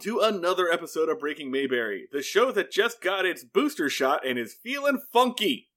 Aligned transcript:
to 0.00 0.20
another 0.20 0.70
episode 0.70 1.08
of 1.08 1.20
Breaking 1.20 1.50
Mayberry, 1.50 2.08
the 2.12 2.22
show 2.22 2.52
that 2.52 2.70
just 2.70 3.00
got 3.00 3.24
its 3.24 3.44
booster 3.44 3.88
shot 3.88 4.26
and 4.26 4.38
is 4.38 4.54
feeling 4.54 5.00
funky. 5.12 5.68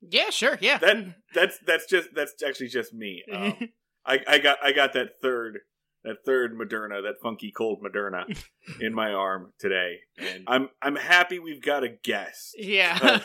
Yeah, 0.00 0.30
sure. 0.30 0.58
Yeah. 0.60 0.78
That 0.78 1.14
that's 1.34 1.58
that's 1.66 1.86
just 1.86 2.10
that's 2.14 2.34
actually 2.46 2.68
just 2.68 2.92
me. 2.92 3.22
Um, 3.32 3.68
I, 4.06 4.20
I 4.28 4.38
got 4.38 4.58
I 4.62 4.72
got 4.72 4.92
that 4.92 5.20
third 5.20 5.60
that 6.04 6.24
third 6.24 6.56
Moderna, 6.56 7.02
that 7.02 7.20
funky 7.22 7.50
cold 7.50 7.82
Moderna, 7.82 8.24
in 8.80 8.94
my 8.94 9.12
arm 9.12 9.52
today, 9.58 9.98
and 10.18 10.44
I'm 10.46 10.68
I'm 10.80 10.96
happy 10.96 11.38
we've 11.38 11.62
got 11.62 11.82
a 11.82 11.88
guest 11.88 12.54
yeah. 12.58 13.20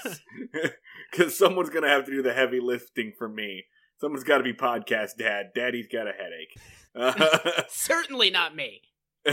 because 1.12 1.38
someone's 1.38 1.70
gonna 1.70 1.90
have 1.90 2.06
to 2.06 2.12
do 2.12 2.24
the 2.24 2.34
heavy 2.34 2.60
lifting 2.60 3.14
for 3.18 3.30
me. 3.30 3.66
Someone's 4.00 4.24
got 4.24 4.40
to 4.40 4.44
be 4.44 4.54
podcast 4.54 5.18
dad. 5.20 5.52
Daddy's 5.54 5.88
got 5.88 6.08
a 6.08 6.12
headache. 6.12 7.70
Certainly 7.70 8.32
not 8.32 8.56
me. 8.56 8.82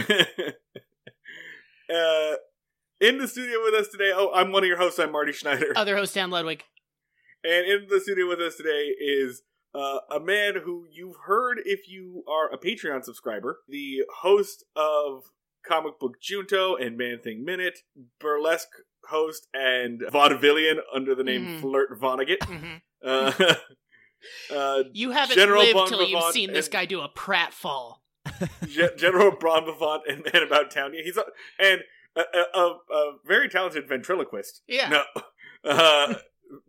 uh, 1.92 2.34
in 3.00 3.18
the 3.18 3.28
studio 3.28 3.58
with 3.62 3.74
us 3.74 3.88
today, 3.88 4.10
oh, 4.14 4.30
I'm 4.34 4.52
one 4.52 4.62
of 4.62 4.68
your 4.68 4.78
hosts. 4.78 4.98
I'm 4.98 5.12
Marty 5.12 5.32
Schneider, 5.32 5.72
Other 5.76 5.96
host 5.96 6.14
Dan 6.14 6.30
Ludwig. 6.30 6.64
and 7.44 7.66
in 7.66 7.86
the 7.88 8.00
studio 8.00 8.28
with 8.28 8.40
us 8.40 8.56
today 8.56 8.92
is 8.98 9.42
uh, 9.74 9.98
a 10.10 10.20
man 10.20 10.54
who 10.64 10.86
you've 10.90 11.16
heard 11.26 11.58
if 11.64 11.88
you 11.88 12.24
are 12.28 12.52
a 12.52 12.58
Patreon 12.58 13.04
subscriber, 13.04 13.60
the 13.68 14.02
host 14.22 14.64
of 14.76 15.24
Comic 15.66 15.98
Book 15.98 16.20
Junto 16.20 16.74
and 16.76 16.96
Man 16.96 17.18
Thing 17.22 17.44
Minute, 17.44 17.80
burlesque 18.20 18.68
host 19.08 19.48
and 19.54 20.00
vaudevillian 20.00 20.76
under 20.94 21.14
the 21.14 21.24
name 21.24 21.46
Mhm. 21.46 21.60
Flirt 21.60 21.98
Vonnegut. 21.98 22.38
Mhm. 22.40 22.82
Uh, 23.02 23.54
uh, 24.54 24.84
You 24.92 25.12
haven't 25.12 25.36
General 25.36 25.62
lived 25.62 25.74
Bon 25.74 25.88
till 25.88 26.02
you've 26.02 26.32
seen 26.32 26.52
this 26.52 26.68
guy 26.68 26.84
do 26.84 27.00
a 27.00 27.08
pratfall. 27.08 27.98
Ge- 28.66 28.96
General 28.96 29.32
Bron 29.32 29.64
Vivant 29.64 30.02
and 30.08 30.26
Man 30.32 30.42
About 30.42 30.70
Town. 30.70 30.92
Yeah, 30.94 31.02
He's 31.04 31.16
a, 31.16 31.24
and 31.58 31.80
a, 32.16 32.20
a, 32.20 32.60
a, 32.60 32.78
a 32.94 33.12
very 33.26 33.48
talented 33.48 33.88
ventriloquist. 33.88 34.62
Yeah. 34.66 34.88
No, 34.88 35.02
uh, 35.70 36.14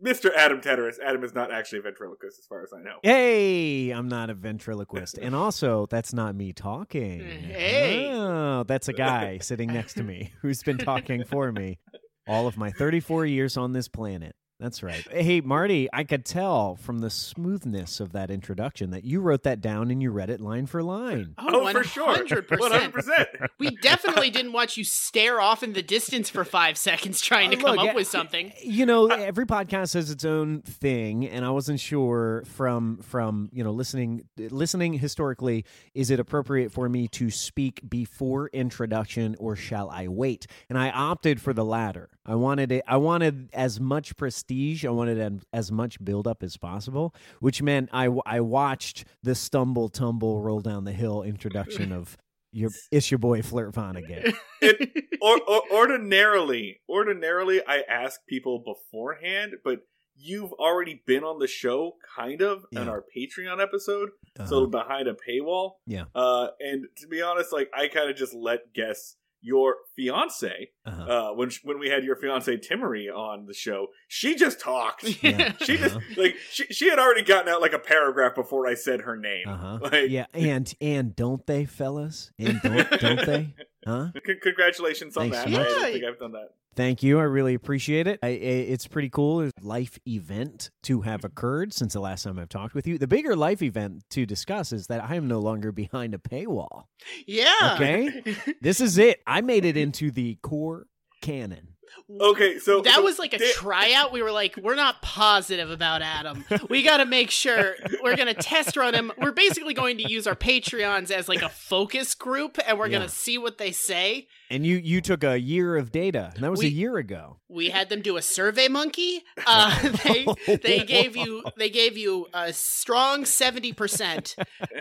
Mr. 0.04 0.30
Adam 0.36 0.60
Teteris. 0.60 0.96
Adam 1.02 1.24
is 1.24 1.34
not 1.34 1.50
actually 1.52 1.78
a 1.78 1.82
ventriloquist, 1.82 2.38
as 2.38 2.46
far 2.46 2.62
as 2.62 2.72
I 2.72 2.82
know. 2.82 2.98
Hey, 3.02 3.90
I'm 3.90 4.08
not 4.08 4.30
a 4.30 4.34
ventriloquist. 4.34 5.18
And 5.18 5.34
also, 5.34 5.86
that's 5.86 6.12
not 6.12 6.34
me 6.34 6.52
talking. 6.52 7.20
Hey. 7.20 8.10
Oh, 8.12 8.64
that's 8.64 8.88
a 8.88 8.92
guy 8.92 9.38
sitting 9.38 9.72
next 9.72 9.94
to 9.94 10.02
me 10.02 10.32
who's 10.42 10.62
been 10.62 10.78
talking 10.78 11.24
for 11.24 11.50
me 11.50 11.78
all 12.26 12.46
of 12.46 12.56
my 12.56 12.70
34 12.70 13.26
years 13.26 13.56
on 13.56 13.72
this 13.72 13.88
planet. 13.88 14.34
That's 14.60 14.82
right. 14.82 15.06
Hey, 15.10 15.40
Marty, 15.40 15.88
I 15.90 16.04
could 16.04 16.26
tell 16.26 16.76
from 16.76 16.98
the 16.98 17.08
smoothness 17.08 17.98
of 17.98 18.12
that 18.12 18.30
introduction 18.30 18.90
that 18.90 19.04
you 19.04 19.20
wrote 19.22 19.42
that 19.44 19.62
down 19.62 19.90
and 19.90 20.02
you 20.02 20.10
read 20.10 20.28
it 20.28 20.38
line 20.38 20.66
for 20.66 20.82
line. 20.82 21.34
Oh, 21.38 21.66
for 21.72 21.82
sure, 21.82 22.14
100%. 22.14 22.60
one 22.60 22.70
hundred 22.70 22.92
percent. 22.92 23.28
We 23.58 23.70
definitely 23.76 24.30
didn't 24.30 24.52
watch 24.52 24.76
you 24.76 24.84
stare 24.84 25.40
off 25.40 25.62
in 25.62 25.72
the 25.72 25.82
distance 25.82 26.28
for 26.28 26.44
five 26.44 26.76
seconds 26.76 27.20
trying 27.22 27.50
to 27.52 27.56
Uh, 27.56 27.60
come 27.60 27.70
look, 27.70 27.78
up 27.80 27.84
yeah, 27.86 27.94
with 27.94 28.06
something. 28.08 28.52
You 28.62 28.84
know, 28.86 29.06
every 29.08 29.46
podcast 29.46 29.94
has 29.94 30.10
its 30.10 30.24
own 30.24 30.60
thing, 30.62 31.26
and 31.26 31.44
I 31.44 31.50
wasn't 31.50 31.80
sure 31.80 32.42
from 32.46 32.98
from 32.98 33.48
you 33.52 33.64
know 33.64 33.70
listening 33.72 34.24
listening 34.36 34.92
historically, 34.94 35.64
is 35.94 36.10
it 36.10 36.20
appropriate 36.20 36.70
for 36.72 36.88
me 36.88 37.08
to 37.08 37.30
speak 37.30 37.80
before 37.88 38.48
introduction 38.52 39.36
or 39.38 39.56
shall 39.56 39.88
I 39.90 40.08
wait? 40.08 40.46
And 40.68 40.78
I 40.78 40.90
opted 40.90 41.40
for 41.40 41.52
the 41.54 41.64
latter. 41.64 42.10
I 42.26 42.34
wanted 42.34 42.70
it. 42.72 42.84
I 42.86 42.98
wanted 42.98 43.48
as 43.54 43.80
much 43.80 44.16
prestige. 44.16 44.49
I 44.50 44.90
wanted 44.90 45.42
as 45.52 45.70
much 45.72 46.02
build 46.04 46.26
up 46.26 46.42
as 46.42 46.56
possible, 46.56 47.14
which 47.40 47.62
meant 47.62 47.88
I 47.92 48.08
I 48.26 48.40
watched 48.40 49.04
the 49.22 49.34
stumble 49.34 49.88
tumble 49.88 50.40
roll 50.42 50.60
down 50.60 50.84
the 50.84 50.92
hill 50.92 51.22
introduction 51.22 51.92
of 51.92 52.16
your 52.52 52.70
it's 52.90 53.10
your 53.10 53.18
boy 53.18 53.42
Flirt 53.42 53.72
Vonnegut. 53.74 54.34
It, 54.60 55.04
or, 55.22 55.40
or, 55.48 55.62
ordinarily, 55.72 56.80
ordinarily, 56.88 57.60
I 57.66 57.82
ask 57.88 58.20
people 58.28 58.58
beforehand, 58.64 59.54
but 59.64 59.80
you've 60.16 60.52
already 60.54 61.00
been 61.06 61.22
on 61.24 61.38
the 61.38 61.46
show, 61.46 61.92
kind 62.16 62.42
of, 62.42 62.58
on 62.76 62.84
Yeah. 62.86 62.90
our 62.90 63.04
Patreon 63.16 63.62
episode, 63.62 64.10
Uh-huh. 64.38 64.46
so 64.48 64.66
behind 64.66 65.08
a 65.08 65.14
paywall. 65.14 65.74
Yeah. 65.86 66.04
Uh, 66.14 66.48
and 66.60 66.86
to 66.98 67.06
be 67.06 67.22
honest, 67.22 67.52
like 67.52 67.70
I 67.74 67.88
kind 67.88 68.10
of 68.10 68.16
just 68.16 68.34
let 68.34 68.72
guess 68.74 69.16
your 69.42 69.76
fiance 69.96 70.70
Uh-huh. 70.84 71.02
uh, 71.02 71.34
when 71.34 71.48
sh- 71.50 71.60
when 71.64 71.78
we 71.78 71.88
had 71.88 72.04
your 72.04 72.16
fiance 72.16 72.56
Timmery 72.58 73.08
on 73.14 73.46
the 73.46 73.54
show. 73.54 73.88
She 74.08 74.34
just 74.34 74.60
talked. 74.60 75.04
Yeah. 75.22 75.52
She 75.62 75.76
just 75.76 75.96
Uh-huh. 75.96 76.22
like 76.22 76.36
she, 76.50 76.64
she 76.66 76.88
had 76.90 76.98
already 76.98 77.22
gotten 77.22 77.48
out 77.52 77.60
like 77.60 77.72
a 77.72 77.78
paragraph 77.78 78.34
before 78.34 78.66
I 78.66 78.74
said 78.74 79.02
her 79.02 79.16
name. 79.16 79.48
Uh-huh. 79.48 79.78
Like, 79.82 80.10
yeah, 80.10 80.26
and 80.34 80.72
and 80.80 81.14
don't 81.16 81.46
they, 81.46 81.64
fellas? 81.64 82.32
And 82.38 82.60
don't 82.62 82.90
don't 83.00 83.26
they? 83.26 83.54
Huh? 83.86 84.08
c- 84.26 84.34
congratulations 84.42 85.16
on 85.16 85.30
Thanks 85.30 85.36
that. 85.38 85.44
so 85.44 85.50
much. 85.50 85.68
I 85.68 85.86
Yeah. 85.86 85.92
think 85.92 86.04
I've 86.04 86.18
done 86.18 86.32
that. 86.32 86.50
Thank 86.76 87.02
you. 87.02 87.18
I 87.18 87.24
really 87.24 87.54
appreciate 87.54 88.06
it. 88.06 88.20
I, 88.22 88.28
I, 88.28 88.30
it's 88.30 88.86
pretty 88.86 89.10
cool. 89.10 89.40
It's 89.40 89.52
a 89.60 89.66
life 89.66 89.98
event 90.06 90.70
to 90.84 91.00
have 91.00 91.24
occurred 91.24 91.72
since 91.74 91.94
the 91.94 92.00
last 92.00 92.22
time 92.22 92.38
I've 92.38 92.48
talked 92.48 92.74
with 92.74 92.86
you. 92.86 92.96
The 92.96 93.08
bigger 93.08 93.34
life 93.34 93.60
event 93.60 94.04
to 94.10 94.24
discuss 94.24 94.72
is 94.72 94.86
that 94.86 95.02
I 95.02 95.16
am 95.16 95.26
no 95.26 95.40
longer 95.40 95.72
behind 95.72 96.14
a 96.14 96.18
paywall. 96.18 96.84
yeah. 97.26 97.72
Okay. 97.74 98.22
This 98.60 98.80
is 98.80 98.98
it. 98.98 99.20
I 99.26 99.40
made 99.40 99.64
it 99.64 99.76
into 99.76 100.10
the 100.12 100.36
core 100.42 100.86
canon. 101.22 101.74
Okay, 102.20 102.58
so 102.58 102.80
that 102.80 102.94
so 102.96 103.02
was 103.02 103.18
like 103.18 103.32
a 103.32 103.38
Dan- 103.38 103.52
tryout. 103.52 104.12
We 104.12 104.22
were 104.22 104.32
like, 104.32 104.56
we're 104.56 104.74
not 104.74 105.00
positive 105.02 105.70
about 105.70 106.02
Adam. 106.02 106.44
We 106.68 106.82
got 106.82 106.98
to 106.98 107.06
make 107.06 107.30
sure 107.30 107.74
we're 108.02 108.16
going 108.16 108.34
to 108.34 108.40
test 108.40 108.76
run 108.76 108.94
him. 108.94 109.12
We're 109.18 109.32
basically 109.32 109.74
going 109.74 109.96
to 109.98 110.10
use 110.10 110.26
our 110.26 110.34
Patreons 110.34 111.10
as 111.10 111.28
like 111.28 111.42
a 111.42 111.48
focus 111.48 112.14
group, 112.14 112.58
and 112.66 112.78
we're 112.78 112.86
Yeah. 112.86 112.98
going 112.98 113.08
to 113.08 113.14
see 113.14 113.38
what 113.38 113.58
they 113.58 113.70
say. 113.72 114.26
And 114.52 114.66
you 114.66 114.76
you 114.78 115.00
took 115.00 115.22
a 115.22 115.38
year 115.38 115.76
of 115.76 115.92
data, 115.92 116.32
and 116.34 116.42
that 116.42 116.50
was 116.50 116.58
We- 116.58 116.66
a 116.66 116.70
year 116.70 116.96
ago. 116.96 117.36
We 117.48 117.70
had 117.70 117.88
them 117.88 118.02
do 118.02 118.16
a 118.16 118.22
survey 118.22 118.66
monkey. 118.68 119.22
Uh, 119.46 119.88
they 120.04 120.26
they 120.56 120.78
gave 120.84 121.16
you 121.16 121.44
they 121.56 121.70
gave 121.70 121.96
you 121.96 122.26
a 122.34 122.52
strong 122.52 123.24
seventy 123.24 123.72
percent. 123.72 124.34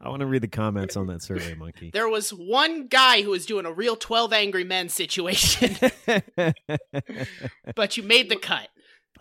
I 0.00 0.08
want 0.08 0.20
to 0.20 0.26
read 0.26 0.42
the 0.42 0.48
comments 0.48 0.96
on 0.96 1.06
that 1.06 1.22
survey, 1.22 1.54
monkey. 1.54 1.90
There 1.92 2.08
was 2.08 2.30
one 2.30 2.88
guy 2.88 3.22
who 3.22 3.30
was 3.30 3.46
doing 3.46 3.66
a 3.66 3.72
real 3.72 3.94
twelve 3.94 4.32
angry 4.32 4.64
men 4.64 4.88
situation, 4.88 5.76
but 7.76 7.96
you 7.96 8.02
made 8.02 8.28
the 8.28 8.36
cut. 8.36 8.68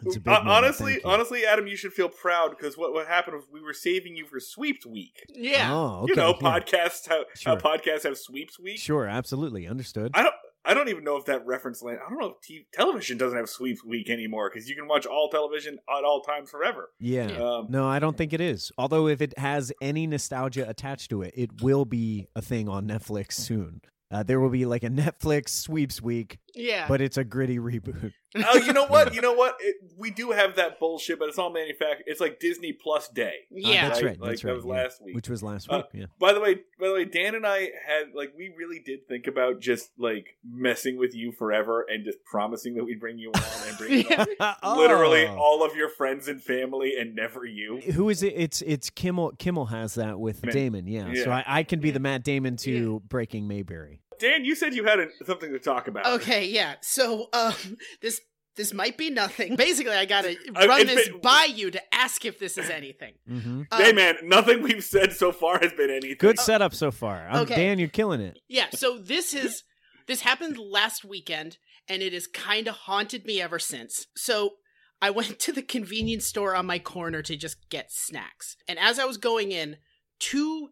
It's 0.05 0.15
a 0.15 0.19
big 0.19 0.27
Uh, 0.27 0.37
moment. 0.39 0.49
honestly, 0.55 1.03
honestly, 1.03 1.45
Adam, 1.45 1.67
you 1.67 1.75
should 1.75 1.93
feel 1.93 2.09
proud 2.09 2.51
because 2.51 2.77
what 2.77 2.93
what 2.93 3.07
happened 3.07 3.35
was 3.37 3.45
we 3.51 3.61
were 3.61 3.73
saving 3.73 4.15
you 4.15 4.25
for 4.25 4.39
sweeps 4.39 4.85
week. 4.85 5.23
Yeah. 5.29 5.73
Oh, 5.73 6.01
okay. 6.03 6.09
you 6.11 6.15
know, 6.15 6.35
yeah. 6.41 6.59
podcasts 6.59 7.07
how, 7.07 7.23
how 7.45 7.55
podcasts 7.55 8.03
have 8.03 8.17
sweeps 8.17 8.59
week. 8.59 8.79
Sure, 8.79 9.07
absolutely 9.07 9.67
understood. 9.67 10.11
I 10.13 10.23
don't. 10.23 10.35
I 10.63 10.75
don't 10.75 10.89
even 10.89 11.03
know 11.03 11.17
if 11.17 11.25
that 11.25 11.43
reference 11.47 11.81
land. 11.81 11.97
I 12.05 12.09
don't 12.09 12.19
know 12.19 12.35
if 12.39 12.41
t- 12.41 12.67
television 12.71 13.17
doesn't 13.17 13.35
have 13.35 13.49
sweeps 13.49 13.83
week 13.83 14.11
anymore 14.11 14.51
because 14.53 14.69
you 14.69 14.75
can 14.75 14.87
watch 14.87 15.07
all 15.07 15.27
television 15.29 15.79
at 15.89 16.03
all 16.03 16.21
times 16.21 16.51
forever. 16.51 16.91
Yeah. 16.99 17.31
Um, 17.31 17.65
No, 17.71 17.87
I 17.87 17.97
don't 17.97 18.15
think 18.15 18.31
it 18.31 18.41
is. 18.41 18.71
Although 18.77 19.07
if 19.07 19.21
it 19.21 19.35
has 19.39 19.73
any 19.81 20.05
nostalgia 20.05 20.69
attached 20.69 21.09
to 21.09 21.23
it, 21.23 21.33
it 21.35 21.63
will 21.63 21.85
be 21.85 22.27
a 22.35 22.43
thing 22.43 22.69
on 22.69 22.87
Netflix 22.87 23.31
soon. 23.33 23.81
Uh, 24.11 24.21
there 24.21 24.39
will 24.39 24.51
be 24.51 24.65
like 24.67 24.83
a 24.83 24.89
Netflix 24.89 25.49
sweeps 25.49 25.99
week, 25.99 26.37
Yeah. 26.53 26.87
but 26.87 27.01
it's 27.01 27.17
a 27.17 27.23
gritty 27.23 27.57
reboot. 27.57 28.13
Oh, 28.35 28.57
you 28.57 28.73
know 28.73 28.85
what? 28.85 29.13
You 29.21 29.21
know 29.21 29.33
what? 29.33 29.55
It, 29.59 29.75
we 29.97 30.09
do 30.11 30.31
have 30.31 30.55
that 30.55 30.79
bullshit, 30.79 31.19
but 31.19 31.27
it's 31.27 31.37
all 31.37 31.51
manufactured. 31.51 32.03
It's 32.07 32.21
like 32.21 32.39
Disney 32.39 32.71
Plus 32.71 33.07
Day. 33.09 33.33
yeah. 33.49 33.87
Uh, 33.87 33.89
that's 33.89 34.01
Right, 34.01 34.09
right. 34.11 34.19
like 34.21 34.29
That's 34.29 34.41
that 34.43 34.47
right. 34.47 34.55
was 34.55 34.65
yeah. 34.65 34.71
last 34.71 35.01
week. 35.03 35.15
Which 35.15 35.29
was 35.29 35.43
last 35.43 35.67
Uh, 35.69 35.77
week. 35.77 35.85
yeah. 36.01 36.05
By 36.19 36.33
the 36.33 36.39
way, 36.39 36.55
by 36.79 36.87
the 36.87 36.93
way, 36.93 37.05
Dan 37.05 37.35
and 37.35 37.45
I 37.45 37.69
had 37.85 38.13
like 38.15 38.33
we 38.37 38.53
really 38.57 38.79
did 38.79 39.07
think 39.07 39.27
about 39.27 39.59
just 39.59 39.91
like 39.97 40.37
messing 40.49 40.97
with 40.97 41.13
you 41.15 41.31
forever 41.31 41.85
and 41.89 42.05
just 42.05 42.23
promising 42.23 42.75
that 42.75 42.83
we'd 42.85 42.99
bring 42.99 43.17
you 43.17 43.31
on 43.35 43.43
and 43.67 43.77
bring 43.77 44.05
Yeah. 44.09 44.25
on 44.61 44.77
literally 44.77 45.25
Oh. 45.27 45.37
all 45.37 45.63
of 45.65 45.75
your 45.75 45.89
friends 45.89 46.27
and 46.27 46.41
family 46.41 46.93
and 46.99 47.15
never 47.15 47.45
you. 47.45 47.79
Who 47.93 48.09
is 48.09 48.23
it? 48.23 48.33
It's 48.35 48.61
it's 48.61 48.89
Kimmel. 48.89 49.31
Kimmel 49.39 49.65
has 49.67 49.95
that 49.95 50.19
with 50.19 50.45
Man. 50.45 50.53
Damon. 50.53 50.87
Yeah. 50.87 51.13
So 51.23 51.31
I, 51.31 51.43
I 51.45 51.63
can 51.63 51.79
be 51.79 51.91
the 51.91 51.99
Matt 51.99 52.23
Damon 52.23 52.55
to 52.57 53.01
Breaking 53.09 53.47
Mayberry. 53.47 54.01
Dan, 54.21 54.45
you 54.45 54.55
said 54.55 54.73
you 54.73 54.83
had 54.85 54.99
a, 54.99 55.07
something 55.25 55.51
to 55.51 55.59
talk 55.59 55.87
about. 55.87 56.05
Okay, 56.21 56.47
yeah. 56.47 56.75
So 56.81 57.27
um 57.33 57.53
this 58.01 58.21
this 58.57 58.73
might 58.73 58.97
be 58.97 59.09
nothing. 59.09 59.55
Basically, 59.55 59.93
I 59.93 60.05
gotta 60.05 60.35
Uh, 60.55 60.67
run 60.67 60.81
it- 60.81 60.87
this 60.87 61.07
it- 61.07 61.21
by 61.21 61.47
you 61.53 61.71
to 61.71 61.81
ask 61.95 62.23
if 62.25 62.37
this 62.39 62.57
is 62.57 62.69
anything. 62.81 63.13
Mm-hmm. 63.29 63.61
Um, 63.71 63.81
hey 63.81 63.93
man, 63.93 64.15
nothing 64.23 64.61
we've 64.61 64.83
said 64.83 65.13
so 65.13 65.31
far 65.31 65.59
has 65.61 65.73
been 65.73 65.89
anything. 65.89 66.17
Good 66.19 66.39
setup 66.39 66.73
so 66.73 66.91
far. 66.91 67.27
I'm, 67.29 67.41
okay. 67.43 67.55
Dan, 67.55 67.79
you're 67.79 67.87
killing 67.87 68.21
it. 68.21 68.39
Yeah, 68.47 68.67
so 68.71 68.97
this 68.97 69.33
is 69.33 69.63
This 70.07 70.21
happened 70.21 70.57
last 70.57 71.05
weekend, 71.05 71.57
and 71.87 72.01
it 72.01 72.11
has 72.13 72.27
kind 72.27 72.67
of 72.67 72.75
haunted 72.75 73.25
me 73.25 73.41
ever 73.41 73.59
since. 73.59 74.07
So 74.17 74.55
I 75.01 75.09
went 75.11 75.39
to 75.39 75.51
the 75.53 75.61
convenience 75.61 76.25
store 76.25 76.53
on 76.55 76.65
my 76.65 76.79
corner 76.79 77.21
to 77.21 77.35
just 77.37 77.69
get 77.69 77.91
snacks. 77.91 78.57
And 78.67 78.77
as 78.77 78.99
I 78.99 79.05
was 79.05 79.17
going 79.17 79.51
in, 79.51 79.77
two 80.19 80.69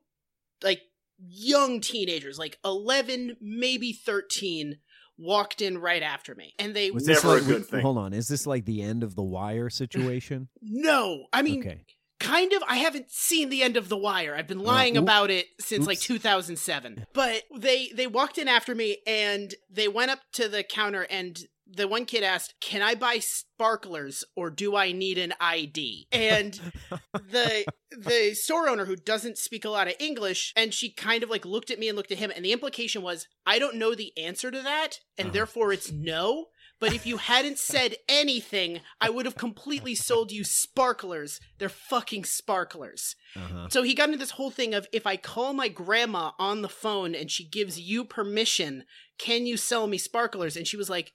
like 0.62 0.82
young 1.20 1.82
teenagers, 1.82 2.40
like 2.40 2.58
11, 2.64 3.38
maybe 3.42 3.94
13, 3.94 4.78
walked 5.18 5.62
in 5.62 5.78
right 5.78 6.02
after 6.02 6.34
me. 6.34 6.54
And 6.58 6.74
they 6.74 6.92
Was 6.92 7.06
this 7.06 7.24
Never 7.24 7.38
a 7.38 7.42
good 7.42 7.66
thing. 7.66 7.82
Hold 7.82 7.98
on, 7.98 8.14
is 8.14 8.28
this 8.28 8.48
like 8.48 8.66
the 8.66 8.82
end 8.82 9.04
of 9.04 9.16
the 9.16 9.24
wire 9.24 9.70
situation? 9.70 10.48
no, 10.62 11.26
I 11.34 11.42
mean 11.42 11.62
okay. 11.62 11.86
kind 12.20 12.52
of 12.54 12.62
i 12.68 12.76
haven't 12.76 13.10
seen 13.10 13.48
the 13.48 13.64
end 13.64 13.78
of 13.78 13.88
the 13.88 13.96
wire 13.96 14.36
i've 14.36 14.46
been 14.46 14.60
uh, 14.60 14.64
lying 14.64 14.98
oop- 14.98 15.04
about 15.04 15.30
it 15.30 15.46
since 15.58 15.88
like 15.88 15.98
2007 16.02 17.06
but 17.14 17.44
they 17.58 17.90
they 17.96 18.08
walked 18.08 18.38
in 18.38 18.50
after 18.50 18.76
me 18.76 18.98
and 19.08 19.56
they 19.70 19.88
went 19.88 20.12
up 20.12 20.20
to 20.34 20.50
the 20.50 20.62
counter 20.62 21.08
and 21.10 21.40
the 21.72 21.88
one 21.88 22.06
kid 22.06 22.24
asked 22.24 22.54
can 22.62 22.82
i 22.82 22.96
buy 22.96 23.20
sparklers 23.20 24.24
or 24.36 24.50
do 24.50 24.76
i 24.76 24.92
need 24.92 25.18
an 25.18 25.34
id 25.40 26.08
and 26.12 26.60
the 27.14 27.66
the 27.92 28.34
store 28.34 28.68
owner 28.70 28.86
who 28.86 28.96
doesn't 28.96 29.38
speak 29.38 29.66
a 29.66 29.70
lot 29.70 29.88
of 29.88 29.94
english 30.00 30.54
and 30.56 30.74
she 30.74 30.92
kind 30.92 31.24
of 31.24 31.30
like 31.30 31.46
looked 31.46 31.70
at 31.72 31.80
me 31.80 31.88
and 31.88 31.96
looked 31.98 32.12
at 32.12 32.18
him 32.18 32.32
and 32.36 32.44
the 32.46 32.52
implication 32.54 33.02
was 33.02 33.28
i 33.46 33.60
don't 33.60 33.76
know 33.76 33.94
the 33.94 34.12
answer 34.18 34.50
to 34.52 34.62
that 34.62 35.00
and 35.18 35.28
Uh-huh. 35.28 35.34
therefore 35.34 35.72
it's 35.74 35.92
no 35.92 36.48
but 36.82 36.94
if 36.94 37.06
you 37.06 37.18
hadn't 37.18 37.60
said 37.60 37.98
anything, 38.08 38.80
I 39.02 39.10
would 39.10 39.26
have 39.26 39.36
completely 39.36 39.96
sold 39.96 40.32
you 40.32 40.46
sparklers. 40.46 41.42
They're 41.58 41.68
fucking 41.68 42.24
sparklers. 42.24 43.18
Uh-huh. 43.36 43.68
So 43.70 43.84
he 43.84 43.94
got 43.94 44.08
into 44.08 44.18
this 44.18 44.32
whole 44.32 44.50
thing 44.50 44.74
of 44.74 44.88
if 44.94 45.06
I 45.06 45.18
call 45.18 45.52
my 45.52 45.68
grandma 45.68 46.32
on 46.40 46.62
the 46.62 46.70
phone 46.70 47.16
and 47.16 47.30
she 47.30 47.44
gives 47.46 47.82
you 47.82 48.06
permission, 48.06 48.86
can 49.18 49.46
you 49.46 49.58
sell 49.58 49.88
me 49.88 49.98
sparklers? 49.98 50.56
And 50.56 50.66
she 50.66 50.78
was 50.78 50.90
like, 50.90 51.12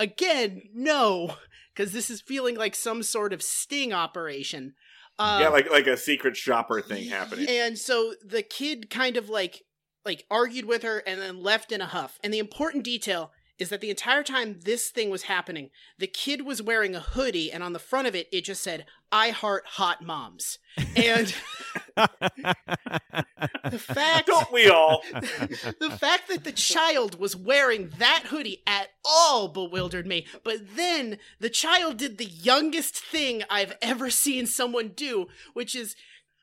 again, 0.00 0.62
no, 0.74 1.36
because 1.74 1.92
this 1.92 2.10
is 2.10 2.20
feeling 2.20 2.56
like 2.56 2.74
some 2.74 3.04
sort 3.04 3.32
of 3.32 3.42
sting 3.42 3.92
operation. 3.92 4.74
Uh, 5.18 5.38
yeah, 5.42 5.48
like 5.50 5.70
like 5.70 5.86
a 5.86 5.96
secret 5.96 6.36
shopper 6.36 6.80
thing 6.80 7.08
happening. 7.08 7.46
and 7.48 7.78
so 7.78 8.14
the 8.24 8.42
kid 8.42 8.88
kind 8.90 9.16
of 9.16 9.28
like 9.28 9.62
like 10.04 10.24
argued 10.30 10.64
with 10.64 10.82
her 10.82 11.02
and 11.06 11.20
then 11.20 11.42
left 11.42 11.70
in 11.70 11.80
a 11.80 11.86
huff. 11.86 12.18
And 12.24 12.32
the 12.32 12.38
important 12.38 12.84
detail 12.84 13.30
is 13.60 13.68
that 13.68 13.82
the 13.82 13.90
entire 13.90 14.24
time 14.24 14.58
this 14.64 14.88
thing 14.88 15.10
was 15.10 15.24
happening, 15.24 15.70
the 15.98 16.06
kid 16.06 16.46
was 16.46 16.62
wearing 16.62 16.96
a 16.96 17.00
hoodie 17.00 17.52
and 17.52 17.62
on 17.62 17.74
the 17.74 17.78
front 17.78 18.08
of 18.08 18.14
it 18.16 18.26
it 18.32 18.44
just 18.44 18.62
said 18.62 18.86
I 19.12 19.30
heart 19.30 19.64
hot 19.66 20.02
moms. 20.02 20.58
And 20.96 21.34
the 21.96 23.78
fact 23.78 24.26
Don't 24.28 24.50
we 24.50 24.68
all? 24.68 25.02
the 25.12 25.96
fact 25.98 26.28
that 26.28 26.44
the 26.44 26.52
child 26.52 27.18
was 27.20 27.36
wearing 27.36 27.90
that 27.98 28.24
hoodie 28.26 28.62
at 28.66 28.88
all 29.04 29.48
bewildered 29.48 30.06
me. 30.06 30.26
But 30.42 30.76
then 30.76 31.18
the 31.38 31.50
child 31.50 31.98
did 31.98 32.18
the 32.18 32.24
youngest 32.24 32.96
thing 32.96 33.42
I've 33.50 33.76
ever 33.82 34.10
seen 34.10 34.46
someone 34.46 34.88
do, 34.88 35.26
which 35.52 35.74
is 35.74 35.96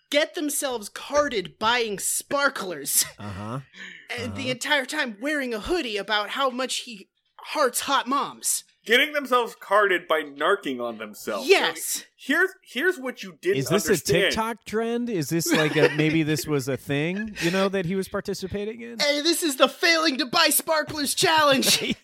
get 0.09 0.35
themselves 0.35 0.89
carded 0.89 1.57
buying 1.59 1.99
sparklers. 1.99 3.05
uh-huh. 3.19 3.59
And 4.09 4.35
the 4.35 4.41
Uh-huh. 4.43 4.51
entire 4.51 4.85
time 4.85 5.17
wearing 5.21 5.53
a 5.53 5.59
hoodie 5.59 5.97
about 5.97 6.29
how 6.29 6.49
much 6.49 6.77
he 6.77 7.09
hearts 7.47 7.81
hot 7.81 8.07
moms. 8.07 8.63
Getting 8.85 9.11
themselves 9.11 9.53
carded 9.59 10.07
by 10.07 10.21
narking 10.21 10.79
on 10.81 10.97
themselves. 10.97 11.45
Yes. 11.49 12.05
Here's 12.15 12.51
here's 12.63 12.97
what 12.97 13.21
you 13.21 13.37
didn't 13.41 13.57
Is 13.57 13.67
this 13.67 13.83
understand. 13.85 14.17
a 14.17 14.21
TikTok 14.27 14.63
trend? 14.65 15.09
Is 15.09 15.27
this 15.27 15.51
like 15.51 15.75
a 15.75 15.89
maybe 15.97 16.23
this 16.23 16.47
was 16.47 16.69
a 16.69 16.77
thing, 16.77 17.35
you 17.41 17.51
know, 17.51 17.67
that 17.67 17.85
he 17.85 17.95
was 17.95 18.07
participating 18.07 18.79
in? 18.79 18.97
Hey, 18.99 19.19
this 19.21 19.43
is 19.43 19.57
the 19.57 19.67
failing 19.67 20.17
to 20.19 20.25
buy 20.25 20.47
sparklers 20.47 21.13
challenge. 21.13 21.79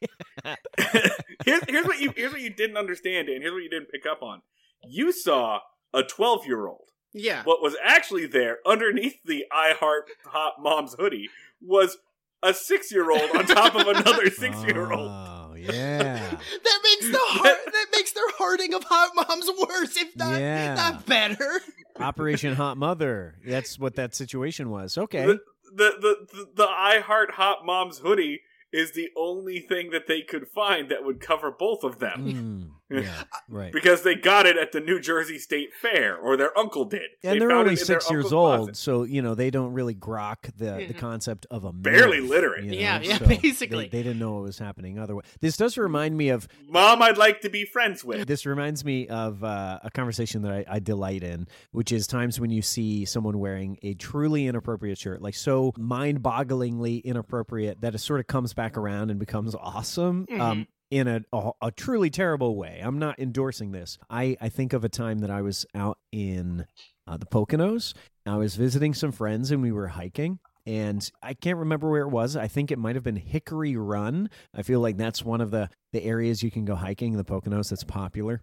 here's, 1.46 1.62
here's 1.70 1.86
what 1.86 2.00
you 2.02 2.12
here's 2.18 2.34
what 2.34 2.42
you 2.42 2.50
didn't 2.50 2.76
understand, 2.78 3.30
and 3.30 3.42
here's 3.42 3.54
what 3.54 3.64
you 3.64 3.70
didn't 3.70 3.90
pick 3.90 4.06
up 4.06 4.22
on. 4.22 4.42
You 4.86 5.14
saw 5.14 5.60
a 5.94 6.04
12 6.04 6.46
year 6.46 6.68
old. 6.68 6.90
Yeah. 7.14 7.44
What 7.44 7.62
was 7.62 7.76
actually 7.84 8.26
there 8.26 8.58
underneath 8.66 9.18
the 9.26 9.46
I 9.52 9.74
Heart 9.80 10.10
Hot 10.26 10.54
Mom's 10.62 10.96
hoodie 11.00 11.30
was 11.62 11.98
a 12.42 12.54
six 12.54 12.92
year 12.92 13.10
old 13.12 13.30
on 13.36 13.46
top 13.46 13.76
of 13.76 13.88
another 13.88 14.30
six 14.32 14.64
year 14.66 14.92
old. 14.92 15.10
Oh, 15.10 15.54
yeah. 15.58 16.36
That 16.64 16.80
makes 16.84 17.12
the 17.12 17.18
heart 17.22 17.58
that 17.66 17.86
makes 17.96 18.12
their 18.12 18.30
hearting 18.38 18.74
of 18.74 18.84
hot 18.84 19.12
moms 19.16 19.50
worse, 19.68 19.96
if 19.98 20.16
not 20.18 20.40
Yeah. 20.40 20.74
not 20.76 21.06
better. 21.06 21.62
Operation 22.00 22.56
Hot 22.56 22.76
Mother. 22.78 23.36
That's 23.46 23.80
what 23.80 23.96
that 23.96 24.14
situation 24.16 24.70
was. 24.70 24.98
Okay. 24.98 25.26
The, 25.26 25.40
the, 25.74 25.92
the, 26.02 26.16
the, 26.34 26.48
the 26.56 26.68
I 26.68 27.00
Heart 27.00 27.32
Hot 27.32 27.66
Mom's 27.66 28.00
hoodie 28.00 28.42
is 28.74 28.92
the 28.94 29.10
only 29.16 29.60
thing 29.60 29.92
that 29.92 30.08
they 30.08 30.22
could 30.22 30.48
find 30.48 30.90
that 30.90 31.06
would 31.06 31.20
cover 31.22 31.52
both 31.52 31.84
of 31.84 32.00
them. 32.00 32.26
Mm, 32.26 32.70
yeah, 32.90 33.24
right. 33.50 33.72
Because 33.72 34.04
they 34.04 34.16
got 34.16 34.46
it 34.46 34.58
at 34.58 34.72
the 34.72 34.80
New 34.80 35.00
Jersey 35.00 35.40
State 35.40 35.74
Fair, 35.74 36.16
or 36.18 36.38
their 36.38 36.58
uncle 36.58 36.86
did. 36.86 37.02
And 37.24 37.36
They 37.36 37.40
they're 37.40 37.52
only 37.52 37.74
it 37.74 37.82
in 37.82 37.88
their 37.88 38.00
six 38.00 38.12
years 38.12 38.32
old, 38.34 38.58
closet. 38.58 38.78
so 38.78 39.04
you 39.04 39.22
know 39.22 39.36
they 39.36 39.50
don't 39.50 39.74
really 39.74 39.96
grok 39.96 40.44
the 40.58 40.86
the 40.88 40.94
Mhm. 40.94 40.98
concept 40.98 41.46
of 41.52 41.64
a 41.64 41.72
Barely 41.74 42.20
myth, 42.22 42.30
literate. 42.30 42.64
you 42.66 42.72
know, 42.72 42.78
Yeah, 42.78 43.00
yeah, 43.02 43.18
so 43.18 43.26
basically. 43.42 43.86
they, 43.86 43.98
they 43.98 44.04
didn't 44.04 44.20
know 44.20 44.34
what 44.34 44.44
was 44.44 44.60
happening. 44.60 45.00
Otherwise, 45.00 45.26
this 45.42 45.58
does 45.58 45.78
remind 45.78 46.18
me 46.18 46.30
of 46.30 46.48
Mom, 46.68 47.02
I'd 47.02 47.18
like 47.18 47.42
to 47.42 47.50
be 47.50 47.66
friends 47.66 48.04
with. 48.04 48.28
this 48.28 48.46
reminds 48.46 48.84
me 48.86 49.08
of 49.08 49.44
uh, 49.44 49.80
a 49.84 49.90
conversation 49.92 50.42
that 50.44 50.52
I, 50.52 50.66
I 50.68 50.80
delight 50.80 51.24
in, 51.24 51.48
which 51.72 51.92
is 51.92 52.06
times 52.08 52.40
when 52.40 52.50
you 52.52 52.62
see 52.62 53.06
someone 53.06 53.40
wearing 53.40 53.78
a 53.84 53.94
truly 53.96 54.48
inappropriate 54.48 54.98
shirt, 54.98 55.22
like 55.22 55.36
so 55.36 55.72
mind-bogglingly 55.78 57.04
inappropriate 57.04 57.82
that 57.82 57.96
it 57.96 58.00
sort 58.00 58.20
of 58.20 58.28
comes 58.28 58.54
back 58.54 58.78
around 58.78 59.10
and 59.12 59.20
becomes 59.20 59.56
awesome. 59.56 60.26
Um, 60.40 60.68
in 60.92 61.08
a, 61.08 61.22
a 61.32 61.52
a 61.62 61.72
truly 61.72 62.10
terrible 62.10 62.56
way. 62.56 62.80
I'm 62.84 63.00
not 63.00 63.20
endorsing 63.20 63.72
this. 63.72 63.98
I, 64.10 64.38
I 64.40 64.50
think 64.50 64.74
of 64.74 64.84
a 64.84 64.90
time 64.90 65.20
that 65.20 65.32
I 65.32 65.42
was 65.42 65.66
out 65.74 65.98
in 66.12 66.66
uh, 67.08 67.18
the 67.18 67.26
Poconos. 67.26 67.94
I 68.26 68.38
was 68.38 68.56
visiting 68.56 68.94
some 68.94 69.12
friends 69.12 69.52
and 69.52 69.62
we 69.62 69.72
were 69.72 69.88
hiking. 69.88 70.40
And 70.66 71.12
I 71.22 71.34
can't 71.34 71.58
remember 71.58 71.90
where 71.90 72.04
it 72.04 72.10
was. 72.10 72.38
I 72.38 72.48
think 72.48 72.72
it 72.72 72.80
might 72.80 72.96
have 72.96 73.04
been 73.04 73.18
Hickory 73.18 73.76
Run. 73.76 74.30
I 74.56 74.62
feel 74.62 74.80
like 74.80 74.96
that's 74.96 75.22
one 75.22 75.42
of 75.42 75.52
the, 75.52 75.70
the 75.92 76.04
areas 76.04 76.42
you 76.42 76.52
can 76.52 76.64
go 76.64 76.76
hiking 76.76 77.12
in 77.12 77.18
the 77.18 77.26
Poconos 77.26 77.70
that's 77.70 77.84
popular. 77.84 78.42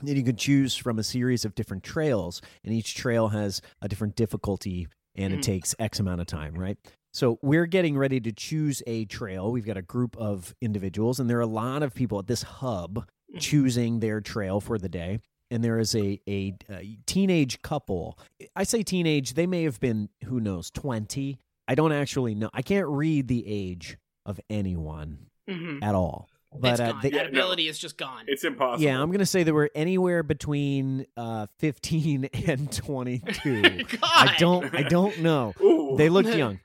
And 0.00 0.10
you 0.10 0.22
can 0.22 0.36
choose 0.36 0.76
from 0.76 0.98
a 0.98 1.02
series 1.02 1.46
of 1.46 1.54
different 1.54 1.82
trails, 1.82 2.42
and 2.62 2.74
each 2.74 2.94
trail 2.94 3.28
has 3.28 3.62
a 3.80 3.88
different 3.88 4.14
difficulty, 4.14 4.88
and 5.14 5.32
it 5.32 5.42
takes 5.42 5.74
X 5.78 5.98
amount 5.98 6.20
of 6.20 6.26
time, 6.26 6.54
right? 6.54 6.76
So 7.16 7.38
we're 7.40 7.64
getting 7.64 7.96
ready 7.96 8.20
to 8.20 8.30
choose 8.30 8.82
a 8.86 9.06
trail. 9.06 9.50
We've 9.50 9.64
got 9.64 9.78
a 9.78 9.82
group 9.82 10.18
of 10.18 10.54
individuals, 10.60 11.18
and 11.18 11.30
there 11.30 11.38
are 11.38 11.40
a 11.40 11.46
lot 11.46 11.82
of 11.82 11.94
people 11.94 12.18
at 12.18 12.26
this 12.26 12.42
hub 12.42 13.06
Mhm. 13.34 13.40
choosing 13.40 14.00
their 14.00 14.20
trail 14.20 14.60
for 14.60 14.76
the 14.76 14.90
day. 14.90 15.20
And 15.50 15.64
there 15.64 15.78
is 15.78 15.94
a, 15.94 16.20
a, 16.28 16.52
a 16.68 16.98
teenage 17.06 17.62
couple. 17.62 18.18
I 18.54 18.64
say 18.64 18.82
teenage, 18.82 19.32
they 19.32 19.46
may 19.46 19.62
have 19.62 19.80
been, 19.80 20.10
who 20.24 20.40
knows, 20.40 20.70
20. 20.70 21.38
I 21.66 21.74
don't 21.74 21.92
actually 21.92 22.34
know. 22.34 22.50
I 22.52 22.60
can't 22.60 22.86
read 22.86 23.28
the 23.28 23.44
age 23.46 23.96
of 24.26 24.38
anyone 24.50 25.30
Mhm. 25.48 25.82
at 25.82 25.94
all. 25.94 26.28
It's 26.52 26.60
But 26.60 26.80
uh, 26.80 26.92
gone. 26.92 27.00
they, 27.02 27.10
that 27.12 27.32
no. 27.32 27.40
ability 27.40 27.66
is 27.68 27.78
just 27.78 27.96
gone. 27.96 28.24
It's 28.28 28.44
impossible. 28.44 28.84
yeah, 28.84 29.00
I'm 29.00 29.08
going 29.08 29.20
to 29.20 29.26
say 29.26 29.42
they 29.42 29.52
were 29.52 29.70
anywhere 29.74 30.22
between 30.22 31.06
uh, 31.16 31.46
15 31.60 32.24
and 32.46 32.70
22. 32.70 33.86
I 34.02 34.34
don't 34.38 34.74
I 34.74 34.82
don't 34.82 35.20
know. 35.20 35.54
Ooh. 35.62 35.94
They 35.96 36.10
looked 36.10 36.28
young. 36.34 36.60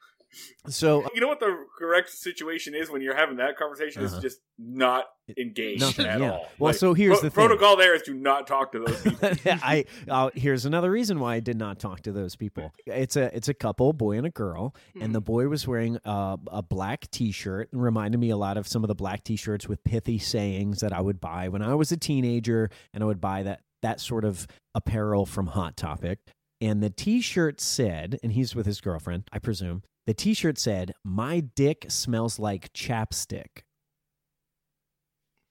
So 0.68 1.06
You 1.14 1.22
know 1.22 1.28
what 1.28 1.40
the 1.40 1.66
correct 1.78 2.10
situation 2.10 2.74
is 2.76 2.90
when 2.90 3.02
you're 3.02 3.16
having 3.16 3.38
that 3.38 3.58
conversation 3.58 4.04
Uh-huh. 4.06 4.16
is 4.18 4.22
just 4.22 4.40
not 4.58 5.06
engaged 5.38 5.82
Nothing, 5.82 6.06
at 6.06 6.20
yeah. 6.20 6.32
all. 6.32 6.48
Well, 6.60 6.74
so 6.74 6.94
here's 6.94 7.20
the 7.22 7.30
thing. 7.30 7.48
protocol. 7.48 7.78
There 7.78 7.96
is 7.96 8.02
do 8.04 8.14
not 8.14 8.48
talk 8.48 8.72
to 8.74 8.80
those 8.80 9.02
people. 9.02 9.30
I 9.64 9.86
uh, 10.10 10.30
here's 10.36 10.66
another 10.66 10.92
reason 10.92 11.20
why 11.20 11.36
I 11.36 11.40
did 11.40 11.58
not 11.58 11.80
talk 11.80 12.02
to 12.04 12.12
those 12.12 12.36
people. 12.36 12.72
It's 12.86 13.16
a 13.16 13.36
it's 13.36 13.48
a 13.50 13.54
couple, 13.54 13.94
boy 13.94 14.18
and 14.18 14.28
a 14.28 14.30
girl, 14.30 14.76
and 15.00 15.16
the 15.16 15.22
boy 15.22 15.48
was 15.48 15.68
wearing 15.68 15.98
a, 16.06 16.38
a 16.48 16.62
black 16.62 17.10
T-shirt, 17.12 17.70
and 17.72 17.82
reminded 17.82 18.20
me 18.20 18.30
a 18.30 18.38
lot 18.38 18.58
of 18.58 18.68
some 18.68 18.84
of 18.84 18.88
the 18.88 18.96
black 18.96 19.24
T-shirts 19.24 19.68
with 19.68 19.84
pithy 19.84 20.18
sayings 20.20 20.80
that 20.82 20.94
I 20.94 21.02
would 21.02 21.20
buy 21.22 21.48
when 21.50 21.62
I 21.62 21.76
was 21.76 21.92
a 21.92 21.98
teenager, 21.98 22.70
and 22.94 23.04
I 23.04 23.08
would 23.08 23.22
buy 23.22 23.44
that 23.44 23.62
that 23.82 24.00
sort 24.00 24.26
of 24.26 24.48
apparel 24.76 25.26
from 25.26 25.48
Hot 25.48 25.76
Topic. 25.76 26.20
And 26.60 26.84
the 26.84 26.92
T-shirt 26.92 27.60
said, 27.60 28.20
and 28.22 28.32
he's 28.34 28.54
with 28.54 28.68
his 28.68 28.82
girlfriend, 28.82 29.24
I 29.34 29.40
presume. 29.40 29.82
The 30.08 30.14
T-shirt 30.14 30.58
said, 30.58 30.94
"My 31.04 31.40
dick 31.40 31.86
smells 31.90 32.40
like 32.40 32.74
chapstick." 32.74 33.64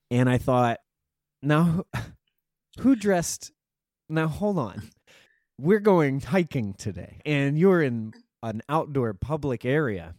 And 0.09 0.29
I 0.29 0.37
thought, 0.37 0.79
now, 1.41 1.85
who 2.79 2.95
dressed? 2.95 3.51
Now, 4.09 4.27
hold 4.27 4.59
on. 4.59 4.83
We're 5.59 5.79
going 5.79 6.21
hiking 6.21 6.73
today, 6.73 7.21
and 7.25 7.57
you're 7.57 7.81
in 7.81 8.13
an 8.43 8.61
outdoor 8.67 9.13
public 9.13 9.63
area. 9.63 10.15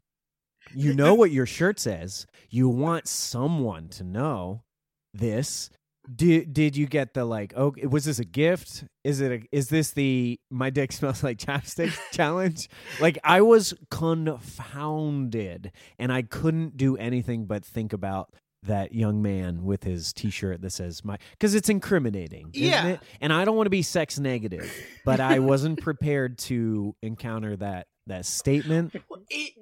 You 0.75 0.95
know 0.95 1.15
what 1.15 1.33
your 1.33 1.47
shirt 1.47 1.81
says. 1.81 2.27
You 2.49 2.69
want 2.69 3.09
someone 3.09 3.89
to 3.91 4.05
know 4.05 4.63
this. 5.13 5.71
Did 6.15 6.53
did 6.53 6.77
you 6.77 6.87
get 6.87 7.15
the 7.15 7.25
like? 7.25 7.53
Oh, 7.57 7.73
was 7.89 8.05
this 8.07 8.19
a 8.19 8.25
gift? 8.25 8.85
Is 9.05 9.21
it? 9.21 9.33
A, 9.33 9.43
is 9.57 9.69
this 9.69 9.93
the 9.93 10.41
my 10.51 10.69
dick 10.71 10.91
smells 10.91 11.23
like 11.23 11.39
chapstick 11.39 11.97
challenge? 12.13 12.69
Like 13.01 13.19
I 13.23 13.41
was 13.43 13.73
confounded, 13.91 15.73
and 15.99 16.13
I 16.13 16.23
couldn't 16.23 16.77
do 16.77 16.97
anything 16.97 17.47
but 17.47 17.65
think 17.65 17.93
about 17.93 18.35
that 18.65 18.93
young 18.95 19.23
man 19.23 19.65
with 19.65 19.83
his 19.85 20.13
T-shirt 20.13 20.61
that 20.63 20.71
says 20.71 21.05
my 21.05 21.19
because 21.33 21.55
it's 21.55 21.69
incriminating, 21.69 22.51
isn't 22.55 22.69
Yeah. 22.69 22.87
it? 22.89 23.01
And 23.21 23.33
I 23.33 23.45
don't 23.45 23.57
want 23.57 23.67
to 23.67 23.71
be 23.71 23.83
sex 23.83 24.19
negative, 24.19 24.73
but 25.05 25.21
I 25.21 25.41
wasn't 25.41 25.81
prepared 25.83 26.39
to 26.39 26.95
encounter 27.03 27.57
that 27.57 27.87
that 28.07 28.27
statement. 28.27 28.95
It- 29.31 29.55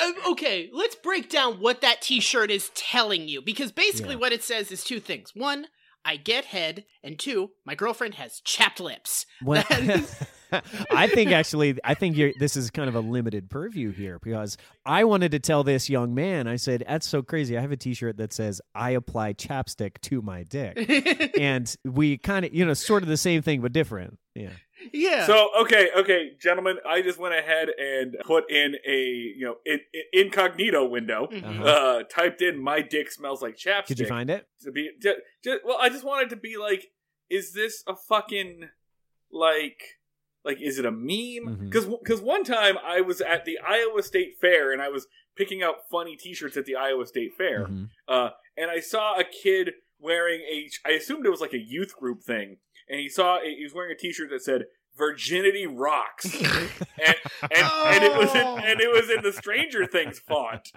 Uh, 0.00 0.12
okay, 0.32 0.70
let's 0.72 0.94
break 0.96 1.28
down 1.28 1.60
what 1.60 1.82
that 1.82 2.00
t-shirt 2.00 2.50
is 2.50 2.70
telling 2.74 3.28
you 3.28 3.42
because 3.42 3.72
basically 3.72 4.14
Yeah. 4.14 4.20
what 4.20 4.32
it 4.32 4.42
says 4.42 4.72
is 4.72 4.82
two 4.82 5.00
things. 5.00 5.32
One, 5.34 5.66
I 6.02 6.16
get 6.16 6.46
head, 6.46 6.84
and 7.02 7.18
two, 7.18 7.50
my 7.66 7.74
girlfriend 7.74 8.14
has 8.14 8.40
chapped 8.40 8.80
lips. 8.80 9.26
Well, 9.44 9.62
That 9.68 9.82
is- 10.00 10.22
I 10.90 11.08
think 11.08 11.32
actually, 11.32 11.76
I 11.84 11.94
think 11.94 12.16
you're, 12.16 12.32
this 12.38 12.56
is 12.56 12.70
kind 12.70 12.88
of 12.88 12.94
a 12.94 13.00
limited 13.00 13.50
purview 13.50 13.90
here 13.92 14.18
because 14.22 14.56
I 14.86 15.04
wanted 15.04 15.32
to 15.32 15.40
tell 15.40 15.64
this 15.64 15.90
young 15.90 16.14
man. 16.14 16.46
I 16.46 16.54
said, 16.56 16.84
"That's 16.88 17.06
so 17.06 17.20
crazy." 17.20 17.58
I 17.58 17.60
have 17.60 17.72
a 17.72 17.76
T-shirt 17.76 18.16
that 18.18 18.32
says, 18.32 18.60
"I 18.74 18.90
apply 18.92 19.32
chapstick 19.34 20.00
to 20.02 20.22
my 20.22 20.44
dick," 20.44 21.34
and 21.38 21.74
we 21.84 22.16
kind 22.18 22.44
of, 22.46 22.54
you 22.54 22.64
know, 22.64 22.74
sort 22.74 23.02
of 23.02 23.08
the 23.08 23.16
same 23.16 23.42
thing 23.42 23.60
but 23.60 23.72
different. 23.72 24.18
Yeah. 24.36 24.50
Yeah. 24.92 25.26
So 25.26 25.50
okay, 25.62 25.88
okay, 25.96 26.30
gentlemen, 26.40 26.78
I 26.88 27.02
just 27.02 27.18
went 27.18 27.34
ahead 27.34 27.68
and 27.78 28.16
put 28.24 28.50
in 28.50 28.76
a 28.86 28.96
you 29.36 29.44
know 29.44 29.56
in, 29.64 29.80
in- 29.92 30.26
incognito 30.26 30.86
window. 30.86 31.28
Mhm. 31.30 31.44
Uh-huh. 31.60 31.64
Uh, 31.64 32.02
typed 32.04 32.42
in 32.42 32.58
"my 32.62 32.80
dick 32.82 33.10
smells 33.10 33.42
like 33.42 33.56
chapstick." 33.56 33.86
Did 33.86 34.00
you 34.00 34.06
find 34.06 34.30
it? 34.30 34.46
to 34.62 34.72
be 34.72 34.90
just, 35.02 35.18
just, 35.44 35.58
well? 35.64 35.78
I 35.80 35.88
just 35.88 36.04
wanted 36.04 36.30
to 36.30 36.36
be 36.36 36.56
like, 36.56 36.86
is 37.30 37.52
this 37.52 37.82
a 37.86 37.94
fucking 37.96 38.68
like 39.30 39.98
like 40.44 40.60
is 40.60 40.78
it 40.78 40.86
a 40.86 40.90
meme? 40.92 41.64
Because 41.64 41.86
because 41.86 42.20
one 42.20 42.44
time 42.44 42.76
I 42.84 43.00
was 43.00 43.20
at 43.20 43.44
the 43.44 43.58
Iowa 43.66 44.02
State 44.02 44.36
Fair 44.40 44.72
and 44.72 44.80
I 44.80 44.88
was 44.88 45.06
picking 45.36 45.62
out 45.62 45.88
funny 45.90 46.16
T-shirts 46.16 46.56
at 46.56 46.64
the 46.64 46.76
Iowa 46.76 47.04
State 47.06 47.34
Fair, 47.36 47.66
Mhm. 47.66 47.88
uh, 48.08 48.30
and 48.56 48.70
I 48.70 48.80
saw 48.80 49.18
a 49.18 49.24
kid 49.24 49.72
wearing 49.98 50.40
a. 50.42 50.68
I 50.84 50.92
assumed 50.92 51.26
it 51.26 51.30
was 51.30 51.40
like 51.40 51.52
a 51.52 51.58
youth 51.58 51.94
group 51.96 52.22
thing, 52.22 52.58
and 52.88 53.00
he 53.00 53.08
saw 53.08 53.38
he 53.42 53.62
was 53.62 53.74
wearing 53.74 53.92
a 53.92 53.96
T-shirt 53.98 54.30
that 54.30 54.42
said 54.42 54.64
"Virginity 54.96 55.66
rocks," 55.66 56.24
and 56.42 56.70
and, 57.42 57.52
and 57.52 58.04
it 58.04 58.16
was 58.16 58.34
in, 58.34 58.42
Oh. 58.46 58.56
and 58.58 58.80
it 58.80 58.90
was 58.92 59.10
in 59.10 59.22
the 59.22 59.32
Stranger 59.32 59.86
Things 59.86 60.18
font, 60.18 60.70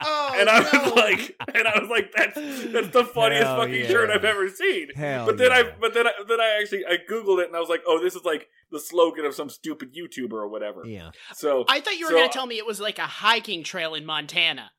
oh, 0.00 0.34
and 0.36 0.48
I 0.48 0.60
no. 0.72 0.82
was 0.82 0.92
like, 0.94 1.36
and 1.54 1.66
I 1.68 1.78
was 1.80 1.88
like, 1.90 2.10
that's 2.16 2.34
that's 2.72 2.88
the 2.90 3.04
funniest 3.04 3.46
Hell 3.46 3.56
fucking 3.58 3.74
yeah. 3.74 3.86
shirt 3.88 4.10
I've 4.10 4.24
ever 4.24 4.48
seen. 4.48 4.88
Hell 4.94 5.26
But 5.26 5.38
then 5.38 5.52
I, 5.52 5.64
but 5.80 5.94
then 5.94 6.06
I, 6.06 6.12
then 6.28 6.40
I 6.40 6.58
actually 6.60 6.84
I 6.86 6.96
googled 7.10 7.40
it 7.42 7.48
and 7.48 7.56
I 7.56 7.60
was 7.60 7.68
like, 7.68 7.82
oh, 7.86 8.02
this 8.02 8.14
is 8.14 8.24
like 8.24 8.48
the 8.70 8.80
slogan 8.80 9.24
of 9.24 9.34
some 9.34 9.48
stupid 9.48 9.94
YouTuber 9.94 10.32
or 10.32 10.48
whatever. 10.48 10.82
Yeah. 10.84 11.10
So 11.34 11.64
I 11.68 11.80
thought 11.80 11.98
you 11.98 12.06
were 12.06 12.10
So- 12.10 12.16
going 12.16 12.28
to 12.28 12.32
tell 12.34 12.46
me 12.46 12.58
it 12.58 12.66
was 12.66 12.80
like 12.80 12.98
a 12.98 13.02
hiking 13.06 13.62
trail 13.64 13.94
in 13.94 14.04
Montana. 14.04 14.70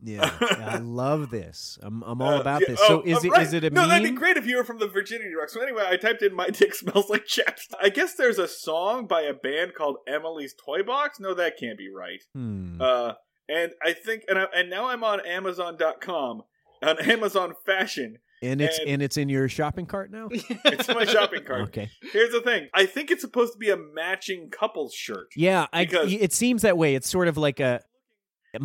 Yeah. 0.00 0.30
I 0.40 0.78
love 0.78 1.30
this. 1.30 1.76
I'm, 1.82 2.02
I'm 2.04 2.22
all 2.22 2.34
Uh, 2.34 2.40
about 2.40 2.60
yeah, 2.62 2.68
this. 2.68 2.78
So 2.86 3.00
oh, 3.00 3.02
is 3.04 3.16
uh, 3.16 3.20
it 3.26 3.30
right. 3.30 3.42
is 3.42 3.52
it 3.52 3.64
a 3.64 3.70
no? 3.70 3.80
meme? 3.80 3.88
That'd 3.90 4.04
be 4.10 4.16
great 4.16 4.36
if 4.36 4.46
you 4.46 4.56
were 4.56 4.64
from 4.64 4.78
the 4.78 4.86
Virginity 4.86 5.34
Rock. 5.34 5.48
So 5.48 5.60
anyway, 5.60 5.84
I 5.88 5.96
typed 5.96 6.22
in 6.22 6.34
"My 6.34 6.48
dick 6.50 6.74
smells 6.74 7.10
like 7.10 7.26
chaps." 7.26 7.66
I 7.82 7.88
guess 7.88 8.14
there's 8.14 8.38
a 8.38 8.46
song 8.48 9.06
by 9.06 9.22
a 9.22 9.34
band 9.34 9.74
called 9.74 9.96
Emily's 10.06 10.54
Toy 10.64 10.82
Box. 10.84 11.18
No, 11.18 11.34
that 11.34 11.54
can't 11.58 11.76
be 11.78 11.88
right. 11.92 12.22
Hmm. 12.34 12.80
Uh, 12.80 13.12
and 13.48 13.72
I 13.82 13.92
think, 13.92 14.22
and 14.28 14.38
I, 14.38 14.44
and 14.54 14.70
now 14.70 14.88
I'm 14.88 15.02
on 15.02 15.20
Amazon.com 15.26 16.42
on 16.82 16.98
Amazon 17.10 17.54
Fashion. 17.66 18.18
and 18.42 18.60
it's 18.60 18.78
and- 18.78 18.88
and 18.88 19.02
it's 19.02 19.16
in 19.16 19.28
your 19.28 19.48
shopping 19.48 19.86
cart 19.86 20.12
now. 20.12 20.28
It's 20.64 20.86
my 20.86 21.04
shopping 21.06 21.42
cart. 21.44 21.62
Okay. 21.62 21.90
Here's 22.12 22.30
the 22.30 22.40
thing: 22.40 22.68
I 22.72 22.86
think 22.86 23.10
it's 23.10 23.22
supposed 23.22 23.54
to 23.54 23.58
be 23.58 23.70
a 23.70 23.76
matching 23.76 24.48
couples 24.50 24.94
shirt. 24.94 25.26
Yeah, 25.34 25.66
I, 25.72 25.86
Because- 25.86 26.12
it 26.12 26.32
seems 26.32 26.62
that 26.62 26.76
way. 26.78 26.94
It's 26.94 27.08
sort 27.08 27.26
of 27.26 27.36
like 27.36 27.58
a. 27.58 27.80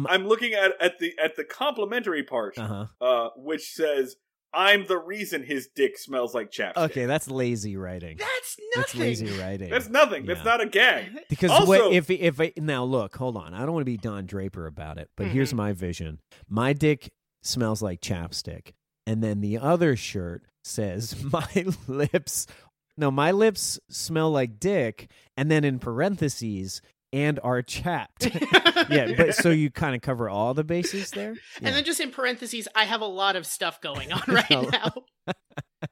I'm 0.07 0.27
looking 0.27 0.53
at 0.53 0.71
at 0.81 0.99
the 0.99 1.13
at 1.21 1.35
the 1.35 1.43
complimentary 1.43 2.23
part, 2.23 2.57
Uh 2.57 2.67
huh. 2.67 2.85
uh, 3.05 3.29
which 3.35 3.73
says, 3.73 4.15
"I'm 4.53 4.85
the 4.85 4.97
reason 4.97 5.43
his 5.43 5.67
dick 5.75 5.97
smells 5.97 6.33
like 6.33 6.51
chapstick." 6.51 6.77
Okay, 6.91 7.05
that's 7.05 7.29
lazy 7.29 7.75
writing. 7.77 8.17
That's 8.17 8.57
nothing. 8.57 8.69
That's 8.75 8.93
nothing. 8.95 9.01
lazy 9.07 9.39
writing. 9.39 9.69
That's 9.69 9.89
nothing. 9.89 10.25
That's 10.25 10.43
not 10.45 10.61
a 10.61 10.65
gag. 10.67 11.11
Because 11.29 11.51
Also- 11.51 11.67
what 11.67 11.93
if 11.93 12.09
if 12.09 12.39
I, 12.41 12.53
now 12.57 12.83
look, 12.83 13.15
hold 13.15 13.37
on. 13.37 13.53
I 13.53 13.59
don't 13.59 13.71
want 13.73 13.81
to 13.81 13.91
be 13.91 13.97
Don 13.97 14.25
Draper 14.25 14.65
about 14.67 14.97
it, 14.97 15.09
but 15.17 15.27
here's 15.27 15.53
Mhm. 15.53 15.57
my 15.57 15.71
vision. 15.73 16.19
My 16.49 16.73
dick 16.73 17.09
smells 17.41 17.81
like 17.81 17.99
chapstick, 18.01 18.71
and 19.05 19.23
then 19.23 19.41
the 19.41 19.57
other 19.57 19.95
shirt 19.95 20.43
says 20.63 21.15
my 21.31 21.65
lips. 21.87 22.47
No, 22.95 23.09
my 23.09 23.31
lips 23.31 23.79
smell 23.89 24.29
like 24.29 24.59
dick, 24.59 25.09
and 25.35 25.49
then 25.49 25.63
in 25.63 25.79
parentheses 25.79 26.79
and 27.13 27.39
are 27.43 27.61
chapped. 27.61 28.25
yeah, 28.89 29.13
but 29.15 29.35
so 29.35 29.49
you 29.51 29.69
kind 29.71 29.95
of 29.95 30.01
cover 30.01 30.27
all 30.29 30.53
the 30.53 30.63
bases 30.65 31.11
there. 31.11 31.33
Yeah. 31.33 31.67
And 31.67 31.75
then 31.75 31.83
just 31.85 31.99
in 32.01 32.11
parentheses, 32.11 32.67
I 32.75 32.83
have 32.85 32.99
a 33.01 33.05
lot 33.05 33.35
of 33.37 33.45
stuff 33.45 33.79
going 33.79 34.11
on 34.11 34.23
right 34.27 34.49
No. 34.51 34.63
now. 34.63 34.93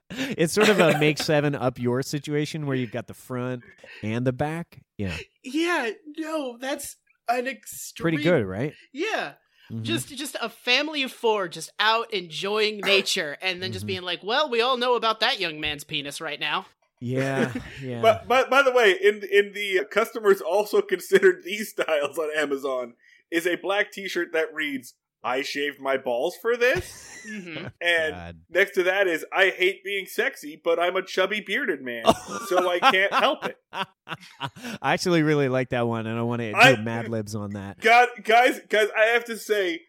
it's 0.09 0.51
sort 0.53 0.67
of 0.69 0.79
a 0.79 0.97
make 0.99 1.17
seven 1.19 1.55
up 1.55 1.79
your 1.79 2.01
situation 2.01 2.65
where 2.65 2.75
you've 2.75 2.91
got 2.91 3.07
the 3.07 3.13
front 3.13 3.63
and 4.03 4.25
the 4.25 4.33
back. 4.33 4.81
Yeah, 4.97 5.15
Yeah, 5.43 5.91
no, 6.17 6.57
that's 6.59 6.97
an 7.29 7.47
extreme. 7.47 8.03
pretty 8.03 8.23
good, 8.23 8.45
right? 8.45 8.73
Yeah, 8.91 9.33
Mhm. 9.71 9.83
just 9.83 10.09
just 10.09 10.35
a 10.41 10.49
family 10.49 11.03
of 11.03 11.11
four 11.11 11.47
just 11.47 11.71
out 11.79 12.11
enjoying 12.13 12.79
nature, 12.83 13.37
and 13.41 13.61
then 13.63 13.71
just 13.71 13.85
Mhm. 13.85 13.87
being 13.87 14.01
like, 14.01 14.21
"Well, 14.23 14.49
we 14.49 14.59
all 14.61 14.75
know 14.77 14.95
about 14.95 15.21
that 15.21 15.39
young 15.39 15.59
man's 15.61 15.83
penis 15.85 16.19
right 16.19 16.39
now." 16.39 16.65
Yeah, 17.01 17.51
yeah. 17.83 18.01
But, 18.01 18.27
but 18.27 18.49
by 18.49 18.61
the 18.61 18.71
way, 18.71 18.91
in 19.01 19.21
in 19.29 19.51
the 19.53 19.85
customers 19.91 20.39
also 20.39 20.81
considered 20.81 21.43
these 21.43 21.71
styles 21.71 22.17
on 22.17 22.29
Amazon 22.37 22.93
is 23.29 23.45
a 23.45 23.55
black 23.55 23.91
T-shirt 23.91 24.31
that 24.33 24.53
reads 24.53 24.93
"I 25.23 25.41
shaved 25.41 25.79
my 25.81 25.97
balls 25.97 26.37
for 26.41 26.55
this," 26.55 27.21
hmm 27.27 27.57
and 27.81 28.13
God. 28.13 28.37
next 28.49 28.71
to 28.75 28.83
that 28.83 29.07
is 29.07 29.25
"I 29.33 29.49
hate 29.49 29.83
being 29.83 30.05
sexy, 30.05 30.61
but 30.63 30.79
I'm 30.79 30.95
a 30.95 31.01
chubby 31.03 31.41
bearded 31.41 31.81
man, 31.81 32.05
so 32.47 32.69
I 32.69 32.79
can't 32.79 33.13
help 33.13 33.45
it." 33.45 33.57
I 33.73 34.93
actually 34.93 35.23
really 35.23 35.49
like 35.49 35.69
that 35.69 35.87
one, 35.87 36.05
and 36.07 36.17
I 36.19 36.21
want 36.23 36.41
to 36.41 36.51
do 36.51 36.57
I- 36.57 36.75
Mad 36.77 37.09
Libs 37.09 37.35
on 37.35 37.51
that. 37.51 37.79
God, 37.79 38.09
guys, 38.23 38.59
guys, 38.69 38.87
I 38.97 39.05
have 39.05 39.25
to 39.25 39.37
say, 39.37 39.81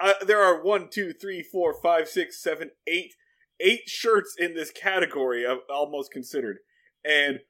uh, 0.00 0.12
there 0.24 0.42
are 0.42 0.62
one, 0.62 0.88
two, 0.90 1.12
three, 1.12 1.42
four, 1.42 1.74
five, 1.82 2.08
six, 2.08 2.40
seven, 2.42 2.70
eight, 2.86 3.14
eight 3.60 3.88
shirts 3.88 4.34
in 4.38 4.54
this 4.54 4.70
category 4.70 5.44
of 5.46 5.58
almost 5.70 6.10
considered, 6.12 6.58
and 7.04 7.40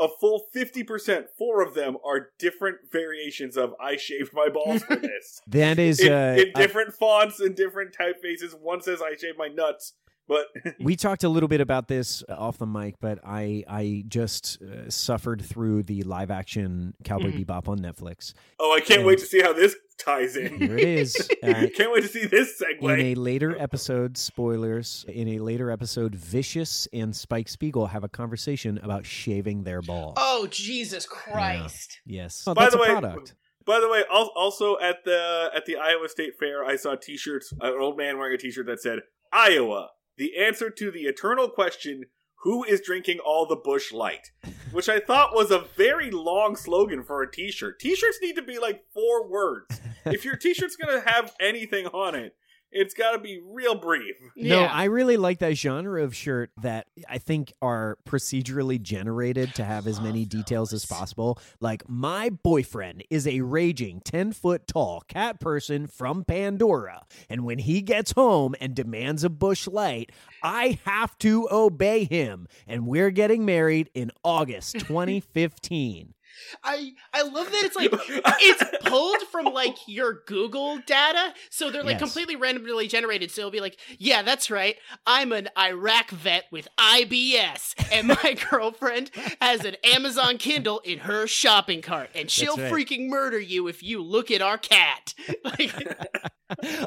a 0.00 0.06
full 0.20 0.44
fifty 0.52 0.84
percent, 0.84 1.26
four 1.36 1.60
of 1.62 1.74
them 1.74 1.96
are 2.04 2.28
different 2.38 2.78
variations 2.92 3.56
of 3.56 3.74
"I 3.80 3.96
shaved 3.96 4.32
my 4.32 4.48
balls 4.48 4.82
for 4.84 4.96
this." 5.00 5.40
That 5.48 5.78
is, 5.78 5.98
in, 6.00 6.12
uh, 6.12 6.36
in 6.38 6.52
I- 6.54 6.60
different 6.62 6.94
fonts 6.94 7.40
and 7.40 7.56
different 7.56 7.94
typefaces. 7.98 8.54
One 8.60 8.80
says 8.80 9.02
"I 9.02 9.16
shaved 9.16 9.36
my 9.38 9.48
nuts," 9.48 9.94
but 10.28 10.46
we 10.80 10.94
talked 10.94 11.24
a 11.24 11.28
little 11.28 11.48
bit 11.48 11.60
about 11.60 11.88
this 11.88 12.22
off 12.28 12.58
the 12.58 12.66
mic, 12.66 12.94
but 13.00 13.18
I 13.24 13.64
I 13.68 14.04
just 14.06 14.62
uh, 14.62 14.88
suffered 14.88 15.42
through 15.42 15.82
the 15.84 16.02
live 16.04 16.30
action 16.30 16.94
Cowboy 17.02 17.32
Mhm. 17.32 17.44
Bebop 17.46 17.66
on 17.68 17.80
Netflix. 17.80 18.34
oh, 18.60 18.72
I 18.72 18.78
can't 18.80 19.00
And- 19.00 19.06
wait 19.08 19.18
to 19.18 19.26
see 19.26 19.40
how 19.40 19.52
this 19.52 19.74
ties 19.98 20.36
in. 20.36 20.58
Here 20.58 20.78
it 20.78 20.84
is. 20.88 21.28
Uh, 21.42 21.66
can't 21.74 21.92
wait 21.92 22.02
to 22.02 22.08
see 22.08 22.26
this 22.26 22.60
segue. 22.60 22.82
in 22.98 23.00
a 23.06 23.14
later 23.14 23.56
episode, 23.58 24.18
spoilers, 24.18 25.04
in 25.08 25.28
a 25.28 25.38
later 25.38 25.70
episode, 25.70 26.14
Vicious 26.14 26.86
and 26.92 27.14
Spike 27.14 27.48
Spiegel 27.48 27.86
have 27.86 28.04
a 28.04 28.08
conversation 28.08 28.78
about 28.82 29.06
shaving 29.06 29.62
their 29.62 29.80
balls. 29.80 30.14
Oh 30.18 30.46
Jesus 30.50 31.06
Christ! 31.06 32.00
yes. 32.04 32.44
Oh, 32.46 32.54
By 32.54 32.68
the 32.70 32.76
a 32.76 32.80
way, 32.80 32.88
product. 32.88 33.34
By 33.64 33.80
the 33.80 33.88
way, 33.88 34.02
also 34.10 34.78
at 34.80 35.04
the 35.04 35.50
at 35.54 35.64
the 35.66 35.76
Iowa 35.76 36.08
State 36.08 36.32
Fair, 36.38 36.64
I 36.64 36.76
saw 36.76 36.94
T-shirts. 36.96 37.52
An 37.60 37.74
old 37.80 37.96
man 37.96 38.18
wearing 38.18 38.34
a 38.34 38.38
T-shirt 38.38 38.66
that 38.66 38.80
said 38.80 39.00
"Iowa: 39.32 39.90
The 40.16 40.36
answer 40.38 40.70
to 40.70 40.90
the 40.90 41.02
eternal 41.02 41.48
question: 41.48 42.04
Who 42.42 42.64
is 42.64 42.80
drinking 42.80 43.18
all 43.24 43.46
the 43.46 43.56
Busch 43.56 43.92
Light?" 43.92 44.30
Which 44.72 44.88
I 44.88 45.00
thought 45.00 45.34
was 45.34 45.50
a 45.50 45.66
very 45.76 46.10
long 46.10 46.56
slogan 46.56 47.02
for 47.02 47.22
a 47.22 47.30
T-shirt. 47.30 47.80
T-shirts 47.80 48.18
need 48.22 48.36
to 48.36 48.42
be 48.42 48.58
like 48.58 48.84
four 48.92 49.26
words. 49.26 49.80
if 50.06 50.24
your 50.24 50.36
T-shirt's 50.36 50.76
gonna 50.76 51.02
have 51.06 51.34
anything 51.40 51.86
on 51.86 52.14
it, 52.14 52.34
it's 52.70 52.94
got 52.94 53.12
to 53.12 53.18
be 53.18 53.40
real 53.44 53.74
brief. 53.74 54.16
No, 54.36 54.60
I 54.60 54.84
really 54.84 55.16
like 55.16 55.38
that 55.38 55.56
genre 55.56 56.02
of 56.02 56.14
shirt 56.14 56.50
that 56.60 56.86
I 57.08 57.18
think 57.18 57.52
are 57.62 57.98
procedurally 58.06 58.80
generated 58.80 59.54
to 59.56 59.64
have 59.64 59.86
as 59.86 60.00
many 60.00 60.24
details 60.24 60.72
as 60.72 60.84
possible. 60.84 61.38
Like, 61.60 61.88
my 61.88 62.30
boyfriend 62.30 63.04
is 63.10 63.26
a 63.26 63.40
raging 63.40 64.00
10 64.04 64.32
foot 64.32 64.66
tall 64.66 65.02
cat 65.08 65.40
person 65.40 65.86
from 65.86 66.24
Pandora. 66.24 67.06
And 67.28 67.44
when 67.44 67.58
he 67.58 67.80
gets 67.80 68.12
home 68.12 68.54
and 68.60 68.74
demands 68.74 69.24
a 69.24 69.30
Busch 69.30 69.66
Light, 69.66 70.12
I 70.42 70.78
have 70.84 71.16
to 71.18 71.48
obey 71.50 72.04
him. 72.04 72.48
And 72.66 72.86
we're 72.86 73.10
getting 73.10 73.44
married 73.44 73.90
in 73.94 74.10
August 74.22 74.72
2015. 74.78 76.14
I 76.62 76.92
I 77.12 77.22
love 77.22 77.50
that 77.50 77.64
it's 77.64 77.76
like 77.76 77.90
it's 77.92 78.86
pulled 78.88 79.22
from 79.30 79.46
like 79.46 79.76
your 79.86 80.22
Google 80.26 80.78
data, 80.86 81.34
so 81.50 81.70
they're 81.70 81.82
like 81.82 82.00
Yes. 82.00 82.00
completely 82.00 82.36
randomly 82.36 82.86
generated. 82.88 83.30
So 83.30 83.42
it'll 83.42 83.50
be 83.50 83.60
like, 83.60 83.78
yeah, 83.98 84.22
that's 84.22 84.50
right. 84.50 84.76
I'm 85.06 85.32
an 85.32 85.48
Iraq 85.58 86.10
vet 86.10 86.44
with 86.52 86.68
IBS, 86.78 87.74
and 87.92 88.08
my 88.08 88.36
girlfriend 88.50 89.10
has 89.40 89.64
an 89.64 89.76
Amazon 89.84 90.38
Kindle 90.38 90.80
in 90.80 91.00
her 91.00 91.26
shopping 91.26 91.82
cart, 91.82 92.10
and 92.14 92.30
she'll 92.30 92.56
right. 92.56 92.72
freaking 92.72 93.08
murder 93.08 93.38
you 93.40 93.68
if 93.68 93.82
you 93.82 94.02
look 94.02 94.30
at 94.30 94.42
our 94.42 94.58
cat. 94.58 95.14
Like, 95.44 95.72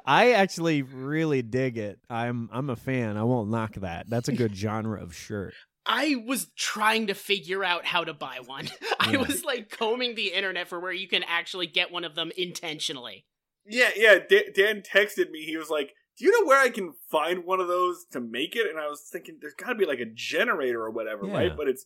I 0.05 0.31
actually 0.31 0.81
really 0.81 1.41
dig 1.41 1.77
it. 1.77 1.99
I'm 2.09 2.49
I'm 2.51 2.69
a 2.69 2.75
fan. 2.75 3.17
I 3.17 3.23
won't 3.23 3.49
knock 3.49 3.73
that. 3.75 4.09
That's 4.09 4.27
a 4.27 4.33
good 4.33 4.55
genre 4.55 5.01
of 5.01 5.15
shirt. 5.15 5.53
I 5.85 6.15
was 6.27 6.47
trying 6.55 7.07
to 7.07 7.13
figure 7.15 7.63
out 7.63 7.85
how 7.85 8.03
to 8.03 8.13
buy 8.13 8.39
one. 8.45 8.69
I 8.99 9.11
Yeah. 9.11 9.17
was 9.19 9.43
like 9.43 9.69
combing 9.69 10.15
the 10.15 10.27
internet 10.33 10.67
for 10.67 10.79
where 10.79 10.91
you 10.91 11.07
can 11.07 11.23
actually 11.23 11.67
get 11.67 11.91
one 11.91 12.03
of 12.03 12.15
them 12.15 12.31
intentionally. 12.37 13.25
Yeah, 13.65 13.89
yeah. 13.95 14.19
Dan, 14.27 14.43
Dan 14.55 14.81
texted 14.81 15.29
me. 15.31 15.43
He 15.45 15.57
was 15.57 15.69
like, 15.69 15.93
"Do 16.17 16.25
you 16.25 16.31
know 16.39 16.47
where 16.47 16.59
I 16.59 16.69
can 16.69 16.93
find 17.09 17.43
one 17.45 17.59
of 17.59 17.67
those 17.67 18.05
to 18.11 18.19
make 18.19 18.55
it?" 18.55 18.67
And 18.69 18.79
I 18.79 18.87
was 18.87 19.01
thinking, 19.11 19.37
"There's 19.39 19.53
got 19.53 19.69
to 19.69 19.75
be 19.75 19.85
like 19.85 19.99
a 19.99 20.05
generator 20.05 20.81
or 20.81 20.89
whatever, 20.91 21.25
Yeah. 21.27 21.33
right?" 21.33 21.57
But 21.57 21.67
it's 21.67 21.85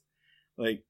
like, 0.57 0.83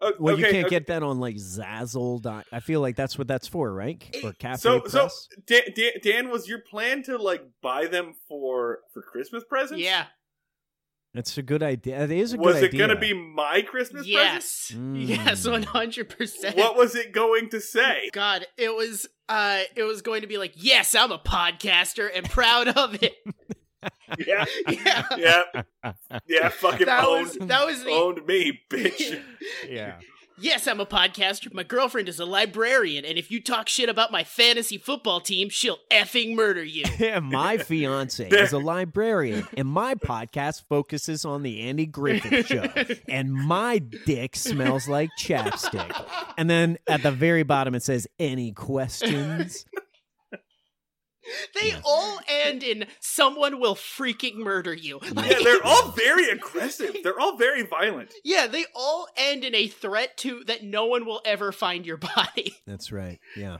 oh, 0.00 0.12
Well, 0.18 0.36
you 0.38 0.44
can't 0.44 0.66
okay. 0.66 0.70
get 0.70 0.86
that 0.88 1.02
on 1.04 1.18
like 1.20 1.36
Zazzle. 1.36 2.20
Dot, 2.22 2.46
I 2.52 2.58
feel 2.60 2.80
like 2.80 2.96
that's 2.96 3.16
what 3.16 3.28
that's 3.28 3.46
for, 3.48 3.72
right? 3.72 4.02
Eh, 4.12 4.20
or 4.26 4.32
Cafe 4.32 4.60
So, 4.60 4.80
Press. 4.80 4.92
so 4.92 5.08
Dan, 5.46 5.62
Dan, 5.76 5.92
Dan, 6.02 6.28
was 6.30 6.48
your 6.48 6.60
plan 6.60 7.02
to 7.04 7.16
like 7.16 7.44
buy 7.62 7.86
them 7.86 8.14
for 8.28 8.80
for 8.92 9.02
Christmas 9.02 9.44
presents? 9.48 9.82
Yeah. 9.84 10.06
That's 11.14 11.38
a 11.38 11.42
good 11.42 11.62
idea. 11.62 12.02
It 12.02 12.10
is 12.10 12.32
a 12.34 12.36
Was 12.36 12.56
good 12.56 12.74
it 12.74 12.76
gonna 12.76 12.98
be 12.98 13.14
my 13.14 13.62
Christmas 13.62 14.02
present? 14.02 14.08
Yes. 14.12 14.72
Mm. 14.74 15.06
Yes, 15.08 15.46
one 15.46 15.62
hundred 15.62 16.08
percent. 16.08 16.56
What 16.56 16.76
was 16.76 16.96
it 16.96 17.12
going 17.12 17.50
to 17.50 17.60
say? 17.60 18.10
God, 18.12 18.46
it 18.58 18.74
was 18.74 19.06
uh 19.28 19.60
it 19.76 19.84
was 19.84 20.02
going 20.02 20.22
to 20.22 20.26
be 20.26 20.38
like, 20.38 20.52
yes, 20.56 20.94
I'm 20.94 21.12
a 21.12 21.18
podcaster 21.18 22.10
and 22.12 22.28
proud 22.28 22.68
of 22.68 23.00
it. 23.02 23.14
Yeah, 24.26 24.46
Yeah. 24.66 25.04
yeah, 25.18 25.92
yeah. 26.26 26.48
Fucking 26.48 26.86
That 26.86 27.04
owned, 27.04 27.26
was 27.26 27.36
that 27.48 27.66
was 27.66 27.84
the 27.84 27.90
owned 27.90 28.26
me, 28.26 28.58
bitch. 28.70 29.20
Yeah. 29.68 29.98
Yes, 30.38 30.66
I'm 30.66 30.80
a 30.80 30.86
podcaster. 30.86 31.52
My 31.54 31.62
girlfriend 31.62 32.08
is 32.08 32.18
a 32.18 32.24
librarian, 32.24 33.04
and 33.04 33.16
if 33.16 33.30
you 33.30 33.40
talk 33.40 33.68
shit 33.68 33.88
about 33.88 34.10
my 34.10 34.24
fantasy 34.24 34.78
football 34.78 35.20
team, 35.20 35.48
she'll 35.48 35.78
effing 35.90 36.34
murder 36.34 36.62
you. 36.64 36.84
Yeah, 37.04 37.20
my 37.20 37.58
fiance 37.58 38.28
is 38.28 38.52
a 38.52 38.58
librarian, 38.58 39.46
and 39.56 39.68
my 39.68 39.94
podcast 39.94 40.62
focuses 40.68 41.24
on 41.24 41.42
the 41.42 41.60
Andy 41.60 41.86
Griffith 41.86 42.46
Show. 42.46 42.66
And 43.08 43.32
my 43.32 43.78
dick 43.78 44.36
smells 44.36 44.88
like 44.88 45.10
chapstick. 45.18 45.92
And 46.38 46.48
then 46.48 46.78
at 46.86 47.02
the 47.02 47.10
very 47.10 47.42
bottom, 47.42 47.74
it 47.74 47.82
says, 47.82 48.06
"Any 48.18 48.52
questions?" 48.52 49.66
They 51.54 51.74
all 51.84 52.20
end 52.28 52.62
in 52.62 52.86
someone 53.00 53.60
will 53.60 53.74
freaking 53.74 54.36
murder 54.36 54.74
you. 54.74 55.00
Yeah, 55.02 55.38
they're 55.42 55.60
all 55.64 55.90
very 55.90 56.28
aggressive. 56.28 56.96
They're 57.02 57.18
all 57.18 57.36
very 57.36 57.62
violent. 57.62 58.12
Yeah, 58.24 58.46
they 58.46 58.64
all 58.74 59.08
end 59.16 59.44
in 59.44 59.54
a 59.54 59.68
threat 59.68 60.16
to 60.18 60.44
that 60.46 60.62
no 60.62 60.86
one 60.86 61.06
will 61.06 61.22
ever 61.24 61.52
find 61.52 61.86
your 61.86 61.96
body. 62.16 62.56
That's 62.66 62.92
right. 62.92 63.18
Yeah. 63.36 63.58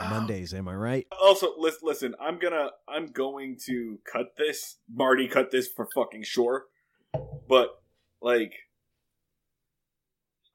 Oh. 0.00 0.08
Mondays, 0.08 0.52
am 0.52 0.68
I 0.68 0.74
right? 0.74 1.06
Also, 1.20 1.54
listen, 1.58 1.80
listen. 1.82 2.14
I'm 2.20 2.38
gonna, 2.38 2.70
I'm 2.88 3.06
going 3.06 3.56
to 3.66 3.98
cut 4.10 4.36
this. 4.36 4.78
Marty, 4.92 5.28
cut 5.28 5.50
this 5.50 5.68
for 5.68 5.88
fucking 5.94 6.24
sure. 6.24 6.64
But 7.48 7.68
like, 8.20 8.54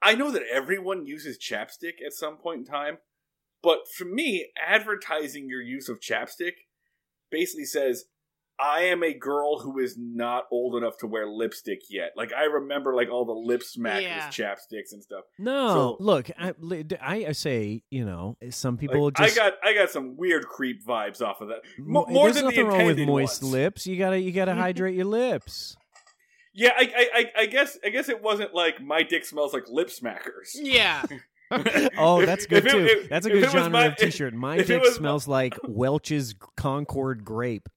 I 0.02 0.14
know 0.14 0.30
that 0.30 0.42
everyone 0.52 1.06
uses 1.06 1.38
chapstick 1.38 2.04
at 2.04 2.12
some 2.12 2.36
point 2.36 2.60
in 2.60 2.64
time. 2.64 2.98
But 3.62 3.78
for 3.96 4.04
me, 4.04 4.50
advertising 4.64 5.48
your 5.48 5.60
use 5.62 5.88
of 5.88 6.00
chapstick 6.00 6.52
basically 7.30 7.64
says, 7.64 8.04
I 8.60 8.80
am 8.82 9.04
a 9.04 9.12
girl 9.14 9.60
who 9.60 9.78
is 9.78 9.96
not 9.96 10.44
old 10.50 10.74
enough 10.74 10.96
to 10.98 11.06
wear 11.06 11.28
lipstick 11.28 11.78
yet. 11.90 12.10
Like 12.16 12.32
I 12.32 12.44
remember, 12.44 12.92
like 12.94 13.08
all 13.08 13.24
the 13.24 13.32
lip 13.32 13.62
smackers, 13.62 14.02
Yeah. 14.02 14.28
chapsticks 14.28 14.92
and 14.92 15.00
stuff. 15.02 15.24
No, 15.38 15.68
So- 15.68 15.96
look, 16.00 16.28
I, 16.36 16.54
I 17.00 17.14
I 17.28 17.32
say, 17.32 17.82
you 17.90 18.04
know, 18.04 18.36
some 18.50 18.76
people 18.76 19.04
Like, 19.04 19.14
just 19.16 19.38
I 19.38 19.50
got, 19.50 19.52
I 19.62 19.74
got 19.74 19.90
some 19.90 20.16
weird 20.16 20.46
creep 20.48 20.84
vibes 20.84 21.20
off 21.22 21.40
of 21.40 21.48
that. 21.48 21.58
Mo- 21.78 22.04
Mo- 22.06 22.12
more 22.12 22.24
There's 22.26 22.36
than 22.36 22.46
the 22.46 22.50
nothing 22.50 22.66
wrong 22.66 22.86
with 22.86 22.98
moist 22.98 23.42
ones. 23.42 23.52
lips. 23.52 23.86
You 23.86 23.96
gotta 23.96 24.18
you 24.20 24.32
gotta 24.32 24.54
hydrate 24.56 24.96
your 24.96 25.04
lips. 25.04 25.76
Yeah, 26.52 26.72
I, 26.76 26.82
I, 26.96 27.08
I, 27.14 27.42
I 27.42 27.46
guess, 27.46 27.78
I 27.84 27.90
guess 27.90 28.08
it 28.08 28.20
wasn't 28.20 28.52
like 28.54 28.82
my 28.82 29.04
dick 29.04 29.24
smells 29.24 29.52
like 29.52 29.68
lip 29.68 29.88
smackers. 29.88 30.50
Yeah. 30.54 31.04
oh, 31.98 32.24
that's 32.24 32.46
good 32.46 32.66
it- 32.66 32.70
too. 32.70 32.84
if- 32.84 33.08
that's 33.08 33.26
a 33.26 33.30
good 33.30 33.50
genre 33.50 33.70
my- 33.70 33.86
of 33.86 33.96
T-shirt. 33.96 34.34
My 34.34 34.56
if 34.58 34.66
dick 34.66 34.80
was 34.82 34.92
my- 34.92 34.96
smells 34.98 35.28
like 35.28 35.56
Welch's 35.66 36.34
Concord 36.56 37.24
grape. 37.24 37.68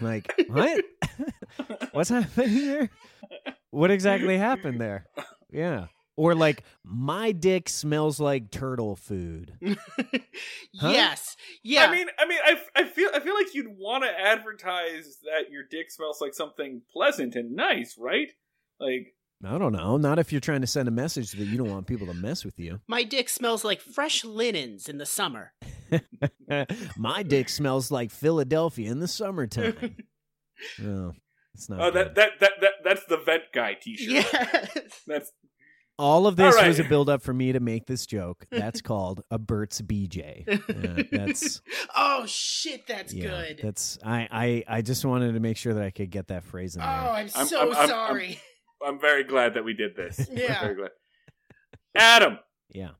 Like 0.00 0.32
what? 0.48 0.84
What's 1.92 2.08
happening 2.10 2.48
here? 2.48 2.90
What 3.70 3.90
exactly 3.90 4.38
happened 4.38 4.80
there? 4.80 5.06
Yeah. 5.50 5.86
Or 6.16 6.34
like 6.34 6.64
my 6.82 7.32
dick 7.32 7.68
smells 7.68 8.18
like 8.18 8.50
turtle 8.50 8.96
food. 8.96 9.52
Yes. 10.72 11.36
Yeah. 11.62 11.86
I 11.86 11.90
mean, 11.90 12.06
I 12.18 12.26
mean, 12.26 12.38
I, 12.44 12.60
I 12.74 12.84
feel, 12.84 13.10
I 13.14 13.20
feel 13.20 13.34
like 13.34 13.54
you'd 13.54 13.76
want 13.78 14.04
to 14.04 14.10
advertise 14.10 15.18
that 15.24 15.50
your 15.50 15.62
dick 15.70 15.90
smells 15.90 16.20
like 16.20 16.34
something 16.34 16.82
pleasant 16.92 17.34
and 17.34 17.52
nice, 17.56 17.96
right? 17.98 18.30
Like, 18.78 19.14
I 19.44 19.58
don't 19.58 19.72
know. 19.72 19.96
Not 19.96 20.18
if 20.18 20.32
you're 20.32 20.40
trying 20.40 20.62
to 20.62 20.66
send 20.66 20.88
a 20.88 20.92
message 20.92 21.32
that 21.32 21.44
you 21.44 21.58
don't 21.58 21.70
want 21.70 21.86
people 21.86 22.06
to 22.06 22.14
mess 22.14 22.44
with 22.44 22.58
you. 22.58 22.80
my 22.88 23.02
dick 23.04 23.28
smells 23.28 23.64
like 23.64 23.80
fresh 23.80 24.24
linens 24.24 24.88
in 24.88 24.98
the 24.98 25.06
summer. 25.06 25.52
my 26.96 27.22
dick 27.22 27.48
smells 27.48 27.90
like 27.90 28.10
Philadelphia 28.10 28.90
in 28.90 29.00
the 29.00 29.08
summertime. 29.08 29.96
no, 30.78 31.12
it's 31.54 31.68
not. 31.68 31.80
oh, 31.80 31.90
good. 31.90 31.94
that, 31.94 32.14
that, 32.16 32.30
that, 32.40 32.52
that, 32.60 32.72
that's 32.82 33.04
the 33.06 33.18
vent 33.18 33.44
guy 33.52 33.74
T-shirt. 33.74 34.10
Yes. 34.10 34.78
That's 35.06 35.32
All 35.98 36.26
of 36.26 36.36
this 36.36 36.54
All 36.54 36.60
right. 36.62 36.68
was 36.68 36.78
a 36.78 36.84
build 36.84 37.08
up 37.08 37.22
for 37.22 37.32
me 37.32 37.52
to 37.52 37.60
make 37.60 37.86
this 37.86 38.06
joke. 38.06 38.46
That's 38.50 38.80
called 38.80 39.22
a 39.30 39.38
Burt's 39.38 39.80
BJ. 39.80 40.44
Yeah, 40.46 41.04
that's 41.10 41.60
oh 41.94 42.24
shit, 42.26 42.86
that's 42.86 43.14
yeah, 43.14 43.28
good. 43.28 43.60
That's 43.62 43.98
I, 44.04 44.28
I 44.30 44.64
I 44.78 44.82
just 44.82 45.04
wanted 45.04 45.32
to 45.34 45.40
make 45.40 45.56
sure 45.56 45.74
that 45.74 45.82
I 45.82 45.90
could 45.90 46.10
get 46.10 46.28
that 46.28 46.44
phrase 46.44 46.76
in 46.76 46.82
oh, 46.82 46.84
there. 46.84 46.92
I'm, 46.92 47.30
I'm- 47.34 47.46
so 47.46 47.60
I'm- 47.60 47.76
I'm- 47.76 47.88
sorry. 47.88 48.28
I'm 48.32 48.36
very 49.00 49.24
glad 49.24 49.54
that 49.54 49.64
we 49.64 49.74
did 49.74 49.96
this. 49.96 50.28
Yeah. 50.32 50.60
very 50.60 50.74
glad. 50.74 50.90
Adam, 51.94 52.38
yeah. 52.70 52.90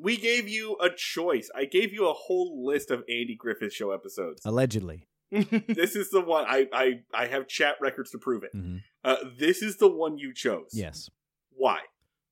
we 0.00 0.16
gave 0.16 0.48
you 0.48 0.76
a 0.80 0.90
choice. 0.90 1.48
I 1.54 1.64
gave 1.64 1.92
you 1.92 2.08
a 2.08 2.12
whole 2.12 2.64
list 2.66 2.90
of 2.90 3.00
Andy 3.08 3.34
Griffith 3.38 3.72
Show 3.72 3.92
episodes. 3.92 4.42
Allegedly. 4.44 5.08
this 5.32 5.96
is 5.96 6.10
the 6.10 6.20
one 6.20 6.44
I, 6.46 6.66
I, 6.72 6.92
I 7.12 7.26
have 7.26 7.48
chat 7.48 7.76
records 7.80 8.10
to 8.12 8.18
prove 8.18 8.44
it. 8.44 8.50
Mhm. 8.54 8.82
Uh, 9.02 9.16
this 9.38 9.62
is 9.62 9.78
the 9.78 9.88
one 9.88 10.18
you 10.18 10.32
chose. 10.34 10.68
Yes. 10.72 11.08
Why? 11.50 11.80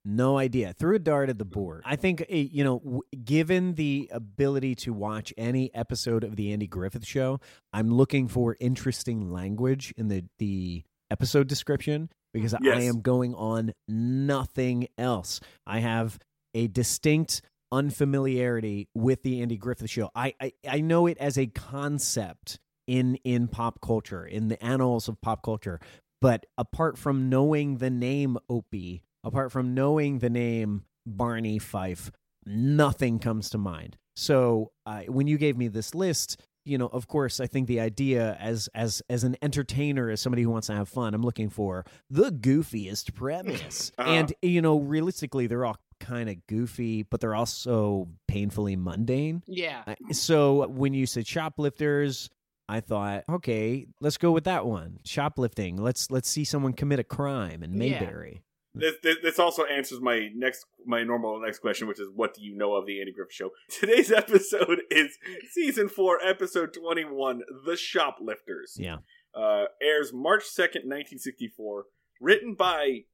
No 0.05 0.37
idea. 0.37 0.75
Threw 0.75 0.97
a 0.97 0.99
dart 0.99 1.31
at 1.31 1.39
the 1.39 1.47
board. 1.47 1.83
I 1.87 1.97
think, 1.97 2.21
eh, 2.29 2.47
you 2.53 2.63
know, 2.63 2.79
w- 2.81 3.01
given 3.25 3.75
the 3.75 4.11
ability 4.13 4.75
to 4.77 4.93
watch 4.93 5.33
any 5.39 5.75
episode 5.75 6.23
of 6.25 6.37
the 6.37 6.53
Andy 6.53 6.67
Griffith 6.67 7.07
Show, 7.07 7.41
I'm 7.73 7.89
looking 7.91 8.29
for 8.29 8.57
interesting 8.61 9.31
language 9.33 9.95
in 9.97 10.09
the 10.09 10.25
the 10.39 10.85
episode 11.11 11.47
description 11.49 12.11
because 12.35 12.53
I 12.53 12.81
am 12.83 13.01
going 13.01 13.35
on 13.35 13.73
nothing 13.89 14.89
else. 14.99 15.41
I 15.67 15.79
have 15.79 16.19
a 16.53 16.67
distinct 16.67 17.41
unfamiliarity 17.73 18.89
with 18.95 19.23
the 19.23 19.41
Andy 19.41 19.57
Griffith 19.57 19.89
Show. 19.89 20.11
I 20.15 20.35
I, 20.41 20.53
I 20.69 20.81
know 20.83 21.07
it 21.07 21.17
as 21.19 21.39
a 21.39 21.47
concept 21.47 22.59
in 22.87 23.17
in 23.25 23.49
pop 23.49 23.81
culture, 23.81 24.27
in 24.27 24.49
the 24.49 24.63
annals 24.63 25.09
of 25.09 25.21
pop 25.23 25.43
culture, 25.43 25.81
but 26.21 26.45
apart 26.59 26.99
from 26.99 27.31
knowing 27.31 27.79
the 27.79 27.91
name 27.91 28.37
Opie, 28.51 29.03
apart 29.23 29.53
from 29.53 29.75
knowing 29.75 30.19
the 30.19 30.31
name 30.31 30.85
Barney 31.07 31.59
Fife, 31.59 32.11
nothing 32.45 33.19
comes 33.19 33.49
to 33.51 33.59
mind. 33.59 33.97
So 34.17 34.73
uh, 34.87 35.03
when 35.03 35.27
you 35.27 35.39
gave 35.39 35.57
me 35.57 35.69
this 35.69 35.95
list, 35.95 36.41
you 36.65 36.79
know, 36.79 36.87
of 36.87 37.07
course, 37.09 37.41
I 37.41 37.47
think 37.47 37.69
the 37.69 37.81
idea 37.81 38.37
as 38.41 38.69
as 38.75 39.03
as 39.09 39.25
an 39.25 39.37
entertainer, 39.43 40.11
as 40.11 40.21
somebody 40.21 40.43
who 40.43 40.51
wants 40.51 40.67
to 40.69 40.75
have 40.75 40.89
fun, 40.89 41.15
I'm 41.15 41.23
looking 41.23 41.51
for 41.51 41.85
the 42.11 42.31
goofiest 42.31 43.15
premise. 43.15 43.93
Uh-huh. 43.99 44.11
And 44.11 44.33
you 44.43 44.61
know, 44.63 44.79
realistically, 44.79 45.47
they're 45.47 45.65
all 45.65 45.79
kind 46.01 46.29
of 46.29 46.47
goofy, 46.47 47.03
but 47.03 47.21
they're 47.21 47.35
also 47.35 48.09
painfully 48.29 48.77
mundane. 48.77 49.43
yeah. 49.47 49.95
So 50.13 50.67
when 50.69 50.95
you 50.95 51.07
said 51.07 51.27
shoplifters, 51.27 52.29
I 52.69 52.81
thought, 52.81 53.25
okay, 53.29 53.87
let's 54.01 54.17
go 54.17 54.33
with 54.33 54.45
that 54.45 54.67
one. 54.67 54.99
Shoplifting. 55.05 55.77
Let's 55.77 56.11
let's 56.11 56.29
see 56.29 56.45
someone 56.45 56.73
commit 56.73 56.99
a 56.99 57.05
crime 57.05 57.63
in. 57.63 57.79
Mayberry. 57.79 58.43
This, 58.75 58.95
this, 59.03 59.17
this 59.23 59.39
also 59.39 59.65
answers 59.65 60.01
my 60.01 60.31
next 60.35 60.67
my 60.85 61.05
normal 61.05 61.41
next 61.41 61.61
question, 61.61 61.87
which 61.87 62.01
is 62.01 62.09
what 62.13 62.35
do 62.35 62.43
you 62.43 62.57
know 62.57 62.75
of 62.75 62.87
the 62.87 63.01
Andy 63.01 63.13
Griffith 63.13 63.35
Show? 63.35 63.51
Today's 63.71 64.11
episode 64.11 64.83
is 64.91 65.17
season 65.51 65.89
four, 65.89 66.19
episode 66.25 66.75
twenty 66.75 67.05
one, 67.05 67.43
The 67.65 67.77
Shoplifters. 67.77 68.77
Yeah. 68.79 68.99
Uh, 69.35 69.65
airs 69.83 70.13
March 70.13 70.45
second, 70.45 70.89
nineteen 70.89 71.19
sixty 71.19 71.49
four. 71.49 71.85
Written 72.21 72.55
by 72.55 73.05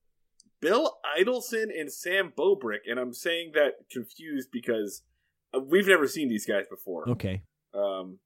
Bill 0.60 0.98
Idelson 1.18 1.66
and 1.78 1.92
Sam 1.92 2.32
Bobrick, 2.36 2.80
and 2.88 2.98
I'm 2.98 3.12
saying 3.12 3.52
that 3.54 3.90
confused 3.90 4.48
because 4.52 5.02
uh, 5.54 5.60
we've 5.60 5.88
never 5.88 6.06
seen 6.06 6.28
these 6.28 6.46
guys 6.46 6.66
before. 6.70 7.08
Okay. 7.10 7.42
Um, 7.74 8.18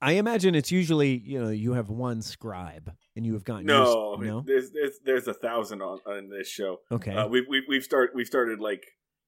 I 0.00 0.12
imagine 0.12 0.54
it's 0.54 0.70
usually 0.70 1.18
you 1.24 1.42
know 1.42 1.50
you 1.50 1.72
have 1.72 1.88
one 1.88 2.22
scribe 2.22 2.92
and 3.16 3.26
you 3.26 3.32
have 3.34 3.44
gotten 3.44 3.66
no, 3.66 4.16
used, 4.18 4.28
no. 4.28 4.44
there's 4.46 4.70
there's 4.70 4.98
there's 5.04 5.28
a 5.28 5.34
thousand 5.34 5.82
on 5.82 5.98
on 6.06 6.28
this 6.28 6.48
show. 6.48 6.78
Okay. 6.92 7.14
Uh, 7.14 7.26
we've 7.26 7.44
we've 7.48 7.64
we've 7.68 7.82
started 7.82 8.14
we've 8.14 8.26
started 8.26 8.60
like 8.60 8.84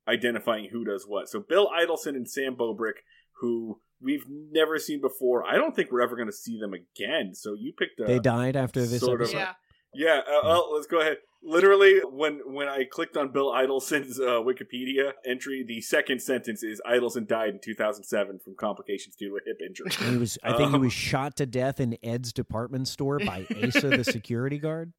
identifying 0.09 0.69
who 0.71 0.85
does 0.85 1.05
what. 1.07 1.29
So 1.29 1.41
Bill 1.41 1.69
Idelson 1.69 2.11
and 2.11 2.29
Sam 2.29 2.55
Bobrick, 2.55 3.01
who 3.41 3.81
we've 4.01 4.25
never 4.29 4.79
seen 4.79 5.01
before. 5.01 5.45
I 5.45 5.57
don't 5.57 5.75
think 5.75 5.91
we're 5.91 6.03
ever 6.03 6.17
going 6.17 6.29
to 6.29 6.33
see 6.33 6.59
them 6.59 6.73
again. 6.73 7.35
So 7.35 7.55
you 7.59 7.73
picked 7.77 8.01
a 8.01 8.05
they 8.05 8.19
died 8.19 8.57
after 8.57 8.85
this 8.87 9.01
sort 9.01 9.23
of- 9.23 9.29
episode. 9.29 9.55
Yeah. 9.95 10.21
yeah. 10.27 10.39
Uh, 10.39 10.41
well, 10.45 10.73
let's 10.75 10.87
go 10.87 11.01
ahead. 11.01 11.19
Literally, 11.43 12.01
when 12.01 12.41
when 12.45 12.69
I 12.69 12.85
clicked 12.85 13.17
on 13.17 13.33
Bill 13.33 13.51
Idelson's 13.51 14.21
uh, 14.21 14.43
Wikipedia 14.43 15.13
entry, 15.27 15.65
the 15.67 15.81
second 15.81 16.21
sentence 16.21 16.63
is 16.63 16.83
Idelson 16.87 17.27
died 17.27 17.55
in 17.55 17.61
2007 17.65 18.41
from 18.45 18.55
complications 18.57 19.17
due 19.17 19.31
to 19.31 19.37
a 19.37 19.41
hip 19.47 19.59
injury. 19.67 19.91
He 20.13 20.19
was 20.19 20.37
I 20.43 20.53
think 20.57 20.69
he 20.71 20.75
Um, 20.77 20.83
was 20.83 20.93
shot 20.93 21.37
to 21.37 21.47
death 21.47 21.81
in 21.81 21.97
Ed's 22.03 22.33
department 22.35 22.89
store 22.89 23.19
by 23.21 23.47
Asa 23.65 23.89
the 23.89 24.05
security 24.19 24.59
guard. 24.59 24.93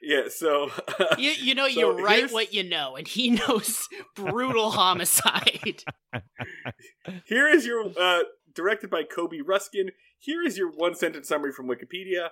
yeah. 0.00 0.28
So 0.28 0.70
You, 1.18 1.30
you 1.32 1.54
know, 1.56 1.66
So 1.68 1.80
you 1.98 2.04
write 2.04 2.18
here's- 2.18 2.32
what 2.32 2.54
you 2.54 2.62
know, 2.62 2.94
and 2.94 3.08
he 3.08 3.30
knows 3.30 3.88
brutal 4.14 4.70
homicide. 4.70 5.82
Here 7.26 7.48
is 7.48 7.66
your 7.66 7.90
uh, 7.98 8.20
directed 8.54 8.90
by 8.90 9.02
Coby 9.02 9.40
Ruskin. 9.44 9.90
Here 10.18 10.42
is 10.42 10.56
your 10.56 10.70
one 10.70 10.94
sentence 10.94 11.26
summary 11.28 11.52
from 11.52 11.66
Wikipedia. 11.66 12.28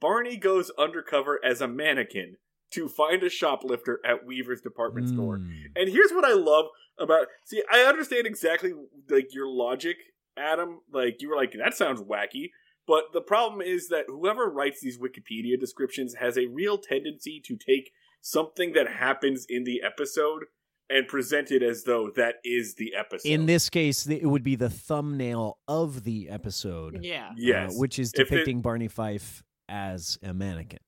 Barney 0.00 0.36
goes 0.36 0.70
undercover 0.78 1.40
as 1.44 1.60
a 1.60 1.66
mannequin 1.68 2.36
to 2.72 2.88
find 2.88 3.22
a 3.22 3.30
shoplifter 3.30 4.00
at 4.04 4.26
Weaver's 4.26 4.60
department 4.60 5.08
store. 5.08 5.38
Mm. 5.38 5.52
And 5.76 5.88
here's 5.88 6.10
what 6.12 6.24
I 6.24 6.32
love 6.32 6.66
about 6.98 7.26
see, 7.44 7.62
I 7.70 7.80
understand 7.80 8.26
exactly 8.26 8.72
like 9.08 9.34
your 9.34 9.48
logic, 9.48 9.96
Adam. 10.36 10.80
Like 10.92 11.20
you 11.20 11.28
were 11.28 11.36
like, 11.36 11.52
that 11.52 11.74
sounds 11.74 12.02
wacky. 12.02 12.50
But 12.86 13.04
the 13.12 13.20
problem 13.22 13.62
is 13.62 13.88
that 13.88 14.04
whoever 14.08 14.50
writes 14.50 14.80
these 14.80 14.98
Wikipedia 14.98 15.58
descriptions 15.58 16.16
has 16.16 16.36
a 16.36 16.46
real 16.46 16.76
tendency 16.78 17.40
to 17.46 17.56
take 17.56 17.90
something 18.20 18.72
that 18.72 18.88
happens 18.88 19.46
in 19.48 19.64
the 19.64 19.82
episode 19.82 20.44
and 20.90 21.08
present 21.08 21.50
it 21.50 21.62
as 21.62 21.84
though 21.84 22.10
that 22.14 22.36
is 22.44 22.74
the 22.74 22.94
episode. 22.94 23.28
In 23.28 23.46
this 23.46 23.70
case, 23.70 24.06
it 24.06 24.26
would 24.26 24.42
be 24.42 24.54
the 24.54 24.68
thumbnail 24.68 25.58
of 25.66 26.04
the 26.04 26.28
episode, 26.28 27.00
yeah. 27.02 27.30
uh, 27.66 27.70
which 27.72 27.98
is 27.98 28.12
If 28.14 28.20
it- 28.20 28.24
depicting 28.30 28.60
Barney 28.60 28.88
Fife 28.88 29.42
as 29.68 30.18
a 30.22 30.34
mannequin. 30.34 30.80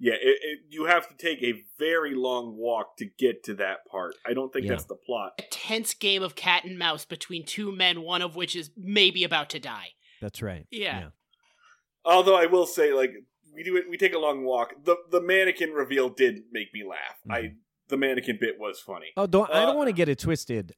Yeah, 0.00 0.14
it, 0.14 0.38
it, 0.42 0.58
you 0.68 0.86
have 0.86 1.08
to 1.08 1.14
take 1.16 1.42
a 1.42 1.62
very 1.78 2.14
long 2.14 2.56
walk 2.56 2.96
to 2.98 3.06
get 3.18 3.44
to 3.44 3.54
that 3.54 3.86
part. 3.90 4.14
I 4.26 4.34
don't 4.34 4.52
think 4.52 4.66
Yeah. 4.66 4.72
that's 4.72 4.84
the 4.86 4.96
plot. 4.96 5.32
A 5.38 5.42
tense 5.50 5.94
game 5.94 6.22
of 6.22 6.34
cat 6.34 6.64
and 6.64 6.78
mouse 6.78 7.04
between 7.04 7.46
two 7.46 7.70
men, 7.70 8.02
one 8.02 8.20
of 8.20 8.34
which 8.36 8.56
is 8.56 8.70
maybe 8.76 9.22
about 9.24 9.50
to 9.50 9.60
die. 9.60 9.90
That's 10.20 10.42
right. 10.42 10.66
Yeah. 10.70 11.10
Although 12.04 12.36
I 12.36 12.46
will 12.46 12.66
say, 12.66 12.92
like 12.92 13.12
we 13.54 13.62
do 13.62 13.76
it, 13.76 13.84
we 13.88 13.96
take 13.96 14.14
a 14.14 14.18
long 14.18 14.44
walk. 14.44 14.74
The 14.84 14.96
the 15.10 15.20
mannequin 15.20 15.70
reveal 15.70 16.08
did 16.08 16.42
make 16.50 16.74
me 16.74 16.82
laugh. 16.84 17.18
I 17.30 17.40
Mhm. 17.42 17.56
the 17.88 17.96
mannequin 17.96 18.38
bit 18.40 18.58
was 18.58 18.80
funny. 18.80 19.12
Oh, 19.16 19.26
don't 19.26 19.50
I 19.50 19.60
don't 19.60 19.74
Uh, 19.76 19.78
want 19.78 19.88
to 19.88 19.92
get 19.94 20.08
it 20.08 20.18
twisted. 20.18 20.72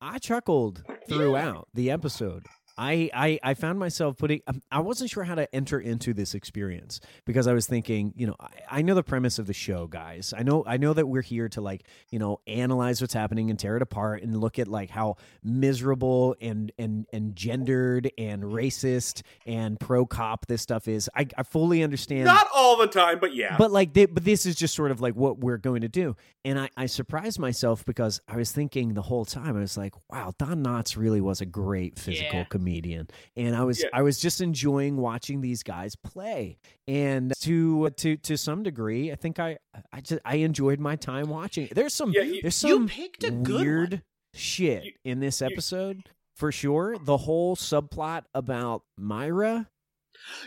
I 0.00 0.18
chuckled 0.18 0.82
throughout 1.08 1.68
the 1.74 1.90
episode. 1.90 2.46
I, 2.78 3.10
I 3.14 3.38
I 3.42 3.54
found 3.54 3.78
myself 3.78 4.16
putting. 4.16 4.40
um, 4.46 4.62
I 4.70 4.80
wasn't 4.80 5.10
sure 5.10 5.24
how 5.24 5.34
to 5.34 5.52
enter 5.54 5.78
into 5.78 6.14
this 6.14 6.34
experience 6.34 7.00
because 7.26 7.46
I 7.46 7.52
was 7.52 7.66
thinking, 7.66 8.12
you 8.16 8.26
know, 8.26 8.36
I, 8.40 8.78
I 8.78 8.82
know 8.82 8.94
the 8.94 9.02
premise 9.02 9.38
of 9.38 9.46
the 9.46 9.52
show, 9.52 9.86
guys. 9.86 10.32
I 10.36 10.42
know 10.42 10.64
I 10.66 10.76
know 10.78 10.92
that 10.94 11.06
we're 11.06 11.22
here 11.22 11.48
to 11.50 11.60
like, 11.60 11.84
you 12.10 12.18
know, 12.18 12.40
analyze 12.46 13.00
what's 13.00 13.14
happening 13.14 13.50
and 13.50 13.58
tear 13.58 13.76
it 13.76 13.82
apart 13.82 14.22
and 14.22 14.36
look 14.40 14.58
at 14.58 14.68
like 14.68 14.90
how 14.90 15.16
miserable 15.62 16.34
and 16.40 16.72
and 16.78 17.06
and 17.12 17.36
gendered 17.36 18.10
and 18.18 18.42
racist 18.42 19.22
and 19.46 19.78
pro 19.78 20.06
cop 20.06 20.46
this 20.46 20.62
stuff 20.62 20.88
is. 20.88 21.08
I, 21.14 21.26
I 21.36 21.42
fully 21.42 21.82
understand. 21.82 22.24
Not 22.24 22.46
all 22.54 22.76
the 22.76 22.86
time, 22.86 23.18
but 23.20 23.34
yeah. 23.34 23.56
But 23.58 23.70
like, 23.70 23.92
they, 23.92 24.06
but 24.06 24.24
this 24.24 24.46
is 24.46 24.56
just 24.56 24.74
sort 24.74 24.90
of 24.90 25.00
like 25.00 25.14
what 25.14 25.38
we're 25.38 25.58
going 25.58 25.82
to 25.82 25.88
do. 25.88 26.16
And 26.44 26.58
I, 26.58 26.70
I 26.76 26.86
surprised 26.86 27.38
myself 27.38 27.84
because 27.84 28.20
I 28.26 28.36
was 28.36 28.50
thinking 28.50 28.94
the 28.94 29.02
whole 29.02 29.24
time 29.24 29.56
I 29.56 29.60
was 29.60 29.76
like, 29.76 29.94
wow, 30.10 30.32
Don 30.38 30.64
Knotts 30.64 30.96
really 30.96 31.20
was 31.20 31.40
a 31.40 31.46
great 31.46 31.98
physical 31.98 32.40
Yeah. 32.40 32.44
comedian, 32.44 32.71
and 32.80 33.54
I 33.56 33.62
was 33.64 33.80
Yeah. 33.82 33.88
I 33.92 34.02
was 34.02 34.18
just 34.18 34.40
enjoying 34.40 34.96
watching 34.96 35.40
these 35.40 35.62
guys 35.62 35.94
play. 35.96 36.56
And 36.88 37.32
to 37.40 37.86
uh, 37.86 37.90
to 37.98 38.16
to 38.16 38.36
some 38.36 38.62
degree, 38.62 39.12
I 39.12 39.14
think 39.16 39.38
I 39.38 39.58
I 39.92 40.00
just 40.00 40.20
I 40.24 40.36
enjoyed 40.36 40.80
my 40.80 40.96
time 40.96 41.28
watching. 41.28 41.68
There's 41.74 41.94
some 41.94 42.12
Yeah, 42.12 42.22
you- 42.22 42.42
there's 42.42 42.62
you 42.64 42.70
some 42.74 42.88
picked 42.88 43.24
a 43.24 43.32
weird 43.32 43.92
one. 43.92 44.02
shit 44.34 44.84
You- 44.84 44.92
in 45.04 45.20
this 45.20 45.40
you- 45.40 45.46
episode. 45.48 46.04
For 46.36 46.50
sure, 46.50 46.96
the 46.98 47.18
whole 47.18 47.54
subplot 47.56 48.24
about 48.34 48.82
Myra. 48.98 49.68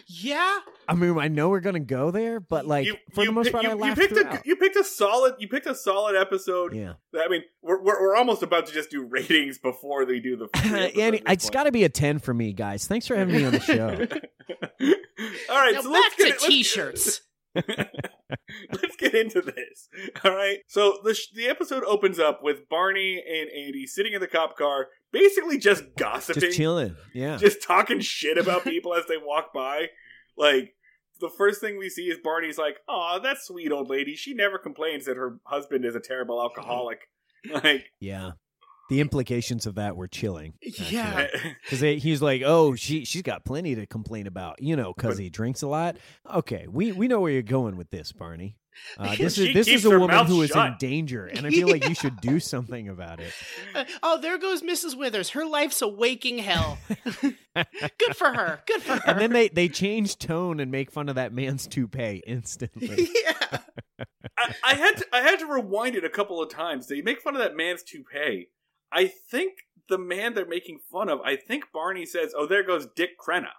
Yeah. 0.08 0.60
I 0.88 0.94
mean, 0.96 1.18
I 1.18 1.28
know 1.28 1.50
we're 1.50 1.60
gonna 1.62 1.80
go 1.80 2.12
there, 2.12 2.40
but 2.40 2.66
like 2.66 2.86
you, 2.86 2.96
for 3.14 3.22
you 3.24 3.28
the 3.30 3.34
most 3.34 3.46
pi- 3.48 3.52
part, 3.52 3.64
you, 3.64 3.84
I 3.84 3.90
you 3.90 3.96
picked 3.96 4.14
throughout. 4.14 4.36
a 4.36 4.42
you 4.46 4.56
picked 4.56 4.76
a 4.76 4.84
solid 4.84 5.36
you 5.40 5.48
picked 5.48 5.68
a 5.68 5.76
solid 5.76 6.16
episode. 6.16 6.76
yeah. 6.76 6.94
I 7.18 7.28
mean, 7.28 7.44
we're, 7.62 7.82
we're 7.82 8.02
we're 8.02 8.16
almost 8.16 8.44
about 8.44 8.66
to 8.68 8.74
just 8.74 8.90
do 8.92 9.04
ratings 9.04 9.58
before 9.58 10.06
they 10.06 10.20
do 10.20 10.36
the. 10.36 10.48
the 10.54 10.60
episode 10.60 11.00
and 11.00 11.16
at 11.16 11.26
this 11.26 11.34
it's 11.34 11.50
got 11.50 11.64
to 11.64 11.72
be 11.72 11.84
a 11.84 11.90
10 11.90 12.20
for 12.20 12.34
me, 12.34 12.54
guys. 12.54 12.88
Thanks 12.88 13.08
for 13.08 13.16
having 13.16 13.36
me 13.36 13.46
on 13.46 13.54
the 13.54 13.60
show. 13.60 13.88
All 15.50 15.58
right, 15.58 15.74
now 15.76 15.82
so 15.82 15.92
back 15.92 16.02
let's 16.04 16.16
to 16.18 16.24
get 16.24 16.36
it- 16.36 16.40
t-shirts. 16.40 17.22
Let's 18.72 18.96
get 18.96 19.14
into 19.14 19.42
this. 19.42 19.90
All 20.24 20.32
right. 20.36 20.60
So 20.68 21.00
the 21.04 21.14
sh- 21.14 21.32
the 21.34 21.48
episode 21.48 21.84
opens 21.86 22.20
up 22.20 22.42
with 22.44 22.68
Barney 22.70 23.16
and 23.28 23.50
Andy 23.50 23.86
sitting 23.88 24.14
in 24.14 24.22
the 24.22 24.28
cop 24.28 24.58
car, 24.58 24.88
basically 25.12 25.58
just 25.58 25.84
gossiping, 25.98 26.42
Just 26.42 26.58
chilling. 26.58 26.96
Yeah. 27.14 27.38
just 27.38 27.62
talking 27.64 28.00
shit 28.00 28.38
about 28.38 28.64
people 28.64 28.94
as 28.94 29.06
they 29.08 29.18
walk 29.18 29.54
by. 29.54 29.88
Like 30.38 30.76
the 31.20 31.30
first 31.38 31.62
thing 31.62 31.78
we 31.78 31.90
see 31.90 32.04
is 32.04 32.18
Barney's 32.24 32.58
like, 32.58 32.78
"Oh, 32.88 33.20
that 33.24 33.38
sweet 33.42 33.72
old 33.72 33.90
lady. 33.90 34.16
She 34.16 34.34
never 34.34 34.58
complains 34.58 35.06
that 35.06 35.18
her 35.18 35.40
husband 35.46 35.86
is 35.86 35.96
a 35.96 36.00
terrible 36.02 36.42
alcoholic." 36.42 37.00
Like, 37.54 37.92
yeah. 38.00 38.32
The 38.90 39.02
implications 39.02 39.66
of 39.66 39.76
that 39.76 39.96
were 39.96 40.08
chilling. 40.08 40.54
Yeah. 40.62 41.28
Because 41.64 42.04
he's 42.04 42.22
like, 42.22 42.44
oh, 42.46 42.76
she, 42.76 43.06
she's 43.06 43.24
got 43.24 43.44
plenty 43.44 43.74
to 43.76 43.88
complain 43.88 44.28
about, 44.28 44.62
you 44.62 44.76
know, 44.76 44.94
because 44.94 45.18
he 45.18 45.30
drinks 45.30 45.64
a 45.64 45.68
lot. 45.68 45.98
Okay. 46.32 46.68
We, 46.70 46.92
we 46.92 47.08
know 47.08 47.20
where 47.20 47.32
you're 47.32 47.42
going 47.42 47.76
with 47.76 47.90
this, 47.90 48.12
Barney. 48.12 48.58
Uh, 48.98 49.16
this 49.16 49.38
is 49.38 49.54
this 49.54 49.68
is 49.68 49.86
a 49.86 49.90
her 49.90 50.00
woman 50.00 50.16
mouth 50.16 50.28
who 50.28 50.42
is 50.42 50.54
in 50.54 50.76
danger, 50.80 51.26
and 51.34 51.46
I 51.48 51.50
feel 51.50 51.70
like 51.70 51.88
you 51.88 51.96
should 51.96 52.20
do 52.20 52.40
something 52.40 52.90
about 52.90 53.20
it. 53.20 53.34
Uh, 53.74 53.86
oh, 54.04 54.20
there 54.20 54.38
goes 54.38 54.62
Mrs. 54.62 54.98
Withers. 54.98 55.30
Her 55.30 55.46
life's 55.46 55.82
a 55.82 55.88
waking 55.88 56.40
hell. 56.40 56.78
Good 57.22 58.16
for 58.16 58.34
her. 58.34 58.60
Good 58.68 58.82
for 58.82 58.94
her. 58.94 59.02
And 59.06 59.20
then 59.20 59.32
they 59.32 59.48
they 59.48 59.70
change 59.70 60.18
tone 60.18 60.60
and 60.60 60.72
make 60.72 60.92
fun 60.92 61.10
of 61.10 61.16
that 61.16 61.34
man's 61.34 61.68
toupee 61.68 62.22
instantly. 62.28 63.10
yeah. 63.26 63.60
I, 64.38 64.56
I 64.64 64.74
had 64.76 64.98
to, 64.98 65.06
I 65.14 65.22
had 65.22 65.40
to 65.40 65.46
rewind 65.46 65.96
it 65.96 66.04
a 66.04 66.10
couple 66.10 66.42
of 66.42 66.50
times. 66.50 66.88
They 66.88 67.02
make 67.02 67.22
fun 67.22 67.36
of 67.36 67.42
that 67.42 67.56
man's 67.56 67.84
toupee. 67.84 68.50
I 68.96 69.08
think 69.08 69.54
the 69.90 69.98
man 69.98 70.34
they're 70.34 70.48
making 70.48 70.80
fun 70.92 71.10
of. 71.10 71.20
I 71.22 71.36
think 71.36 71.66
Barney 71.74 72.06
says, 72.06 72.34
"Oh, 72.36 72.48
there 72.48 72.64
goes 72.64 72.88
Dick 72.96 73.12
Crenna." 73.20 73.52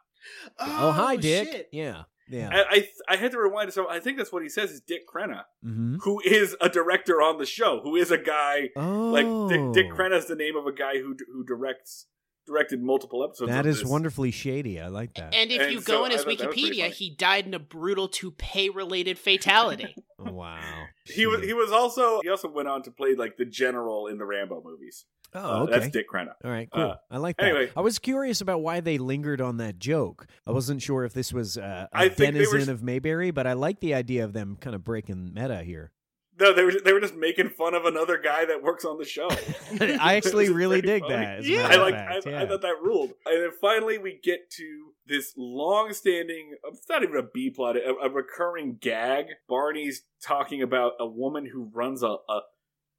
oh, 0.58 0.92
hi, 0.92 1.16
Dick. 1.16 1.48
shit. 1.48 1.68
Yeah, 1.72 2.04
yeah. 2.28 2.48
I, 2.52 2.64
I 2.76 2.88
I 3.10 3.16
had 3.16 3.32
to 3.32 3.38
rewind. 3.38 3.72
So 3.72 3.88
I 3.88 4.00
think 4.00 4.16
that's 4.16 4.32
what 4.32 4.42
he 4.42 4.48
says 4.48 4.70
is 4.70 4.80
Dick 4.80 5.02
Crenna, 5.06 5.42
mm-hmm. 5.64 5.96
who 6.02 6.20
is 6.24 6.56
a 6.60 6.68
director 6.68 7.22
on 7.22 7.38
the 7.38 7.46
show, 7.46 7.80
who 7.82 7.94
is 7.96 8.10
a 8.10 8.18
guy 8.18 8.70
Oh, 8.74 9.10
like 9.10 9.26
Dick, 9.50 9.72
Dick 9.84 9.92
Crenna 9.92 10.16
is 10.18 10.26
the 10.26 10.34
name 10.36 10.56
of 10.56 10.66
a 10.66 10.72
guy 10.72 10.98
who 10.98 11.14
who 11.32 11.44
directs 11.44 12.06
directed 12.46 12.80
multiple 12.82 13.24
episodes. 13.24 13.50
That 13.50 13.60
of 13.60 13.66
is 13.66 13.80
this. 13.80 13.88
wonderful 13.88 14.30
shady. 14.30 14.80
I 14.80 14.86
like 14.88 15.14
that. 15.14 15.34
And 15.34 15.50
if 15.50 15.60
And 15.62 15.72
you 15.72 15.80
so 15.80 15.86
go 15.92 16.04
in 16.04 16.12
I 16.12 16.14
his 16.14 16.22
thought 16.24 16.38
that 16.38 16.46
was 16.46 16.54
pretty 16.56 16.78
Wikipedia, 16.78 16.90
he 16.92 17.10
died 17.14 17.46
in 17.46 17.54
a 17.54 17.58
brutal 17.58 18.08
toupee 18.08 18.70
related 18.70 19.18
fatality. 19.18 19.94
wow. 20.18 20.60
He 21.04 21.26
was 21.26 21.44
he 21.44 21.52
was 21.52 21.72
also 21.72 22.20
he 22.22 22.28
also 22.28 22.48
went 22.48 22.68
on 22.68 22.82
to 22.82 22.90
play 22.90 23.14
like 23.14 23.36
the 23.36 23.44
general 23.44 24.06
in 24.06 24.18
the 24.18 24.24
Rambo 24.24 24.62
movies. 24.64 25.04
Oh, 25.34 25.38
Uh, 25.40 25.62
okay. 25.64 25.72
That's 25.72 25.88
Dick 25.90 26.08
Crenna. 26.10 26.34
All 26.44 26.50
right, 26.50 26.68
cool. 26.72 26.82
Uh, 26.82 26.96
I 27.10 27.18
like 27.18 27.36
that. 27.36 27.46
anyway. 27.46 27.70
I 27.76 27.80
was 27.80 27.98
curious 27.98 28.40
about 28.40 28.62
why 28.62 28.80
they 28.80 28.98
lingered 28.98 29.40
on 29.40 29.58
that 29.58 29.78
joke. 29.78 30.26
I 30.46 30.52
wasn't 30.52 30.82
sure 30.82 31.04
if 31.04 31.12
this 31.12 31.32
was 31.32 31.58
uh, 31.58 31.86
a 31.92 31.96
I 31.96 32.08
think 32.08 32.34
they 32.34 32.40
were 32.40 32.52
denizen 32.52 32.72
of 32.74 32.82
Mayberry, 32.82 33.30
but 33.30 33.46
I 33.46 33.52
like 33.54 33.80
the 33.80 33.94
idea 33.94 34.24
of 34.24 34.32
them 34.32 34.56
kind 34.60 34.74
of 34.74 34.84
breaking 34.84 35.32
meta 35.34 35.62
here. 35.62 35.92
No, 36.38 36.52
they 36.52 36.64
were 36.64 36.72
they 36.84 36.92
were 36.92 37.00
just 37.00 37.14
making 37.14 37.48
fun 37.48 37.72
of 37.74 37.86
another 37.86 38.18
guy 38.22 38.44
that 38.44 38.62
works 38.62 38.84
on 38.84 38.98
the 38.98 39.06
show. 39.06 39.28
I 39.80 40.16
actually 40.16 40.50
really 40.50 40.82
very 40.82 41.00
dig 41.00 41.02
funny. 41.08 41.14
that. 41.24 41.44
Yeah. 41.44 41.66
I 41.66 41.76
like. 41.76 41.94
fact, 41.94 42.26
I, 42.26 42.30
yeah. 42.30 42.42
I 42.42 42.46
thought 42.46 42.60
that 42.60 42.76
ruled. 42.82 43.12
And 43.24 43.42
then 43.42 43.50
finally, 43.58 43.96
we 43.96 44.20
get 44.22 44.50
to 44.50 44.92
this 45.06 45.32
long-standing. 45.36 46.56
It's 46.72 46.88
not 46.90 47.02
even 47.02 47.16
a 47.16 47.22
B 47.22 47.48
plot. 47.48 47.76
A, 47.76 47.94
a 48.04 48.10
recurring 48.10 48.76
gag. 48.80 49.26
Barney's 49.48 50.02
talking 50.22 50.60
about 50.62 50.92
a 51.00 51.06
woman 51.06 51.46
who 51.46 51.70
runs 51.72 52.02
a 52.02 52.16
a, 52.28 52.40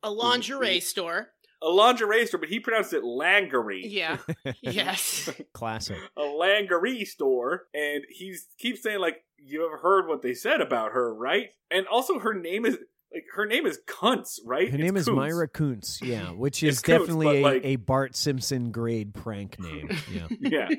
A 0.02 0.10
lingerie 0.10 0.80
store. 0.80 1.30
A 1.62 1.70
lingerie 1.70 2.26
store, 2.28 2.40
but 2.40 2.50
he 2.50 2.60
pronounced 2.60 2.94
it 2.94 3.04
langerie. 3.04 3.82
Yeah. 3.84 4.18
yes. 4.62 5.30
Classic. 5.54 5.98
A 6.16 6.22
langerie 6.22 7.06
store, 7.06 7.64
and 7.74 8.04
he's 8.10 8.48
keeps 8.58 8.84
saying 8.84 9.00
like, 9.00 9.24
"You 9.38 9.70
have 9.70 9.82
heard 9.82 10.08
what 10.08 10.22
they 10.22 10.34
said 10.34 10.62
about 10.62 10.92
her, 10.92 11.14
right?" 11.14 11.50
And 11.72 11.88
also, 11.88 12.20
her 12.20 12.34
name 12.34 12.66
is 12.66 12.78
like 13.14 13.24
her 13.36 13.46
name 13.46 13.66
is 13.66 13.80
Kuntz, 13.88 14.40
right? 14.46 14.70
Her 14.70 14.76
It's 14.76 14.84
name 14.84 14.98
is 14.98 15.06
Kuntz. 15.06 15.16
Myra 15.18 15.48
Kuntz, 15.48 16.02
yeah, 16.02 16.30
which 16.32 16.62
is 16.64 16.82
Kuntz, 16.82 17.00
definitely 17.00 17.40
a, 17.40 17.44
like- 17.44 17.66
a 17.66 17.76
Bart 17.78 18.16
Simpson 18.16 18.72
grade 18.72 19.14
prank 19.14 19.60
name. 19.60 19.90
Yeah. 20.12 20.28
yeah. 20.40 20.70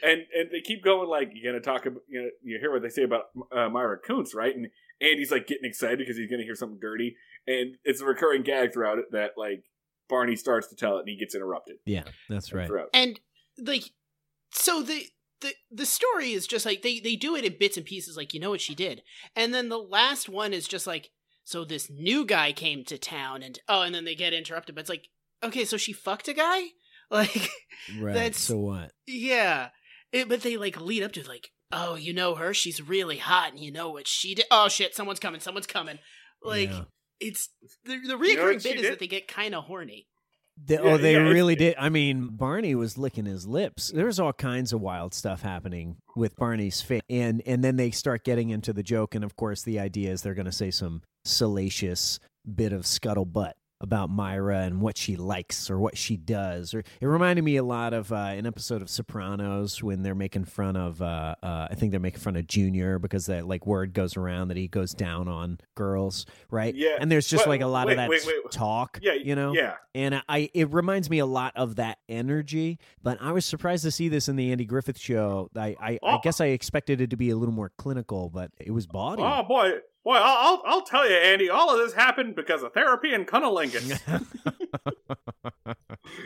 And 0.00 0.20
and 0.32 0.50
they 0.52 0.60
keep 0.60 0.84
going 0.84 1.08
like 1.08 1.30
you're 1.34 1.52
gonna 1.52 1.62
talk 1.62 1.84
about 1.86 2.02
you 2.08 2.22
know 2.22 2.28
you 2.44 2.58
hear 2.60 2.70
what 2.70 2.82
they 2.82 2.88
say 2.88 3.02
about 3.02 3.24
uh, 3.50 3.68
Myra 3.68 3.98
Kuntz 3.98 4.32
right 4.32 4.54
and 4.54 4.68
Andy's 5.00 5.32
like 5.32 5.48
getting 5.48 5.64
excited 5.64 5.98
because 5.98 6.16
he's 6.16 6.30
gonna 6.30 6.44
hear 6.44 6.54
something 6.54 6.78
dirty 6.80 7.16
and 7.48 7.74
it's 7.84 8.00
a 8.00 8.04
recurring 8.04 8.44
gag 8.44 8.72
throughout 8.72 8.98
it 8.98 9.06
that 9.10 9.32
like 9.36 9.64
Barney 10.08 10.36
starts 10.36 10.68
to 10.68 10.76
tell 10.76 10.96
it 10.96 11.00
and 11.00 11.08
he 11.08 11.16
gets 11.16 11.34
interrupted 11.34 11.76
yeah, 11.84 12.04
that's 12.28 12.52
right. 12.52 12.66
throughout. 12.66 12.88
and 12.94 13.20
like 13.58 13.90
so 14.52 14.82
the 14.82 15.04
the 15.40 15.52
the 15.70 15.86
story 15.86 16.32
is 16.32 16.46
just 16.46 16.64
like 16.66 16.82
they 16.82 16.98
they 17.00 17.14
do 17.16 17.36
it 17.36 17.44
in 17.44 17.56
bits 17.58 17.76
and 17.76 17.86
pieces 17.86 18.16
like 18.16 18.32
you 18.34 18.40
know 18.40 18.50
what 18.50 18.60
she 18.60 18.74
did 18.74 19.02
and 19.36 19.52
then 19.54 19.68
the 19.68 19.78
last 19.78 20.28
one 20.28 20.52
is 20.52 20.66
just 20.66 20.86
like 20.86 21.10
so 21.44 21.64
this 21.64 21.88
new 21.90 22.24
guy 22.24 22.52
came 22.52 22.84
to 22.84 22.98
town 22.98 23.42
and 23.42 23.58
oh 23.68 23.82
and 23.82 23.94
then 23.94 24.04
they 24.04 24.14
get 24.14 24.32
interrupted 24.32 24.74
but 24.74 24.80
it's 24.80 24.90
like 24.90 25.08
okay 25.44 25.64
so 25.64 25.76
she 25.76 25.92
fucked 25.92 26.28
a 26.28 26.32
guy 26.34 26.62
like 27.10 27.48
Right. 28.00 28.14
That's- 28.14 28.40
so 28.40 28.58
what? 28.58 28.92
yeah 29.06 29.68
it, 30.12 30.28
but 30.28 30.40
they 30.42 30.56
like 30.56 30.80
lead 30.80 31.02
up 31.02 31.12
to 31.12 31.28
like 31.28 31.50
oh 31.70 31.94
you 31.94 32.12
know 32.14 32.34
her 32.34 32.52
she's 32.54 32.80
really 32.82 33.18
hot 33.18 33.50
and 33.52 33.60
you 33.60 33.70
know 33.70 33.90
what 33.90 34.08
she 34.08 34.34
did 34.34 34.46
oh 34.50 34.68
shit 34.68 34.94
someone's 34.94 35.20
coming 35.20 35.40
someone's 35.40 35.66
coming 35.66 35.98
like 36.42 36.70
Yeah. 36.70 36.84
It's 37.20 37.50
the, 37.84 37.98
the 37.98 38.08
know 38.08 38.18
reoccurring 38.18 38.54
what 38.54 38.62
bit 38.62 38.76
is 38.76 38.82
did? 38.82 38.92
that 38.92 38.98
they 38.98 39.06
get 39.06 39.28
kind 39.28 39.54
of 39.54 39.64
horny 39.64 40.06
They, 40.64 40.74
Yeah, 40.74 40.80
oh, 40.80 40.96
they 40.98 41.12
yeah, 41.12 41.18
really 41.18 41.54
did. 41.56 41.76
I 41.78 41.88
mean, 41.88 42.28
Barney 42.32 42.74
was 42.74 42.98
licking 42.98 43.26
his 43.26 43.46
lips. 43.46 43.90
There's 43.94 44.18
all 44.18 44.32
kinds 44.32 44.72
of 44.72 44.80
wild 44.80 45.14
stuff 45.14 45.42
happening 45.42 45.96
with 46.16 46.36
Barney's 46.36 46.80
face, 46.80 47.02
and 47.08 47.42
and 47.46 47.62
then 47.62 47.76
they 47.76 47.90
start 47.90 48.24
getting 48.24 48.50
into 48.50 48.72
the 48.72 48.82
joke, 48.82 49.14
and 49.14 49.24
of 49.24 49.36
course, 49.36 49.62
the 49.62 49.78
idea 49.78 50.10
is 50.10 50.22
they're 50.22 50.34
going 50.34 50.46
to 50.46 50.52
say 50.52 50.70
some 50.70 51.02
salacious 51.24 52.18
bit 52.54 52.72
of 52.72 52.82
scuttlebutt 52.82 53.52
about 53.80 54.10
Myra 54.10 54.60
and 54.60 54.80
what 54.80 54.96
she 54.96 55.16
likes 55.16 55.70
or 55.70 55.78
what 55.78 55.96
she 55.96 56.16
does. 56.16 56.74
Or 56.74 56.80
it 56.80 57.06
reminded 57.06 57.42
me 57.42 57.56
a 57.56 57.62
lot 57.62 57.92
of 57.94 58.12
uh, 58.12 58.16
an 58.16 58.46
episode 58.46 58.82
of 58.82 58.90
Sopranos 58.90 59.82
when 59.82 60.02
they're 60.02 60.14
making 60.14 60.44
fun 60.44 60.76
of. 60.76 61.00
Uh, 61.00 61.34
uh, 61.42 61.68
I 61.70 61.74
think 61.74 61.90
they're 61.92 62.00
making 62.00 62.20
fun 62.20 62.36
of 62.36 62.46
Junior 62.46 62.98
because 62.98 63.26
that 63.26 63.46
like 63.46 63.66
word 63.66 63.92
goes 63.94 64.16
around 64.16 64.48
that 64.48 64.56
he 64.56 64.68
goes 64.68 64.92
down 64.94 65.28
on 65.28 65.58
girls, 65.74 66.26
right? 66.50 66.74
Yeah, 66.74 66.96
and 67.00 67.10
there's 67.10 67.28
just 67.28 67.46
like 67.46 67.60
a 67.60 67.66
lot 67.66 67.86
wait, 67.86 67.92
of 67.94 67.96
that 67.98 68.08
wait, 68.10 68.22
talk. 68.50 68.98
Yeah, 69.02 69.14
you 69.14 69.34
know. 69.34 69.52
Yeah, 69.52 69.76
And 69.94 70.22
I 70.28 70.50
it 70.54 70.72
reminds 70.72 71.08
me 71.10 71.18
a 71.20 71.26
lot 71.26 71.52
of 71.56 71.76
that 71.76 71.98
energy, 72.08 72.78
but 73.02 73.18
I 73.20 73.32
was 73.32 73.44
surprised 73.44 73.84
to 73.84 73.90
see 73.90 74.08
this 74.08 74.28
in 74.28 74.36
the 74.36 74.50
Andy 74.52 74.64
Griffith 74.64 74.98
show. 74.98 75.50
I 75.56 75.76
I, 75.80 75.90
I 75.92 75.98
Oh. 76.02 76.20
guess 76.22 76.40
I 76.40 76.46
expected 76.46 77.00
it 77.00 77.10
to 77.10 77.16
be 77.16 77.30
a 77.30 77.36
little 77.36 77.54
more 77.54 77.70
clinical, 77.78 78.28
but 78.30 78.50
it 78.58 78.70
was 78.72 78.86
bawdy. 78.86 79.22
Oh 79.22 79.42
boy, 79.42 79.72
boy, 80.08 80.14
I'll, 80.16 80.24
I'll 80.24 80.62
I'll 80.66 80.82
tell 80.82 81.08
you, 81.08 81.14
Andy. 81.16 81.50
All 81.50 81.70
of 81.70 81.78
this 81.78 81.92
happened 81.94 82.34
because 82.34 82.62
of 82.62 82.72
therapy 82.72 83.12
and 83.12 83.26
cunnilingus. 83.26 84.00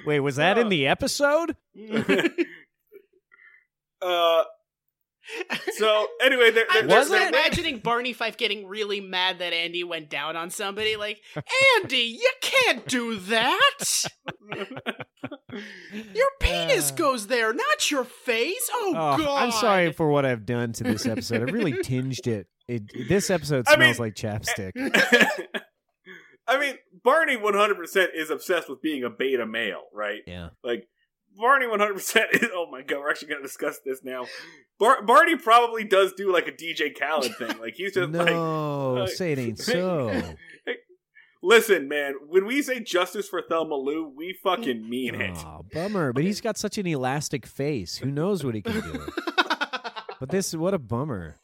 Wait, 0.06 0.20
was 0.20 0.36
that 0.36 0.56
in 0.56 0.68
the 0.68 0.86
episode? 0.86 1.56
uh, 4.02 4.44
so 5.76 6.06
anyway, 6.22 6.50
they're, 6.52 6.64
they're, 6.72 6.82
I'm 6.82 6.86
Was 6.86 7.10
just 7.10 7.12
it? 7.12 7.28
imagining 7.28 7.78
Barney 7.78 8.12
Fife 8.12 8.36
getting 8.36 8.66
really 8.68 9.00
mad 9.00 9.38
that 9.40 9.52
Andy 9.52 9.82
went 9.84 10.08
down 10.10 10.36
on 10.36 10.50
somebody. 10.50 10.94
Like, 10.96 11.20
Andy, 11.82 11.96
you 12.20 12.30
can't 12.40 12.86
do 12.86 13.16
that. 13.18 14.04
Your 16.14 16.28
penis 16.40 16.92
Uh. 16.92 16.94
goes 16.94 17.26
there, 17.28 17.52
not 17.52 17.90
your 17.90 18.04
face. 18.04 18.68
Oh, 18.72 18.94
Oh, 18.96 19.18
God. 19.24 19.42
I'm 19.42 19.52
sorry 19.52 19.92
for 19.92 20.08
what 20.08 20.24
I've 20.24 20.46
done 20.46 20.72
to 20.74 20.84
this 20.84 21.04
episode. 21.06 21.48
I 21.48 21.52
really 21.52 21.82
tinged 21.82 22.26
it. 22.26 22.46
It 22.76 23.08
this 23.08 23.30
episode 23.30 23.64
I 23.68 23.74
smells 23.74 23.98
mean- 23.98 24.06
like 24.06 24.14
chapstick. 24.14 24.72
I 26.48 26.58
mean, 26.58 26.74
Barney 27.04 27.36
100% 27.36 28.08
is 28.14 28.28
obsessed 28.30 28.68
with 28.68 28.82
being 28.82 29.04
a 29.04 29.10
beta 29.10 29.46
male, 29.46 29.82
right? 29.94 30.22
Yeah. 30.26 30.48
Like, 30.64 30.88
Barney 31.36 31.66
100% 31.66 31.96
is. 32.32 32.48
Oh 32.52 32.66
my 32.70 32.82
god, 32.82 32.98
we're 32.98 33.10
actually 33.10 33.28
going 33.28 33.40
to 33.40 33.46
discuss 33.46 33.78
this 33.86 34.00
now. 34.02 34.26
Bar- 34.78 35.02
Barney 35.02 35.36
probably 35.36 35.84
does 35.84 36.12
do 36.14 36.32
like 36.32 36.48
a 36.48 36.52
DJ 36.52 36.90
Khaled 36.98 37.36
thing. 37.36 37.58
Like, 37.60 37.74
he's 37.76 37.94
just 37.94 38.10
like. 38.12 38.26
No, 38.26 38.96
uh, 38.98 39.06
say 39.06 39.32
it 39.32 39.38
ain't 39.38 39.58
so. 39.60 40.12
Listen, 41.44 41.88
man, 41.88 42.14
when 42.28 42.44
we 42.46 42.60
say 42.62 42.80
justice 42.80 43.28
for 43.28 43.42
Thelma 43.48 43.74
Lou, 43.74 44.12
we 44.14 44.36
fucking 44.44 44.88
mean 44.88 45.14
it. 45.14 45.36
Oh, 45.38 45.64
bummer. 45.72 46.12
But 46.12 46.22
he's 46.24 46.40
got 46.40 46.56
such 46.58 46.76
an 46.78 46.86
elastic 46.86 47.46
face. 47.46 47.96
Who 47.96 48.10
knows 48.10 48.44
what 48.44 48.54
he 48.54 48.62
can 48.62 48.80
do? 48.80 49.06
But 50.20 50.30
this, 50.30 50.54
what 50.54 50.72
a 50.72 50.78
bummer. 50.78 51.34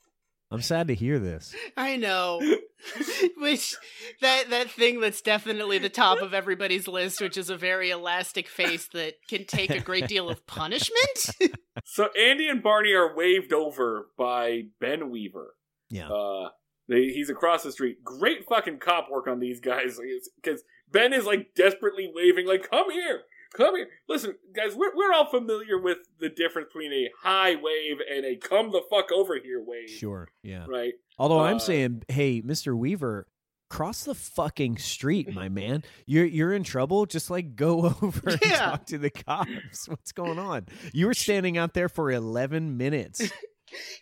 I'm 0.50 0.62
sad 0.62 0.88
to 0.88 0.94
hear 0.94 1.18
this. 1.18 1.54
I 1.76 1.96
know. 1.96 2.40
which 3.36 3.74
that 4.20 4.50
that 4.50 4.70
thing 4.70 5.00
that's 5.00 5.20
definitely 5.20 5.78
the 5.78 5.88
top 5.88 6.22
of 6.22 6.32
everybody's 6.32 6.88
list, 6.88 7.20
which 7.20 7.36
is 7.36 7.50
a 7.50 7.56
very 7.56 7.90
elastic 7.90 8.48
face 8.48 8.88
that 8.92 9.14
can 9.28 9.44
take 9.44 9.70
a 9.70 9.80
great 9.80 10.06
deal 10.06 10.28
of 10.28 10.46
punishment. 10.46 10.98
So 11.84 12.08
Andy 12.20 12.48
and 12.48 12.62
Barney 12.62 12.92
are 12.92 13.14
waved 13.14 13.52
over 13.52 14.08
by 14.18 14.64
Ben 14.80 15.10
Weaver. 15.10 15.54
Yeah. 15.88 16.08
Uh, 16.08 16.48
they, 16.88 17.04
he's 17.04 17.30
across 17.30 17.62
the 17.62 17.72
street. 17.72 18.02
Great 18.02 18.46
fucking 18.48 18.78
cop 18.78 19.08
work 19.10 19.28
on 19.28 19.38
these 19.38 19.60
guys 19.60 19.98
because 20.42 20.64
Ben 20.90 21.12
is 21.12 21.24
like 21.24 21.54
desperately 21.54 22.10
waving, 22.12 22.46
like, 22.46 22.68
"Come 22.68 22.90
here, 22.90 23.22
come 23.54 23.76
here." 23.76 23.88
Listen, 24.08 24.34
guys, 24.54 24.74
we're 24.74 24.94
we're 24.94 25.12
all 25.12 25.30
familiar 25.30 25.78
with 25.80 25.98
the 26.20 26.28
difference 26.28 26.68
between 26.72 26.92
a 26.92 27.10
high 27.22 27.54
wave 27.56 27.96
and 28.10 28.24
a 28.24 28.36
"come 28.36 28.70
the 28.72 28.82
fuck 28.90 29.10
over 29.12 29.38
here" 29.42 29.62
wave, 29.64 29.90
Sure. 29.90 30.28
Yeah. 30.42 30.66
right? 30.68 30.94
Although 31.18 31.40
Uh, 31.40 31.44
I'm 31.44 31.58
saying, 31.60 32.02
hey, 32.08 32.42
Mr. 32.42 32.76
Weaver, 32.76 33.26
cross 33.70 34.04
the 34.04 34.14
fucking 34.14 34.78
street, 34.78 35.32
my 35.32 35.48
man. 35.60 35.82
You're 36.06 36.24
you're 36.26 36.52
in 36.52 36.62
trouble. 36.64 37.06
Just 37.06 37.30
like 37.30 37.56
go 37.56 37.86
over 38.02 38.30
and 38.30 38.40
Yeah. 38.44 38.56
talk 38.70 38.86
to 38.86 38.98
the 38.98 39.10
cops. 39.10 39.88
What's 39.88 40.12
going 40.12 40.38
on? 40.38 40.66
You 40.92 41.06
were 41.06 41.14
standing 41.14 41.58
out 41.58 41.74
there 41.74 41.88
for 41.88 42.10
11 42.10 42.76
minutes. 42.76 43.20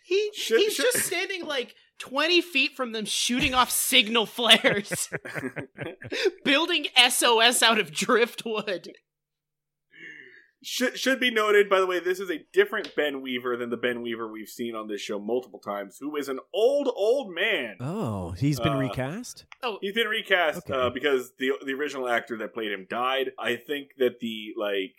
he 0.05 0.29
Should- 0.33 0.59
he's 0.59 0.73
should- 0.75 0.85
just 0.93 1.05
standing 1.05 1.45
like 1.45 1.75
twenty 1.99 2.41
feet 2.41 2.75
from 2.77 2.91
them, 2.91 3.05
shooting 3.05 3.53
off 3.55 3.71
signal 3.71 4.25
flares, 4.27 5.09
building 6.43 6.85
SOS 7.09 7.61
out 7.63 7.79
of 7.79 7.91
driftwood. 7.91 8.91
Should 10.69 10.99
should 10.99 11.17
be 11.21 11.31
noted, 11.31 11.69
by 11.69 11.79
the 11.79 11.85
way, 11.85 12.01
this 12.01 12.19
is 12.19 12.29
a 12.29 12.39
different 12.51 12.93
Ben 12.93 13.21
Weaver 13.21 13.55
than 13.55 13.69
the 13.69 13.77
Ben 13.77 14.01
Weaver 14.01 14.29
we've 14.29 14.49
seen 14.49 14.75
on 14.75 14.89
this 14.89 14.99
show 14.99 15.17
multiple 15.17 15.59
times, 15.59 15.97
who 15.97 16.17
is 16.17 16.27
an 16.27 16.39
old 16.53 16.89
old 16.93 17.33
man. 17.33 17.77
Oh, 17.79 18.31
he's 18.31 18.59
been 18.59 18.73
Uh, 18.73 18.79
recast. 18.79 19.45
Oh, 19.63 19.77
He's 19.79 19.93
been 19.93 20.07
recast 20.09 20.69
Okay. 20.69 20.73
uh, 20.77 20.89
because 20.89 21.31
the 21.39 21.53
the 21.65 21.71
original 21.71 22.09
actor 22.09 22.35
that 22.39 22.53
played 22.53 22.73
him 22.73 22.85
died. 22.89 23.31
I 23.39 23.55
think 23.55 23.91
that 23.99 24.19
the 24.19 24.53
like 24.57 24.93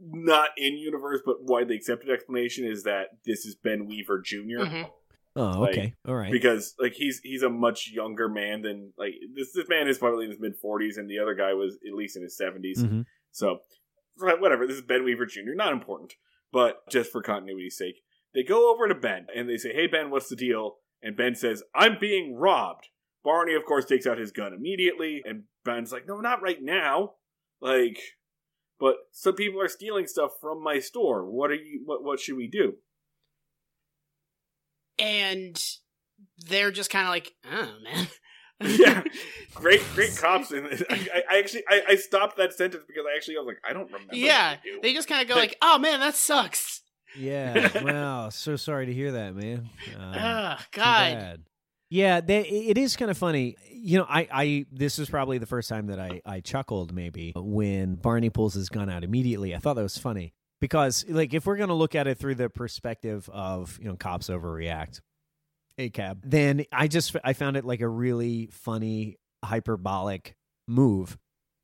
not 0.00 0.48
in 0.56 0.74
universe 0.76 1.20
but 1.24 1.44
widely 1.44 1.76
accepted 1.76 2.10
explanation 2.10 2.66
is 2.66 2.82
that 2.82 3.10
this 3.24 3.46
is 3.46 3.54
Ben 3.54 3.86
Weaver 3.86 4.20
junior 4.20 4.58
mhm. 4.58 4.90
Oh, 5.36 5.60
like, 5.60 5.70
okay. 5.70 5.94
All 6.06 6.14
right. 6.16 6.32
because 6.32 6.74
like 6.80 6.94
he's 6.94 7.20
he's 7.22 7.42
a 7.44 7.48
much 7.48 7.90
younger 7.92 8.28
man 8.28 8.62
than 8.62 8.92
like 8.98 9.14
this 9.36 9.52
this 9.52 9.68
man 9.68 9.86
is 9.86 9.98
probably 9.98 10.24
in 10.24 10.32
his 10.32 10.40
mid 10.40 10.56
forties 10.56 10.96
and 10.96 11.08
the 11.08 11.20
other 11.20 11.34
guy 11.34 11.54
was 11.54 11.76
at 11.86 11.94
least 11.94 12.16
in 12.16 12.22
his 12.24 12.36
70s 12.36 12.78
Mhm. 12.78 13.04
So 13.30 13.48
right, 13.48 13.58
whatever. 14.16 14.66
This 14.66 14.76
is 14.76 14.82
Ben 14.82 15.04
Weaver 15.04 15.26
Jr. 15.26 15.54
Not 15.54 15.72
important, 15.72 16.14
but 16.52 16.88
just 16.90 17.12
for 17.12 17.22
continuity's 17.22 17.76
sake, 17.76 18.02
they 18.34 18.42
go 18.42 18.72
over 18.72 18.88
to 18.88 18.94
Ben 18.94 19.26
and 19.34 19.48
they 19.48 19.56
say, 19.56 19.72
"Hey 19.72 19.86
Ben, 19.86 20.10
what's 20.10 20.28
the 20.28 20.36
deal?" 20.36 20.78
And 21.02 21.16
Ben 21.16 21.34
says, 21.34 21.62
"I'm 21.74 21.98
being 22.00 22.36
robbed." 22.36 22.88
Barney, 23.22 23.54
of 23.54 23.64
course, 23.64 23.86
takes 23.86 24.06
out 24.06 24.18
his 24.18 24.32
gun 24.32 24.52
immediately, 24.52 25.22
and 25.24 25.44
Ben's 25.64 25.92
like, 25.92 26.06
"No, 26.06 26.20
not 26.20 26.42
right 26.42 26.62
now." 26.62 27.14
Like, 27.60 27.98
but 28.78 28.96
some 29.12 29.34
people 29.34 29.60
are 29.60 29.68
stealing 29.68 30.06
stuff 30.06 30.32
from 30.40 30.62
my 30.62 30.78
store. 30.78 31.24
What 31.30 31.50
are 31.50 31.54
you? 31.54 31.82
What 31.84 32.04
what 32.04 32.20
should 32.20 32.36
we 32.36 32.48
do? 32.48 32.74
and 34.98 35.60
they're 36.46 36.70
just 36.70 36.90
kind 36.90 37.04
of 37.04 37.10
like, 37.10 37.32
oh 37.50 37.72
man. 37.82 38.06
yeah, 38.64 39.02
great, 39.54 39.82
great 39.94 40.16
cops. 40.16 40.50
And 40.52 40.66
I, 40.66 40.94
I, 40.94 41.22
I 41.32 41.38
actually, 41.38 41.64
I, 41.68 41.82
I 41.90 41.94
stopped 41.96 42.36
that 42.36 42.52
sentence 42.54 42.84
because 42.86 43.04
I 43.12 43.16
actually, 43.16 43.36
I 43.36 43.40
was 43.40 43.46
like, 43.48 43.60
I 43.68 43.72
don't 43.72 43.86
remember. 43.86 44.14
Yeah, 44.14 44.50
what 44.52 44.60
we 44.64 44.70
do. 44.72 44.80
They 44.82 44.92
just 44.94 45.08
kind 45.08 45.22
of 45.22 45.28
go 45.28 45.34
Like- 45.34 45.50
like, 45.50 45.58
"Oh 45.62 45.78
man, 45.78 46.00
that 46.00 46.14
sucks." 46.14 46.82
Yeah. 47.18 47.68
Wow. 47.84 48.28
So 48.30 48.56
sorry 48.56 48.86
to 48.86 48.92
hear 48.92 49.12
that, 49.12 49.34
man. 49.36 49.68
Um, 49.96 50.14
Ugh, 50.16 50.58
too 50.58 50.64
God. 50.72 51.14
bad. 51.14 51.42
Yeah, 51.90 52.20
they, 52.20 52.40
it 52.42 52.76
is 52.78 52.96
kind 52.96 53.10
of 53.10 53.16
funny. 53.18 53.56
You 53.70 53.98
know, 53.98 54.06
I, 54.08 54.26
I 54.32 54.66
this 54.72 54.98
is 54.98 55.08
probably 55.08 55.38
the 55.38 55.46
first 55.46 55.68
time 55.68 55.86
that 55.88 56.00
I, 56.00 56.22
I 56.26 56.40
chuckled 56.40 56.92
maybe 56.92 57.32
when 57.36 57.94
Barney 57.96 58.30
pulls 58.30 58.54
his 58.54 58.68
gun 58.68 58.88
out 58.90 59.04
immediately. 59.04 59.54
I 59.54 59.58
thought 59.58 59.74
that 59.74 59.82
was 59.82 59.98
funny 59.98 60.32
because, 60.60 61.04
like, 61.08 61.34
if 61.34 61.46
we're 61.46 61.56
gonna 61.56 61.74
look 61.74 61.94
at 61.94 62.06
it 62.08 62.18
through 62.18 62.34
the 62.36 62.48
perspective 62.50 63.28
of 63.32 63.78
you 63.80 63.86
know 63.88 63.94
cops 63.96 64.28
overreact, 64.28 65.00
a 65.78 65.90
cab, 65.90 66.20
then 66.24 66.64
I 66.72 66.88
just 66.88 67.16
I 67.24 67.32
found 67.32 67.56
it 67.56 67.64
like 67.64 67.80
a 67.80 67.88
really 67.88 68.48
funny 68.52 69.16
hyperbolic 69.44 70.34
move 70.68 71.18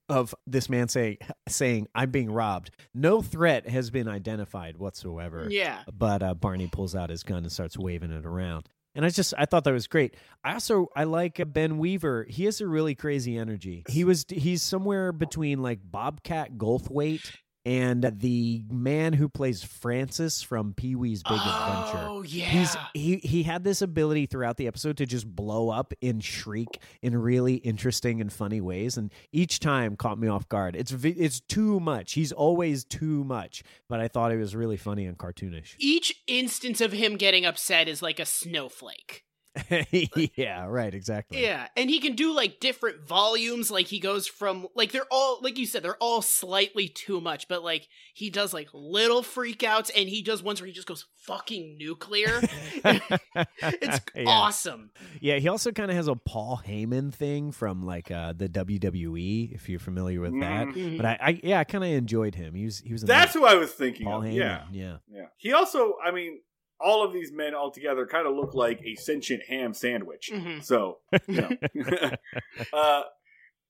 of 0.09 0.35
this 0.47 0.69
man 0.69 0.89
say, 0.89 1.19
saying 1.49 1.87
I'm 1.95 2.11
being 2.11 2.31
robbed. 2.33 2.71
No 2.95 3.23
threat 3.23 3.69
has 3.69 3.91
been 3.91 4.09
identified 4.09 4.77
whatsoever 4.77 5.47
Yeah. 5.49 5.83
but 5.93 6.23
uh, 6.23 6.35
Barney 6.35 6.67
pulls 6.67 6.97
out 6.97 7.11
his 7.11 7.23
gun 7.23 7.45
and 7.45 7.53
starts 7.53 7.79
waving 7.79 8.11
it 8.11 8.27
around. 8.27 8.69
And 8.97 9.05
I 9.05 9.11
just 9.11 9.33
I 9.39 9.45
thought 9.45 9.63
that 9.65 9.73
was 9.73 9.87
great. 9.87 10.17
I 10.43 10.55
also 10.55 10.89
I 10.97 11.05
like 11.05 11.41
Ben 11.53 11.79
Weaver. 11.79 12.27
He 12.29 12.45
has 12.47 12.61
a 12.61 12.67
really 12.67 12.97
crazy 12.97 13.37
energy. 13.39 13.85
He 13.89 14.03
was 14.03 14.25
he's 14.29 14.63
somewhere 14.63 15.13
between 15.13 15.63
like 15.63 15.79
Bobcat 15.85 16.55
Goldthwait 16.55 17.21
and 17.65 18.13
the 18.19 18.65
man 18.71 19.13
who 19.13 19.29
plays 19.29 19.63
Francis 19.63 20.43
from 20.43 20.73
Pee 20.75 20.95
Wee's 20.95 21.23
Big 21.23 21.39
Adventure. 21.39 22.07
Oh 22.09 22.23
yeah. 22.23 22.47
He's 22.47 22.77
he 22.95 23.17
he 23.17 23.43
had 23.43 23.65
this 23.65 23.83
ability 23.83 24.27
throughout 24.27 24.57
the 24.57 24.67
episode 24.67 24.97
to 24.99 25.07
just 25.07 25.27
blow 25.27 25.69
up 25.69 25.93
and 26.03 26.23
shriek 26.25 26.81
in 27.03 27.17
really 27.17 27.57
interesting 27.57 28.21
and 28.21 28.33
funny 28.33 28.61
ways, 28.61 28.97
and 28.97 29.13
each 29.33 29.61
time 29.61 29.97
caught 29.97 30.19
me 30.19 30.29
off 30.29 30.49
guard. 30.49 30.75
It's 30.75 30.93
it's 31.05 31.41
too 31.41 31.81
much. 31.81 32.13
He's 32.13 32.33
always 32.33 32.85
too 32.85 33.25
much, 33.25 33.63
but 33.89 34.01
I 34.01 34.09
thought 34.09 34.33
it 34.33 34.39
was 34.39 34.57
really 34.57 34.77
funny 34.79 35.07
and 35.07 35.19
cartoonish. 35.19 35.75
Each 35.79 36.15
instance 36.27 36.81
of 36.81 36.93
him 36.93 37.17
getting 37.17 37.45
upset 37.45 37.89
is 37.89 38.01
like 38.03 38.19
a 38.19 38.27
snowflake. 38.27 39.25
yeah, 40.37 40.65
right, 40.67 40.95
exactly. 40.95 41.43
Yeah, 41.43 41.67
and 41.77 41.91
he 41.91 41.99
can 42.01 42.15
do 42.15 42.33
like 42.35 42.61
different 42.61 43.07
volumes. 43.07 43.71
Like 43.71 43.87
he 43.87 43.99
goes 43.99 44.27
from 44.27 44.69
like 44.77 44.93
they're 44.93 45.07
all 45.11 45.39
like 45.43 45.59
you 45.59 45.67
said 45.67 45.83
they're 45.83 45.97
all 45.97 46.23
slightly 46.23 46.89
too 46.89 47.21
much, 47.21 47.49
but 47.49 47.63
like 47.65 47.89
he 48.15 48.31
does 48.31 48.55
like 48.55 48.69
little 48.73 49.23
freakouts, 49.23 49.91
and 49.97 50.09
he 50.09 50.23
does 50.23 50.43
ones 50.43 50.61
where 50.61 50.67
he 50.67 50.73
just 50.73 50.87
goes 50.87 51.07
fucking 51.17 51.77
nuclear. 51.79 52.41
it's 52.85 54.01
Yeah. 54.15 54.25
awesome. 54.29 54.91
Yeah, 55.21 55.39
he 55.39 55.49
also 55.49 55.73
kind 55.73 55.91
of 55.91 55.97
has 55.97 56.09
a 56.09 56.15
Paul 56.15 56.61
Heyman 56.67 57.13
thing 57.13 57.53
from 57.53 57.83
like 57.83 58.11
uh, 58.11 58.33
the 58.37 58.49
WWE, 58.49 59.53
if 59.55 59.69
you're 59.69 59.81
familiar 59.81 60.21
with 60.21 60.39
that. 60.41 60.69
Mhm. 60.69 60.97
But 60.97 61.07
I, 61.07 61.19
I 61.21 61.41
yeah, 61.43 61.59
I 61.61 61.65
kind 61.65 61.85
of 61.85 61.91
enjoyed 61.91 62.35
him. 62.35 62.55
He 62.55 62.65
was 62.65 62.79
he 62.81 62.93
was 62.93 63.03
That's 63.03 63.35
nice 63.35 63.43
who 63.43 63.47
I 63.47 63.55
was 63.55 63.73
thinking 63.73 64.07
Paul 64.07 64.19
of. 64.23 64.25
Heyman. 64.29 64.35
Yeah. 64.35 64.63
yeah. 64.71 64.97
Yeah. 65.11 65.27
He 65.37 65.53
also, 65.53 65.95
I 66.05 66.11
mean, 66.11 66.41
all 66.83 67.05
of 67.05 67.13
these 67.13 67.31
men 67.33 67.55
all 67.55 67.71
together 67.71 68.07
kind 68.07 68.27
of 68.27 68.35
look 68.35 68.55
like 68.55 68.81
a 68.85 68.95
sentient 68.95 69.43
ham 69.49 69.75
sandwich. 69.75 70.31
Mhm. 70.33 70.63
So, 70.63 70.99
you 71.27 71.41
know. 71.43 72.11
uh, 72.73 73.03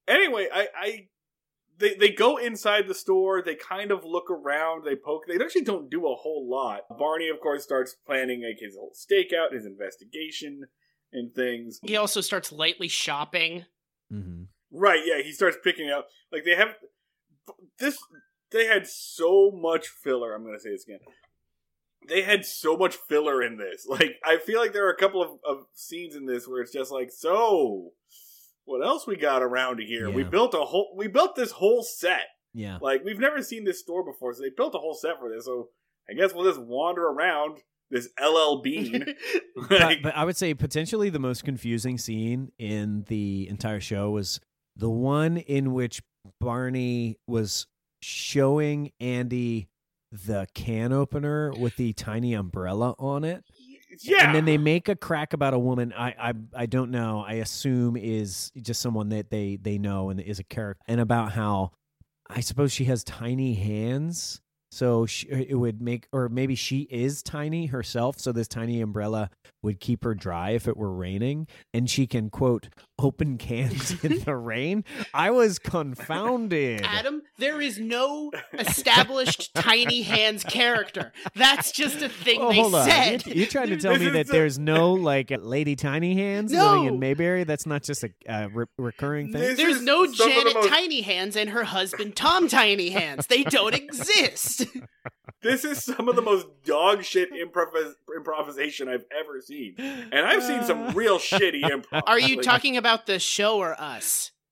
anyway, 0.07 0.47
I, 0.53 0.67
I 0.75 1.07
they 1.77 1.95
they 1.95 2.09
go 2.09 2.37
inside 2.37 2.87
the 2.87 2.93
store. 2.93 3.41
They 3.41 3.55
kind 3.55 3.91
of 3.91 4.03
look 4.05 4.29
around. 4.29 4.85
They 4.85 4.95
poke. 4.95 5.23
They 5.27 5.35
actually 5.43 5.63
don't 5.63 5.89
do 5.89 6.07
a 6.07 6.15
whole 6.15 6.47
lot. 6.49 6.81
Barney, 6.97 7.29
of 7.29 7.39
course, 7.39 7.63
starts 7.63 7.95
planning 8.05 8.43
like 8.47 8.59
his 8.59 8.75
whole 8.75 8.93
stakeout, 8.95 9.53
his 9.53 9.65
investigation, 9.65 10.67
and 11.11 11.33
things. 11.33 11.79
He 11.83 11.97
also 11.97 12.21
starts 12.21 12.51
lightly 12.51 12.87
shopping. 12.87 13.65
hmm 14.09 14.43
Right? 14.73 15.01
Yeah, 15.05 15.21
he 15.21 15.33
starts 15.33 15.57
picking 15.63 15.89
up. 15.89 16.07
Like 16.31 16.45
they 16.45 16.55
have 16.55 16.75
this. 17.79 17.97
They 18.51 18.65
had 18.67 18.85
so 18.87 19.51
much 19.51 19.87
filler. 19.87 20.33
I'm 20.33 20.43
going 20.43 20.55
to 20.55 20.59
say 20.61 20.71
this 20.71 20.83
again. 20.83 20.99
They 22.07 22.23
had 22.23 22.45
so 22.45 22.75
much 22.75 22.95
filler 22.95 23.41
in 23.41 23.57
this. 23.57 23.85
Like 23.89 24.17
I 24.23 24.37
feel 24.37 24.59
like 24.59 24.73
there 24.73 24.87
are 24.87 24.91
a 24.91 24.97
couple 24.97 25.21
of, 25.21 25.39
of 25.45 25.65
scenes 25.73 26.15
in 26.15 26.25
this 26.25 26.47
where 26.47 26.61
it's 26.61 26.73
just 26.73 26.91
like, 26.91 27.11
so 27.11 27.91
what 28.65 28.85
else 28.85 29.05
we 29.05 29.15
got 29.15 29.41
around 29.41 29.79
here? 29.79 30.09
We 30.09 30.23
built 30.23 30.53
a 30.53 30.61
whole. 30.61 30.93
We 30.95 31.07
built 31.07 31.35
this 31.35 31.51
whole 31.51 31.83
set. 31.83 32.27
Yeah. 32.53 32.79
Like 32.81 33.03
we've 33.03 33.19
never 33.19 33.41
seen 33.41 33.65
this 33.65 33.79
store 33.79 34.03
before, 34.03 34.33
so 34.33 34.41
they 34.41 34.49
built 34.55 34.75
a 34.75 34.79
whole 34.79 34.93
set 34.93 35.19
for 35.19 35.29
this. 35.29 35.45
So 35.45 35.69
I 36.09 36.13
guess 36.13 36.33
we'll 36.33 36.45
just 36.45 36.61
wander 36.61 37.05
around 37.05 37.59
this 37.89 38.09
LL 38.21 38.61
Bean. 38.61 39.05
but, 39.69 39.97
but 40.01 40.15
I 40.15 40.25
would 40.25 40.37
say 40.37 40.53
potentially 40.53 41.09
the 41.09 41.19
most 41.19 41.43
confusing 41.43 41.97
scene 41.97 42.51
in 42.57 43.03
the 43.07 43.47
entire 43.49 43.79
show 43.79 44.11
was 44.11 44.39
the 44.75 44.89
one 44.89 45.37
in 45.37 45.73
which 45.73 46.01
Barney 46.39 47.17
was 47.27 47.67
showing 48.01 48.91
Andy 48.99 49.67
the 50.11 50.47
can 50.53 50.91
opener 50.93 51.51
with 51.53 51.75
the 51.77 51.93
tiny 51.93 52.33
umbrella 52.33 52.95
on 52.99 53.23
it. 53.23 53.43
yeah, 54.01 54.25
And 54.25 54.35
then 54.35 54.45
they 54.45 54.57
make 54.57 54.89
a 54.89 54.95
crack 54.95 55.33
about 55.33 55.53
a 55.53 55.59
woman 55.59 55.93
I, 55.93 56.15
I 56.29 56.33
I 56.53 56.65
don't 56.65 56.91
know, 56.91 57.23
I 57.25 57.33
assume 57.33 57.95
is 57.97 58.51
just 58.61 58.81
someone 58.81 59.09
that 59.09 59.29
they 59.29 59.57
they 59.61 59.77
know 59.77 60.09
and 60.09 60.19
is 60.19 60.39
a 60.39 60.43
character 60.43 60.83
and 60.87 60.99
about 61.01 61.31
how 61.31 61.71
I 62.29 62.39
suppose 62.41 62.71
she 62.71 62.85
has 62.85 63.03
tiny 63.03 63.53
hands. 63.55 64.41
So 64.73 65.05
she, 65.05 65.29
uh, 65.29 65.35
it 65.49 65.55
would 65.55 65.81
make, 65.81 66.07
or 66.13 66.29
maybe 66.29 66.55
she 66.55 66.87
is 66.89 67.21
tiny 67.21 67.65
herself. 67.65 68.19
So 68.19 68.31
this 68.31 68.47
tiny 68.47 68.79
umbrella 68.79 69.29
would 69.61 69.81
keep 69.81 70.05
her 70.05 70.15
dry 70.15 70.51
if 70.51 70.65
it 70.65 70.77
were 70.77 70.93
raining, 70.93 71.47
and 71.73 71.89
she 71.89 72.07
can 72.07 72.29
quote 72.29 72.69
open 73.01 73.37
cans 73.37 74.03
in 74.03 74.19
the 74.25 74.35
rain. 74.35 74.83
I 75.13 75.31
was 75.31 75.59
confounded. 75.59 76.81
Adam, 76.83 77.21
there 77.37 77.59
is 77.61 77.79
no 77.79 78.31
established 78.53 79.53
tiny 79.55 80.01
hands 80.01 80.43
character. 80.43 81.11
That's 81.35 81.71
just 81.71 82.01
a 82.01 82.09
thing 82.09 82.39
Oh, 82.41 82.51
they 82.51 82.89
said. 82.89 83.25
You're, 83.27 83.35
you're 83.37 83.47
trying 83.47 83.69
to 83.69 83.77
tell 83.81 83.97
me 83.97 84.09
that 84.09 84.27
the- 84.27 84.31
there's 84.33 84.57
no 84.59 84.93
like 84.93 85.31
Lady 85.39 85.75
Tiny 85.75 86.15
Hands 86.15 86.51
No. 86.51 86.71
living 86.73 86.85
in 86.93 86.99
Mayberry? 86.99 87.43
That's 87.43 87.65
not 87.65 87.83
just 87.83 88.03
a 88.03 88.09
uh, 88.27 88.47
re- 88.53 88.65
recurring 88.77 89.31
thing. 89.31 89.41
This 89.41 89.57
There's 89.57 89.81
no 89.81 90.05
some 90.05 90.29
the 90.29 90.35
Janet 90.35 90.53
most- 90.53 90.69
Tiny 90.69 91.01
Hands 91.01 91.35
and 91.35 91.49
her 91.51 91.63
husband 91.63 92.15
Tom 92.15 92.47
Tiny 92.47 92.89
Hands. 92.89 93.25
They 93.27 93.43
don't 93.43 93.73
exist. 93.81 94.65
This 95.41 95.65
is 95.65 95.83
some 95.83 96.07
of 96.07 96.15
the 96.15 96.21
most 96.21 96.47
dog 96.63 97.03
shit 97.03 97.29
improv- 97.31 97.95
improvisation 98.15 98.87
I've 98.87 99.05
ever 99.17 99.41
seen. 99.41 99.75
And 99.77 100.25
I've 100.25 100.43
seen 100.43 100.63
some 100.63 100.87
uh. 100.87 100.91
real 100.93 101.17
shitty 101.17 101.63
improv. 101.63 102.03
Are 102.05 102.19
you 102.19 102.37
Like- 102.37 102.45
talking 102.45 102.77
about 102.77 103.05
the 103.05 103.19
show 103.19 103.57
or 103.57 103.79
us? 103.79 104.31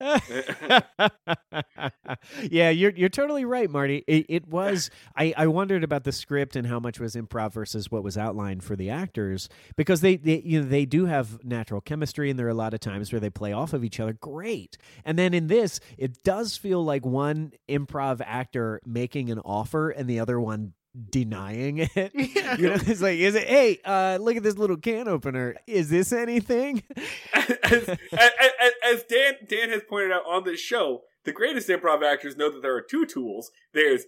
yeah, 2.50 2.70
you're 2.70 2.92
you're 2.92 3.10
totally 3.10 3.44
right, 3.44 3.68
Marty. 3.68 4.02
It, 4.06 4.24
it 4.30 4.48
was. 4.48 4.88
I, 5.14 5.34
I 5.36 5.46
wondered 5.46 5.84
about 5.84 6.04
the 6.04 6.12
script 6.12 6.56
and 6.56 6.66
how 6.66 6.80
much 6.80 6.98
was 6.98 7.14
improv 7.14 7.52
versus 7.52 7.90
what 7.90 8.02
was 8.02 8.16
outlined 8.16 8.64
for 8.64 8.76
the 8.76 8.88
actors 8.88 9.50
because 9.76 10.00
they, 10.00 10.16
they 10.16 10.40
you 10.42 10.62
know 10.62 10.66
they 10.66 10.86
do 10.86 11.04
have 11.04 11.44
natural 11.44 11.82
chemistry 11.82 12.30
and 12.30 12.38
there 12.38 12.46
are 12.46 12.50
a 12.50 12.54
lot 12.54 12.72
of 12.72 12.80
times 12.80 13.12
where 13.12 13.20
they 13.20 13.28
play 13.28 13.52
off 13.52 13.74
of 13.74 13.84
each 13.84 14.00
other 14.00 14.14
great. 14.14 14.78
And 15.04 15.18
then 15.18 15.34
in 15.34 15.48
this, 15.48 15.80
it 15.98 16.22
does 16.24 16.56
feel 16.56 16.82
like 16.82 17.04
one 17.04 17.52
improv 17.68 18.22
actor 18.24 18.80
making 18.86 19.30
an 19.30 19.40
offer 19.40 19.90
and 19.90 20.08
the 20.08 20.18
other 20.20 20.40
one 20.40 20.72
denying 21.10 21.88
it. 21.94 22.12
You 22.58 22.68
know, 22.68 22.74
it's 22.74 23.00
like, 23.00 23.18
is 23.18 23.34
it? 23.34 23.46
Hey, 23.46 23.78
uh, 23.84 24.18
look 24.20 24.36
at 24.36 24.42
this 24.42 24.58
little 24.58 24.76
can 24.76 25.08
opener. 25.08 25.56
Is 25.66 25.88
this 25.88 26.12
anything? 26.12 26.82
as, 27.32 27.58
as, 27.62 27.88
as, 28.12 28.72
as 28.84 29.02
Dan 29.04 29.34
Dan 29.46 29.70
has 29.70 29.82
pointed 29.88 30.10
out 30.12 30.22
on 30.26 30.44
this 30.44 30.58
show, 30.58 31.02
the 31.24 31.32
greatest 31.32 31.68
improv 31.68 32.02
actors 32.02 32.36
know 32.36 32.50
that 32.50 32.62
there 32.62 32.74
are 32.74 32.82
two 32.82 33.06
tools. 33.06 33.52
There's 33.72 34.04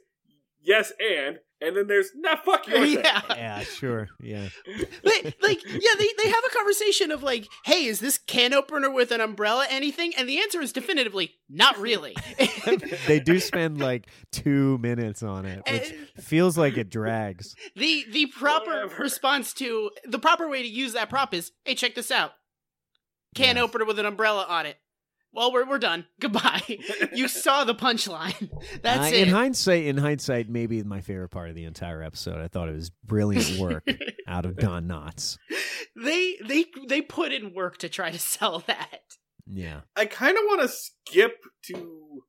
yes 0.61 0.93
and, 1.01 1.39
and 1.63 1.77
then 1.77 1.87
there's 1.87 2.11
nah 2.15 2.37
fuck 2.37 2.67
your 2.67 2.79
thing. 2.85 2.99
yeah. 3.05 3.21
yeah, 3.31 3.61
sure. 3.61 4.09
Yeah. 4.21 4.49
They, 4.67 5.35
like, 5.43 5.63
yeah, 5.65 5.95
they, 5.99 6.09
they 6.23 6.29
have 6.31 6.43
a 6.47 6.55
conversation 6.55 7.11
of 7.11 7.23
like, 7.23 7.47
hey, 7.65 7.85
is 7.85 8.01
this 8.01 8.19
can 8.19 8.53
opener 8.53 8.91
with 8.91 9.11
an 9.13 9.21
umbrella 9.21 9.67
anything? 9.71 10.13
And 10.17 10.29
the 10.29 10.39
answer 10.41 10.61
is 10.61 10.73
definitively 10.73 11.35
not 11.49 11.79
really. 11.79 12.15
they 13.07 13.21
do 13.21 13.39
spend 13.41 13.79
like 13.81 14.07
two 14.33 14.79
minutes 14.79 15.23
on 15.23 15.47
it, 15.47 15.63
which 15.71 15.91
And- 16.17 16.25
feels 16.25 16.57
like 16.59 16.77
it 16.77 16.91
drags. 16.91 17.55
the 17.77 18.05
the 18.11 18.27
proper 18.27 18.71
Whatever. 18.71 19.03
response 19.03 19.53
to 19.55 19.91
the 20.05 20.19
proper 20.19 20.49
way 20.49 20.63
to 20.63 20.69
use 20.69 20.93
that 20.95 21.09
prop 21.11 21.33
is, 21.35 21.53
hey, 21.65 21.75
check 21.75 21.95
this 21.95 22.11
out. 22.11 22.33
Can 23.35 23.57
Yeah. 23.57 23.63
opener 23.63 23.85
with 23.85 23.99
an 23.99 24.07
umbrella 24.07 24.45
on 24.49 24.67
it. 24.67 24.77
Well, 25.35 25.53
we're 25.53 25.67
we're 25.67 25.79
done. 25.79 26.07
Goodbye. 26.21 26.63
you 27.15 27.27
saw 27.29 27.65
the 27.65 27.75
punchline. 27.75 28.51
That's 28.83 29.13
Uh, 29.13 29.17
it. 29.17 29.29
In 29.29 29.29
hindsight, 29.29 29.85
in 29.87 29.97
hindsight, 29.97 30.49
maybe 30.49 30.83
my 30.83 31.01
favorite 31.01 31.31
part 31.31 31.49
of 31.49 31.55
the 31.55 31.65
entire 31.65 32.03
episode. 32.03 32.39
I 32.41 32.49
thought 32.49 32.69
it 32.69 32.75
was 32.75 32.91
brilliant 32.91 33.59
work 33.59 33.87
out 34.27 34.45
of 34.45 34.57
Don 34.57 34.87
Knotts. 34.87 35.39
they 35.97 36.37
they 36.47 36.67
they 36.89 37.01
put 37.01 37.33
in 37.33 37.55
work 37.55 37.79
to 37.79 37.89
try 37.89 38.11
to 38.11 38.19
sell 38.19 38.61
that. 38.67 39.01
Yeah, 39.47 39.81
I 39.97 40.07
kind 40.07 40.37
of 40.37 40.45
want 40.47 40.61
to 40.63 40.69
skip 40.69 41.37
to 41.67 42.23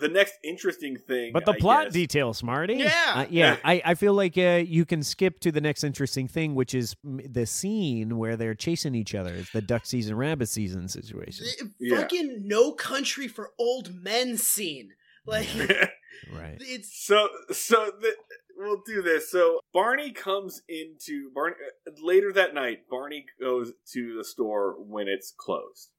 the 0.00 0.08
next 0.08 0.34
interesting 0.42 0.96
thing. 0.96 1.32
but 1.32 1.44
the 1.44 1.52
I 1.52 1.58
plot 1.58 1.84
guess. 1.84 1.92
details, 1.92 2.38
Smarty. 2.38 2.74
Yeah. 2.74 3.12
Uh, 3.14 3.26
yeah. 3.30 3.56
I, 3.64 3.82
I 3.84 3.94
feel 3.94 4.14
like 4.14 4.36
uh, 4.38 4.62
you 4.66 4.84
can 4.84 5.02
skip 5.02 5.40
to 5.40 5.52
the 5.52 5.60
next 5.60 5.84
interesting 5.84 6.26
thing, 6.28 6.54
which 6.54 6.74
is 6.74 6.96
the 7.04 7.46
scene 7.46 8.18
where 8.18 8.36
they're 8.36 8.54
chasing 8.54 8.94
each 8.94 9.14
other. 9.14 9.34
It's 9.34 9.52
the 9.52 9.62
duck 9.62 9.86
season, 9.86 10.16
rabbit 10.16 10.48
season 10.48 10.88
situation. 10.88 11.46
The 11.58 11.70
Yeah. 11.78 11.96
Fucking 12.00 12.42
no 12.46 12.72
country 12.72 13.28
for 13.28 13.50
old 13.58 13.94
men 13.94 14.36
scene. 14.36 14.90
Like 15.26 15.48
Right. 16.34 16.56
it's 16.60 17.04
so 17.06 17.28
so 17.52 17.90
the, 18.00 18.14
we'll 18.56 18.82
do 18.86 19.00
this. 19.02 19.30
So 19.30 19.60
Barney 19.72 20.10
comes 20.12 20.62
into 20.68 21.30
Barney 21.34 21.54
uh, 21.86 21.92
later 22.02 22.32
that 22.32 22.54
night. 22.54 22.80
Barney 22.90 23.26
goes 23.40 23.72
to 23.92 24.16
the 24.16 24.24
store 24.24 24.76
when 24.78 25.08
it's 25.08 25.32
closed. 25.36 25.90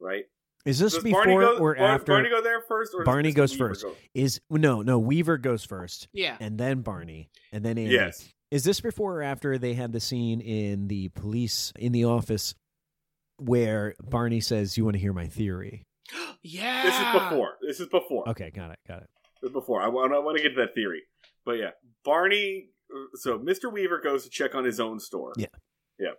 Right? 0.00 0.24
Is 0.66 0.78
this 0.78 0.94
Does 0.94 1.02
before 1.02 1.24
go, 1.24 1.56
or 1.58 1.74
Bar- 1.74 1.86
after? 1.86 2.12
Barney 2.12 2.28
go 2.28 2.42
there 2.42 2.60
first, 2.68 2.92
or 2.94 3.04
Barney 3.04 3.32
goes 3.32 3.52
Weaver 3.52 3.68
first. 3.68 3.82
go? 3.82 3.94
Is 4.14 4.40
no, 4.50 4.82
no. 4.82 4.98
Weaver 4.98 5.38
goes 5.38 5.64
first, 5.64 6.08
yeah. 6.12 6.36
and 6.40 6.58
then 6.58 6.82
Barney, 6.82 7.30
and 7.52 7.64
then 7.64 7.78
Andy. 7.78 7.94
Yes. 7.94 8.28
Is 8.50 8.64
this 8.64 8.80
before 8.80 9.18
or 9.18 9.22
after 9.22 9.58
they 9.58 9.74
had 9.74 9.92
the 9.92 10.00
scene 10.00 10.40
in 10.40 10.88
the 10.88 11.08
police 11.10 11.72
in 11.78 11.92
the 11.92 12.04
office 12.04 12.54
where 13.38 13.94
Barney 14.02 14.40
says, 14.40 14.76
"You 14.76 14.84
want 14.84 14.94
to 14.94 15.00
hear 15.00 15.12
my 15.12 15.26
theory?" 15.26 15.82
Yeah. 16.42 16.82
This 16.84 16.94
is 16.98 17.12
before. 17.12 17.56
This 17.66 17.80
is 17.80 17.86
before. 17.88 18.26
Okay, 18.30 18.50
got 18.50 18.70
it, 18.70 18.78
got 18.88 19.02
it. 19.02 19.52
Before. 19.52 19.82
I 19.82 19.88
want. 19.88 20.12
I 20.14 20.18
want 20.18 20.36
to 20.38 20.42
get 20.42 20.50
to 20.54 20.60
that 20.62 20.74
theory. 20.74 21.02
But 21.44 21.52
yeah, 21.58 21.70
Barney. 22.04 22.68
uh, 22.94 22.98
So 23.14 23.38
Mr. 23.38 23.70
Weaver 23.72 24.00
goes 24.02 24.24
to 24.24 24.30
check 24.30 24.54
on 24.54 24.64
his 24.64 24.80
own 24.80 25.00
store. 25.00 25.32
Yeah. 25.36 25.46
Yeah. 25.98 26.12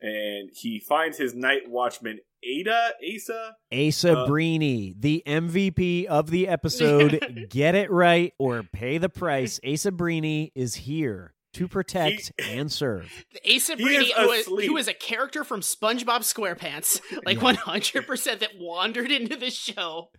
and 0.00 0.50
he 0.54 0.78
finds 0.78 1.18
his 1.18 1.34
night 1.34 1.62
watchman 1.68 2.20
Ada 2.46 2.92
Asa. 3.14 3.56
Asa 3.72 4.18
Uh, 4.18 4.28
Breeney, 4.28 4.94
the 4.98 5.22
MVP 5.26 6.06
of 6.06 6.30
the 6.30 6.48
episode. 6.48 7.46
Get 7.50 7.74
it 7.74 7.90
right 7.90 8.32
or 8.38 8.62
pay 8.62 8.98
the 8.98 9.08
price. 9.08 9.60
Asa 9.66 9.90
Breeney 9.92 10.50
is 10.54 10.74
here 10.74 11.34
to 11.54 11.68
protect 11.68 12.32
and 12.42 12.70
serve. 12.70 13.24
Asa 13.46 13.76
He 13.76 13.84
Brady, 13.84 14.12
who 14.16 14.30
is, 14.32 14.46
who 14.46 14.76
is, 14.76 14.88
a 14.88 14.94
character 14.94 15.44
from 15.44 15.60
SpongeBob 15.60 16.20
SquarePants, 16.20 17.00
like 17.24 17.40
Yeah. 17.40 17.54
100% 17.54 18.38
that 18.40 18.50
wandered 18.58 19.10
into 19.10 19.36
the 19.36 19.50
show. 19.50 20.10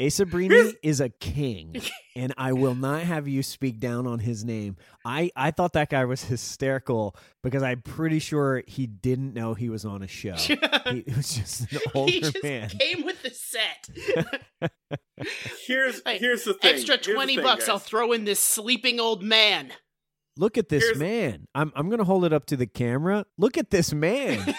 Asa 0.00 0.24
Breeney 0.26 0.74
is 0.82 1.00
a 1.00 1.08
king, 1.08 1.76
and 2.16 2.34
I 2.36 2.52
will 2.52 2.74
not 2.74 3.02
have 3.02 3.28
you 3.28 3.42
speak 3.44 3.78
down 3.78 4.06
on 4.08 4.18
his 4.18 4.44
name. 4.44 4.76
I, 5.04 5.30
I 5.36 5.52
thought 5.52 5.74
that 5.74 5.90
guy 5.90 6.04
was 6.04 6.24
hysterical 6.24 7.14
because 7.42 7.62
I'm 7.62 7.80
pretty 7.82 8.18
sure 8.18 8.62
he 8.66 8.86
didn't 8.88 9.34
know 9.34 9.54
he 9.54 9.68
was 9.68 9.84
on 9.84 10.02
a 10.02 10.08
show. 10.08 10.34
he 10.36 11.04
was 11.16 11.34
just 11.36 11.72
an 11.72 11.78
older 11.94 12.10
he 12.12 12.20
just 12.20 12.42
man. 12.42 12.70
came 12.70 13.04
with 13.04 13.22
the 13.22 13.30
set. 13.30 13.88
Here's 15.66 16.02
Hey, 16.04 16.18
here's 16.18 16.44
the 16.44 16.54
thing. 16.54 16.74
Extra 16.74 16.98
20 16.98 17.36
thing, 17.36 17.44
bucks, 17.44 17.64
guys. 17.64 17.68
I'll 17.68 17.78
throw 17.78 18.12
in 18.12 18.24
this 18.24 18.40
sleeping 18.40 18.98
old 19.00 19.22
man. 19.22 19.72
Look 20.36 20.58
at 20.58 20.68
this 20.68 20.82
Here's- 20.82 20.98
man. 20.98 21.46
I'm 21.54 21.72
I'm 21.76 21.88
gonna 21.88 22.02
hold 22.04 22.24
it 22.24 22.32
up 22.32 22.46
to 22.46 22.56
the 22.56 22.66
camera. 22.66 23.24
Look 23.38 23.56
at 23.56 23.70
this 23.70 23.92
man, 23.92 24.52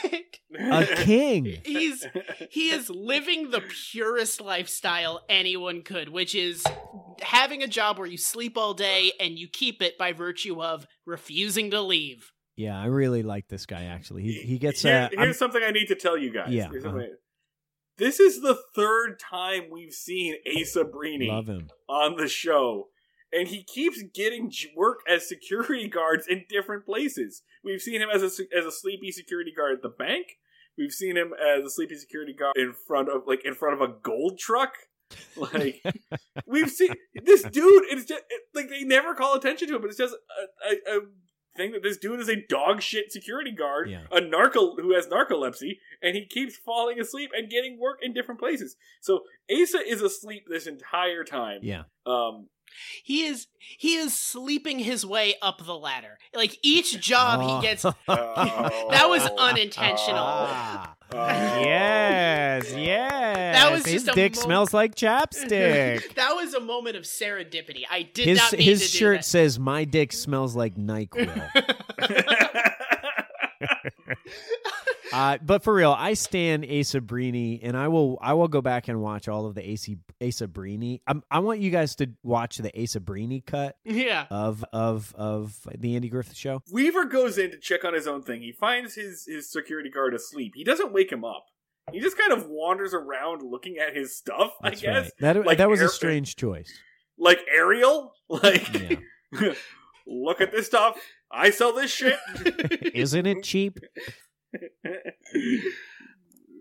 a 0.60 0.86
king. 1.04 1.60
He's 1.66 2.06
he 2.50 2.70
is 2.70 2.90
living 2.90 3.52
the 3.52 3.62
purest 3.92 4.42
lifestyle 4.42 5.24
anyone 5.30 5.82
could, 5.84 6.10
which 6.10 6.36
is 6.36 6.64
having 7.22 7.64
a 7.64 7.68
job 7.68 7.98
where 7.98 8.08
you 8.08 8.18
sleep 8.18 8.58
all 8.58 8.74
day 8.74 9.12
and 9.20 9.38
you 9.38 9.48
keep 9.48 9.82
it 9.82 9.98
by 9.98 10.14
virtue 10.14 10.62
of 10.62 10.86
refusing 11.06 11.72
to 11.72 11.82
leave. 11.82 12.32
Yeah, 12.56 12.80
I 12.82 12.86
really 12.86 13.22
like 13.24 13.48
this 13.50 13.66
guy. 13.66 13.84
Actually, 13.86 14.24
he 14.24 14.34
he 14.42 14.58
gets. 14.58 14.82
Here- 14.82 14.94
uh, 14.94 15.00
I'm- 15.02 15.12
here's 15.18 15.38
something 15.38 15.62
I 15.64 15.72
need 15.72 15.88
to 15.88 15.96
tell 15.96 16.18
you 16.18 16.32
guys. 16.32 16.52
Yeah, 16.54 16.68
uh-huh. 16.70 17.00
This 17.98 18.20
is 18.20 18.42
the 18.42 18.58
third 18.76 19.20
time 19.20 19.64
we've 19.72 19.94
seen 19.94 20.36
Asa 20.60 20.84
Breeney 20.84 21.30
love 21.30 21.48
him. 21.48 21.70
on 21.88 22.18
the 22.18 22.28
show, 22.28 22.90
and 23.32 23.48
he 23.48 23.64
keeps 23.64 24.04
getting 24.14 24.52
work 24.76 25.00
as 25.10 25.28
security 25.30 25.88
guards 25.94 26.28
in 26.28 26.44
different 26.50 26.86
places. 26.86 27.42
We've 27.64 27.82
seen 27.82 28.02
him 28.02 28.10
as 28.14 28.22
a 28.22 28.28
as 28.58 28.66
a 28.66 28.72
sleepy 28.72 29.12
security 29.12 29.54
guard 29.56 29.74
at 29.78 29.82
the 29.82 29.90
bank. 29.90 30.28
We've 30.78 30.92
seen 30.92 31.16
him 31.18 31.34
as 31.34 31.64
a 31.66 31.70
sleepy 31.70 31.96
security 31.96 32.34
guard 32.34 32.56
in 32.58 32.74
front 32.74 33.10
of 33.10 33.24
like 33.28 33.46
in 33.46 33.54
front 33.54 33.82
of 33.82 33.90
a 33.90 33.94
gold 34.02 34.38
truck. 34.40 34.74
Like 35.38 35.84
we've 36.48 36.70
seen 36.72 36.94
this 37.24 37.44
dude. 37.44 37.84
It's 37.92 38.06
just 38.06 38.24
it, 38.30 38.42
like 38.56 38.70
they 38.70 38.84
never 38.84 39.14
call 39.14 39.36
attention 39.36 39.68
to 39.68 39.76
it, 39.76 39.82
but 39.82 39.90
it's 39.90 39.98
just 40.00 40.16
a, 40.66 40.72
a, 40.94 40.98
a 40.98 41.02
thing 41.56 41.74
that 41.74 41.84
this 41.84 41.98
dude 41.98 42.20
is 42.20 42.30
a 42.30 42.38
dog 42.50 42.82
shit 42.82 43.12
security 43.12 43.52
guard, 43.52 43.90
Yeah. 43.90 44.06
a 44.12 44.20
narco 44.20 44.76
who 44.76 44.94
has 44.96 45.08
narcolepsy, 45.08 45.74
and 46.02 46.16
he 46.16 46.26
keeps 46.26 46.58
falling 46.58 47.00
asleep 47.00 47.30
and 47.38 47.50
getting 47.52 47.80
work 47.80 48.00
in 48.02 48.14
different 48.14 48.40
places. 48.40 48.76
So 49.02 49.22
Asa 49.52 49.80
is 49.88 50.02
asleep 50.02 50.46
this 50.50 50.66
entire 50.68 51.24
time. 51.24 51.60
Yeah. 51.62 51.84
Um, 52.06 52.48
He 53.04 53.24
is 53.26 53.48
he 53.78 53.96
is 53.96 54.18
sleeping 54.18 54.80
his 54.80 55.06
way 55.06 55.36
up 55.42 55.64
the 55.66 55.76
ladder. 55.78 56.18
Like 56.34 56.58
each 56.62 57.00
job 57.00 57.40
Oh. 57.42 57.56
he 57.60 57.62
gets 57.68 57.84
that 58.08 59.06
was 59.08 59.28
unintentional. 59.38 60.24
Ah. 60.24 60.92
Oh. 61.14 61.18
Yes, 61.18 62.74
yes. 62.76 63.56
That 63.56 63.72
was 63.72 63.86
his 63.86 64.04
just 64.04 64.08
a 64.10 64.12
dick 64.14 64.36
mo- 64.36 64.42
smells 64.42 64.74
like 64.74 64.96
chapstick. 64.96 66.14
that 66.16 66.36
was 66.36 66.54
a 66.56 66.60
moment 66.60 66.96
of 66.98 67.04
serendipity. 67.04 67.84
I 67.90 68.02
did 68.04 68.28
his 68.28 68.38
not 68.40 68.54
mean 68.54 68.62
his 68.62 68.86
to 68.88 68.92
do 68.92 68.98
shirt 68.98 69.18
that. 69.20 69.26
says 69.26 69.60
"My 69.60 69.84
dick 69.86 70.12
smells 70.12 70.56
like 70.56 70.76
Nyquil." 70.76 71.32
uh, 75.16 75.38
but 75.42 75.64
for 75.64 75.74
real, 75.74 75.96
I 75.98 76.14
stand 76.14 76.66
Asa 76.66 77.00
Breeney, 77.00 77.62
and 77.64 77.78
I 77.78 77.88
will 77.88 78.18
I 78.22 78.34
will 78.34 78.50
go 78.50 78.62
back 78.62 78.90
and 78.90 79.02
watch 79.02 79.28
all 79.30 79.46
of 79.46 79.56
the 79.56 79.72
Asa 79.72 79.94
Asa 80.22 80.48
Breeney. 80.48 81.00
i 81.08 81.14
I 81.32 81.40
want 81.40 81.62
you 81.62 81.72
guys 81.72 81.96
to 81.96 82.10
watch 82.22 82.58
the 82.58 82.72
Asa 82.82 83.00
Breeney 83.00 83.46
cut 83.46 83.78
yeah. 83.86 84.26
of 84.30 84.66
of 84.74 85.14
of 85.18 85.56
the 85.78 85.96
Andy 85.96 86.10
Griffith 86.10 86.36
Show. 86.36 86.62
Weaver 86.72 87.06
goes 87.06 87.38
in 87.38 87.52
to 87.52 87.58
check 87.58 87.86
on 87.86 87.94
his 87.94 88.08
own 88.08 88.24
thing. 88.24 88.42
He 88.42 88.52
finds 88.52 88.96
his 88.96 89.26
his 89.26 89.50
security 89.50 89.90
guard 89.90 90.14
asleep. 90.14 90.52
He 90.56 90.64
doesn't 90.64 90.92
wake 90.92 91.12
him 91.12 91.24
up. 91.24 91.46
He 91.94 92.00
just 92.00 92.18
kind 92.18 92.34
of 92.34 92.48
wanders 92.48 92.94
around 92.94 93.42
looking 93.44 93.78
at 93.78 93.96
his 93.96 94.18
stuff. 94.18 94.52
That's 94.62 94.82
I 94.82 94.86
guess 94.86 95.04
right. 95.04 95.12
That 95.20 95.46
like 95.46 95.60
that 95.60 95.70
was 95.70 95.80
Air- 95.80 95.86
a 95.88 95.90
strange 95.90 96.36
choice. 96.36 96.72
like 97.18 97.40
Ariel. 97.56 98.12
Like, 98.28 99.00
Yeah. 99.40 99.54
look 100.08 100.42
at 100.42 100.52
this 100.52 100.66
stuff. 100.66 100.98
I 101.32 101.52
sell 101.52 101.74
this 101.74 101.92
shit. 101.92 102.18
Isn't 102.96 103.26
it 103.28 103.44
cheap? 103.44 103.80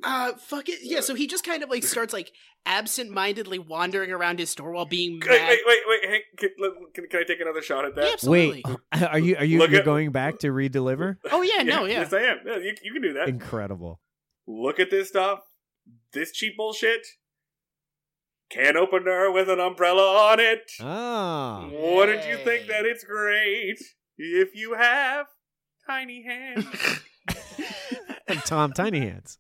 Uh, 0.03 0.33
fuck 0.35 0.69
it. 0.69 0.81
Yeah, 0.83 1.01
so 1.01 1.15
he 1.15 1.27
just 1.27 1.45
kind 1.45 1.63
of 1.63 1.71
like 1.71 1.83
starts 1.83 2.13
like 2.13 2.31
absent-mindedly 2.67 3.59
wandering 3.59 4.11
around 4.11 4.39
his 4.39 4.51
store 4.51 4.73
while 4.73 4.85
being 4.85 5.19
mad. 5.19 5.29
wait, 5.31 5.41
wait, 5.49 5.61
wait, 5.67 5.81
wait. 6.03 6.11
Hang, 6.11 6.21
can, 6.37 6.51
can, 6.93 7.07
can 7.09 7.21
I 7.21 7.25
take 7.25 7.41
another 7.41 7.63
shot 7.63 7.87
at 7.87 7.95
that? 7.95 8.05
Yeah, 8.05 8.13
absolutely. 8.13 8.63
Wait, 8.67 8.77
are 9.03 9.19
you 9.19 9.37
are 9.37 9.45
you 9.45 9.59
Look 9.59 9.71
you're 9.71 9.81
at- 9.81 9.87
going 9.87 10.13
back 10.13 10.41
to 10.41 10.49
redeliver? 10.49 11.17
Oh 11.33 11.41
yeah, 11.41 11.63
no, 11.63 11.87
yeah. 11.87 12.01
Yes, 12.01 12.13
I 12.13 12.21
am. 12.21 12.39
Yeah, 12.47 12.59
you, 12.59 12.75
you 12.83 12.93
can 12.93 13.01
do 13.03 13.13
that. 13.15 13.29
Incredible. 13.29 14.01
Look 14.47 14.79
at 14.79 14.91
this 14.91 15.09
stuff. 15.09 15.41
This 16.13 16.33
cheap 16.33 16.57
bullshit. 16.59 17.07
Can 18.51 18.77
opener 18.77 19.33
with 19.33 19.49
an 19.49 19.59
umbrella 19.59 20.31
on 20.33 20.39
it. 20.39 20.71
Ah. 20.81 21.67
Wouldn't 21.73 22.29
you 22.29 22.37
think 22.37 22.67
that 22.69 22.85
it's 22.85 23.03
great 23.03 23.79
if 24.19 24.55
you 24.55 24.75
have 24.75 25.27
tiny 25.87 26.23
hands? 26.25 26.67
And 28.27 28.41
Tom 28.45 28.73
Tiny 28.73 29.01
Hands 29.01 29.39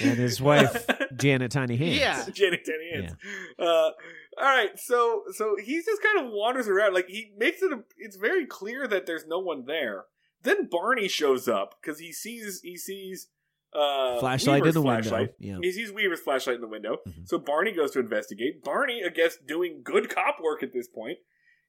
and 0.00 0.16
his 0.16 0.40
wife 0.40 0.86
Janet 1.16 1.50
Tiny 1.50 1.76
Hands. 1.76 1.98
Yeah. 1.98 2.24
Janet 2.32 2.60
Tiny 2.64 3.02
Hands. 3.02 3.16
Uh, 3.58 3.64
all 3.64 3.92
right, 4.38 4.78
so 4.78 5.22
so 5.32 5.56
he 5.62 5.76
just 5.82 6.00
kind 6.02 6.24
of 6.24 6.32
wanders 6.32 6.68
around. 6.68 6.94
Like 6.94 7.08
he 7.08 7.32
makes 7.36 7.60
it. 7.60 7.72
A, 7.72 7.80
it's 7.98 8.16
very 8.16 8.46
clear 8.46 8.86
that 8.86 9.06
there's 9.06 9.26
no 9.26 9.40
one 9.40 9.64
there. 9.66 10.04
Then 10.42 10.68
Barney 10.70 11.08
shows 11.08 11.48
up 11.48 11.74
because 11.82 11.98
he 11.98 12.12
sees 12.12 12.60
he 12.62 12.76
sees 12.76 13.28
uh, 13.74 14.20
Flashlight 14.20 14.64
in 14.64 14.74
the 14.74 14.80
flashlight. 14.82 15.34
window. 15.40 15.58
Yeah. 15.60 15.68
He 15.68 15.72
sees 15.72 15.90
Weaver's 15.90 16.20
flashlight 16.20 16.56
in 16.56 16.60
the 16.62 16.68
window. 16.68 16.98
Mhm. 17.08 17.26
So 17.28 17.38
Barney 17.38 17.72
goes 17.72 17.90
to 17.92 17.98
investigate. 18.00 18.62
Barney, 18.62 19.02
I 19.04 19.08
guess, 19.08 19.36
doing 19.36 19.80
good 19.82 20.08
cop 20.08 20.36
work 20.40 20.62
at 20.62 20.72
this 20.72 20.86
point. 20.86 21.18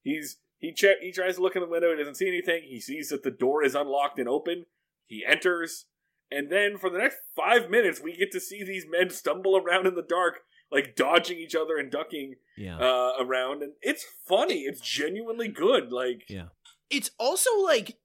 He's 0.03 0.38
he 0.59 0.74
check 0.74 0.97
he 1.01 1.11
tries 1.11 1.38
to 1.38 1.41
look 1.41 1.55
in 1.55 1.61
the 1.64 1.68
window. 1.68 1.89
He 1.91 1.97
doesn't 1.97 2.16
see 2.16 2.28
anything. 2.28 2.64
He 2.70 2.80
sees 2.80 3.09
that 3.09 3.24
the 3.24 3.32
door 3.32 3.64
is 3.64 3.74
unlocked 3.74 4.20
and 4.20 4.30
open. 4.30 4.66
He 5.06 5.24
enters, 5.28 5.86
and 6.32 6.51
then 6.51 6.78
for 6.78 6.89
the 6.89 6.97
next 6.97 7.18
five 7.36 7.70
minutes, 7.70 8.01
we 8.01 8.16
get 8.16 8.32
to 8.32 8.39
see 8.39 8.64
these 8.64 8.86
men 8.89 9.10
stumble 9.10 9.56
around 9.58 9.86
in 9.88 9.95
the 9.95 10.01
dark, 10.08 10.39
like 10.72 10.95
dodging 10.95 11.38
each 11.38 11.56
other 11.56 11.78
and 11.78 11.91
ducking 11.91 12.36
Yeah. 12.58 12.78
uh, 12.80 13.14
around. 13.20 13.62
And 13.64 13.74
it's 13.82 14.06
funny. 14.28 14.62
It's 14.62 14.82
genuinely 14.82 15.47
good. 15.49 15.91
Like 15.91 16.24
Yeah. 16.30 16.47
it's 16.89 17.12
also 17.20 17.49
like 17.62 17.97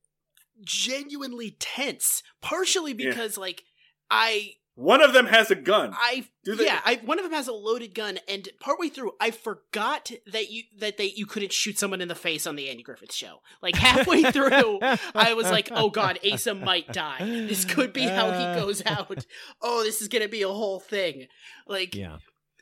genuinely 0.62 1.57
tense, 1.59 2.22
partially 2.42 2.92
Yeah. 2.92 3.11
because 3.11 3.38
like 3.38 3.62
I 4.11 4.55
one 4.78 5.02
of 5.02 5.12
them 5.12 5.26
has 5.26 5.50
a 5.50 5.56
gun. 5.56 5.90
I 5.92 6.24
Do 6.44 6.54
they- 6.54 6.66
yeah, 6.66 6.80
I 6.84 7.00
one 7.04 7.18
of 7.18 7.24
them 7.24 7.32
has 7.32 7.48
a 7.48 7.52
loaded 7.52 7.94
gun, 7.94 8.20
and 8.28 8.48
partway 8.60 8.88
through, 8.88 9.12
I 9.20 9.32
forgot 9.32 10.12
that 10.32 10.50
you 10.52 10.62
that 10.78 10.96
they 10.98 11.06
you 11.06 11.26
couldn't 11.26 11.52
shoot 11.52 11.78
someone 11.78 12.00
in 12.00 12.06
the 12.06 12.14
face 12.14 12.46
on 12.46 12.54
the 12.54 12.70
Andy 12.70 12.84
Griffith 12.84 13.12
show. 13.12 13.40
Like 13.60 13.74
halfway 13.74 14.22
through, 14.30 14.78
I 15.14 15.34
was 15.34 15.50
like, 15.50 15.68
"Oh 15.72 15.90
God, 15.90 16.20
Asa 16.24 16.54
might 16.54 16.92
die. 16.92 17.18
This 17.20 17.64
could 17.64 17.92
be 17.92 18.02
how 18.02 18.30
he 18.30 18.60
goes 18.60 18.80
out. 18.86 19.26
Oh, 19.60 19.82
this 19.82 20.00
is 20.00 20.06
gonna 20.08 20.28
be 20.28 20.42
a 20.42 20.48
whole 20.48 20.78
thing." 20.80 21.26
Like, 21.66 21.94
Yeah. 21.94 22.18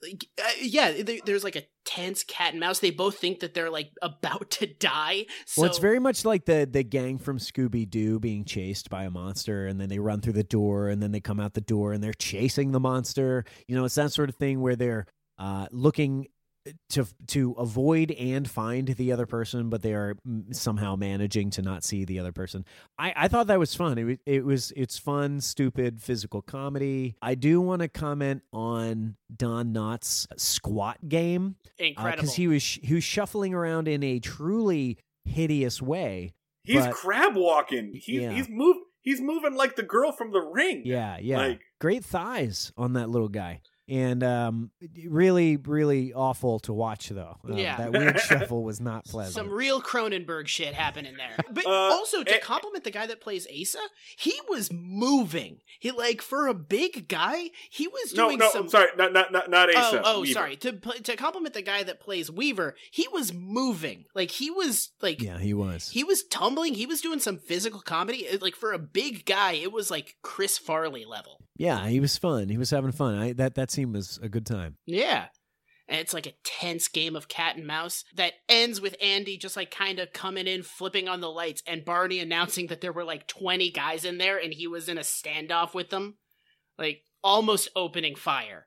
Uh, 0.07 0.42
yeah, 0.61 1.02
there, 1.02 1.18
there's 1.24 1.44
like 1.44 1.57
a 1.57 1.62
tense 1.84 2.24
cat 2.24 2.52
and 2.52 2.61
mouse. 2.61 2.78
They 2.80 2.90
both 2.90 3.18
think 3.18 3.40
that 3.40 3.54
they're 3.54 3.70
like 3.70 3.90
about 4.02 4.50
to 4.52 4.66
die. 4.66 5.26
So 5.46 5.62
well, 5.62 5.70
it's 5.70 5.78
very 5.78 5.98
much 5.98 6.24
like 6.24 6.44
the 6.44 6.68
the 6.70 6.82
gang 6.82 7.18
from 7.18 7.38
Scooby 7.38 7.88
Doo 7.88 8.18
being 8.18 8.44
chased 8.44 8.90
by 8.90 9.04
a 9.04 9.11
monster, 9.11 9.66
and 9.66 9.80
then 9.80 9.88
they 9.88 9.98
run 9.98 10.20
through 10.20 10.34
the 10.34 10.44
door, 10.44 10.88
and 10.88 11.02
then 11.02 11.12
they 11.12 11.20
come 11.20 11.40
out 11.40 11.54
the 11.54 11.61
door, 11.61 11.92
and 11.92 12.02
they're 12.02 12.14
chasing 12.14 12.72
the 12.72 12.80
monster. 12.80 13.44
You 13.66 13.76
know, 13.76 13.84
it's 13.84 13.94
that 13.96 14.12
sort 14.12 14.28
of 14.28 14.36
thing 14.36 14.61
where 14.61 14.76
they're 14.76 15.07
uh, 15.38 15.66
looking 15.70 16.28
to 16.90 17.06
to 17.28 17.52
avoid 17.52 18.10
and 18.12 18.48
find 18.48 18.88
the 18.88 19.12
other 19.12 19.26
person, 19.26 19.68
but 19.70 19.82
they 19.82 19.92
are 19.94 20.16
somehow 20.52 20.96
managing 20.96 21.50
to 21.50 21.62
not 21.62 21.84
see 21.84 22.04
the 22.04 22.18
other 22.18 22.32
person. 22.32 22.64
I, 22.98 23.12
I 23.16 23.28
thought 23.28 23.46
that 23.48 23.58
was 23.58 23.74
fun. 23.74 23.98
It, 23.98 24.04
wa- 24.04 24.14
it 24.26 24.44
was 24.44 24.72
it's 24.76 24.98
fun, 24.98 25.40
stupid 25.40 26.00
physical 26.02 26.42
comedy. 26.42 27.16
I 27.22 27.34
do 27.34 27.60
want 27.60 27.82
to 27.82 27.88
comment 27.88 28.42
on 28.52 29.16
Don 29.34 29.72
Knotts' 29.72 30.26
squat 30.36 30.98
game 31.08 31.56
incredible. 31.78 32.16
because 32.16 32.30
Uh, 32.30 32.36
he 32.36 32.48
was 32.48 32.62
sh- 32.62 32.78
he 32.82 32.94
was 32.94 33.04
shuffling 33.04 33.54
around 33.54 33.88
in 33.88 34.02
a 34.02 34.18
truly 34.18 34.98
hideous 35.24 35.80
way. 35.82 36.32
he's 36.64 36.84
but- 36.84 36.94
crab 36.94 37.36
walking. 37.36 37.92
He, 37.94 38.20
Yeah. 38.22 38.32
He's 38.32 38.48
move. 38.48 38.76
He's 39.02 39.20
moving 39.20 39.54
like 39.54 39.76
the 39.76 39.84
girl 39.84 40.10
from 40.10 40.32
the 40.32 40.40
ring. 40.40 40.82
Yeah, 40.84 41.18
yeah. 41.20 41.38
Like 41.38 41.60
Great 41.80 42.04
thighs 42.04 42.72
on 42.76 42.94
that 42.94 43.08
little 43.08 43.28
guy. 43.28 43.60
And 43.89 44.22
um, 44.24 44.70
really, 45.07 45.57
really 45.57 46.12
awful 46.12 46.59
to 46.61 46.72
watch 46.72 47.09
though. 47.09 47.37
Uh, 47.49 47.55
Yeah. 47.57 47.76
that 47.76 47.93
weird 47.93 48.18
shuffle 48.28 48.64
was 48.64 48.80
not 48.80 49.05
pleasant. 49.05 49.34
Some 49.34 49.51
real 49.51 49.80
Cronenberg 49.80 50.49
shit 50.49 50.74
happening 50.74 51.16
there. 51.16 51.37
But 51.53 51.66
Uh, 51.66 51.70
also 51.70 52.22
to 52.24 52.34
eh, 52.34 52.39
compliment 52.39 52.84
the 52.84 52.91
guy 52.91 53.07
that 53.07 53.20
plays 53.20 53.47
Asa, 53.47 53.78
he 54.18 54.34
was 54.49 54.70
moving. 54.72 55.59
He 55.78 55.91
like 55.91 56.20
for 56.22 56.49
a 56.49 56.55
big 56.55 57.09
guy, 57.09 57.51
he 57.70 57.87
was 57.89 58.12
No, 58.14 58.26
doing 58.28 58.39
no, 58.39 58.51
some 58.51 58.62
I'm 58.64 58.68
sorry, 58.68 58.89
not 58.97 59.12
not 59.12 59.32
not, 59.32 59.49
not 59.51 59.74
Asa. 59.74 60.03
Oh, 60.05 60.20
oh, 60.20 60.24
sorry. 60.24 60.57
To 60.57 60.72
to 60.72 61.16
compliment 61.16 61.55
the 61.55 61.62
guy 61.62 61.82
that 61.82 62.01
plays 62.01 62.30
Weaver, 62.30 62.74
he 62.91 63.07
was 63.12 63.32
moving. 63.32 64.05
Like 64.14 64.30
he 64.32 64.51
was 64.51 64.91
like 65.01 65.22
yeah, 65.22 65.39
he 65.39 65.55
was. 65.55 65.91
he 65.91 66.03
was 66.05 66.24
tumbling. 66.24 66.74
He 66.74 66.87
was 66.87 67.01
doing 67.01 67.20
some 67.20 67.39
physical 67.39 67.80
comedy. 67.80 68.26
Like 68.41 68.57
for 68.57 68.72
a 68.72 68.78
big 68.78 69.24
guy, 69.24 69.53
it 69.53 69.72
was 69.72 69.91
like 69.91 70.16
Chris 70.22 70.59
Farley 70.59 71.05
level. 71.05 71.41
Yeah, 71.59 71.86
he 71.88 72.00
was 72.00 72.16
fun. 72.16 72.48
He 72.48 72.59
was 72.59 72.70
having 72.70 72.92
fun. 72.92 73.14
I, 73.14 73.32
that 73.34 73.54
that 73.54 73.70
scene 73.70 73.92
was 73.92 74.18
a 74.22 74.28
good 74.28 74.46
time. 74.46 74.76
Yeah. 74.86 75.26
And 75.88 76.00
it's 76.00 76.12
like 76.12 76.26
a 76.26 76.34
tense 76.44 76.88
game 76.88 77.14
of 77.14 77.28
cat 77.28 77.57
and 77.57 77.66
mouse 77.66 78.04
that 78.16 78.32
ends 78.48 78.80
with 78.80 78.96
Andy 79.00 79.36
just 79.36 79.57
like 79.57 79.70
kind 79.70 80.00
of 80.00 80.12
coming 80.12 80.48
in, 80.48 80.64
flipping 80.64 81.09
on 81.09 81.20
the 81.20 81.30
lights, 81.30 81.62
and 81.66 81.84
Barney 81.84 82.18
announcing 82.18 82.66
that 82.68 82.80
there 82.80 82.92
were 82.92 83.04
like 83.04 83.28
20 83.28 83.70
guys 83.70 84.04
in 84.04 84.18
there 84.18 84.36
and 84.36 84.52
he 84.52 84.66
was 84.66 84.88
in 84.88 84.98
a 84.98 85.02
standoff 85.02 85.74
with 85.74 85.90
them. 85.90 86.16
Like 86.76 87.02
almost 87.22 87.68
opening 87.76 88.16
fire. 88.16 88.66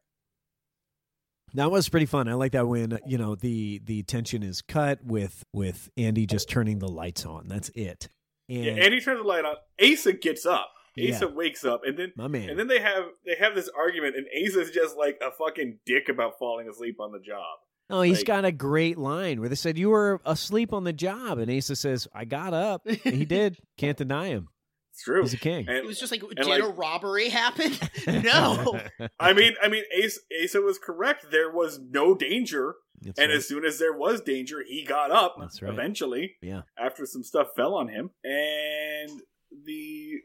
That 1.53 1.71
was 1.71 1.89
pretty 1.89 2.05
fun. 2.05 2.27
I 2.27 2.33
like 2.33 2.51
that 2.51 2.67
when 2.67 2.99
you 3.07 3.17
know 3.17 3.35
the 3.35 3.81
the 3.83 4.03
tension 4.03 4.43
is 4.43 4.61
cut 4.61 5.03
with 5.03 5.43
with 5.51 5.89
Andy 5.97 6.25
just 6.25 6.49
turning 6.49 6.79
the 6.79 6.87
lights 6.87 7.25
on. 7.25 7.47
That's 7.47 7.69
it. 7.69 8.07
And 8.47 8.65
Yeah, 8.65 8.73
Andy 8.73 8.99
turns 9.01 9.21
the 9.21 9.27
light 9.27 9.45
on. 9.45 9.55
Asa 9.81 10.13
gets 10.13 10.45
up. 10.45 10.71
Asa 11.07 11.25
Yeah. 11.25 11.31
wakes 11.35 11.63
up, 11.65 11.81
and 11.85 11.97
then 11.97 12.13
my 12.15 12.27
man. 12.27 12.49
and 12.49 12.57
then 12.59 12.67
they 12.67 12.79
have 12.79 13.03
they 13.25 13.35
have 13.39 13.55
this 13.55 13.69
argument, 13.77 14.15
and 14.15 14.25
Asa's 14.45 14.71
just 14.71 14.97
like 14.97 15.19
a 15.21 15.31
fucking 15.31 15.79
dick 15.85 16.09
about 16.09 16.37
falling 16.39 16.67
asleep 16.67 16.99
on 16.99 17.11
the 17.11 17.19
job. 17.19 17.57
oh, 17.91 18.01
he's 18.01 18.17
like- 18.19 18.25
got 18.27 18.45
a 18.45 18.51
great 18.51 18.97
line 18.97 19.39
where 19.39 19.49
they 19.49 19.55
said 19.55 19.77
you 19.77 19.89
were 19.89 20.21
asleep 20.25 20.73
on 20.73 20.83
the 20.83 20.93
job, 20.93 21.37
and 21.39 21.49
Asa 21.51 21.75
says, 21.75 22.07
"I 22.13 22.25
got 22.25 22.53
up." 22.53 22.85
And 22.85 23.15
he 23.15 23.25
did. 23.25 23.57
Can't 23.77 23.97
deny 23.97 24.27
him. 24.27 24.47
It's 24.93 25.03
true. 25.03 25.21
He's 25.21 25.33
a 25.33 25.37
king. 25.37 25.65
And 25.67 25.77
It 25.77 25.85
was 25.85 25.97
just 25.99 26.11
like, 26.11 26.21
did 26.35 26.45
like- 26.45 26.61
a 26.61 26.67
robbery 26.67 27.29
happen? 27.29 27.71
no. 28.07 28.79
I 29.19 29.33
mean, 29.33 29.53
I 29.61 29.69
mean, 29.69 29.83
Asa, 30.03 30.19
Asa 30.43 30.61
was 30.61 30.77
correct. 30.77 31.27
There 31.31 31.49
was 31.51 31.79
no 31.79 32.13
danger, 32.15 32.75
That's 33.01 33.17
and 33.19 33.29
right. 33.29 33.37
as 33.37 33.47
soon 33.47 33.63
as 33.65 33.79
there 33.79 33.93
was 33.97 34.19
danger, 34.21 34.61
he 34.67 34.83
got 34.83 35.09
up. 35.11 35.35
That's 35.39 35.61
right. 35.61 35.71
Eventually, 35.71 36.35
Yeah. 36.41 36.63
after 36.77 37.05
some 37.05 37.23
stuff 37.23 37.49
fell 37.55 37.75
on 37.75 37.87
him, 37.87 38.09
and 38.25 39.21
the 39.65 40.15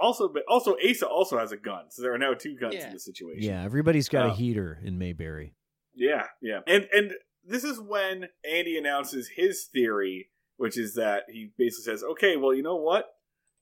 also, 0.00 0.28
but 0.28 0.42
also 0.48 0.76
Asa 0.88 1.06
also 1.06 1.38
has 1.38 1.52
a 1.52 1.56
gun, 1.56 1.90
so 1.90 2.02
there 2.02 2.12
are 2.14 2.18
now 2.18 2.34
two 2.34 2.56
guns 2.56 2.74
Yeah. 2.74 2.88
in 2.88 2.92
the 2.94 3.00
situation. 3.00 3.42
yeah, 3.42 3.62
everybody's 3.64 4.08
got 4.08 4.26
a 4.26 4.30
Uh, 4.30 4.34
heater 4.34 4.78
in 4.82 4.98
Mayberry. 4.98 5.54
Yeah, 5.94 6.26
yeah. 6.40 6.60
And 6.66 6.88
and 6.92 7.12
this 7.44 7.64
is 7.64 7.80
when 7.80 8.28
Andy 8.44 8.76
announces 8.78 9.28
his 9.28 9.64
theory, 9.72 10.30
which 10.56 10.76
is 10.78 10.94
that 10.94 11.24
he 11.28 11.52
basically 11.56 11.92
says, 11.92 12.04
"Okay, 12.04 12.36
well, 12.36 12.54
you 12.54 12.62
know 12.62 12.76
what? 12.76 13.14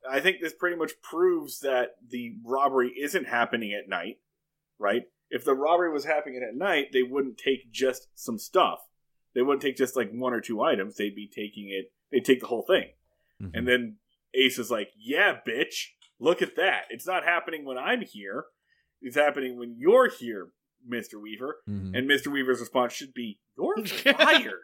I 0.09 0.20
think 0.20 0.41
this 0.41 0.55
pretty 0.55 0.76
much 0.76 0.93
proves 1.03 1.61
that 1.61 1.97
the 2.07 2.36
robbery 2.45 2.91
isn't 2.99 3.26
happening 3.26 3.72
at 3.72 3.89
night, 3.89 4.20
right? 4.78 5.03
If 5.30 5.45
the 5.45 5.55
robbery 5.55 5.91
was 5.93 6.05
happening 6.05 6.43
at 6.43 6.55
night, 6.57 6.93
they 6.93 7.03
wouldn't 7.03 7.36
take 7.39 7.70
just 7.70 8.09
some 8.14 8.39
stuff. 8.39 8.80
They 9.34 9.43
wouldn't 9.43 9.62
take 9.62 9.76
just 9.76 9.97
like 9.97 10.11
one 10.11 10.32
or 10.32 10.41
two 10.41 10.62
items. 10.62 10.97
They'd 10.97 11.14
be 11.14 11.28
taking 11.28 11.68
it. 11.68 11.93
They'd 12.11 12.24
take 12.24 12.41
the 12.41 12.47
whole 12.47 12.62
thing. 12.62 12.93
Mhm. 13.43 13.51
And 13.55 13.68
then 13.68 13.99
Ace 14.34 14.59
is 14.59 14.70
like, 14.70 14.91
"Yeah, 14.97 15.41
bitch, 15.47 15.93
look 16.20 16.42
at 16.42 16.56
that. 16.56 16.82
It's 16.90 17.06
not 17.06 17.24
happening 17.24 17.64
when 17.64 17.78
I'm 17.78 18.02
here. 18.02 18.44
It's 19.00 19.16
happening 19.16 19.58
when 19.58 19.76
you're 19.78 20.08
here, 20.10 20.48
Mister 20.86 21.18
Weaver." 21.20 21.58
Mhm. 21.68 21.96
And 21.96 22.08
Mr. 22.10 22.32
Weaver's 22.32 22.60
response 22.60 22.92
should 22.92 23.14
be, 23.14 23.38
You're 23.56 23.84
fired. 24.14 24.60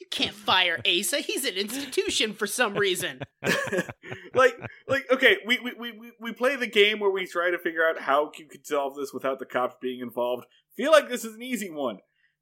You 0.00 0.06
can't 0.10 0.34
fire 0.34 0.80
Asa. 0.86 1.18
He's 1.18 1.44
an 1.44 1.54
institution 1.54 2.32
for 2.32 2.46
some 2.46 2.74
reason. 2.74 3.20
like, 4.34 4.58
like, 4.86 5.06
okay, 5.12 5.38
we, 5.46 5.58
we, 5.60 5.72
we, 5.92 6.12
we 6.20 6.32
play 6.32 6.56
the 6.56 6.66
game 6.66 7.00
where 7.00 7.10
we 7.10 7.26
try 7.26 7.50
to 7.50 7.58
figure 7.58 7.86
out 7.88 8.00
how 8.00 8.30
you 8.38 8.46
could 8.46 8.66
solve 8.66 8.96
this 8.96 9.12
without 9.12 9.38
the 9.38 9.46
cops 9.46 9.76
being 9.80 10.00
involved. 10.00 10.46
Feel 10.76 10.92
like 10.92 11.08
this 11.08 11.24
is 11.24 11.34
an 11.34 11.42
easy 11.42 11.70
one. 11.70 11.98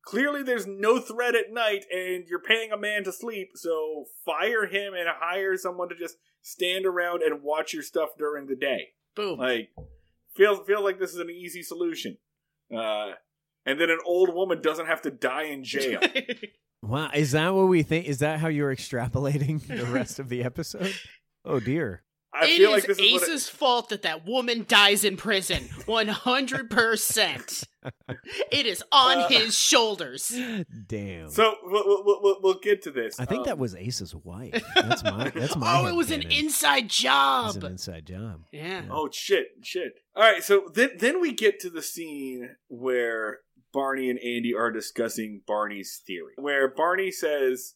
Clearly, 0.06 0.44
there's 0.44 0.68
no 0.68 1.00
threat 1.00 1.34
at 1.34 1.52
night, 1.52 1.84
and 1.92 2.26
you're 2.28 2.40
paying 2.40 2.70
a 2.70 2.78
man 2.78 3.02
to 3.04 3.12
sleep, 3.12 3.50
so 3.56 4.04
fire 4.24 4.66
him 4.66 4.94
and 4.94 5.08
hire 5.20 5.56
someone 5.56 5.88
to 5.88 5.96
just 5.96 6.16
stand 6.42 6.86
around 6.86 7.22
and 7.22 7.42
watch 7.42 7.74
your 7.74 7.82
stuff 7.82 8.10
during 8.16 8.46
the 8.46 8.54
day. 8.54 8.90
Boom. 9.16 9.40
Like, 9.40 9.70
feels 10.34 10.64
feels 10.64 10.84
like 10.84 11.00
this 11.00 11.12
is 11.12 11.18
an 11.18 11.28
easy 11.28 11.60
solution. 11.60 12.18
Uh, 12.72 13.14
and 13.66 13.80
then 13.80 13.90
an 13.90 13.98
old 14.06 14.32
woman 14.32 14.62
doesn't 14.62 14.86
have 14.86 15.02
to 15.02 15.10
die 15.10 15.44
in 15.44 15.64
jail. 15.64 16.00
Wow, 16.82 17.10
is 17.12 17.32
that 17.32 17.52
what 17.52 17.64
we 17.64 17.82
think? 17.82 18.06
Is 18.06 18.18
that 18.18 18.38
how 18.38 18.46
you're 18.46 18.72
extrapolating 18.72 19.66
the 19.66 19.86
rest 19.86 20.20
of 20.20 20.28
the 20.28 20.44
episode? 20.44 20.94
Oh 21.48 21.60
dear. 21.60 22.02
I 22.38 22.44
It 22.46 22.56
feel 22.58 22.70
is 22.74 22.74
like 22.74 22.86
this 22.86 22.98
is 22.98 23.12
what 23.12 23.22
it- 23.22 23.28
Ace's 23.30 23.48
fault 23.48 23.88
that 23.90 24.02
that 24.02 24.26
woman 24.26 24.64
dies 24.68 25.04
in 25.04 25.16
prison. 25.16 25.64
100%. 25.86 27.64
It 28.50 28.66
is 28.66 28.82
on 28.90 29.18
Uh, 29.18 29.28
his 29.28 29.56
shoulders. 29.56 30.36
Damn. 30.88 31.30
So 31.30 31.54
we'll, 31.62 31.84
we'll, 31.86 32.20
we'll, 32.20 32.36
we'll 32.42 32.58
get 32.60 32.82
to 32.82 32.90
this. 32.90 33.20
I 33.20 33.26
think 33.26 33.40
Um, 33.42 33.44
that 33.46 33.58
was 33.58 33.76
Ace's 33.76 34.12
wife. 34.12 34.60
That's 34.74 35.04
my. 35.04 35.30
That's 35.30 35.54
my. 35.54 35.82
Oh, 35.82 35.86
it 35.86 35.94
was 35.94 36.10
an 36.10 36.22
headcanon. 36.22 36.38
inside 36.42 36.84
It 36.86 36.90
job. 36.90 37.46
was 37.46 37.56
an 37.56 37.66
inside 37.66 38.06
job. 38.06 38.40
yeah. 38.52 38.82
Oh 38.90 39.08
shit, 39.12 39.46
shit. 39.62 39.92
All 40.16 40.24
right, 40.24 40.42
so 40.42 40.68
then 40.74 40.90
then 40.98 41.20
we 41.20 41.32
get 41.32 41.60
to 41.60 41.70
the 41.70 41.82
scene 41.82 42.56
where 42.66 43.38
Barney 43.72 44.10
and 44.10 44.18
Andy 44.18 44.52
are 44.52 44.72
discussing 44.72 45.42
Barney's 45.46 46.02
theory, 46.04 46.32
where 46.38 46.66
Barney 46.68 47.12
says 47.12 47.74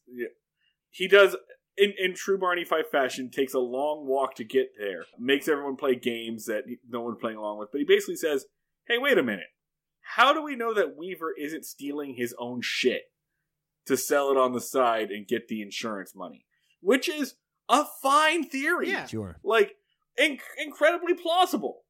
he 0.91 1.07
does. 1.07 1.37
In, 1.81 1.95
in 1.99 2.15
true 2.15 2.37
Barney 2.39 2.65
Fife 2.65 2.91
fashion, 2.91 3.31
takes 3.31 3.55
a 3.55 3.59
long 3.59 4.07
walk 4.07 4.35
to 4.37 4.45
get 4.45 4.73
there. 4.79 5.05
Makes 5.19 5.49
everyone 5.49 5.77
play 5.77 5.95
games 5.95 6.45
that 6.47 6.65
no 6.89 7.01
one's 7.01 7.19
playing 7.21 7.39
along 7.39 7.59
with. 7.59 7.71
But 7.73 7.79
he 7.79 7.85
basically 7.85 8.17
says, 8.17 8.45
"Hey, 8.87 8.99
wait 8.99 9.17
a 9.19 9.23
minute. 9.23 9.47
How 10.17 10.33
do 10.35 10.43
we 10.43 10.57
know 10.57 10.75
that 10.75 10.97
Weaver 10.97 11.33
isn't 11.39 11.65
stealing 11.65 12.15
his 12.15 12.35
own 12.39 12.61
shit 12.63 13.05
to 13.87 13.97
sell 13.97 14.31
it 14.31 14.37
on 14.37 14.53
the 14.53 14.61
side 14.61 15.11
and 15.11 15.27
get 15.27 15.49
the 15.49 15.63
insurance 15.63 16.15
money?" 16.15 16.45
Which 16.81 17.09
is 17.09 17.37
a 17.69 17.85
fine 18.03 18.45
theory. 18.45 18.91
Yeah. 18.91 19.07
Sure. 19.07 19.39
like 19.43 19.77
inc- 20.19 20.41
incredibly 20.59 21.15
plausible. 21.15 21.85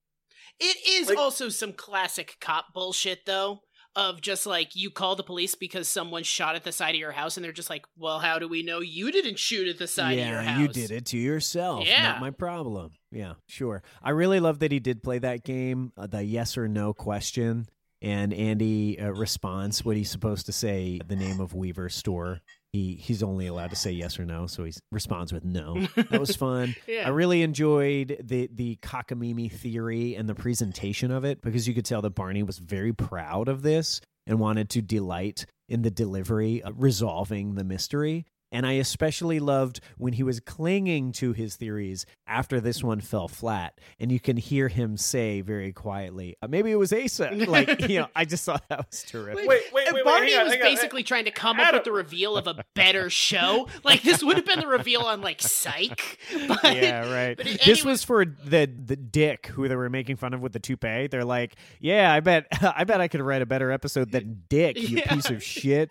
It 0.58 0.76
is 0.86 1.08
Like- 1.08 1.18
also 1.18 1.48
some 1.48 1.72
classic 1.72 2.36
cop 2.40 2.74
bullshit, 2.74 3.24
though, 3.24 3.62
of 3.96 4.20
just 4.20 4.46
like 4.46 4.76
you 4.76 4.90
call 4.90 5.16
the 5.16 5.22
police 5.22 5.54
because 5.54 5.88
someone 5.88 6.22
shot 6.22 6.54
at 6.54 6.64
the 6.64 6.72
side 6.72 6.94
of 6.94 7.00
your 7.00 7.12
house, 7.12 7.36
and 7.36 7.44
they're 7.44 7.52
just 7.52 7.70
like, 7.70 7.84
well, 7.96 8.18
how 8.18 8.38
do 8.38 8.48
we 8.48 8.62
know 8.62 8.80
you 8.80 9.10
didn't 9.10 9.38
shoot 9.38 9.68
at 9.68 9.78
the 9.78 9.86
side 9.86 10.18
yeah, 10.18 10.24
of 10.24 10.28
your 10.30 10.42
house? 10.42 10.60
you 10.60 10.68
did 10.68 10.90
it 10.90 11.06
to 11.06 11.18
yourself. 11.18 11.86
Yeah. 11.86 12.02
Not 12.02 12.20
my 12.20 12.30
problem. 12.30 12.92
Yeah, 13.10 13.34
sure. 13.48 13.82
I 14.02 14.10
really 14.10 14.40
love 14.40 14.60
that 14.60 14.72
he 14.72 14.78
did 14.78 15.02
play 15.02 15.18
that 15.18 15.44
game, 15.44 15.92
uh, 15.96 16.06
the 16.06 16.22
yes 16.22 16.56
or 16.56 16.68
no 16.68 16.92
question, 16.92 17.66
and 18.00 18.32
Andy 18.32 18.98
uh, 18.98 19.10
responds 19.10 19.84
what 19.84 19.96
he's 19.96 20.10
supposed 20.10 20.46
to 20.46 20.52
say. 20.52 21.00
The 21.06 21.16
name 21.16 21.40
of 21.40 21.54
Weaver's 21.54 21.94
store. 21.94 22.40
He 22.72 22.94
he's 22.94 23.22
only 23.22 23.48
allowed 23.48 23.70
to 23.70 23.76
say 23.76 23.90
yes 23.90 24.18
or 24.18 24.24
no, 24.24 24.46
so 24.46 24.64
he 24.64 24.72
responds 24.92 25.32
with 25.32 25.44
no. 25.44 25.86
That 25.96 26.20
was 26.20 26.36
fun. 26.36 26.76
Yeah. 26.86 27.06
I 27.06 27.10
really 27.10 27.42
enjoyed 27.42 28.18
the 28.22 28.48
the 28.52 28.76
cockamamie 28.82 29.50
theory 29.50 30.14
and 30.14 30.28
the 30.28 30.34
presentation 30.36 31.10
of 31.10 31.24
it 31.24 31.42
because 31.42 31.66
you 31.66 31.74
could 31.74 31.84
tell 31.84 32.02
that 32.02 32.14
Barney 32.14 32.44
was 32.44 32.58
very 32.58 32.92
proud 32.92 33.48
of 33.48 33.62
this 33.62 34.00
and 34.26 34.38
wanted 34.38 34.70
to 34.70 34.82
delight 34.82 35.46
in 35.68 35.82
the 35.82 35.90
delivery 35.90 36.62
of 36.62 36.80
resolving 36.80 37.54
the 37.54 37.64
mystery. 37.64 38.24
And 38.52 38.66
I 38.66 38.72
especially 38.72 39.38
loved 39.40 39.80
when 39.96 40.12
he 40.14 40.22
was 40.22 40.40
clinging 40.40 41.12
to 41.12 41.32
his 41.32 41.54
theories 41.56 42.04
after 42.26 42.60
this 42.60 42.82
one 42.82 43.00
fell 43.00 43.28
flat. 43.28 43.78
And 44.00 44.10
you 44.10 44.18
can 44.18 44.36
hear 44.36 44.68
him 44.68 44.96
say 44.96 45.40
very 45.40 45.72
quietly, 45.72 46.36
uh, 46.42 46.48
maybe 46.48 46.70
it 46.70 46.76
was 46.76 46.92
Asa. 46.92 47.30
Like, 47.50 47.88
you 47.88 48.00
know, 48.00 48.08
I 48.16 48.24
just 48.24 48.44
thought 48.44 48.64
that 48.68 48.86
was 48.90 49.02
terrific. 49.04 49.46
Wait, 49.48 49.62
wait, 49.72 49.86
And 49.86 49.94
wait, 49.94 49.94
wait, 49.94 50.04
Barney 50.04 50.30
hang 50.32 50.40
on, 50.40 50.44
was 50.46 50.54
hang 50.54 50.62
on. 50.62 50.68
basically 50.68 51.02
trying 51.02 51.24
to 51.26 51.30
come 51.30 51.60
up 51.60 51.72
with 51.74 51.84
the 51.84 51.92
reveal 51.92 52.36
of 52.36 52.46
a 52.46 52.64
better 52.74 53.08
show. 53.10 53.68
Like 53.84 54.02
this 54.02 54.22
would 54.22 54.36
have 54.36 54.44
been 54.46 54.60
the 54.60 54.66
reveal 54.66 55.02
on 55.02 55.20
like 55.20 55.40
Psych. 55.40 56.18
But 56.48 56.76
yeah, 56.76 57.12
right. 57.12 57.36
but 57.36 57.46
it- 57.46 57.62
this 57.64 57.84
was 57.84 58.02
for 58.04 58.24
the 58.24 58.66
the 58.66 58.96
dick 58.96 59.46
who 59.46 59.68
they 59.68 59.76
were 59.76 59.88
making 59.90 60.16
fun 60.16 60.34
of 60.34 60.40
with 60.40 60.52
the 60.52 60.58
toupee. 60.60 61.06
They're 61.06 61.24
like, 61.24 61.54
"Yeah, 61.80 62.12
I 62.12 62.20
bet, 62.20 62.46
I 62.60 62.84
bet 62.84 63.00
I 63.00 63.08
could 63.08 63.20
write 63.20 63.42
a 63.42 63.46
better 63.46 63.70
episode 63.70 64.10
than 64.12 64.42
Dick, 64.48 64.76
you 64.76 64.98
Yeah. 64.98 65.14
piece 65.14 65.30
of 65.30 65.42
shit." 65.42 65.90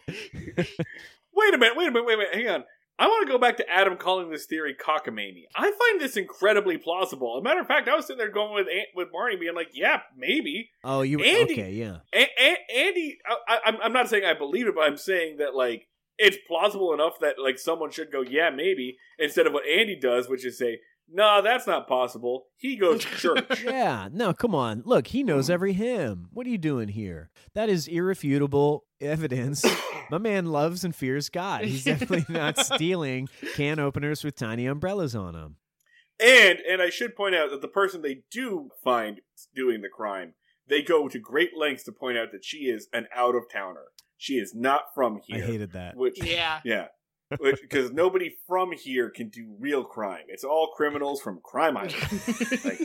Wait 1.40 1.54
a 1.54 1.58
minute, 1.58 1.78
wait 1.78 1.88
a 1.88 1.92
minute, 1.92 2.06
wait 2.06 2.14
a 2.14 2.18
minute, 2.18 2.36
hang 2.36 2.50
on. 2.50 2.64
I 3.00 3.08
want 3.08 3.26
to 3.26 3.32
go 3.32 3.40
back 3.40 3.56
to 3.58 3.70
Adam 3.70 3.96
calling 3.96 4.30
this 4.30 4.46
theory 4.46 4.76
cockamamie. 4.76 5.46
I 5.56 5.72
find 5.72 6.02
this 6.02 6.18
incredibly 6.18 6.78
plausible. 6.78 7.38
As 7.38 7.40
a 7.40 7.44
matter 7.44 7.62
of 7.62 7.68
fact, 7.68 7.88
I 7.88 7.96
was 7.96 8.06
sitting 8.06 8.18
there 8.18 8.30
going 8.30 8.54
with 8.54 8.68
Ant- 8.68 8.90
with 8.94 9.10
Barney, 9.14 9.38
being 9.38 9.56
like, 9.56 9.70
"Yeah, 9.74 10.02
maybe." 10.18 10.70
Oh, 10.84 11.02
you 11.02 11.22
Andy- 11.24 11.54
okay? 11.54 11.72
Yeah, 11.72 12.00
A- 12.14 12.30
A- 12.38 12.78
Andy, 12.88 13.18
I- 13.26 13.38
I- 13.48 13.60
I'm 13.66 13.78
I'm 13.82 13.94
not 13.94 14.10
saying 14.10 14.26
I 14.26 14.34
believe 14.34 14.68
it, 14.68 14.76
but 14.76 14.82
I'm 14.82 14.98
saying 14.98 15.38
that 15.38 15.56
like 15.56 15.88
it's 16.18 16.38
plausible 16.46 16.94
enough 16.94 17.20
that 17.22 17.36
like 17.42 17.58
someone 17.58 17.90
should 17.92 18.12
go, 18.12 18.22
"Yeah, 18.22 18.50
maybe," 18.50 18.98
instead 19.18 19.48
of 19.48 19.54
what 19.54 19.66
Andy 19.66 19.96
does, 19.96 20.28
which 20.28 20.46
is 20.46 20.58
say, 20.58 20.80
nah, 21.12 21.42
that's 21.42 21.68
not 21.68 21.88
possible. 21.88 22.48
He 22.58 22.76
goes 22.76 23.04
to 23.06 23.16
church. 23.16 23.64
Yeah, 23.64 24.10
no, 24.12 24.34
come 24.34 24.54
on. 24.54 24.84
Look, 24.86 25.08
he 25.08 25.24
knows 25.24 25.46
mm-hmm. 25.46 25.54
every 25.54 25.74
hymn. 25.74 26.28
What 26.32 26.46
are 26.46 26.50
you 26.50 26.58
doing 26.58 26.90
here? 26.90 27.30
That 27.54 27.70
is 27.70 27.88
irrefutable 27.88 28.86
evidence. 29.02 29.66
My 30.10 30.18
man 30.18 30.48
loves 30.48 30.84
and 30.84 30.96
fears 30.96 31.30
God. 31.30 31.64
He's 31.64 31.84
definitely 31.84 32.26
not 32.34 32.58
stealing 32.58 33.30
can 33.56 33.80
openers 33.80 34.24
with 34.24 34.36
tiny 34.36 34.66
umbrellas 34.66 35.16
on 35.16 35.34
them. 35.34 35.58
And 36.20 36.60
and 36.60 36.82
I 36.82 36.90
should 36.90 37.16
point 37.16 37.36
out 37.36 37.50
that 37.52 37.62
the 37.62 37.68
person 37.68 38.02
they 38.02 38.24
do 38.32 38.70
find 38.84 39.22
doing 39.56 39.82
the 39.82 39.90
crime, 39.90 40.34
they 40.68 40.82
go 40.82 41.08
to 41.08 41.20
great 41.20 41.52
lengths 41.58 41.84
to 41.86 41.92
point 41.92 42.18
out 42.18 42.32
that 42.34 42.44
she 42.44 42.66
is 42.66 42.88
an 42.92 43.08
out 43.16 43.36
of 43.36 43.44
towner. 43.52 43.86
She 44.18 44.34
is 44.34 44.54
not 44.54 44.94
from 44.94 45.22
here. 45.26 45.44
I 45.44 45.48
hated 45.48 45.72
that. 45.74 45.96
Which 45.96 46.22
Yeah. 46.22 46.60
yeah. 46.66 46.88
Because 47.30 47.92
nobody 47.92 48.36
from 48.48 48.72
here 48.72 49.10
can 49.12 49.30
do 49.30 49.56
real 49.60 49.84
crime. 49.84 50.24
It's 50.28 50.44
all 50.44 50.74
criminals 50.76 51.22
from 51.22 51.40
Crime 51.44 51.78
Island. 51.78 51.96
Like, 52.66 52.82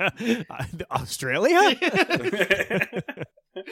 uh, 0.00 0.56
Australia? 0.90 1.76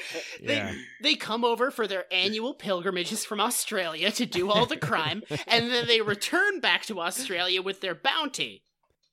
They, 0.42 0.57
Yeah. 0.57 0.74
they 1.03 1.14
come 1.14 1.44
over 1.44 1.70
for 1.70 1.86
their 1.86 2.05
annual 2.12 2.55
pilgrimages 2.55 3.24
from 3.24 3.40
Australia 3.40 4.11
to 4.12 4.26
do 4.26 4.51
all 4.51 4.66
the 4.66 4.76
crime, 4.76 5.22
and 5.46 5.70
then 5.70 5.86
they 5.86 6.01
return 6.01 6.61
back 6.61 6.84
to 6.86 7.01
Australia 7.01 7.61
with 7.62 7.80
their 7.80 7.94
bounty. 7.94 8.62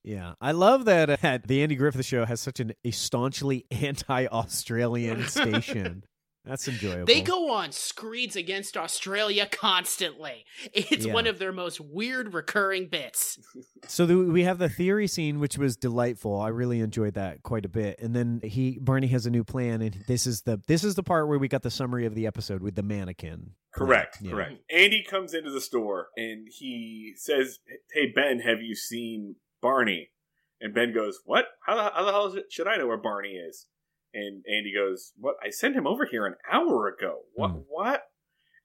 Yeah, 0.03 0.35
I 0.39 0.51
love 0.53 0.85
that 0.85 1.23
uh, 1.23 1.39
the 1.45 1.61
Andy 1.61 1.75
Griffith 1.75 2.05
Show 2.05 2.23
has 2.25 2.39
such 2.39 2.61
an, 2.61 2.73
a 2.85 2.91
staunchly 2.91 3.65
anti-Australian 3.71 5.27
station. 5.27 6.03
That's 6.47 6.67
enjoyable. 6.67 7.05
They 7.05 7.21
go 7.21 7.51
on 7.51 7.71
screeds 7.71 8.35
against 8.35 8.77
Australia 8.77 9.47
constantly. 9.51 10.45
It's 10.73 11.05
Yeah. 11.05 11.13
one 11.13 11.27
of 11.27 11.39
their 11.39 11.51
most 11.51 11.79
weird 11.79 12.33
recurring 12.33 12.87
bits. 12.87 13.37
So 13.89 14.05
the, 14.05 14.17
we 14.17 14.43
have 14.43 14.57
the 14.57 14.67
theory 14.67 15.07
scene, 15.07 15.39
which 15.39 15.57
was 15.57 15.77
delightful. 15.77 16.41
I 16.41 16.49
really 16.49 16.81
enjoyed 16.81 17.13
that 17.13 17.41
quite 17.43 17.63
a 17.63 17.69
bit. 17.69 17.99
And 18.01 18.13
then 18.13 18.41
he 18.43 18.77
Barney 18.81 19.07
has 19.07 19.25
a 19.25 19.29
new 19.29 19.43
plan, 19.45 19.81
and 19.81 20.03
this 20.07 20.27
is 20.27 20.41
the 20.41 20.61
this 20.67 20.83
is 20.83 20.95
the 20.95 21.03
part 21.03 21.27
where 21.29 21.39
we 21.39 21.47
got 21.47 21.61
the 21.63 21.71
summary 21.71 22.05
of 22.05 22.13
the 22.13 22.27
episode 22.27 22.61
with 22.61 22.75
the 22.75 22.83
mannequin. 22.83 23.51
correct, 23.73 24.17
Yeah. 24.21 24.31
correct. 24.31 24.53
Andy 24.69 25.03
comes 25.07 25.33
into 25.33 25.51
the 25.51 25.61
store 25.61 26.07
and 26.17 26.47
he 26.51 27.13
says, 27.15 27.59
"Hey 27.93 28.11
Ben, 28.13 28.39
have 28.39 28.61
you 28.61 28.75
seen 28.75 29.35
Barney?" 29.61 30.09
And 30.59 30.73
Ben 30.73 30.93
goes, 30.93 31.19
"What? 31.23 31.45
How 31.65 31.75
the, 31.75 31.83
how 31.95 32.03
the 32.03 32.11
hell 32.11 32.25
is 32.27 32.35
it- 32.35 32.51
should 32.51 32.67
I 32.67 32.75
know 32.77 32.87
where 32.87 32.97
Barney 32.97 33.35
is?" 33.35 33.67
And 34.13 34.43
Andy 34.47 34.73
goes, 34.73 35.13
"What? 35.17 35.35
I 35.43 35.49
sent 35.49 35.75
him 35.75 35.87
over 35.87 36.05
here 36.05 36.25
an 36.25 36.35
hour 36.51 36.87
ago. 36.87 37.23
What? 37.33 37.51
Hmm. 37.51 37.57
What?" 37.67 38.03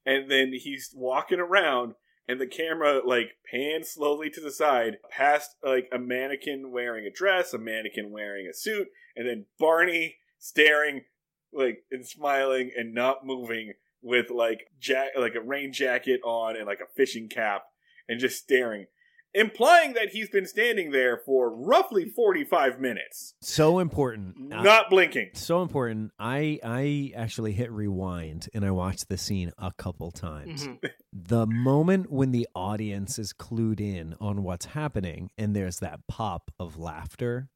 And 0.05 0.31
then 0.31 0.53
he's 0.53 0.93
walking 0.95 1.39
around, 1.39 1.95
and 2.27 2.41
the 2.41 2.47
camera 2.47 3.01
like 3.05 3.37
pans 3.51 3.91
slowly 3.91 4.31
to 4.31 4.41
the 4.41 4.51
side, 4.51 4.99
past 5.11 5.57
like 5.63 5.89
a 5.93 5.99
mannequin 5.99 6.71
wearing 6.71 7.07
a 7.07 7.11
dress, 7.11 7.53
a 7.53 7.59
mannequin 7.59 8.11
wearing 8.11 8.47
a 8.47 8.55
suit, 8.55 8.89
and 9.17 9.29
then 9.29 9.47
Barney 9.59 10.17
staring 10.39 11.05
like 11.53 11.85
and 11.91 12.07
smiling 12.07 12.71
and 12.77 12.95
not 12.95 13.27
moving 13.27 13.75
with 14.01 14.31
like 14.31 14.69
jack 14.81 15.11
like 15.17 15.35
a 15.35 15.41
rain 15.41 15.73
jacket 15.73 16.21
on 16.25 16.57
and 16.57 16.67
like 16.67 16.81
a 16.81 16.93
fishing 16.97 17.29
cap 17.29 17.65
and 18.09 18.19
just 18.19 18.39
staring 18.43 18.87
implying 19.35 19.95
that 19.95 20.11
he's 20.11 20.29
been 20.29 20.47
standing 20.47 20.91
there 20.91 21.17
for 21.25 21.51
roughly 21.55 22.05
45 22.05 22.79
minutes 22.81 23.35
So 23.41 23.79
important. 23.79 24.53
Uh, 24.53 24.63
not 24.63 24.91
blinking 24.91 25.31
so 25.35 25.63
important. 25.63 26.13
I 26.19 26.59
I 26.63 27.13
actually 27.17 27.53
hit 27.53 27.71
rewind 27.73 28.49
and 28.55 28.65
I 28.65 28.71
watched 28.71 29.09
the 29.09 29.17
scene 29.17 29.53
a 29.59 29.73
couple 29.73 30.11
times. 30.11 30.67
Mhm. 30.67 30.79
The 31.15 31.47
moment 31.47 32.11
when 32.11 32.33
the 32.33 32.49
audience 32.55 33.19
is 33.19 33.35
clued 33.35 33.81
in 33.81 34.15
on 34.21 34.43
what's 34.43 34.65
happening 34.67 35.31
and 35.37 35.55
there's 35.55 35.79
that 35.81 36.01
pop 36.09 36.51
of 36.59 36.79
laughter 36.79 37.49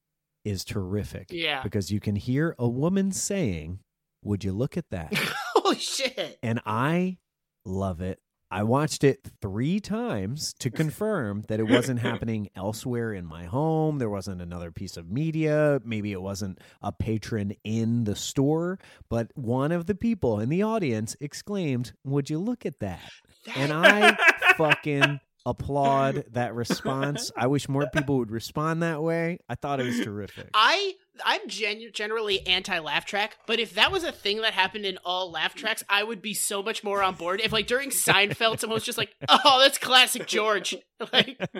is 0.45 0.63
terrific. 0.65 1.29
Yeah. 1.31 1.63
Because 1.63 1.91
you 1.91 1.99
can 1.99 2.17
hear 2.17 2.55
a 2.59 2.69
woman 2.69 3.13
saying, 3.13 3.81
"Would 4.23 4.45
you 4.45 4.53
look 4.53 4.77
at 4.77 4.91
that?" 4.91 5.13
Holy 5.55 5.79
shit. 5.79 6.39
and 6.43 6.61
I 6.67 7.17
love 7.65 8.01
it. 8.03 8.21
I 8.51 8.63
watched 8.63 9.03
it 9.03 9.29
three 9.41 9.81
times 9.81 10.55
to 10.61 10.71
confirm 10.71 11.43
that 11.49 11.59
it 11.59 11.65
wasn't 11.65 12.01
happening 12.01 12.49
elsewhere 12.57 13.13
in 13.13 13.27
my 13.27 13.45
home. 13.45 13.99
There 13.99 14.09
wasn't 14.09 14.41
another 14.41 14.71
piece 14.71 14.97
of 14.97 15.11
media. 15.11 15.81
Maybe 15.85 16.13
it 16.13 16.23
wasn't 16.23 16.61
a 16.81 16.93
patron 16.93 17.55
in 17.65 18.05
the 18.05 18.15
store, 18.15 18.79
but 19.09 19.33
one 19.35 19.73
of 19.73 19.87
the 19.87 19.97
people 19.97 20.39
in 20.39 20.49
the 20.49 20.63
audience 20.63 21.17
exclaimed, 21.21 21.93
Would 22.05 22.31
you 22.31 22.39
look 22.39 22.65
at 22.65 22.79
that? 22.81 23.11
And 23.57 23.73
I 23.73 24.17
fucking 24.57 25.21
applaud 25.45 26.25
that 26.33 26.55
response. 26.55 27.31
I 27.37 27.47
wish 27.47 27.69
more 27.69 27.87
people 27.93 28.19
would 28.19 28.31
respond 28.31 28.83
that 28.83 29.03
way. 29.03 29.39
I 29.49 29.55
thought 29.55 29.81
it 29.81 29.87
was 29.87 30.01
terrific. 30.05 30.51
I 30.55 30.95
I'm 31.25 31.49
genu- 31.49 31.91
generally 31.91 32.47
anti 32.47 32.79
laugh 32.79 33.05
track, 33.07 33.37
but 33.47 33.59
if 33.59 33.75
that 33.75 33.91
was 33.93 34.05
a 34.05 34.13
thing 34.13 34.41
that 34.43 34.53
happened 34.53 34.85
in 34.85 34.99
all 35.05 35.31
laugh 35.31 35.55
tracks, 35.55 35.83
I 35.89 36.03
would 36.05 36.21
be 36.23 36.35
so 36.35 36.63
much 36.63 36.83
more 36.85 37.03
on 37.03 37.15
board. 37.15 37.41
If 37.43 37.53
like 37.53 37.67
during 37.67 37.91
Seinfeld, 37.91 38.61
someone 38.61 38.75
was 38.77 38.85
just 38.85 38.99
like, 38.99 39.15
"Oh, 39.29 39.61
that's 39.61 39.79
classic 39.79 40.27
George," 40.27 40.75
like, 41.13 41.39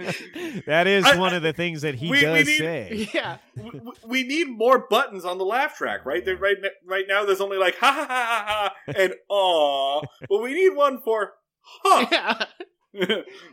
that 0.67 0.87
is 0.87 1.05
I- 1.05 1.17
one 1.19 1.35
of 1.35 1.43
the 1.43 1.53
things 1.53 1.83
that 1.83 1.95
he 1.95 2.07
we- 2.11 2.17
we 2.19 2.21
does 2.23 2.47
need- 2.47 2.59
say. 2.59 3.09
yeah, 3.15 3.39
we, 3.57 3.71
we- 3.71 3.93
we 4.07 4.23
need 4.25 4.49
more 4.49 4.87
buttons 4.89 5.25
on 5.25 5.39
the 5.39 5.45
laugh 5.45 5.77
track 5.77 6.05
right 6.07 6.25
there 6.25 6.37
right, 6.37 6.57
right 6.87 7.05
now 7.09 7.25
there's 7.25 7.41
only 7.41 7.57
like 7.59 7.77
ha 7.79 7.93
ha 7.93 8.07
ha 8.07 8.45
ha 8.47 8.73
ha 8.87 8.93
and 8.97 9.15
aw 9.29 10.01
but 10.29 10.43
we 10.43 10.55
need 10.55 10.71
one 10.77 11.01
for 11.03 11.35
huh 11.83 12.07
yeah. 12.11 12.45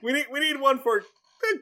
we 0.01 0.14
need 0.14 0.26
we 0.32 0.39
need 0.39 0.60
one 0.60 0.80
for 0.80 0.99
a 0.99 1.01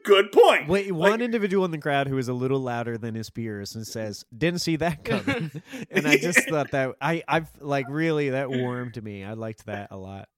good 0.04 0.32
point 0.32 0.68
Wait, 0.68 0.90
one 0.92 1.10
Like- 1.12 1.20
individual 1.20 1.64
in 1.64 1.70
the 1.70 1.78
crowd 1.78 2.06
who 2.08 2.18
is 2.18 2.28
a 2.28 2.32
little 2.32 2.60
louder 2.60 2.96
than 2.98 3.14
his 3.14 3.30
peers 3.30 3.74
and 3.74 3.86
says, 3.86 4.24
"Didn't 4.36 4.60
see 4.60 4.76
that 4.76 5.04
coming," 5.04 5.50
and 5.90 6.06
I 6.06 6.16
just 6.16 6.40
thought 6.48 6.70
that 6.72 6.94
I, 7.00 7.22
I've 7.28 7.50
like 7.60 7.86
really 7.88 8.30
that 8.30 8.50
warmed 8.50 9.02
me. 9.02 9.24
I 9.24 9.32
liked 9.34 9.66
that 9.66 9.88
a 9.90 9.96
lot. 9.96 10.28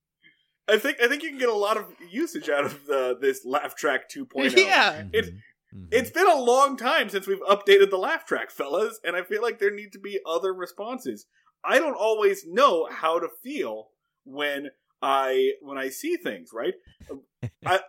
I 0.68 0.78
think 0.78 1.00
I 1.02 1.08
think 1.08 1.22
you 1.22 1.28
can 1.30 1.38
get 1.38 1.48
a 1.50 1.54
lot 1.54 1.76
of 1.76 1.84
usage 2.10 2.48
out 2.48 2.64
of 2.64 2.86
the, 2.86 3.16
this 3.20 3.44
laugh 3.44 3.74
track 3.76 4.08
2.0 4.08 4.56
yeah. 4.56 5.04
It's- 5.12 5.30
Mhm. 5.30 5.38
Mhm. 5.74 5.88
It's 5.90 6.10
been 6.12 6.28
a 6.28 6.36
long 6.38 6.76
time 6.76 7.08
since 7.08 7.26
we've 7.26 7.40
updated 7.40 7.90
the 7.90 7.96
laugh 7.98 8.24
track, 8.24 8.52
fellas, 8.52 9.00
and 9.02 9.16
I 9.16 9.24
feel 9.24 9.42
like 9.42 9.58
there 9.58 9.74
need 9.74 9.92
to 9.94 9.98
be 9.98 10.20
other 10.24 10.54
responses. 10.54 11.26
I 11.64 11.80
don't 11.80 11.96
always 11.96 12.46
know 12.46 12.86
how 12.88 13.18
to 13.18 13.26
feel 13.42 13.88
when 14.24 14.70
I 15.02 15.54
when 15.62 15.76
I 15.76 15.88
see 15.88 16.16
things, 16.16 16.50
right? 16.52 16.74
I, 17.66 17.80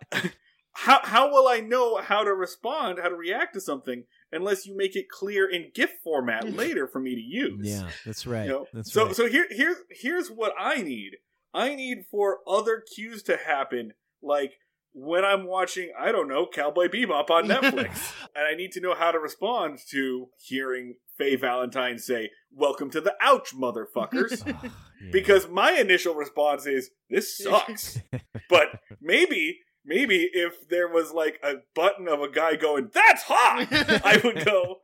how 0.76 1.00
how 1.02 1.30
will 1.32 1.48
I 1.48 1.60
know 1.60 1.96
how 1.96 2.22
to 2.22 2.34
respond, 2.34 2.98
how 2.98 3.08
to 3.08 3.16
react 3.16 3.54
to 3.54 3.60
something 3.60 4.04
unless 4.30 4.66
you 4.66 4.76
make 4.76 4.94
it 4.94 5.08
clear 5.08 5.48
in 5.48 5.70
GIF 5.74 5.90
format 6.04 6.52
later 6.56 6.86
for 6.86 7.00
me 7.00 7.14
to 7.14 7.20
use? 7.20 7.66
yeah, 7.66 7.88
that's 8.04 8.26
right. 8.26 8.44
You 8.44 8.50
know, 8.50 8.66
that's 8.72 8.92
so 8.92 9.06
right. 9.06 9.16
so 9.16 9.26
here 9.26 9.46
here's 9.50 9.76
here's 9.90 10.28
what 10.28 10.52
I 10.58 10.82
need. 10.82 11.16
I 11.54 11.74
need 11.74 12.04
for 12.10 12.38
other 12.46 12.82
cues 12.94 13.22
to 13.24 13.38
happen, 13.38 13.94
like 14.22 14.52
when 14.92 15.24
I'm 15.24 15.46
watching, 15.46 15.92
I 15.98 16.12
don't 16.12 16.28
know, 16.28 16.46
Cowboy 16.46 16.88
Bebop 16.88 17.30
on 17.30 17.44
Netflix, 17.48 18.12
and 18.34 18.46
I 18.46 18.54
need 18.54 18.72
to 18.72 18.80
know 18.80 18.94
how 18.94 19.12
to 19.12 19.18
respond 19.18 19.78
to 19.90 20.28
hearing 20.38 20.96
Faye 21.16 21.36
Valentine 21.36 21.98
say, 21.98 22.30
"Welcome 22.52 22.90
to 22.90 23.00
the 23.00 23.14
ouch, 23.20 23.54
motherfuckers." 23.54 24.42
Ah, 24.98 25.04
yeah. 25.04 25.10
because 25.12 25.46
my 25.46 25.72
initial 25.72 26.14
response 26.14 26.66
is, 26.66 26.90
"This 27.10 27.36
sucks," 27.36 28.00
but 28.48 28.80
maybe. 29.00 29.60
Maybe 29.86 30.28
if 30.32 30.68
there 30.68 30.88
was 30.88 31.12
like 31.12 31.38
a 31.44 31.54
button 31.74 32.08
of 32.08 32.20
a 32.20 32.28
guy 32.28 32.56
going, 32.56 32.90
"That's 32.92 33.22
hot," 33.24 33.68
I 33.70 34.20
would 34.24 34.44
go, 34.44 34.80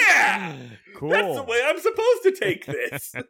"Yeah, 0.00 0.56
cool. 0.96 1.10
that's 1.10 1.36
the 1.36 1.44
way 1.44 1.62
I'm 1.64 1.78
supposed 1.78 2.22
to 2.24 2.32
take 2.32 2.66
this." 2.66 3.14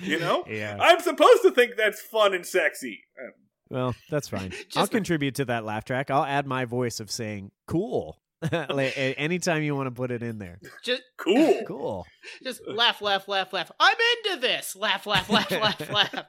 You 0.00 0.20
know? 0.20 0.44
Yeah. 0.46 0.76
I'm 0.80 1.00
supposed 1.00 1.42
to 1.42 1.50
think 1.50 1.72
that's 1.76 2.00
fun 2.00 2.32
and 2.32 2.46
sexy. 2.46 3.00
Um, 3.20 3.32
Well, 3.68 3.94
that's 4.10 4.28
fine. 4.28 4.52
I'll 4.76 4.86
contribute 4.86 5.34
to 5.36 5.44
that 5.46 5.64
laugh 5.64 5.84
track. 5.84 6.08
I'll 6.10 6.24
add 6.24 6.46
my 6.46 6.64
voice 6.66 7.00
of 7.00 7.10
saying 7.10 7.50
"cool." 7.66 8.20
like, 8.52 8.94
anytime 8.96 9.62
you 9.62 9.74
want 9.74 9.86
to 9.86 9.90
put 9.90 10.10
it 10.10 10.22
in 10.22 10.38
there. 10.38 10.58
Just 10.82 11.02
Cool. 11.18 11.62
Cool. 11.66 12.06
just 12.42 12.66
laugh, 12.66 13.02
laugh, 13.02 13.28
laugh, 13.28 13.52
laugh. 13.52 13.70
I'm 13.78 13.96
into 14.24 14.40
this. 14.40 14.74
Laugh, 14.76 15.06
laugh, 15.06 15.28
laugh, 15.28 15.50
laugh, 15.50 15.90
laugh. 15.90 16.24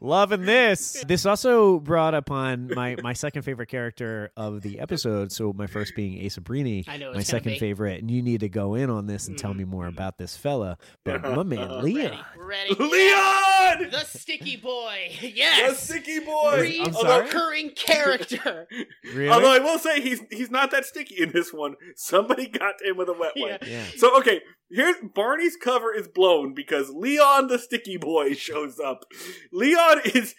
Loving 0.00 0.42
this. 0.42 1.02
This 1.06 1.24
also 1.24 1.78
brought 1.78 2.14
upon 2.14 2.68
my 2.74 2.96
my 3.02 3.12
second 3.12 3.42
favorite 3.42 3.68
character 3.68 4.30
of 4.36 4.60
the 4.62 4.80
episode. 4.80 5.32
So 5.32 5.52
my 5.52 5.66
first 5.66 5.94
being 5.94 6.24
Asa 6.26 6.40
Breeney, 6.40 6.84
I 6.88 6.96
know 6.96 7.12
my 7.12 7.22
second 7.22 7.52
be. 7.52 7.58
favorite. 7.58 8.00
And 8.00 8.10
you 8.10 8.22
need 8.22 8.40
to 8.40 8.48
go 8.48 8.74
in 8.74 8.90
on 8.90 9.06
this 9.06 9.28
and 9.28 9.38
tell 9.38 9.54
me 9.54 9.64
more 9.64 9.84
mm-hmm. 9.84 9.94
about 9.94 10.18
this 10.18 10.36
fella. 10.36 10.76
But 11.04 11.22
my 11.22 11.42
man 11.42 11.82
Leon. 11.82 12.18
Ready, 12.36 12.74
ready. 12.74 12.74
Leon! 12.74 13.90
The 13.90 14.04
sticky 14.04 14.56
boy. 14.56 15.10
Yes. 15.20 15.22
The 15.22 15.28
Yes. 15.32 15.82
sticky 15.82 16.18
boy! 16.20 16.60
Re- 16.60 16.80
I'm 16.84 16.92
sorry? 16.92 17.24
recurring 17.24 17.70
character. 17.70 18.66
Really? 19.14 19.28
Although 19.28 19.52
I 19.52 19.58
will 19.60 19.78
say 19.78 20.00
he's 20.00 20.20
he's 20.30 20.50
not 20.50 20.70
that 20.72 20.84
sticky 20.84 21.22
in 21.22 21.32
this 21.32 21.51
one. 21.52 21.74
Somebody 21.96 22.46
got 22.58 22.78
to 22.78 22.90
him 22.90 22.96
with 22.96 23.08
a 23.08 23.12
wet 23.12 23.32
wipe. 23.36 23.66
yeah. 23.66 23.84
So 23.96 24.18
okay, 24.18 24.40
here's 24.70 24.96
Barney's 25.14 25.56
cover 25.56 25.94
is 25.94 26.08
blown 26.08 26.54
because 26.54 26.90
Leon 26.90 27.48
the 27.48 27.58
sticky 27.58 27.96
boy 27.96 28.32
shows 28.34 28.78
up. 28.78 29.04
Leon 29.52 30.00
is 30.04 30.34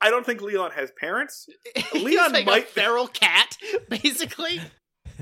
I 0.00 0.10
don't 0.10 0.24
think 0.24 0.40
Leon 0.40 0.70
has 0.72 0.90
parents. 0.98 1.46
He's 1.92 2.02
Leon 2.02 2.32
like 2.32 2.46
might- 2.46 2.64
a 2.64 2.68
feral 2.68 3.06
cat, 3.08 3.56
basically. 3.88 4.60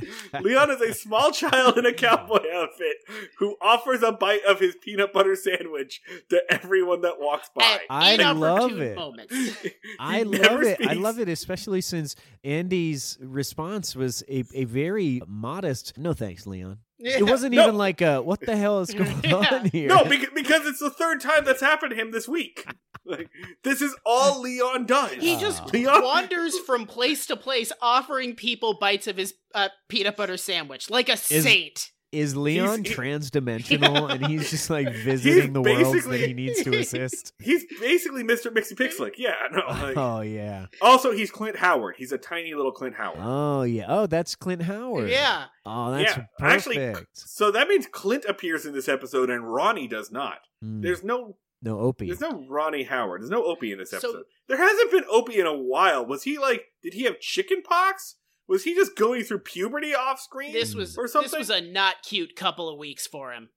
Leon 0.41 0.71
is 0.71 0.81
a 0.81 0.95
small 0.95 1.31
child 1.33 1.79
in 1.79 1.87
a 1.87 1.93
cowboy 1.93 2.41
outfit 2.55 2.97
who 3.39 3.57
offers 3.61 4.03
a 4.03 4.13
bite 4.13 4.45
of 4.47 4.61
his 4.61 4.77
peanut 4.83 5.13
butter 5.13 5.37
sandwich 5.37 6.01
to 6.31 6.41
everyone 6.51 7.03
that 7.03 7.15
walks 7.19 7.51
by. 7.55 7.81
I 7.91 8.17
love 8.33 8.79
it. 8.81 8.99
I 9.99 10.23
love 10.23 10.41
never 10.41 10.63
it. 10.63 10.87
I 10.87 10.95
love 10.95 11.19
it, 11.19 11.29
especially 11.29 11.81
since 11.81 12.17
Andy's 12.45 13.19
response 13.21 13.95
was 13.97 14.23
a, 14.29 14.45
a 14.55 14.65
very 14.65 15.21
modest, 15.27 15.97
no 15.99 16.13
thanks, 16.13 16.47
Leon. 16.47 16.79
It 17.01 17.25
wasn't 17.25 17.55
No. 17.55 17.63
even 17.63 17.77
like, 17.77 18.03
uh, 18.03 18.21
what 18.23 18.41
the 18.41 18.57
hell 18.57 18.81
is 18.81 18.91
going 18.95 19.21
Yeah. 19.23 19.35
on 19.37 19.65
here? 19.67 19.89
No, 19.89 20.05
because, 20.05 20.31
because 20.35 20.67
it's 20.67 20.81
the 20.81 20.91
third 20.91 21.21
time 21.21 21.45
that's 21.45 21.61
happened 21.61 21.91
to 21.91 21.97
him 21.97 22.11
this 22.11 22.27
week. 22.29 22.67
Like, 23.09 23.31
this 23.65 23.81
is 23.83 23.95
all 24.05 24.41
Leon 24.41 24.87
does. 24.87 25.13
He 25.13 25.37
just 25.39 25.63
Oh. 25.65 25.71
Leon- 25.73 26.05
wanders 26.05 26.59
from 26.61 26.87
place 26.87 27.27
to 27.27 27.37
place, 27.37 27.73
offering 27.81 28.35
people 28.35 28.77
bites 28.79 29.07
of 29.07 29.17
his 29.17 29.35
uh, 29.55 29.69
peanut 29.89 30.17
butter 30.17 30.37
sandwich 30.37 30.91
like 30.91 31.09
a 31.09 31.17
saint. 31.17 31.91
is 32.13 32.37
Leon 32.37 32.85
He's- 32.85 32.89
he- 32.89 32.95
transdimensional 32.95 34.11
and 34.15 34.27
he's 34.27 34.51
just 34.51 34.71
like 34.71 34.91
visiting 34.95 35.53
the 35.53 35.61
worlds 35.63 36.07
that 36.07 36.21
he 36.21 36.33
needs 36.35 36.63
to 36.63 36.75
assist? 36.79 37.33
He's 37.43 37.65
basically 37.81 38.25
Mr. 38.25 38.51
Mxyzptlk. 38.51 39.13
Yeah, 39.19 39.35
no. 39.53 39.61
Like, 39.69 39.97
oh, 39.97 40.21
yeah. 40.21 40.67
Also, 40.81 41.13
he's 41.13 41.31
Clint 41.31 41.57
Howard. 41.57 41.95
He's 41.99 42.13
a 42.13 42.19
tiny 42.19 42.55
little 42.55 42.73
Clint 42.73 42.95
Howard. 42.97 43.19
Oh, 43.23 43.63
yeah. 43.63 43.85
Oh, 43.89 44.07
that's 44.07 44.35
Clint 44.37 44.63
Howard. 44.63 45.11
Yeah. 45.11 45.45
Oh, 45.67 45.91
that's 45.93 46.17
Yeah, 46.17 46.25
perfect. 46.39 46.67
actually, 46.69 47.07
So 47.13 47.51
that 47.53 47.69
means 47.69 47.87
Clint 47.87 48.25
appears 48.27 48.65
in 48.67 48.73
this 48.73 48.89
episode 48.89 49.29
and 49.31 49.51
Ronnie 49.53 49.87
does 49.89 50.11
not. 50.11 50.39
Mm, 50.65 50.83
There's 50.83 51.05
no 51.05 51.37
no 51.63 51.79
Opie. 51.81 52.07
there's 52.07 52.21
no 52.21 52.45
Ronnie 52.49 52.85
Howard. 52.85 53.21
There's 53.23 53.31
no 53.31 53.45
Opie 53.45 53.73
in 53.73 53.79
this 53.79 53.91
So- 53.91 53.97
episode. 53.99 54.25
there 54.47 54.59
hasn't 54.59 54.91
been 54.91 55.05
Opie 55.11 55.39
in 55.41 55.47
a 55.47 55.57
while. 55.57 56.05
Was 56.07 56.23
he 56.25 56.39
like 56.39 56.67
did 56.83 56.95
he 56.95 57.05
have 57.05 57.21
chicken 57.21 57.63
pox? 57.63 58.17
Was 58.47 58.65
he 58.65 58.75
just 58.75 58.97
going 58.97 59.25
through 59.25 59.41
puberty 59.41 59.95
off 59.95 60.21
screen? 60.21 60.53
This 60.53 60.75
was 60.75 60.97
or 60.97 61.07
something? 61.07 61.31
this 61.31 61.39
was 61.39 61.51
a 61.51 61.61
not 61.61 61.97
cute 62.03 62.35
couple 62.37 62.69
of 62.69 62.79
weeks 62.79 63.07
for 63.07 63.33
him. 63.33 63.51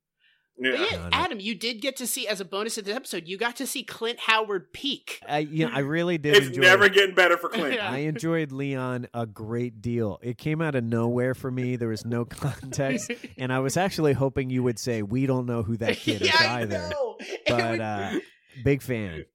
But 0.57 0.79
yeah. 0.79 0.85
yeah, 0.91 0.95
No, 0.97 1.03
no. 1.03 1.09
Adam, 1.11 1.39
you 1.39 1.55
did 1.55 1.81
get 1.81 1.95
to 1.97 2.07
see 2.07 2.27
as 2.27 2.39
a 2.39 2.45
bonus 2.45 2.77
of 2.77 2.85
this 2.85 2.95
episode, 2.95 3.27
you 3.27 3.37
got 3.37 3.55
to 3.57 3.65
see 3.67 3.83
Clint 3.83 4.19
Howard 4.19 4.71
peak. 4.73 5.19
I, 5.27 5.39
you 5.39 5.65
know, 5.65 5.71
I 5.73 5.79
really 5.79 6.17
did 6.17 6.35
enjoy 6.35 6.47
It's 6.47 6.57
enjoy 6.57 6.61
never 6.61 6.89
getting 6.89 7.15
better 7.15 7.37
for 7.37 7.49
Clint. 7.49 7.75
Yeah. 7.75 7.89
I 7.91 7.99
enjoyed 7.99 8.51
Leon 8.51 9.07
a 9.13 9.25
great 9.25 9.81
deal. 9.81 10.19
It 10.21 10.37
came 10.37 10.61
out 10.61 10.75
of 10.75 10.83
nowhere 10.83 11.33
for 11.33 11.49
me. 11.49 11.75
There 11.77 11.89
was 11.89 12.05
no 12.05 12.25
context, 12.25 13.11
and 13.37 13.51
I 13.51 13.59
was 13.59 13.77
actually 13.77 14.13
hoping 14.13 14.49
you 14.49 14.63
would 14.63 14.77
say 14.79 15.01
we 15.01 15.25
don't 15.25 15.45
know 15.45 15.63
who 15.63 15.77
that 15.77 15.97
kid 15.97 16.21
is 16.21 16.27
yeah, 16.41 16.53
I 16.53 16.61
either. 16.61 16.89
know. 16.89 17.17
But 17.47 17.79
uh, 17.81 18.11
big 18.63 18.81
fan. 18.81 19.25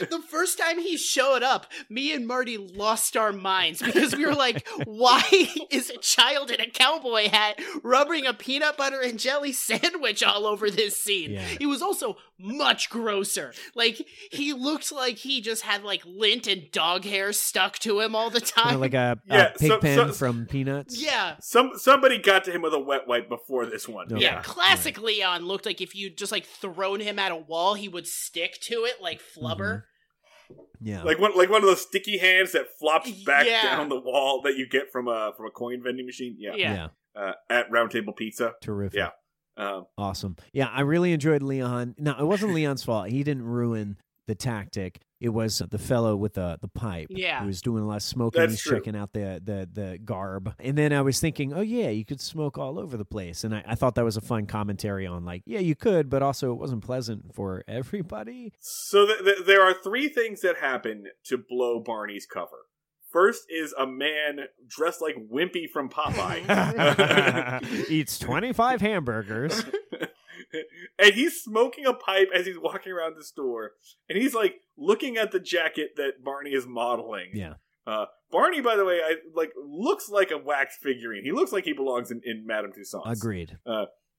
The 0.00 0.22
first 0.28 0.58
time 0.58 0.78
he 0.78 0.96
showed 0.96 1.42
up, 1.42 1.66
me 1.88 2.12
and 2.12 2.26
Marty 2.26 2.56
lost 2.56 3.16
our 3.16 3.32
minds 3.32 3.80
because 3.82 4.14
we 4.16 4.24
were 4.26 4.34
like, 4.34 4.66
why 4.84 5.22
is 5.70 5.90
a 5.90 5.98
child 5.98 6.50
in 6.50 6.60
a 6.60 6.70
cowboy 6.70 7.28
hat 7.28 7.60
rubbing 7.82 8.26
a 8.26 8.32
peanut 8.34 8.76
butter 8.76 9.00
and 9.00 9.18
jelly 9.18 9.52
sandwich 9.52 10.22
all 10.22 10.46
over 10.46 10.70
this 10.70 10.96
scene? 10.98 11.32
Yeah. 11.32 11.40
He 11.42 11.66
was 11.66 11.82
also 11.82 12.16
much 12.38 12.90
grosser. 12.90 13.52
Like, 13.74 14.06
he 14.30 14.52
looked 14.52 14.92
like 14.92 15.16
he 15.16 15.40
just 15.40 15.62
had 15.62 15.82
like 15.84 16.02
lint 16.04 16.46
and 16.46 16.70
dog 16.70 17.04
hair 17.04 17.32
stuck 17.32 17.78
to 17.80 18.00
him 18.00 18.14
all 18.14 18.28
the 18.30 18.40
Kind 18.40 18.52
time. 18.66 18.74
of 18.76 18.80
like 18.80 18.94
a, 18.94 19.18
a 19.28 19.34
Yeah, 19.36 19.48
pig 19.58 19.68
so- 19.68 19.78
pen 19.78 19.96
so- 20.08 20.12
from 20.12 20.46
Peanuts. 20.46 21.00
yeah. 21.02 21.36
Some 21.40 21.72
somebody 21.76 22.18
got 22.18 22.44
to 22.44 22.52
him 22.52 22.62
with 22.62 22.74
a 22.74 22.78
wet 22.78 23.06
wipe 23.06 23.28
before 23.28 23.66
this 23.66 23.88
one. 23.88 24.12
Okay. 24.12 24.22
Yeah, 24.22 24.42
classic 24.42 25.00
Leon 25.00 25.44
looked 25.46 25.64
like 25.66 25.80
if 25.80 25.94
you 25.94 26.10
just 26.10 26.30
like 26.32 26.44
thrown 26.46 27.00
him 27.00 27.18
at 27.18 27.32
a 27.32 27.36
wall, 27.36 27.74
he 27.74 27.88
would 27.88 28.06
stick 28.06 28.58
to 28.62 28.84
it 28.84 29.00
like 29.00 29.20
flubber. 29.36 29.65
Yeah. 30.80 31.02
Like 31.02 31.18
one 31.18 31.32
like 31.36 31.48
one 31.50 31.62
of 31.62 31.68
those 31.68 31.80
sticky 31.80 32.18
hands 32.18 32.52
that 32.52 32.66
flops 32.78 33.10
back 33.24 33.46
Yeah. 33.46 33.62
down 33.62 33.88
the 33.88 33.98
wall 34.00 34.42
that 34.44 34.56
you 34.56 34.68
get 34.68 34.92
from 34.92 35.08
a 35.08 35.32
from 35.36 35.46
a 35.46 35.50
coin 35.50 35.82
vending 35.82 36.06
machine. 36.06 36.36
Yeah. 36.38 36.54
Yeah. 36.54 36.88
Uh, 37.14 37.32
at 37.48 37.70
Round 37.70 37.90
Table 37.90 38.12
Pizza. 38.12 38.52
Terrific. 38.62 38.98
Yeah. 38.98 39.10
Um, 39.56 39.86
Awesome. 39.96 40.36
Yeah, 40.52 40.68
I 40.70 40.82
really 40.82 41.12
enjoyed 41.12 41.42
Leon. 41.42 41.94
Now, 41.98 42.18
it 42.20 42.24
wasn't 42.26 42.52
Leon's 42.54 42.84
fault. 42.84 43.08
He 43.08 43.22
didn't 43.24 43.44
ruin 43.44 43.96
the 44.26 44.34
tactic. 44.34 45.00
It 45.20 45.30
was 45.30 45.62
the 45.70 45.78
fellow 45.78 46.14
with 46.14 46.34
the 46.34 46.58
the 46.60 46.68
pipe. 46.68 47.06
Yeah. 47.10 47.40
Who 47.40 47.46
was 47.46 47.62
doing 47.62 47.82
a 47.82 47.86
lot 47.86 47.96
of 47.96 48.02
smoking. 48.02 48.40
That's 48.40 48.52
He's 48.52 48.60
true. 48.62 48.76
checking 48.78 48.94
out 48.94 49.12
the, 49.14 49.40
the 49.42 49.68
the 49.72 49.98
garb. 49.98 50.54
And 50.58 50.76
then 50.76 50.92
I 50.92 51.00
was 51.00 51.18
thinking, 51.20 51.54
oh 51.54 51.62
yeah, 51.62 51.88
you 51.88 52.04
could 52.04 52.20
smoke 52.20 52.58
all 52.58 52.78
over 52.78 52.96
the 52.98 53.04
place. 53.04 53.42
And 53.42 53.54
I, 53.54 53.64
I 53.66 53.74
thought 53.76 53.94
that 53.94 54.04
was 54.04 54.16
a 54.18 54.20
fun 54.20 54.46
commentary 54.46 55.06
on 55.06 55.24
like, 55.24 55.42
yeah, 55.46 55.60
you 55.60 55.74
could, 55.74 56.10
but 56.10 56.22
also 56.22 56.52
it 56.52 56.56
wasn't 56.58 56.84
pleasant 56.84 57.34
for 57.34 57.64
everybody. 57.66 58.52
So 58.60 59.06
th- 59.06 59.20
th- 59.24 59.46
there 59.46 59.62
are 59.62 59.72
three 59.74 60.08
things 60.08 60.42
that 60.42 60.56
happen 60.58 61.04
to 61.24 61.38
blow 61.38 61.80
Barney's 61.80 62.26
cover. 62.26 62.66
First 63.10 63.44
is 63.48 63.72
a 63.78 63.86
man 63.86 64.40
dressed 64.68 65.00
like 65.00 65.16
Wimpy 65.32 65.70
from 65.72 65.88
Popeye. 65.88 66.42
Eats 67.90 68.18
twenty 68.18 68.52
five 68.52 68.82
hamburgers. 68.82 69.64
and 70.98 71.14
he's 71.14 71.42
smoking 71.42 71.86
a 71.86 71.92
pipe 71.92 72.28
as 72.34 72.46
he's 72.46 72.58
walking 72.58 72.92
around 72.92 73.16
the 73.16 73.24
store. 73.24 73.72
And 74.08 74.18
he's 74.18 74.34
like 74.34 74.56
looking 74.76 75.16
at 75.16 75.32
the 75.32 75.40
jacket 75.40 75.90
that 75.96 76.24
Barney 76.24 76.50
is 76.50 76.66
modeling. 76.66 77.30
Yeah. 77.34 77.54
Uh, 77.86 78.06
Barney, 78.30 78.60
by 78.60 78.76
the 78.76 78.84
way, 78.84 79.00
I 79.04 79.16
like 79.34 79.52
looks 79.56 80.08
like 80.08 80.30
a 80.30 80.38
wax 80.38 80.76
figurine. 80.82 81.22
He 81.24 81.32
looks 81.32 81.52
like 81.52 81.64
he 81.64 81.72
belongs 81.72 82.10
in, 82.10 82.20
in 82.24 82.44
Madame 82.46 82.72
Tussauds. 82.72 83.10
Agreed. 83.10 83.58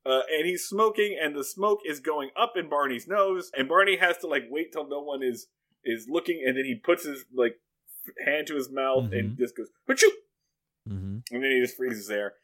Uh, 0.07 0.21
and 0.31 0.45
he's 0.45 0.63
smoking, 0.63 1.17
and 1.21 1.35
the 1.35 1.43
smoke 1.43 1.79
is 1.85 1.99
going 1.99 2.29
up 2.39 2.53
in 2.55 2.69
Barney's 2.69 3.07
nose, 3.07 3.51
and 3.57 3.67
Barney 3.67 3.97
has 3.97 4.17
to 4.19 4.27
like 4.27 4.43
wait 4.49 4.71
till 4.71 4.87
no 4.87 5.01
one 5.01 5.21
is 5.21 5.47
is 5.83 6.07
looking, 6.09 6.41
and 6.47 6.55
then 6.55 6.63
he 6.63 6.75
puts 6.75 7.03
his 7.03 7.25
like 7.35 7.55
hand 8.25 8.47
to 8.47 8.55
his 8.55 8.71
mouth 8.71 9.11
and 9.11 9.37
just 9.37 9.57
goes 9.57 9.67
"Achoo!" 9.89 10.07
hmm 10.87 11.17
and 11.29 11.43
then 11.43 11.51
he 11.51 11.59
just 11.59 11.75
freezes 11.75 12.07
there. 12.07 12.35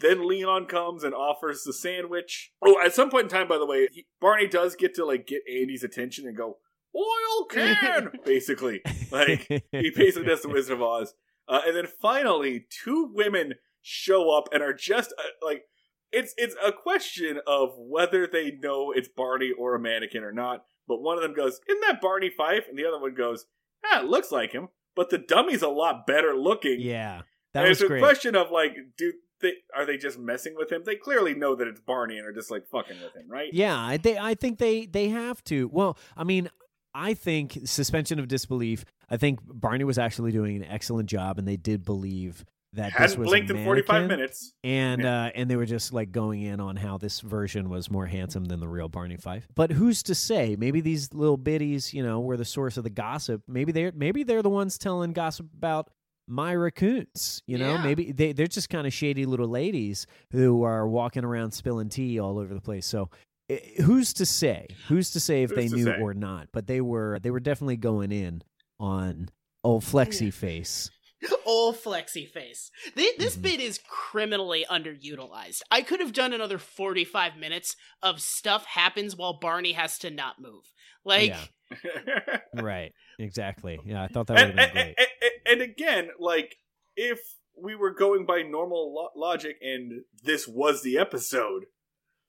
Then 0.00 0.26
Leon 0.28 0.66
comes 0.66 1.04
and 1.04 1.14
offers 1.14 1.62
the 1.64 1.72
sandwich. 1.72 2.52
Oh, 2.62 2.76
at 2.84 2.94
some 2.94 3.10
point 3.10 3.24
in 3.24 3.28
time, 3.30 3.48
by 3.48 3.58
the 3.58 3.66
way, 3.66 3.88
he, 3.92 4.06
Barney 4.20 4.46
does 4.46 4.74
get 4.74 4.94
to 4.94 5.04
like 5.04 5.26
get 5.26 5.42
Andy's 5.50 5.84
attention 5.84 6.26
and 6.26 6.36
go 6.36 6.58
oil 6.94 7.46
can, 7.50 8.12
basically. 8.24 8.82
Like 9.10 9.46
he 9.48 9.90
basically 9.90 10.26
does 10.26 10.42
the 10.42 10.48
Wizard 10.48 10.74
of 10.74 10.82
Oz. 10.82 11.14
Uh, 11.46 11.60
and 11.66 11.76
then 11.76 11.86
finally, 11.86 12.66
two 12.84 13.10
women 13.12 13.54
show 13.82 14.30
up 14.36 14.48
and 14.52 14.62
are 14.62 14.72
just 14.72 15.12
uh, 15.18 15.46
like 15.46 15.64
it's 16.10 16.34
it's 16.36 16.56
a 16.64 16.72
question 16.72 17.40
of 17.46 17.74
whether 17.76 18.26
they 18.26 18.52
know 18.52 18.92
it's 18.92 19.08
Barney 19.08 19.52
or 19.56 19.74
a 19.74 19.80
mannequin 19.80 20.24
or 20.24 20.32
not. 20.32 20.64
But 20.86 21.02
one 21.02 21.16
of 21.16 21.22
them 21.22 21.34
goes, 21.34 21.60
"Isn't 21.68 21.82
that 21.82 22.00
Barney 22.00 22.30
Fife?" 22.30 22.64
And 22.68 22.78
the 22.78 22.86
other 22.86 23.00
one 23.00 23.14
goes, 23.14 23.46
"Ah, 23.84 24.00
it 24.00 24.06
looks 24.06 24.32
like 24.32 24.52
him." 24.52 24.68
But 24.96 25.10
the 25.10 25.18
dummy's 25.18 25.62
a 25.62 25.68
lot 25.68 26.06
better 26.06 26.34
looking. 26.34 26.80
Yeah. 26.80 27.22
That 27.52 27.60
and 27.60 27.68
was 27.68 27.80
it's 27.80 27.84
a 27.84 27.88
great. 27.88 28.02
question 28.02 28.34
of 28.36 28.50
like, 28.50 28.76
do 28.96 29.12
they 29.44 29.52
are 29.76 29.86
they 29.86 29.96
just 29.96 30.18
messing 30.18 30.54
with 30.56 30.72
him? 30.72 30.82
They 30.84 30.96
clearly 30.96 31.34
know 31.34 31.54
that 31.54 31.68
it's 31.68 31.80
Barney 31.80 32.18
and 32.18 32.26
are 32.26 32.32
just 32.32 32.50
like 32.50 32.66
fucking 32.66 32.96
with 33.00 33.14
him, 33.14 33.28
right? 33.28 33.50
Yeah, 33.52 33.78
I- 33.78 33.96
they 33.98 34.18
I 34.18 34.34
think 34.34 34.58
they 34.58 34.86
they 34.86 35.10
have 35.10 35.44
to. 35.44 35.68
Well, 35.72 35.96
I 36.16 36.24
mean, 36.24 36.50
I 36.94 37.14
think 37.14 37.58
suspension 37.64 38.18
of 38.18 38.26
disbelief. 38.26 38.84
I 39.08 39.16
think 39.18 39.38
Barney 39.44 39.84
was 39.84 39.98
actually 39.98 40.32
doing 40.32 40.56
an 40.56 40.64
excellent 40.64 41.08
job, 41.08 41.38
and 41.38 41.46
they 41.46 41.56
did 41.56 41.84
believe 41.84 42.44
that 42.72 42.86
this 42.86 42.94
Hadn't 42.94 43.18
was 43.20 43.28
blinked 43.28 43.50
in 43.52 43.64
forty 43.64 43.82
five 43.82 44.08
minutes. 44.08 44.52
and 44.64 45.04
uh, 45.06 45.30
and 45.36 45.48
they 45.48 45.54
were 45.54 45.66
just 45.66 45.92
like 45.92 46.10
going 46.10 46.42
in 46.42 46.58
on 46.58 46.74
how 46.74 46.98
this 46.98 47.20
version 47.20 47.68
was 47.68 47.88
more 47.88 48.06
handsome 48.06 48.46
than 48.46 48.58
the 48.58 48.66
real 48.68 48.88
Barney 48.88 49.16
Fife. 49.16 49.46
But 49.54 49.70
who's 49.70 50.02
to 50.04 50.14
say? 50.16 50.56
Maybe 50.58 50.80
these 50.80 51.14
little 51.14 51.36
biddies, 51.36 51.94
you 51.94 52.02
know, 52.02 52.18
were 52.20 52.36
the 52.36 52.44
source 52.44 52.76
of 52.76 52.82
the 52.82 52.90
gossip. 52.90 53.42
Maybe 53.46 53.70
they're 53.70 53.92
maybe 53.94 54.24
they're 54.24 54.42
the 54.42 54.50
ones 54.50 54.76
telling 54.76 55.12
gossip 55.12 55.46
about 55.56 55.88
Myra 56.26 56.58
raccoons. 56.64 57.42
You 57.46 57.58
know, 57.58 57.74
Yeah. 57.74 57.82
maybe 57.82 58.12
they 58.12 58.32
they're 58.32 58.46
just 58.46 58.68
kind 58.70 58.86
of 58.86 58.92
shady 58.92 59.26
little 59.26 59.48
ladies 59.48 60.06
who 60.30 60.62
are 60.62 60.88
walking 60.88 61.24
around 61.24 61.52
spilling 61.52 61.88
tea 61.88 62.18
all 62.18 62.38
over 62.38 62.52
the 62.54 62.60
place. 62.60 62.86
So. 62.86 63.10
eh, 63.50 63.58
Who's 63.82 64.12
to 64.14 64.24
say? 64.26 64.68
Who's 64.88 65.10
to 65.10 65.20
say 65.20 65.42
if 65.42 65.50
Who's 65.50 65.56
they 65.70 65.76
knew 65.76 65.84
say? 65.84 65.98
or 66.00 66.14
not? 66.14 66.48
But 66.52 66.66
they 66.66 66.80
were 66.80 67.18
they 67.22 67.30
were 67.30 67.40
definitely 67.40 67.76
going 67.76 68.10
in 68.12 68.42
on 68.80 69.28
old 69.62 69.82
Flexi 69.84 70.32
face. 70.32 70.90
Old 71.46 71.76
flexi 71.76 72.28
face. 72.28 72.70
Th- 72.96 73.16
This 73.16 73.34
Mhm. 73.36 73.42
bit 73.42 73.60
is 73.60 73.80
criminally 73.88 74.66
underutilized. 74.70 75.62
I 75.70 75.80
could 75.80 76.00
have 76.00 76.12
done 76.12 76.34
another 76.34 76.58
45 76.58 77.36
minutes 77.38 77.76
of 78.02 78.20
stuff 78.20 78.66
happens 78.66 79.16
while 79.16 79.38
Barney 79.38 79.72
has 79.72 79.98
to 80.00 80.10
not 80.10 80.38
move. 80.38 80.64
Like, 81.02 81.34
Yeah. 81.82 82.38
right. 82.54 82.92
Exactly. 83.18 83.78
Yeah, 83.84 84.02
I 84.02 84.08
thought 84.12 84.26
that 84.28 84.34
would 84.34 84.58
have 84.58 84.72
been 84.72 84.72
great. 84.72 84.86
and- 84.86 84.96
and- 84.98 85.30
and 85.46 85.62
again, 85.62 86.08
like 86.18 86.56
if 86.96 87.18
we 87.56 87.74
were 87.76 87.92
going 87.92 88.24
by 88.26 88.42
normal 88.42 88.94
lo- 88.94 89.10
logic 89.14 89.56
and 89.62 90.02
this 90.22 90.48
was 90.48 90.82
the 90.82 90.96
episode, 90.98 91.66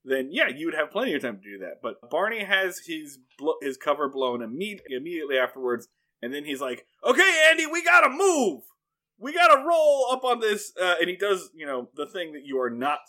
then 0.04 0.30
yeah, 0.32 0.48
you 0.50 0.68
would 0.68 0.76
have 0.76 0.92
plenty 0.92 1.14
of 1.14 1.22
time 1.22 1.38
to 1.38 1.42
do 1.42 1.58
that. 1.60 1.76
But 1.82 2.10
Barney 2.12 2.44
has 2.44 2.80
his 2.86 3.18
blo- 3.40 3.56
his 3.62 3.78
cover 3.78 4.10
blown 4.10 4.42
imme- 4.42 4.82
immediately 4.90 5.38
afterwards, 5.38 5.88
and 6.22 6.34
then 6.34 6.44
he's 6.46 6.62
like, 6.62 6.86
"Okay, 7.04 7.48
Andy, 7.50 7.66
we 7.66 7.84
gotta 7.84 8.10
move. 8.10 8.64
We 9.18 9.34
gotta 9.34 9.64
roll 9.66 10.08
up 10.12 10.24
on 10.26 10.42
this." 10.42 10.74
Uh, 10.80 10.96
and 11.00 11.10
he 11.10 11.16
does, 11.16 11.50
you 11.56 11.66
know, 11.66 11.90
the 11.96 12.06
thing 12.06 12.34
that 12.34 12.44
you 12.46 12.60
are 12.60 12.70
not, 12.70 13.00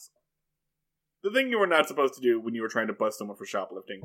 the 1.22 1.30
thing 1.32 1.48
you 1.50 1.58
were 1.58 1.66
not 1.66 1.88
supposed 1.88 2.14
to 2.14 2.20
do 2.20 2.40
when 2.40 2.54
you 2.54 2.62
were 2.62 2.68
trying 2.68 2.86
to 2.86 2.92
bust 2.92 3.18
someone 3.18 3.36
for 3.36 3.44
shoplifting, 3.44 4.00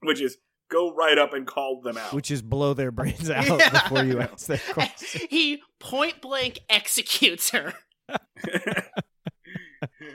which 0.00 0.20
is 0.20 0.38
go 0.68 0.94
right 0.94 1.18
up 1.18 1.32
and 1.34 1.46
call 1.46 1.80
them 1.80 1.96
out. 1.98 2.12
Which 2.12 2.30
is 2.30 2.42
blow 2.42 2.74
their 2.74 2.90
brains 2.90 3.30
out 3.30 3.46
Yeah. 3.46 3.70
before 3.70 4.04
you 4.04 4.20
ask 4.20 4.46
that 4.46 4.62
question. 4.72 5.22
he 5.30 5.62
point 5.78 6.20
blank 6.20 6.60
executes 6.68 7.50
her. 7.50 7.74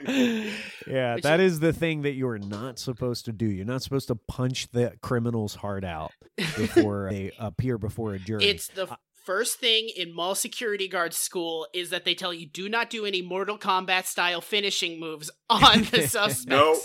yeah, 0.06 1.14
Which- 1.14 1.22
that 1.22 1.40
is 1.40 1.60
the 1.60 1.72
thing 1.72 2.02
that 2.02 2.12
you're 2.14 2.38
not 2.38 2.78
supposed 2.78 3.24
to 3.26 3.32
do. 3.32 3.46
You're 3.46 3.64
not 3.64 3.82
supposed 3.82 4.08
to 4.08 4.14
punch 4.16 4.70
the 4.72 4.92
criminal's 5.02 5.54
heart 5.56 5.84
out 5.84 6.12
before 6.56 7.08
they 7.10 7.32
appear 7.38 7.78
before 7.78 8.14
a 8.14 8.18
jury. 8.18 8.44
It's 8.44 8.68
the 8.68 8.82
f- 8.82 8.98
first 9.24 9.58
thing 9.58 9.88
in 9.96 10.14
mall 10.14 10.34
security 10.34 10.86
guard 10.88 11.14
school 11.14 11.66
is 11.72 11.90
that 11.90 12.04
they 12.04 12.14
tell 12.14 12.34
you 12.34 12.46
do 12.46 12.68
not 12.68 12.90
do 12.90 13.06
any 13.06 13.22
Mortal 13.22 13.56
Kombat 13.58 14.04
style 14.04 14.40
finishing 14.42 15.00
moves 15.00 15.30
on 15.48 15.84
the 15.84 16.06
suspects. 16.06 16.46
No, 16.46 16.76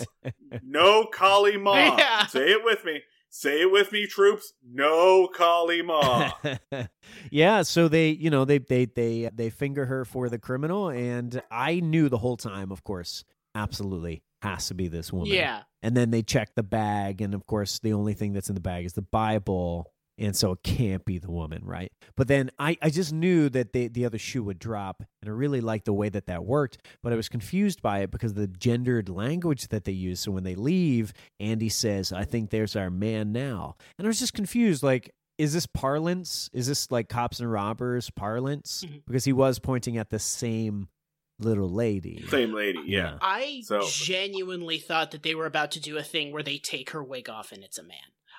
no 0.62 1.04
Kali 1.12 1.58
Ma. 1.58 1.96
Yeah. 1.98 2.26
Say 2.26 2.50
it 2.50 2.64
with 2.64 2.84
me. 2.84 3.00
Say 3.32 3.62
it 3.62 3.70
with 3.70 3.92
me, 3.92 4.06
troops. 4.06 4.52
No 4.68 5.28
Kali 5.28 5.82
Ma. 5.82 6.32
yeah, 7.30 7.62
so 7.62 7.86
they, 7.86 8.10
you 8.10 8.28
know, 8.28 8.44
they 8.44 8.58
they 8.58 8.86
they 8.86 9.30
they 9.32 9.50
finger 9.50 9.86
her 9.86 10.04
for 10.04 10.28
the 10.28 10.38
criminal, 10.38 10.88
and 10.88 11.40
I 11.50 11.78
knew 11.78 12.08
the 12.08 12.18
whole 12.18 12.36
time, 12.36 12.72
of 12.72 12.82
course, 12.82 13.24
absolutely 13.54 14.24
has 14.42 14.66
to 14.68 14.74
be 14.74 14.88
this 14.88 15.12
woman. 15.12 15.28
Yeah. 15.28 15.62
and 15.82 15.96
then 15.96 16.10
they 16.10 16.22
check 16.22 16.54
the 16.56 16.64
bag, 16.64 17.20
and 17.20 17.32
of 17.34 17.46
course, 17.46 17.78
the 17.78 17.92
only 17.92 18.14
thing 18.14 18.32
that's 18.32 18.48
in 18.48 18.56
the 18.56 18.60
bag 18.60 18.84
is 18.84 18.94
the 18.94 19.02
Bible, 19.02 19.92
and 20.20 20.36
so 20.36 20.52
it 20.52 20.62
can't 20.62 21.04
be 21.04 21.18
the 21.18 21.30
woman, 21.30 21.62
right? 21.64 21.90
But 22.16 22.28
then 22.28 22.50
I 22.58 22.76
I 22.80 22.90
just 22.90 23.12
knew 23.12 23.48
that 23.48 23.72
the 23.72 23.88
the 23.88 24.04
other 24.04 24.18
shoe 24.18 24.44
would 24.44 24.60
drop, 24.60 25.02
and 25.22 25.28
I 25.28 25.32
really 25.32 25.60
liked 25.60 25.86
the 25.86 25.92
way 25.92 26.08
that 26.10 26.26
that 26.26 26.44
worked, 26.44 26.78
but 27.02 27.12
I 27.12 27.16
was 27.16 27.28
confused 27.28 27.82
by 27.82 28.00
it 28.00 28.10
because 28.12 28.32
of 28.32 28.36
the 28.36 28.46
gendered 28.46 29.08
language 29.08 29.68
that 29.68 29.84
they 29.84 29.92
use. 29.92 30.20
So 30.20 30.30
when 30.30 30.44
they 30.44 30.54
leave, 30.54 31.12
Andy 31.40 31.68
says, 31.70 32.12
"I 32.12 32.24
think 32.24 32.50
there's 32.50 32.76
our 32.76 32.90
man 32.90 33.32
now," 33.32 33.74
and 33.98 34.06
I 34.06 34.08
was 34.08 34.20
just 34.20 34.34
confused, 34.34 34.82
like. 34.84 35.10
Is 35.38 35.54
this 35.54 35.64
parlance? 35.64 36.50
Is 36.52 36.66
this 36.66 36.90
like 36.90 37.08
cops 37.08 37.40
and 37.40 37.50
robbers 37.50 38.10
parlance? 38.10 38.84
Mhm. 38.86 39.00
Because 39.06 39.24
he 39.24 39.32
was 39.32 39.58
pointing 39.58 39.96
at 39.96 40.10
the 40.10 40.18
same 40.18 40.88
little 41.38 41.70
lady. 41.70 42.22
Same 42.28 42.52
lady. 42.52 42.80
Yeah. 42.84 43.16
I 43.22 43.62
So- 43.64 43.88
genuinely 43.88 44.78
thought 44.78 45.12
that 45.12 45.22
they 45.22 45.34
were 45.34 45.46
about 45.46 45.70
to 45.70 45.80
do 45.80 45.96
a 45.96 46.02
thing 46.02 46.30
where 46.30 46.42
they 46.42 46.58
take 46.58 46.90
her 46.90 47.02
wig 47.02 47.30
off 47.30 47.52
and 47.52 47.64
it's 47.64 47.78
a 47.78 47.82
man. 47.82 47.96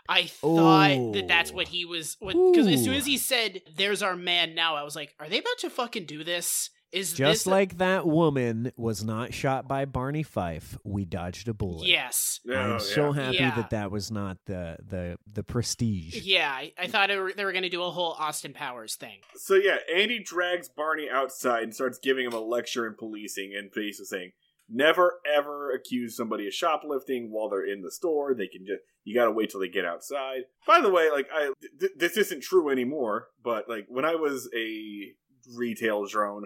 I 0.10 0.26
thought 0.26 1.14
that 1.14 1.28
that's 1.28 1.52
what 1.52 1.68
he 1.68 1.86
was 1.86 2.16
because 2.16 2.68
as 2.68 2.84
soon 2.84 2.94
as 2.94 3.06
he 3.06 3.18
said 3.18 3.62
there's 3.76 4.02
our 4.02 4.16
man 4.16 4.56
now 4.56 4.76
I 4.76 4.84
was 4.84 4.96
like 4.96 5.14
are 5.20 5.28
they 5.30 5.40
about 5.40 5.58
to 5.60 5.70
fucking 5.70 6.06
do 6.06 6.24
this? 6.24 6.70
Is 6.92 7.14
Just 7.14 7.46
this 7.46 7.48
like 7.48 7.78
that 7.78 8.06
woman 8.06 8.74
was 8.76 9.02
not 9.02 9.34
shot 9.34 9.66
by 9.66 9.86
Barney 9.86 10.24
Fife, 10.24 10.78
we 10.84 11.06
dodged 11.06 11.48
a 11.48 11.54
bullet. 11.54 11.88
Yes. 11.88 12.42
Oh, 12.50 12.54
I'm 12.54 12.80
so 12.82 13.14
yeah. 13.14 13.24
happy 13.24 13.38
Yeah. 13.38 13.56
that 13.56 13.70
that 13.70 13.92
was 13.92 14.12
not 14.12 14.38
the 14.46 14.76
the 14.86 15.18
the 15.32 15.42
prestige. 15.42 16.18
Yeah, 16.18 16.52
I, 16.52 16.74
I 16.78 16.88
thought 16.88 17.10
it 17.10 17.18
were, 17.18 17.32
they 17.32 17.46
were 17.46 17.54
going 17.54 17.64
to 17.64 17.70
do 17.70 17.82
a 17.82 17.92
whole 17.92 18.12
Austin 18.20 18.52
Powers 18.54 18.96
thing. 18.96 19.20
So 19.36 19.56
yeah, 19.56 19.78
Andy 19.94 20.22
drags 20.22 20.68
Barney 20.68 21.10
outside 21.10 21.64
and 21.64 21.74
starts 21.74 21.98
giving 21.98 22.26
him 22.26 22.34
a 22.34 22.42
lecture 22.42 22.86
in 22.86 22.96
policing 22.96 23.54
and 23.56 23.72
basically 23.72 24.06
saying, 24.08 24.32
never 24.72 25.20
ever 25.32 25.72
accuse 25.72 26.16
somebody 26.16 26.48
of 26.48 26.54
shoplifting 26.54 27.32
while 27.32 27.50
they're 27.50 27.66
in 27.66 27.82
the 27.82 27.92
store. 27.92 28.34
They 28.34 28.48
can 28.48 28.66
just 28.66 28.82
you 29.04 29.16
got 29.16 29.26
to 29.26 29.32
wait 29.32 29.50
till 29.50 29.60
they 29.60 29.68
get 29.68 29.86
outside. 29.86 30.42
By 30.66 30.82
the 30.82 30.90
way, 30.90 31.10
like 31.12 31.28
I 31.34 31.52
th- 31.80 31.94
this 31.98 32.18
isn't 32.18 32.44
true 32.44 32.70
anymore, 32.70 33.28
but 33.44 33.70
like 33.70 33.86
when 33.90 34.06
I 34.06 34.16
was 34.16 34.50
a 34.56 35.14
retail 35.56 36.06
drone, 36.06 36.46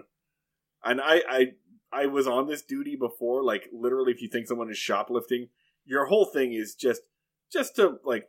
and 0.84 1.00
I 1.00 1.22
I 1.28 1.46
I 1.92 2.06
was 2.06 2.26
on 2.26 2.46
this 2.46 2.62
duty 2.62 2.96
before. 2.96 3.42
Like 3.42 3.68
literally, 3.72 4.12
if 4.12 4.22
you 4.22 4.28
think 4.28 4.46
someone 4.46 4.70
is 4.70 4.78
shoplifting, 4.78 5.48
your 5.84 6.06
whole 6.06 6.26
thing 6.26 6.52
is 6.52 6.74
just 6.74 7.02
just 7.52 7.76
to 7.76 7.98
like 8.04 8.28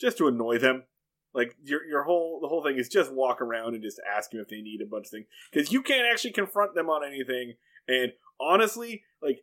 just 0.00 0.18
to 0.18 0.28
annoy 0.28 0.58
them. 0.58 0.84
Like 1.32 1.54
your 1.62 1.84
your 1.84 2.02
whole 2.04 2.40
the 2.42 2.48
whole 2.48 2.62
thing 2.62 2.76
is 2.76 2.88
just 2.88 3.12
walk 3.12 3.40
around 3.40 3.74
and 3.74 3.82
just 3.82 4.00
ask 4.16 4.30
them 4.30 4.40
if 4.40 4.48
they 4.48 4.60
need 4.60 4.80
a 4.82 4.90
bunch 4.90 5.06
of 5.06 5.10
things 5.10 5.26
because 5.52 5.72
you 5.72 5.82
can't 5.82 6.06
actually 6.10 6.32
confront 6.32 6.74
them 6.74 6.90
on 6.90 7.04
anything. 7.04 7.54
And 7.90 8.12
honestly, 8.40 9.02
like, 9.22 9.40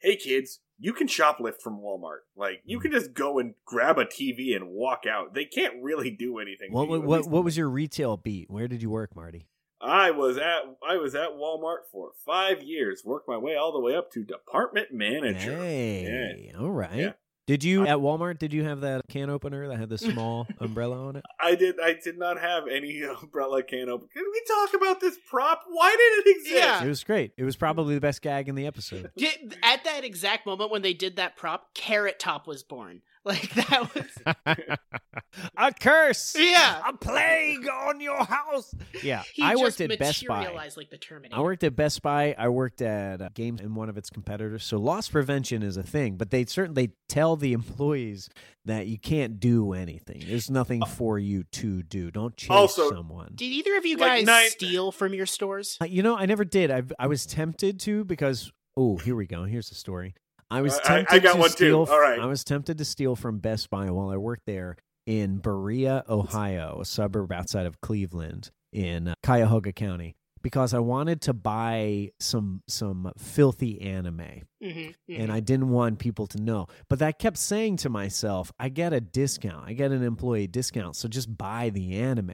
hey 0.00 0.16
kids, 0.16 0.60
you 0.78 0.92
can 0.92 1.08
shoplift 1.08 1.60
from 1.62 1.80
Walmart. 1.80 2.20
Like 2.36 2.62
you 2.64 2.78
hmm. 2.78 2.82
can 2.82 2.92
just 2.92 3.14
go 3.14 3.38
and 3.38 3.54
grab 3.64 3.98
a 3.98 4.04
TV 4.04 4.54
and 4.54 4.68
walk 4.70 5.04
out. 5.10 5.34
They 5.34 5.44
can't 5.44 5.82
really 5.82 6.10
do 6.10 6.38
anything. 6.38 6.72
What 6.72 6.88
you, 6.88 7.00
what 7.00 7.28
what, 7.28 7.44
was 7.44 7.56
your 7.56 7.68
retail 7.68 8.16
beat? 8.16 8.50
Where 8.50 8.68
did 8.68 8.82
you 8.82 8.90
work, 8.90 9.16
Marty? 9.16 9.46
I 9.80 10.10
was 10.10 10.36
at 10.38 10.62
I 10.86 10.96
was 10.96 11.14
at 11.14 11.30
Walmart 11.30 11.86
for 11.90 12.10
five 12.24 12.62
years. 12.62 13.02
Worked 13.04 13.28
my 13.28 13.38
way 13.38 13.56
all 13.56 13.72
the 13.72 13.80
way 13.80 13.94
up 13.94 14.10
to 14.12 14.24
department 14.24 14.88
manager. 14.92 15.56
Hey, 15.56 16.52
all 16.58 16.70
right. 16.70 16.94
Yeah. 16.94 17.12
Did 17.48 17.64
you 17.64 17.86
at 17.86 17.96
Walmart? 17.96 18.38
Did 18.38 18.52
you 18.52 18.62
have 18.64 18.82
that 18.82 19.08
can 19.08 19.30
opener 19.30 19.68
that 19.68 19.78
had 19.78 19.88
the 19.88 19.96
small 20.12 20.46
umbrella 20.60 21.02
on 21.08 21.16
it? 21.16 21.24
I 21.40 21.54
did. 21.54 21.80
I 21.80 21.94
did 21.94 22.18
not 22.18 22.38
have 22.38 22.68
any 22.68 23.02
umbrella 23.22 23.62
can 23.62 23.88
opener. 23.88 24.08
Can 24.12 24.24
we 24.30 24.42
talk 24.46 24.74
about 24.74 25.00
this 25.00 25.18
prop? 25.26 25.62
Why 25.66 25.90
did 25.96 26.26
it 26.26 26.36
exist? 26.36 26.54
Yeah. 26.56 26.84
It 26.84 26.88
was 26.88 27.02
great. 27.02 27.32
It 27.38 27.44
was 27.44 27.56
probably 27.56 27.94
the 27.94 28.02
best 28.02 28.20
gag 28.20 28.50
in 28.50 28.54
the 28.54 28.66
episode. 28.66 29.10
Yeah, 29.14 29.30
At 29.62 29.82
that 29.84 30.04
exact 30.04 30.44
moment 30.44 30.70
when 30.70 30.82
they 30.82 30.92
did 30.92 31.16
that 31.16 31.36
prop, 31.36 31.72
Carrot 31.74 32.18
Top 32.18 32.46
was 32.46 32.62
born. 32.62 33.00
Like 33.28 33.52
that 33.54 33.94
was 33.94 34.46
a 35.56 35.72
curse. 35.74 36.34
Yeah. 36.38 36.80
A 36.88 36.96
plague 36.96 37.68
on 37.68 38.00
your 38.00 38.24
house. 38.24 38.74
Yeah. 39.02 39.22
he 39.34 39.42
I 39.42 39.52
just 39.52 39.62
worked 39.62 39.80
at 39.92 39.98
Best 39.98 40.26
Buy. 40.26 40.48
like 40.76 40.88
the 40.90 40.96
Terminator. 40.96 41.36
I 41.36 41.40
worked 41.40 41.62
at 41.62 41.76
Best 41.76 42.00
Buy. 42.02 42.34
I 42.38 42.48
worked 42.48 42.80
at 42.80 43.20
uh, 43.20 43.28
Games 43.34 43.60
and 43.60 43.76
one 43.76 43.88
of 43.90 43.98
its 43.98 44.08
competitors. 44.08 44.64
So 44.64 44.78
loss 44.78 45.08
prevention 45.08 45.62
is 45.62 45.76
a 45.76 45.82
thing, 45.82 46.16
but 46.16 46.30
they 46.30 46.44
certainly 46.46 46.92
tell 47.08 47.36
the 47.36 47.52
employees 47.52 48.30
that 48.64 48.86
you 48.86 48.98
can't 48.98 49.38
do 49.38 49.72
anything. 49.74 50.24
There's 50.26 50.50
nothing 50.50 50.82
for 50.86 51.18
you 51.18 51.44
to 51.52 51.82
do. 51.82 52.10
Don't 52.10 52.36
chase 52.36 52.50
Also- 52.50 52.90
someone. 52.90 53.32
Did 53.34 53.44
either 53.46 53.76
of 53.76 53.84
you 53.84 53.96
Like 53.98 54.08
guys 54.20 54.26
nine- 54.26 54.50
steal 54.50 54.90
from 54.90 55.12
your 55.12 55.26
stores? 55.26 55.76
Uh, 55.80 55.84
You 55.84 56.02
know, 56.02 56.16
I 56.16 56.24
never 56.26 56.44
did. 56.44 56.70
I 56.70 56.82
I 56.98 57.06
was 57.08 57.26
tempted 57.26 57.78
to 57.80 58.04
because 58.04 58.50
oh, 58.76 58.96
here 58.96 59.16
we 59.16 59.26
go. 59.26 59.44
Here's 59.44 59.68
the 59.68 59.74
story. 59.74 60.14
I 60.50 60.62
was 60.62 60.78
I- 60.84 60.98
I- 60.98 60.98
I 61.00 61.02
tempted 61.04 61.22
got 61.22 61.32
to 61.34 61.38
one 61.40 61.48
too. 61.50 61.54
steal. 61.56 61.86
All 61.90 62.00
right. 62.00 62.18
I 62.18 62.26
was 62.26 62.44
tempted 62.44 62.78
to 62.78 62.84
steal 62.84 63.16
from 63.16 63.38
Best 63.38 63.70
Buy 63.70 63.90
while 63.90 64.08
I 64.10 64.16
worked 64.16 64.46
there 64.46 64.76
in 65.06 65.38
Berea, 65.38 66.04
Ohio, 66.08 66.78
a 66.80 66.84
suburb 66.84 67.32
outside 67.32 67.66
of 67.66 67.80
Cleveland 67.80 68.50
in 68.72 69.08
uh, 69.08 69.14
Cuyahoga 69.22 69.72
County, 69.72 70.16
because 70.42 70.74
I 70.74 70.78
wanted 70.80 71.22
to 71.22 71.32
buy 71.32 72.10
some 72.20 72.62
some 72.68 73.12
filthy 73.16 73.80
anime 73.80 74.42
Mm-hmm, 74.62 74.90
and 75.14 75.32
I 75.32 75.40
didn't 75.40 75.68
want 75.70 75.98
people 75.98 76.26
to 76.28 76.40
know. 76.42 76.66
But 76.90 77.00
I 77.00 77.12
kept 77.12 77.38
saying 77.38 77.76
to 77.78 77.88
myself, 77.88 78.52
I 78.58 78.68
get 78.68 78.92
a 78.92 79.00
discount. 79.00 79.64
I 79.66 79.72
get 79.72 79.92
an 79.92 80.02
employee 80.02 80.46
discount, 80.46 80.96
so 80.96 81.08
just 81.08 81.36
buy 81.38 81.70
the 81.70 81.94
anime. 81.94 82.32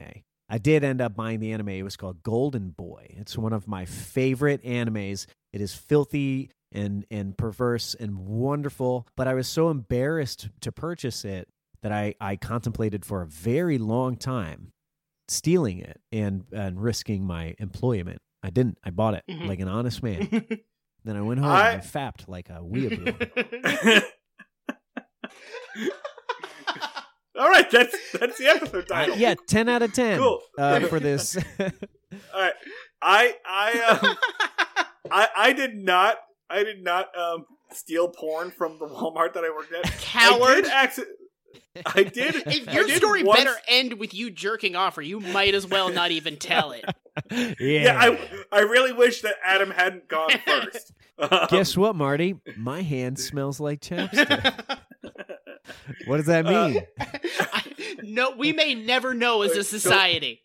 I 0.49 0.57
did 0.57 0.83
end 0.83 1.01
up 1.01 1.15
buying 1.15 1.39
the 1.39 1.53
anime. 1.53 1.69
It 1.69 1.83
was 1.83 1.95
called 1.97 2.21
Golden 2.23 2.69
Boy. 2.71 3.15
It's 3.17 3.37
one 3.37 3.53
of 3.53 3.67
my 3.67 3.85
favorite 3.85 4.63
animes. 4.63 5.25
It 5.53 5.61
is 5.61 5.73
filthy 5.73 6.49
and 6.75 7.05
and 7.09 7.37
perverse 7.37 7.95
and 7.95 8.17
wonderful, 8.19 9.07
but 9.15 9.27
I 9.27 9.33
was 9.33 9.47
so 9.47 9.69
embarrassed 9.69 10.49
to 10.61 10.71
purchase 10.71 11.25
it 11.25 11.47
that 11.81 11.91
I 11.91 12.15
I 12.21 12.35
contemplated 12.35 13.05
for 13.05 13.21
a 13.21 13.27
very 13.27 13.77
long 13.77 14.15
time 14.17 14.71
stealing 15.27 15.79
it 15.79 15.99
and 16.11 16.43
and 16.51 16.81
risking 16.81 17.23
my 17.25 17.55
employment. 17.59 18.21
I 18.43 18.49
didn't. 18.51 18.77
I 18.83 18.91
bought 18.91 19.15
it 19.15 19.23
Mhm. 19.29 19.47
like 19.47 19.59
an 19.59 19.67
honest 19.67 20.03
man. 20.03 20.27
Then 21.05 21.15
I 21.15 21.21
went 21.21 21.39
home 21.39 21.49
I- 21.51 21.69
and 21.73 21.85
fapped 21.85 22.27
like 22.27 22.49
a 22.49 22.61
weeaboo. 22.63 24.01
All 27.37 27.49
right, 27.49 27.69
that's 27.69 27.95
that's 28.13 28.37
the 28.37 28.47
episode 28.47 28.85
Uh, 28.89 28.95
title. 28.95 29.17
yeah, 29.17 29.35
ten 29.47 29.67
out 29.67 29.81
of 29.81 29.93
ten 29.93 30.17
Cool. 30.19 30.41
uh, 30.57 30.79
for 30.81 30.99
this. 31.01 31.35
All 31.59 31.69
right. 32.33 32.53
I 33.01 33.35
I 33.45 33.99
um 34.01 34.17
I 35.11 35.27
I 35.35 35.53
did 35.53 35.75
not 35.75 36.17
I 36.49 36.63
did 36.63 36.83
not 36.83 37.15
um 37.17 37.45
steal 37.71 38.07
porn 38.09 38.51
from 38.51 38.77
the 38.79 38.87
Walmart 38.87 39.33
that 39.33 39.43
I 39.43 39.49
worked 39.49 39.73
at. 39.73 39.83
Coward. 39.99 40.65
I 40.65 40.87
did 40.87 41.05
acci- 41.05 41.05
I 41.85 42.03
did. 42.03 42.35
If 42.47 42.69
I 42.69 42.71
your 42.73 42.85
did 42.85 42.97
story 42.97 43.23
once- 43.23 43.43
better 43.43 43.55
end 43.67 43.93
with 43.93 44.13
you 44.13 44.29
jerking 44.31 44.75
off, 44.75 44.97
or 44.97 45.01
you 45.01 45.19
might 45.19 45.53
as 45.53 45.65
well 45.67 45.89
not 45.89 46.11
even 46.11 46.37
tell 46.37 46.71
it. 46.71 46.85
yeah. 47.31 47.53
Yeah, 47.59 47.97
I 47.99 48.19
I 48.51 48.59
really 48.61 48.91
wish 48.93 49.21
that 49.21 49.35
Adam 49.43 49.71
hadn't 49.71 50.07
gone 50.07 50.31
first. 50.45 50.91
Um, 51.17 51.47
Guess 51.49 51.77
what, 51.77 51.95
Marty? 51.95 52.35
My 52.57 52.81
hand 52.81 53.17
smells 53.19 53.59
like 53.59 53.79
chapstick. 53.81 54.79
what 56.05 56.17
does 56.17 56.25
that 56.27 56.45
Uh, 56.45 56.69
mean? 56.69 56.81
no, 58.03 58.31
we 58.37 58.51
may 58.53 58.75
never 58.75 59.13
know 59.13 59.41
as 59.41 59.51
a 59.55 59.63
society. 59.63 60.41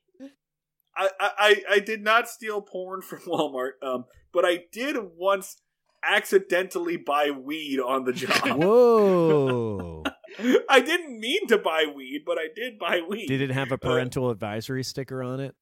I, 0.97 1.09
I 1.21 1.63
I 1.71 1.79
did 1.81 2.03
not 2.03 2.29
steal 2.29 2.61
porn 2.61 3.03
from 3.03 3.21
Walmart, 3.21 3.73
um, 3.83 4.05
but 4.33 4.45
I 4.45 4.61
did 4.73 4.97
once 5.17 5.57
accidentally 6.05 6.97
buy 6.97 7.31
weed 7.31 7.81
on 7.81 8.05
the 8.05 8.13
job. 8.13 8.59
Whoa! 8.63 10.05
I 10.69 10.81
didn't 10.81 11.19
mean 11.19 11.47
to 11.49 11.59
buy 11.59 11.87
weed, 11.95 12.23
but 12.25 12.39
I 12.39 12.47
did 12.55 12.79
buy 12.79 13.01
weed. 13.07 13.27
Did 13.27 13.41
it 13.43 13.51
have 13.51 13.73
a 13.73 13.79
parental 13.79 14.31
advisory 14.31 14.83
sticker 14.85 15.23
on 15.23 15.41
it? 15.41 15.55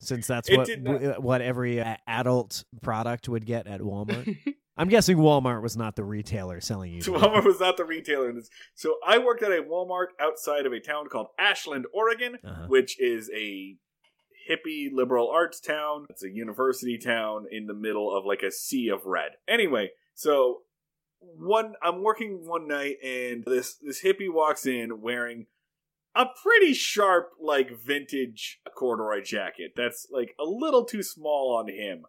Since 0.00 0.26
that's 0.26 0.48
It 0.48 0.56
what 0.56 0.66
did 0.66 0.82
not. 0.82 0.92
w- 0.94 1.12
what 1.20 1.40
every 1.42 1.80
uh, 1.80 1.96
adult 2.08 2.64
product 2.82 3.28
would 3.28 3.46
get 3.46 3.68
at 3.68 3.80
Walmart. 3.80 4.36
I'm 4.76 4.88
guessing 4.88 5.16
Walmart 5.18 5.62
was 5.62 5.76
not 5.76 5.94
the 5.94 6.02
retailer 6.02 6.60
selling 6.60 6.92
you. 6.94 7.02
So 7.02 7.12
Walmart 7.12 7.44
was 7.44 7.60
not 7.60 7.76
the 7.76 7.84
retailer 7.84 8.28
in 8.30 8.34
this. 8.36 8.48
So 8.74 8.96
I 9.06 9.18
worked 9.18 9.44
at 9.44 9.52
a 9.52 9.62
Walmart 9.62 10.06
outside 10.18 10.66
of 10.66 10.72
a 10.72 10.80
town 10.80 11.06
called 11.08 11.28
Ashland, 11.38 11.84
Oregon, 11.94 12.36
Uh-huh. 12.44 12.64
which 12.66 12.98
is 13.00 13.30
a 13.32 13.76
hippie 14.50 14.88
liberal 14.92 15.30
arts 15.30 15.60
town. 15.60 16.06
It's 16.10 16.24
a 16.24 16.30
university 16.30 16.98
town 16.98 17.46
in 17.50 17.66
the 17.66 17.74
middle 17.74 18.16
of 18.16 18.24
like 18.24 18.42
a 18.42 18.52
sea 18.52 18.88
of 18.88 19.06
red. 19.06 19.32
Anyway, 19.48 19.90
So 20.14 20.62
one, 21.20 21.74
I'm 21.82 22.02
working 22.02 22.46
one 22.46 22.68
night, 22.68 22.96
and 23.02 23.44
this 23.44 23.76
this 23.76 24.02
hippie 24.02 24.32
walks 24.32 24.66
in 24.66 25.00
wearing 25.00 25.46
a 26.14 26.26
pretty 26.42 26.74
sharp, 26.74 27.30
like 27.40 27.70
vintage 27.78 28.60
corduroy 28.76 29.22
jacket. 29.22 29.72
That's 29.76 30.06
like 30.10 30.34
a 30.38 30.44
little 30.44 30.84
too 30.84 31.02
small 31.02 31.56
on 31.56 31.68
him, 31.68 32.04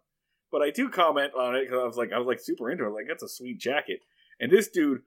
but 0.50 0.62
I 0.62 0.70
do 0.70 0.88
comment 0.88 1.32
on 1.38 1.54
it 1.54 1.64
because 1.64 1.80
I 1.80 1.86
was 1.86 1.96
like, 1.96 2.12
I 2.12 2.18
was 2.18 2.26
like 2.26 2.40
super 2.40 2.70
into 2.70 2.86
it. 2.86 2.90
Like 2.90 3.06
that's 3.08 3.22
a 3.22 3.28
sweet 3.28 3.58
jacket, 3.58 4.00
and 4.40 4.50
this 4.50 4.68
dude 4.68 5.02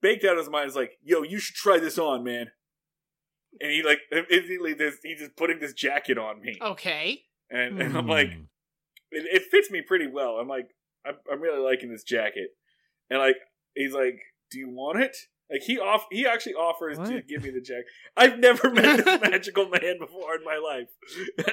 baked 0.00 0.24
out 0.24 0.38
his 0.38 0.48
mind 0.50 0.68
is 0.68 0.76
like, 0.76 0.98
"Yo, 1.02 1.22
you 1.22 1.38
should 1.38 1.56
try 1.56 1.78
this 1.78 1.98
on, 1.98 2.24
man." 2.24 2.50
And 3.60 3.70
he 3.70 3.82
like 3.82 4.00
immediately 4.10 4.74
this 4.74 4.96
he's 5.02 5.18
just 5.20 5.36
putting 5.36 5.58
this 5.60 5.72
jacket 5.74 6.18
on 6.18 6.40
me, 6.40 6.58
Okay. 6.60 7.22
and, 7.50 7.80
and 7.80 7.96
I'm 7.96 8.06
like, 8.06 8.28
Hmm. 8.32 8.42
it, 9.10 9.26
it 9.30 9.42
fits 9.50 9.70
me 9.70 9.82
pretty 9.82 10.06
well. 10.06 10.36
I'm 10.40 10.48
like, 10.48 10.68
I'm, 11.06 11.14
I'm 11.30 11.40
really 11.40 11.60
liking 11.60 11.90
this 11.90 12.02
jacket, 12.04 12.50
and 13.10 13.18
like, 13.18 13.36
he's 13.74 13.92
like, 13.92 14.18
"Do 14.50 14.58
you 14.58 14.70
want 14.70 15.00
it?" 15.02 15.16
Like 15.50 15.62
he 15.62 15.78
off, 15.78 16.06
he 16.10 16.26
actually 16.26 16.54
offers 16.54 16.96
to 16.96 17.20
give 17.20 17.42
me 17.42 17.50
the 17.50 17.60
jacket. 17.60 17.84
I've 18.16 18.38
never 18.38 18.70
met 18.70 19.04
this 19.04 19.20
magical 19.30 19.68
man 19.68 19.98
before 19.98 20.34
in 20.34 20.44
my 20.44 20.56
life. 20.56 20.88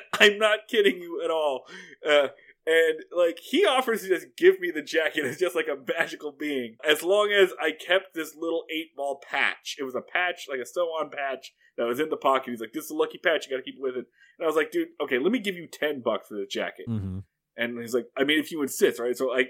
I'm 0.21 0.37
not 0.37 0.59
kidding 0.69 0.99
you 1.01 1.21
at 1.23 1.29
all. 1.29 1.63
Uh, 2.07 2.29
and 2.70 2.99
like 3.15 3.39
he 3.41 3.65
offers 3.65 4.01
to 4.01 4.07
just 4.09 4.28
give 4.38 4.59
me 4.59 4.70
the 4.72 4.84
jacket 4.84 5.26
as 5.26 5.38
just 5.38 5.55
like 5.55 5.67
a 5.67 5.78
magical 5.97 6.32
being, 6.32 6.76
as 6.88 7.01
long 7.01 7.32
as 7.32 7.51
I 7.59 7.72
kept 7.72 8.13
this 8.13 8.36
little 8.36 8.65
eight 8.72 8.95
ball 8.95 9.22
patch. 9.28 9.76
It 9.80 9.84
was 9.84 9.95
a 9.95 10.01
patch, 10.01 10.45
like 10.49 10.59
a 10.59 10.65
sew-on 10.65 11.09
patch 11.09 11.53
that 11.78 11.88
was 11.88 11.99
in 11.99 12.09
the 12.09 12.17
pocket. 12.17 12.51
He's 12.51 12.61
like, 12.61 12.74
"This 12.74 12.86
is 12.86 12.91
a 12.91 12.95
lucky 12.95 13.17
patch. 13.17 13.47
You 13.47 13.55
got 13.55 13.63
to 13.63 13.63
keep 13.63 13.76
it 13.76 13.82
with 13.82 13.95
it." 13.95 14.05
And 14.38 14.43
I 14.43 14.45
was 14.45 14.55
like, 14.55 14.72
"Dude, 14.72 14.89
okay, 15.01 15.17
let 15.17 15.32
me 15.32 15.39
give 15.39 15.55
you 15.55 15.67
ten 15.67 16.01
bucks 16.03 16.28
for 16.28 16.38
this 16.38 16.53
jacket." 16.53 16.86
Mm-hmm. 16.88 17.20
And 17.59 17.78
he's 17.78 17.93
like, 17.93 18.05
I 18.17 18.24
mean, 18.24 18.39
if 18.39 18.51
you 18.51 18.61
insist, 18.61 18.99
right? 18.99 19.15
So 19.15 19.34
I, 19.34 19.47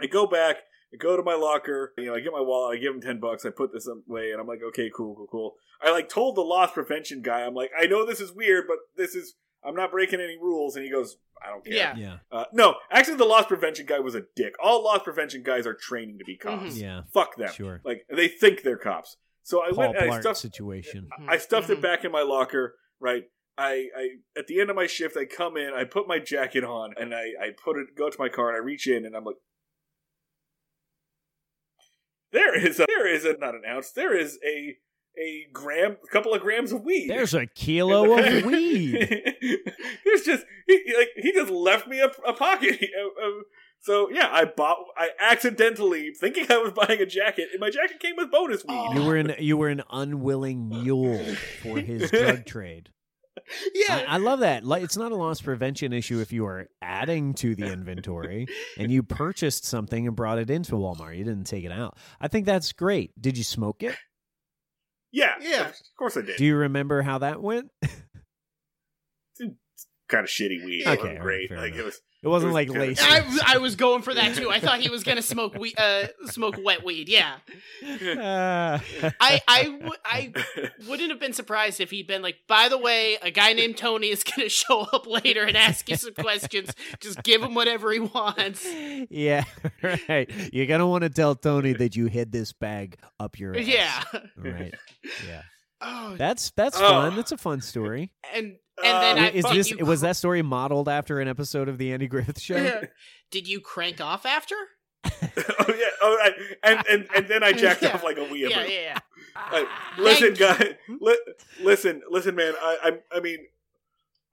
I 0.00 0.06
go 0.06 0.26
back, 0.26 0.56
I 0.92 0.96
go 0.96 1.16
to 1.16 1.22
my 1.22 1.34
locker, 1.34 1.94
you 1.96 2.06
know, 2.06 2.14
I 2.16 2.20
get 2.20 2.32
my 2.32 2.40
wallet, 2.40 2.76
I 2.76 2.80
give 2.80 2.92
him 2.92 3.00
ten 3.00 3.20
bucks, 3.20 3.46
I 3.46 3.50
put 3.50 3.72
this 3.72 3.86
away, 3.86 4.32
and 4.32 4.40
I'm 4.40 4.46
like, 4.48 4.58
okay, 4.70 4.90
cool, 4.94 5.14
cool, 5.14 5.28
cool. 5.30 5.54
I 5.80 5.92
like 5.92 6.08
told 6.08 6.36
the 6.36 6.42
loss 6.42 6.72
prevention 6.72 7.22
guy, 7.22 7.42
I'm 7.42 7.54
like, 7.54 7.70
I 7.78 7.86
know 7.86 8.04
this 8.04 8.20
is 8.20 8.32
weird, 8.32 8.64
but 8.66 8.78
this 8.96 9.14
is, 9.14 9.34
I'm 9.64 9.74
not 9.74 9.90
breaking 9.90 10.20
any 10.20 10.36
rules, 10.36 10.76
and 10.76 10.84
he 10.84 10.90
goes, 10.90 11.16
I 11.44 11.48
don't 11.50 11.64
care. 11.64 11.74
Yeah. 11.74 11.94
Yeah. 11.96 12.16
Uh, 12.30 12.44
no, 12.52 12.76
actually, 12.90 13.16
the 13.16 13.24
loss 13.24 13.46
prevention 13.46 13.86
guy 13.86 13.98
was 14.00 14.14
a 14.14 14.22
dick. 14.36 14.54
All 14.62 14.84
loss 14.84 15.02
prevention 15.02 15.42
guys 15.42 15.66
are 15.66 15.74
training 15.74 16.18
to 16.18 16.24
be 16.24 16.36
cops. 16.36 16.74
Mhm. 16.76 16.80
Yeah. 16.80 17.02
Fuck 17.12 17.36
them. 17.36 17.52
Sure. 17.52 17.80
Like 17.84 18.06
they 18.08 18.28
think 18.28 18.62
they're 18.62 18.76
cops. 18.76 19.16
So 19.42 19.60
I 19.62 19.70
Paul 19.70 19.78
went 19.78 19.96
and 19.96 20.12
I 20.12 20.20
stuffed 20.20 20.38
situation. 20.38 21.08
I 21.28 21.38
stuffed 21.38 21.68
Mhm. 21.68 21.72
it 21.74 21.80
back 21.82 22.04
in 22.04 22.12
my 22.12 22.22
locker, 22.22 22.76
right? 23.00 23.24
I, 23.58 23.88
I 23.96 24.08
at 24.38 24.46
the 24.46 24.60
end 24.60 24.70
of 24.70 24.76
my 24.76 24.86
shift 24.86 25.16
I 25.16 25.24
come 25.24 25.56
in, 25.56 25.72
I 25.74 25.84
put 25.84 26.06
my 26.08 26.18
jacket 26.20 26.64
on 26.64 26.94
and 26.96 27.12
I, 27.14 27.32
I 27.40 27.50
put 27.62 27.76
it 27.76 27.94
go 27.96 28.08
to 28.08 28.16
my 28.18 28.28
car 28.28 28.48
and 28.48 28.56
I 28.56 28.60
reach 28.60 28.86
in 28.86 29.04
and 29.04 29.14
I'm 29.16 29.24
like 29.24 29.36
There 32.32 32.54
is 32.58 32.80
a 32.80 32.86
there 32.86 33.06
is 33.06 33.24
a 33.24 33.34
not 33.38 33.54
an 33.54 33.62
ounce, 33.68 33.90
there 33.92 34.16
is 34.16 34.38
a 34.46 34.76
a 35.18 35.46
gram 35.52 35.96
a 36.02 36.12
couple 36.12 36.32
of 36.34 36.40
grams 36.40 36.72
of 36.72 36.82
weed. 36.82 37.08
There's 37.08 37.34
a 37.34 37.46
kilo 37.46 38.18
of 38.18 38.44
weed. 38.46 38.94
There's 40.04 40.22
just 40.22 40.44
he 40.66 40.94
like 40.96 41.08
he 41.16 41.32
just 41.32 41.50
left 41.50 41.86
me 41.88 42.00
a, 42.00 42.10
a 42.26 42.32
pocket. 42.32 42.80
So 43.84 44.08
yeah, 44.12 44.28
I 44.30 44.44
bought. 44.44 44.76
I 44.96 45.08
accidentally 45.18 46.12
thinking 46.12 46.46
I 46.48 46.58
was 46.58 46.72
buying 46.72 47.00
a 47.00 47.06
jacket, 47.06 47.48
and 47.50 47.58
my 47.58 47.68
jacket 47.68 47.98
came 47.98 48.14
with 48.16 48.30
bonus 48.30 48.64
weed. 48.64 48.90
You 48.94 49.02
were 49.02 49.16
an 49.16 49.34
you 49.40 49.56
were 49.56 49.70
an 49.70 49.82
unwilling 49.90 50.68
mule 50.68 51.18
for 51.64 51.78
his 51.78 52.08
drug 52.08 52.46
trade. 52.46 52.90
Yeah. 53.74 54.04
I, 54.08 54.14
I 54.14 54.16
love 54.18 54.40
that. 54.40 54.64
Like, 54.64 54.82
it's 54.82 54.96
not 54.96 55.10
a 55.10 55.16
loss 55.16 55.40
prevention 55.40 55.92
issue 55.92 56.20
if 56.20 56.32
you 56.32 56.46
are 56.46 56.68
adding 56.80 57.34
to 57.34 57.54
the 57.54 57.72
inventory 57.72 58.46
and 58.78 58.92
you 58.92 59.02
purchased 59.02 59.64
something 59.64 60.06
and 60.06 60.14
brought 60.14 60.38
it 60.38 60.50
into 60.50 60.72
Walmart. 60.74 61.16
You 61.16 61.24
didn't 61.24 61.44
take 61.46 61.64
it 61.64 61.72
out. 61.72 61.96
I 62.20 62.28
think 62.28 62.46
that's 62.46 62.72
great. 62.72 63.20
Did 63.20 63.36
you 63.38 63.44
smoke 63.44 63.82
it? 63.82 63.96
Yeah, 65.12 65.34
Yeah. 65.40 65.68
Of 65.68 65.74
course 65.98 66.16
I 66.16 66.22
did. 66.22 66.36
Do 66.36 66.44
you 66.44 66.56
remember 66.56 67.02
how 67.02 67.18
that 67.18 67.42
went? 67.42 67.70
Kind 70.12 70.22
of 70.24 70.30
shitty 70.30 70.64
weed. 70.64 70.82
Okay, 70.86 70.92
it 70.92 70.98
wasn't 70.98 71.02
all 71.02 71.14
right, 71.16 71.20
great. 71.22 71.48
fair 71.48 71.58
like 71.58 71.72
enough. 71.72 71.80
it 71.80 71.84
was. 71.84 72.00
It 72.22 72.28
wasn't 72.28 72.50
was 72.50 72.54
like 72.54 72.68
kinda- 72.68 72.86
lace. 72.86 73.00
I, 73.02 73.54
I 73.54 73.58
was 73.58 73.74
going 73.74 74.02
for 74.02 74.14
that 74.14 74.36
too. 74.36 74.48
I 74.48 74.60
thought 74.60 74.78
he 74.78 74.88
was 74.88 75.02
gonna 75.02 75.22
smoke 75.22 75.54
weed, 75.58 75.74
uh, 75.76 76.04
smoke 76.26 76.54
wet 76.62 76.84
weed. 76.84 77.08
Yeah, 77.08 77.38
Uh, 77.82 78.78
I, 79.20 79.40
I, 79.48 79.62
w- 79.64 79.90
I 80.04 80.32
wouldn't 80.88 81.10
have 81.10 81.18
been 81.18 81.32
surprised 81.32 81.80
if 81.80 81.90
he'd 81.90 82.06
been 82.06 82.22
like, 82.22 82.36
by 82.46 82.68
the 82.68 82.78
way, 82.78 83.16
a 83.22 83.30
guy 83.32 83.52
named 83.54 83.76
Tony 83.76 84.08
is 84.10 84.22
gonna 84.24 84.48
show 84.48 84.82
up 84.92 85.06
later 85.08 85.42
and 85.42 85.56
ask 85.56 85.88
you 85.88 85.96
some 85.96 86.14
questions. 86.14 86.70
Just 87.00 87.22
give 87.24 87.42
him 87.42 87.54
whatever 87.54 87.90
he 87.92 87.98
wants. 88.00 88.64
yeah, 89.10 89.44
right. 89.82 90.30
You're 90.52 90.66
gonna 90.66 90.86
want 90.86 91.02
to 91.02 91.10
tell 91.10 91.34
Tony 91.34 91.72
that 91.72 91.96
you 91.96 92.06
hid 92.06 92.30
this 92.30 92.52
bag 92.52 92.98
up 93.18 93.38
your 93.38 93.56
ass. 93.56 93.66
Yeah. 93.66 94.02
right. 94.36 94.74
Yeah, 95.26 95.42
Oh, 95.80 96.14
that's 96.16 96.52
that's 96.52 96.76
Oh. 96.76 96.88
fun. 96.88 97.16
That's 97.16 97.32
a 97.32 97.36
fun 97.38 97.60
story. 97.62 98.12
and 98.32 98.54
and 98.82 99.18
then 99.18 99.18
Uh, 99.18 99.26
I, 99.26 99.30
is 99.30 99.44
this 99.44 99.70
you 99.70 99.84
was 99.84 100.00
that 100.02 100.16
story 100.16 100.42
modeled 100.42 100.88
after 100.88 101.20
an 101.20 101.28
episode 101.28 101.68
of 101.68 101.78
the 101.78 101.92
Andy 101.92 102.06
Griffith 102.08 102.40
Show? 102.42 102.56
Yeah. 102.56 102.84
Did 103.30 103.48
you 103.48 103.60
crank 103.60 104.00
off 104.00 104.24
after? 104.26 104.54
oh 105.04 105.10
yeah. 105.68 105.86
Oh, 106.00 106.16
right. 106.18 106.32
and 106.62 106.82
and 106.88 107.08
and 107.14 107.28
then 107.28 107.42
I 107.42 107.52
jacked 107.54 107.82
Yeah. 107.82 107.94
off 107.94 108.04
like 108.04 108.18
a 108.18 108.24
wee. 108.24 108.46
Yeah, 108.48 108.64
yeah, 108.64 108.66
yeah. 108.66 108.98
Like, 109.52 109.66
listen, 109.98 110.34
Thank 110.36 110.60
you. 110.60 110.66
guy. 110.66 110.96
Li- 111.00 111.18
listen, 111.62 112.02
listen, 112.10 112.34
man. 112.36 112.52
I, 112.60 112.76
I, 113.12 113.16
I 113.16 113.20
mean, 113.20 113.38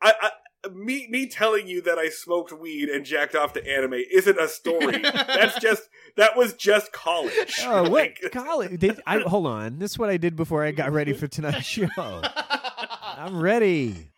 I, 0.01 0.13
I, 0.21 0.69
me, 0.73 1.07
me 1.09 1.25
telling 1.27 1.67
you 1.67 1.81
that 1.83 1.97
I 1.97 2.09
smoked 2.09 2.51
weed 2.51 2.89
and 2.89 3.05
jacked 3.05 3.33
off 3.33 3.53
to 3.53 3.65
anime 3.65 3.93
isn't 4.11 4.37
a 4.37 4.47
story. 4.49 4.97
That's 5.01 5.57
just 5.59 5.83
that 6.17 6.35
was 6.35 6.53
just 6.53 6.91
college. 6.91 7.61
Oh, 7.63 7.83
what 7.83 7.91
Like, 7.91 8.19
college? 8.33 8.77
Did, 8.79 8.99
I, 9.07 9.19
hold 9.19 9.47
on. 9.47 9.79
This 9.79 9.91
is 9.91 9.99
what 9.99 10.09
I 10.09 10.17
did 10.17 10.35
before 10.35 10.65
I 10.65 10.71
got 10.71 10.91
ready 10.91 11.13
for 11.13 11.27
tonight's 11.27 11.65
show. 11.65 11.87
I'm 11.95 13.39
ready. 13.39 14.08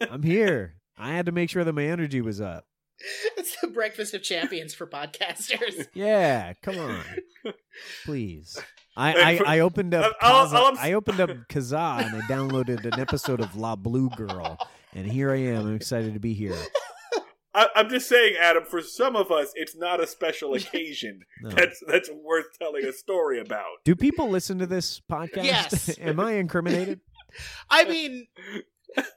I'm 0.00 0.22
here. 0.22 0.74
I 0.98 1.12
had 1.12 1.26
to 1.26 1.32
make 1.32 1.50
sure 1.50 1.64
that 1.64 1.72
my 1.72 1.84
energy 1.84 2.20
was 2.20 2.40
up. 2.40 2.66
it's 3.36 3.56
the 3.60 3.66
breakfast 3.68 4.14
of 4.14 4.22
champions 4.22 4.72
for 4.74 4.86
podcasters. 4.86 5.88
Yeah, 5.94 6.52
come 6.62 6.78
on, 6.78 7.02
please. 8.04 8.56
I, 8.96 9.40
I, 9.44 9.56
I 9.56 9.58
opened 9.60 9.94
up 9.94 10.14
I'll- 10.20 10.36
I'll- 10.36 10.46
Kaza- 10.46 10.54
I'll- 10.54 10.78
I 10.78 10.92
opened 10.92 11.20
up 11.20 11.30
Kazaa 11.48 12.04
and 12.06 12.22
I 12.22 12.26
downloaded 12.26 12.84
an 12.84 13.00
episode 13.00 13.40
of 13.40 13.56
La 13.56 13.74
Blue 13.76 14.08
Girl, 14.10 14.56
and 14.94 15.06
here 15.10 15.32
I 15.32 15.38
am. 15.38 15.66
I'm 15.66 15.74
excited 15.74 16.14
to 16.14 16.20
be 16.20 16.34
here. 16.34 16.56
I, 17.56 17.68
I'm 17.76 17.88
just 17.88 18.08
saying, 18.08 18.34
Adam. 18.40 18.64
For 18.64 18.80
some 18.82 19.14
of 19.16 19.30
us, 19.32 19.52
it's 19.54 19.76
not 19.76 20.00
a 20.00 20.06
special 20.06 20.54
occasion 20.54 21.20
No. 21.42 21.50
that's 21.50 21.82
that's 21.86 22.10
worth 22.10 22.46
telling 22.60 22.84
a 22.84 22.92
story 22.92 23.40
about. 23.40 23.64
Do 23.84 23.94
people 23.96 24.28
listen 24.28 24.58
to 24.60 24.66
this 24.66 25.00
podcast? 25.10 25.44
Yes. 25.44 25.98
Am 26.00 26.18
I 26.20 26.32
incriminated? 26.32 27.00
I 27.68 27.84
mean, 27.84 28.26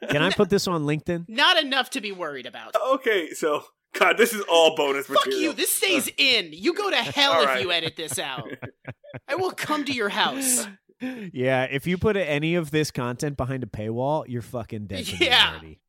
Can 0.09 0.21
I 0.21 0.32
put 0.32 0.49
this 0.49 0.67
on 0.67 0.84
LinkedIn? 0.84 1.25
not 1.30 1.57
enough 1.61 1.89
to 1.91 2.01
be 2.01 2.11
worried 2.11 2.45
about. 2.45 2.75
Okay, 2.93 3.32
so 3.32 3.63
God, 3.93 4.17
this 4.17 4.34
is 4.34 4.41
all 4.49 4.75
bonus 4.75 5.07
Fuck 5.07 5.25
material. 5.25 5.41
you. 5.41 5.53
This 5.53 5.71
stays 5.71 6.09
in. 6.17 6.49
You 6.53 6.73
go 6.73 6.89
to 6.89 6.95
hell 6.97 7.34
All 7.34 7.41
if 7.43 7.47
right. 7.47 7.61
you 7.61 7.71
edit 7.71 7.95
this 7.95 8.19
out. 8.19 8.47
I 9.28 9.36
will 9.36 9.51
come 9.51 9.86
to 9.86 9.93
your 9.93 10.09
house. 10.09 10.67
Yeah, 10.99 11.63
if 11.63 11.86
you 11.88 11.97
put 11.97 12.17
any 12.17 12.55
of 12.55 12.71
this 12.71 12.89
content 12.91 13.38
behind 13.38 13.63
a 13.63 13.67
paywall, 13.67 14.25
you're 14.28 14.41
fucking 14.41 14.88
dead 14.88 15.05
to 15.05 15.19
me 15.19 15.25
Yeah. 15.28 15.51
already. 15.51 15.80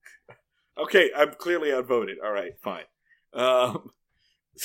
Okay, 0.79 1.11
I'm 1.17 1.33
clearly 1.35 1.73
outvoted. 1.73 2.19
All 2.25 2.31
right, 2.31 2.53
fine. 2.63 2.85
Um, 3.35 3.91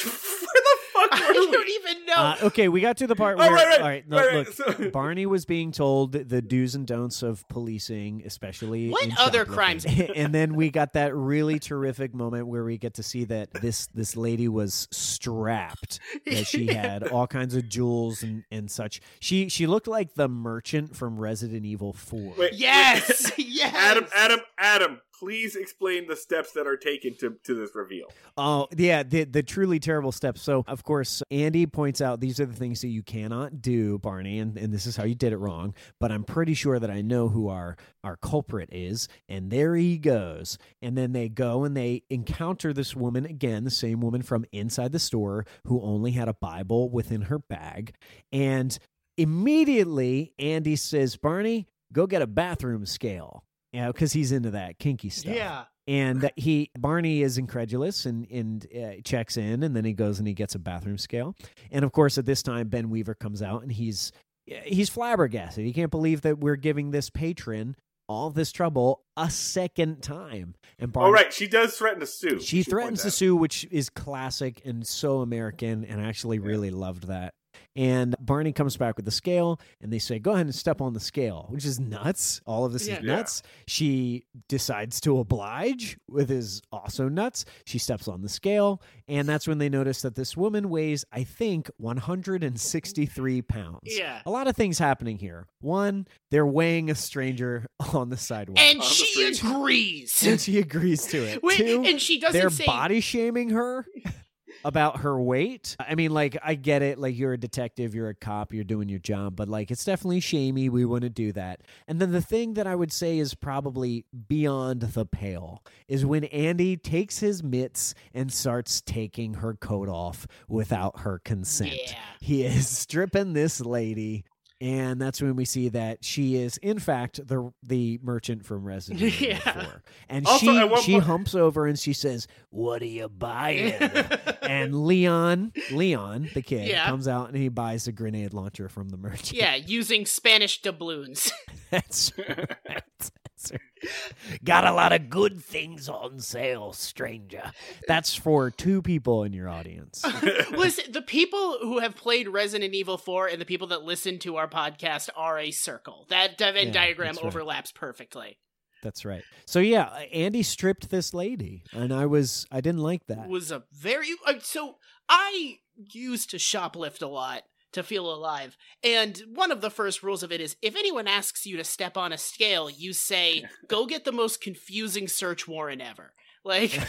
where 0.04 0.14
the 0.14 0.78
fuck 0.94 1.10
I 1.12 1.28
were 1.28 1.34
don't 1.34 1.52
we? 1.66 1.80
even 1.91 2.06
know. 2.06 2.14
Uh, 2.16 2.36
okay, 2.44 2.68
we 2.70 2.82
got 2.82 2.98
to 2.98 3.08
the 3.08 3.16
part 3.16 3.38
Oh, 3.38 3.41
where 3.41 3.52
right, 3.54 3.68
right, 3.68 3.82
all 3.82 3.88
right, 3.88 4.08
no, 4.08 4.18
right, 4.18 4.26
right, 4.28 4.36
look, 4.60 4.78
so- 4.80 4.89
Barney 4.91 5.26
was 5.26 5.46
being 5.46 5.72
told 5.72 6.14
the 6.14 6.41
do's 6.41 6.76
and 6.76 6.86
don'ts 6.88 7.22
of 7.24 7.48
policing, 7.50 8.24
especially 8.26 8.89
What 8.89 9.04
in 9.06 9.14
other 9.18 9.46
crimes? 9.46 9.86
and 10.16 10.34
then 10.34 10.56
we 10.56 10.70
got 10.70 10.94
that 10.94 11.16
really 11.16 11.60
terrific 11.60 12.14
moment 12.14 12.48
where 12.48 12.64
we 12.64 12.78
get 12.78 12.96
to 12.96 13.04
see 13.04 13.26
that 13.26 13.52
this 13.54 13.88
this 13.88 14.16
lady 14.16 14.48
was 14.48 14.88
strapped, 14.91 16.00
that 16.26 16.46
she 16.48 16.68
had 16.74 17.08
all 17.08 17.28
kinds 17.28 17.56
of 17.56 17.68
jewels 17.70 18.24
and 18.24 18.44
and 18.52 18.70
such. 18.70 19.02
She 19.20 19.50
she 19.50 19.68
looked 19.68 19.88
like 19.88 20.14
the 20.16 20.28
merchant 20.28 20.96
from 20.96 21.20
Resident 21.20 21.66
Evil 21.66 21.94
Four. 21.94 22.34
Wait, 22.38 22.54
Yes, 22.54 23.32
yes. 23.38 23.74
Adam, 23.76 24.06
Adam, 24.16 24.39
Adam. 24.58 25.02
Please 25.24 25.55
explain 25.55 26.05
the 26.07 26.17
steps 26.17 26.51
that 26.51 26.67
are 26.67 26.76
taken 26.76 27.15
to 27.15 27.38
to 27.45 27.53
this 27.55 27.74
reveal. 27.74 28.07
Oh, 28.36 28.67
yeah, 28.76 29.03
the 29.03 29.24
the 29.24 29.41
truly 29.41 29.80
terrible 29.80 30.11
steps. 30.11 30.41
So, 30.41 30.65
of 30.67 30.84
course, 30.84 31.24
Andy 31.32 31.65
points 31.65 32.01
out 32.01 32.19
these 32.19 32.41
are 32.41 32.45
the 32.45 32.53
things 32.55 32.82
that 32.82 32.89
you 32.89 33.03
cannot 33.03 33.61
do, 33.61 33.99
Barney, 33.99 34.39
and, 34.39 34.57
and 34.57 34.74
this 34.74 34.86
is 34.86 34.97
how 34.97 35.05
you 35.05 35.15
did 35.15 35.32
it 35.32 35.38
wrong. 35.38 35.76
But 35.97 36.11
I'm 36.11 36.26
pretty 36.26 36.55
sure 36.55 36.78
that 36.78 36.91
I 36.91 37.01
know 37.01 37.30
who 37.30 37.47
our 37.47 37.78
our 38.03 38.17
culprit 38.17 38.67
is, 38.74 39.07
and 39.30 39.49
there 39.49 39.78
he 39.78 39.97
goes. 39.97 40.57
And 40.82 40.97
then 40.97 41.13
they 41.13 41.30
go 41.30 41.63
and 41.63 41.78
they 41.78 42.03
encounter 42.09 42.74
this 42.74 42.93
woman 42.93 43.26
again, 43.26 43.63
the 43.63 43.71
same 43.71 44.01
woman 44.01 44.24
from 44.24 44.43
inside 44.51 44.91
the 44.91 44.99
store 44.99 45.45
who 45.67 45.82
only 45.82 46.11
had 46.11 46.28
a 46.28 46.34
Bible 46.34 46.89
within 46.89 47.21
her 47.21 47.39
bag, 47.39 47.95
and 48.34 48.78
immediately 49.17 50.34
Andy 50.38 50.76
says, 50.76 51.15
"Barney, 51.15 51.69
go 51.93 52.07
get 52.07 52.21
a 52.21 52.28
bathroom 52.28 52.86
scale." 52.86 53.45
Yeah, 53.74 53.88
because 53.88 54.13
he's 54.13 54.32
into 54.32 54.51
that 54.51 54.80
kinky 54.80 55.09
stuff. 55.09 55.34
Yeah. 55.36 55.63
And 55.86 56.32
he 56.38 56.69
Barney 56.78 57.24
is 57.24 57.38
incredulous 57.38 58.05
and 58.05 58.26
and 58.32 58.65
uh, 58.74 59.01
checks 59.03 59.36
in, 59.36 59.63
and 59.63 59.76
then 59.76 59.84
he 59.84 59.91
goes 59.93 60.19
and 60.19 60.28
he 60.28 60.34
gets 60.34 60.55
a 60.55 60.59
bathroom 60.59 60.97
scale. 60.97 61.36
And 61.71 61.84
of 61.84 61.91
course, 61.91 62.17
at 62.17 62.26
this 62.26 62.41
time, 62.41 62.69
Ben 62.69 62.89
Weaver 62.89 63.15
comes 63.15 63.41
out 63.41 63.63
and 63.63 63.71
he's 63.71 64.13
he's 64.45 64.89
flabbergasted. 64.89 65.65
He 65.65 65.74
can't 65.74 65.91
believe 65.91 66.21
that 66.21 66.39
we're 66.39 66.55
giving 66.55 66.91
this 66.91 67.09
patron 67.09 67.76
all 68.07 68.30
this 68.30 68.51
trouble 68.51 69.01
a 69.17 69.30
second 69.30 70.01
time. 70.01 70.55
And 70.80 70.91
Barney, 70.91 71.09
Oh 71.09 71.11
right, 71.11 71.34
she 71.34 71.47
does 71.47 71.76
threaten 71.78 71.99
to 72.01 72.05
sue. 72.05 72.39
she 72.39 72.63
threatens 72.63 73.01
to 73.03 73.11
sue, 73.11 73.36
which 73.36 73.65
is 73.71 73.89
classic 73.89 74.61
and 74.65 74.86
so 74.86 75.21
American, 75.21 75.84
and 75.86 75.99
I 76.01 76.05
actually 76.05 76.39
really 76.39 76.71
loved 76.71 77.07
that. 77.07 77.34
And 77.76 78.15
Barney 78.19 78.53
comes 78.53 78.78
back 78.78 78.97
with 78.97 79.05
the 79.05 79.11
scale, 79.11 79.59
and 79.82 79.91
they 79.91 79.97
say, 79.99 80.19
"Go 80.19 80.34
ahead 80.34 80.45
and 80.45 80.53
step 80.53 80.80
on 80.80 80.93
the 80.93 80.99
scale," 80.99 81.47
which 81.49 81.65
is 81.65 81.80
nuts. 81.80 82.39
All 82.45 82.65
of 82.65 82.74
this 82.74 82.88
Yeah. 82.88 82.97
is 82.97 83.03
Yeah. 83.03 83.15
nuts. 83.15 83.41
She 83.67 84.26
decides 84.47 85.01
to 85.01 85.17
oblige, 85.17 85.97
with 86.07 86.30
is 86.30 86.61
also 86.71 87.09
nuts. 87.09 87.45
She 87.65 87.80
steps 87.80 88.07
on 88.07 88.21
the 88.21 88.30
scale, 88.30 88.82
and 89.07 89.28
that's 89.28 89.47
when 89.47 89.57
they 89.57 89.69
notice 89.69 90.01
that 90.03 90.13
this 90.15 90.38
woman 90.38 90.69
weighs, 90.69 91.03
I 91.11 91.24
think, 91.24 91.69
163 91.78 93.41
pounds. 93.41 93.80
Yeah. 93.86 94.21
a 94.26 94.30
lot 94.32 94.47
of 94.47 94.55
things 94.55 94.78
happening 94.80 95.17
here. 95.17 95.47
One, 95.59 96.07
they're 96.32 96.45
weighing 96.45 96.89
a 96.89 96.95
stranger 96.95 97.67
on 97.93 98.09
the 98.09 98.17
sidewalk, 98.17 98.59
And 98.59 98.80
On 98.80 98.86
the 98.88 98.93
she 98.93 99.05
street. 99.34 99.43
agrees. 99.51 100.24
and 100.26 100.39
she 100.39 100.59
agrees 100.59 101.05
to 101.07 101.17
it. 101.17 101.41
Wait, 101.43 101.57
Two, 101.57 101.84
and 101.86 101.99
she 102.01 102.19
doesn't 102.19 102.39
they're 102.39 102.49
say 102.49 102.65
body 102.65 103.01
shaming 103.01 103.49
her 103.49 103.86
about 104.66 105.01
her 105.01 105.20
weight. 105.20 105.76
I 105.80 105.95
mean, 105.95 106.11
like, 106.11 106.38
I 106.43 106.55
get 106.55 106.82
it. 106.82 106.97
Like, 106.99 107.18
you're 107.18 107.34
a 107.34 107.38
detective, 107.38 107.93
you're 107.93 108.09
a 108.09 108.16
cop, 108.16 108.53
you're 108.53 108.64
doing 108.64 108.89
your 108.89 108.99
job, 108.99 109.36
but 109.36 109.47
like, 109.47 109.72
it's 109.72 109.86
definitely 109.86 110.20
shamey. 110.20 110.70
We 110.70 110.86
wouldn't 110.86 111.16
do 111.16 111.32
that. 111.34 111.61
And 111.88 111.99
then 111.99 112.11
the 112.11 112.22
thing 112.22 112.53
that 112.55 112.68
I 112.68 112.76
would 112.76 112.91
say 112.91 113.18
is 113.20 113.36
probably 113.36 114.05
beyond 114.28 114.82
the 114.82 115.05
pale 115.05 115.64
is 115.88 116.05
when 116.05 116.26
Andy 116.26 116.78
takes 116.78 117.20
his 117.20 117.43
mitts 117.43 117.93
and 118.14 118.32
starts 118.32 118.82
taking 118.82 119.36
her 119.36 119.53
coat 119.53 119.89
off 119.89 120.28
without 120.47 120.99
her 120.99 121.20
consent. 121.20 121.74
Yeah. 121.74 121.95
He 122.22 122.43
is 122.43 122.68
stripping 122.70 123.34
this 123.34 123.59
lady. 123.59 124.24
And 124.64 125.01
that's 125.01 125.22
when 125.22 125.36
we 125.36 125.43
see 125.43 125.68
that 125.70 126.05
she 126.05 126.38
is, 126.38 126.55
in 126.57 126.80
fact, 126.80 127.20
the 127.28 127.51
the 127.64 127.99
merchant 128.01 128.45
from 128.45 128.64
Resident 128.64 129.01
Evil 129.22 129.28
Yeah. 129.28 129.39
4. 129.66 129.84
And 130.07 130.26
Also, 130.26 130.45
she 130.45 130.82
she 130.84 130.91
point- 130.93 131.03
humps 131.03 131.36
over 131.36 131.68
and 131.68 131.78
she 131.78 131.91
says, 131.91 132.28
"What 132.49 132.82
are 132.82 132.86
you 132.86 133.09
buying?" 133.09 133.74
and 134.41 134.86
Leon, 134.86 135.51
Leon, 135.72 136.30
the 136.34 136.41
kid, 136.41 136.70
Yeah. 136.70 136.86
comes 136.88 137.09
out 137.09 137.28
and 137.28 137.36
he 137.36 137.49
buys 137.49 137.88
a 137.88 137.91
grenade 137.91 138.34
launcher 138.34 138.70
from 138.70 138.88
the 138.88 138.95
merchant. 138.97 139.34
yeah, 139.34 139.55
using 139.55 140.05
Spanish 140.05 140.61
doubloons. 140.61 141.34
that's 141.70 142.14
right. 142.18 143.11
Got 144.44 144.66
a 144.66 144.72
lot 144.72 144.94
of 144.94 145.10
good 145.10 145.44
things 145.44 145.89
on 145.89 146.20
sale, 146.20 146.74
stranger. 146.74 147.52
That's 147.88 148.16
for 148.16 148.50
two 148.52 148.82
people 148.82 149.24
in 149.24 149.34
your 149.34 149.50
audience. 149.50 150.04
Listen, 150.52 150.91
the 150.91 151.02
people 151.02 151.58
who 151.62 151.80
have 151.80 151.96
played 151.96 152.28
Resident 152.28 152.74
Evil 152.74 152.98
4 152.98 153.28
and 153.28 153.41
the 153.41 153.46
people 153.46 153.68
that 153.68 153.84
listen 153.84 154.20
to 154.20 154.38
our 154.38 154.48
podcast 154.48 155.10
are 155.16 155.38
a 155.38 155.52
circle. 155.52 156.06
That 156.10 156.38
Venn 156.38 156.68
Yeah, 156.68 156.72
diagram 156.72 157.08
that's 157.16 157.24
right. 157.24 157.28
overlaps 157.28 157.72
perfectly. 157.72 158.38
That's 158.82 159.06
right. 159.06 159.24
So 159.46 159.60
yeah, 159.60 159.86
Andy 160.14 160.44
stripped 160.44 160.89
this 160.89 161.14
lady, 161.14 161.64
and 161.72 161.94
I 161.94 162.06
was 162.06 162.46
I 162.52 162.60
didn't 162.60 162.82
like 162.82 163.08
that. 163.08 163.30
Was 163.30 163.50
a 163.50 163.64
very 163.72 164.10
uh, 164.28 164.34
so 164.41 164.76
I 165.08 165.60
used 165.94 166.30
to 166.32 166.38
shoplift 166.38 167.02
a 167.02 167.08
lot 167.08 167.44
to 167.74 167.84
feel 167.84 168.11
alive. 168.11 168.57
And 168.84 169.21
one 169.34 169.51
of 169.51 169.61
the 169.61 169.69
first 169.69 170.03
rules 170.03 170.24
of 170.24 170.32
it 170.32 170.41
is 170.41 170.55
if 170.61 170.76
anyone 170.76 171.07
asks 171.07 171.45
you 171.45 171.57
to 171.57 171.63
step 171.63 171.97
on 171.97 172.13
a 172.13 172.17
scale, 172.17 172.69
you 172.69 172.93
say, 172.93 173.43
"Go 173.67 173.86
get 173.86 174.05
the 174.05 174.11
most 174.11 174.41
confusing 174.41 175.07
search 175.07 175.47
warrant 175.47 175.82
ever." 175.82 176.13
Like 176.45 176.71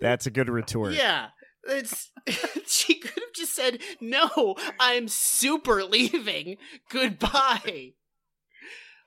That's 0.00 0.26
a 0.26 0.30
good 0.30 0.48
retort. 0.48 0.94
Yeah. 0.94 1.28
It's 1.68 2.10
she 2.66 2.94
could 2.94 3.12
have 3.12 3.32
just 3.34 3.54
said, 3.54 3.80
"No, 4.00 4.56
I'm 4.78 5.08
super 5.08 5.84
leaving. 5.84 6.56
Goodbye." 6.88 7.92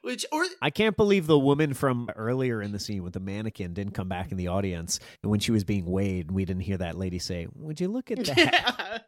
Which 0.04 0.26
or 0.34 0.46
I 0.62 0.70
can't 0.70 0.98
believe 0.98 1.28
the 1.28 1.40
woman 1.40 1.74
from 1.74 2.10
earlier 2.16 2.62
in 2.62 2.74
the 2.74 2.80
scene 2.80 3.04
with 3.04 3.14
the 3.14 3.22
mannequin 3.22 3.74
didn't 3.74 3.94
come 3.94 4.10
back 4.10 4.32
in 4.32 4.38
the 4.38 4.50
audience, 4.50 5.00
and 5.22 5.32
when 5.32 5.40
she 5.40 5.52
was 5.52 5.64
being 5.64 5.86
weighed, 5.86 6.30
we 6.30 6.44
didn't 6.44 6.64
hear 6.64 6.78
that 6.78 6.98
lady 6.98 7.20
say, 7.20 7.48
"Would 7.56 7.80
you 7.80 7.88
look 7.88 8.12
at 8.12 8.26
that?" 8.26 9.06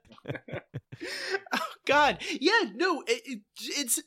oh 1.53 1.59
god. 1.85 2.19
Yeah, 2.39 2.71
no, 2.75 3.01
it, 3.07 3.21
it, 3.25 3.39
it's 3.61 4.01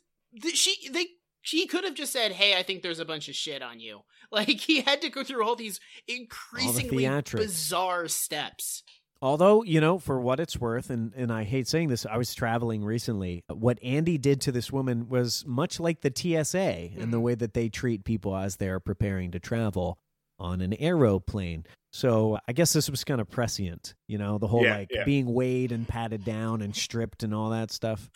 she 0.55 0.89
they 0.91 1.07
she 1.43 1.66
could 1.66 1.84
have 1.84 1.95
just 1.95 2.12
said, 2.12 2.32
"Hey, 2.32 2.57
I 2.59 2.62
think 2.62 2.82
there's 2.82 3.01
a 3.01 3.05
bunch 3.05 3.28
of 3.28 3.34
shit 3.34 3.62
on 3.62 3.80
you." 3.80 4.01
Like 4.30 4.49
he 4.61 4.82
had 4.82 5.01
to 5.01 5.09
go 5.09 5.24
through 5.24 5.43
all 5.43 5.57
these 5.57 5.80
increasingly 6.07 7.05
theatrics. 7.05 7.36
bizarre 7.39 8.09
steps. 8.09 8.82
Although, 9.21 9.64
you 9.64 9.81
know, 9.81 9.99
for 9.99 10.21
what 10.21 10.39
it's 10.39 10.59
worth, 10.59 10.91
and, 10.91 11.12
and 11.14 11.33
I 11.33 11.43
hate 11.43 11.66
saying 11.66 11.89
this, 11.89 12.07
I 12.07 12.16
was 12.16 12.35
traveling 12.35 12.85
recently. 12.85 13.43
What 13.49 13.83
Andy 13.83 14.16
did 14.16 14.41
to 14.43 14.53
this 14.53 14.71
woman 14.71 15.09
was 15.09 15.45
much 15.45 15.81
like 15.81 16.03
the 16.03 16.12
TSA 16.14 16.59
and 16.59 16.97
the 16.97 17.16
mm-hmm. 17.16 17.21
way 17.21 17.35
that 17.35 17.53
they 17.53 17.69
treat 17.69 18.05
people 18.05 18.37
as 18.37 18.57
they're 18.57 18.79
preparing 18.79 19.33
to 19.33 19.41
travel 19.41 19.99
on 20.39 20.61
an 20.61 20.73
aeroplane. 20.75 21.66
So 21.91 22.39
I 22.47 22.53
guess 22.53 22.73
this 22.73 22.89
was 22.89 23.03
kind 23.03 23.21
of 23.21 23.29
prescient, 23.29 23.95
you 24.07 24.19
know, 24.19 24.39
the 24.39 24.47
whole 24.47 24.62
Yeah, 24.62 24.77
like 24.77 24.89
yeah. 24.91 25.05
being 25.05 25.35
weighed 25.35 25.73
and 25.73 25.89
patted 25.89 26.25
down 26.25 26.62
and 26.62 26.77
stripped 26.77 27.25
and 27.25 27.35
all 27.35 27.51
that 27.51 27.73
stuff. 27.73 28.09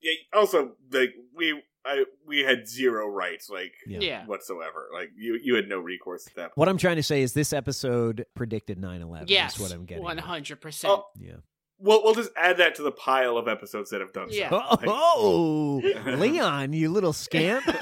yeah, 0.00 0.12
also, 0.32 0.72
like 0.90 1.12
we, 1.34 1.62
I, 1.84 2.04
we 2.26 2.40
had 2.40 2.68
zero 2.68 3.08
rights, 3.08 3.50
like 3.50 3.72
Yeah. 3.86 3.98
Yeah. 4.00 4.26
whatsoever. 4.26 4.88
Like 4.92 5.10
you, 5.16 5.38
you 5.42 5.54
had 5.56 5.68
no 5.68 5.78
recourse 5.78 6.26
at 6.28 6.34
that. 6.36 6.42
Point. 6.42 6.56
What 6.58 6.68
I'm 6.68 6.78
trying 6.78 6.96
to 6.96 7.02
say 7.02 7.22
is 7.22 7.32
this 7.32 7.52
episode 7.52 8.24
predicted 8.34 8.78
9 8.78 9.02
11. 9.02 9.28
Yes. 9.28 9.54
That's 9.54 9.60
what 9.60 9.72
I'm 9.76 9.84
getting. 9.84 10.04
One 10.04 10.18
at. 10.18 10.24
hundred 10.24 10.60
percent. 10.60 10.92
Oh, 10.96 11.06
Yeah. 11.18 11.36
we'll 11.78 12.02
we'll 12.04 12.14
just 12.14 12.30
add 12.36 12.58
that 12.58 12.76
to 12.76 12.82
the 12.82 12.92
pile 12.92 13.36
of 13.36 13.48
episodes 13.48 13.90
that 13.90 14.00
have 14.00 14.12
done 14.12 14.30
so. 14.30 14.36
Yeah. 14.36 14.48
Oh, 14.52 14.78
oh 14.86 15.82
Leon, 16.18 16.72
you 16.72 16.88
little 16.90 17.12
scamp. 17.12 17.64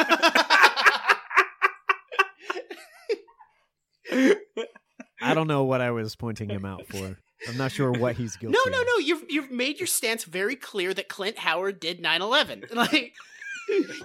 I 5.22 5.34
don't 5.34 5.46
know 5.48 5.64
what 5.64 5.80
I 5.80 5.90
was 5.90 6.16
pointing 6.16 6.48
him 6.48 6.64
out 6.64 6.86
for. 6.86 7.18
I'm 7.48 7.56
not 7.56 7.72
sure 7.72 7.90
what 7.92 8.16
he's 8.16 8.36
guilty. 8.36 8.56
No, 8.56 8.70
no, 8.70 8.82
no. 8.82 8.98
You've 8.98 9.24
you've 9.28 9.50
made 9.50 9.78
your 9.80 9.86
stance 9.86 10.24
very 10.24 10.56
clear 10.56 10.92
that 10.94 11.08
Clint 11.08 11.38
Howard 11.38 11.80
did 11.80 12.02
9/11. 12.02 12.74
Like 12.74 13.12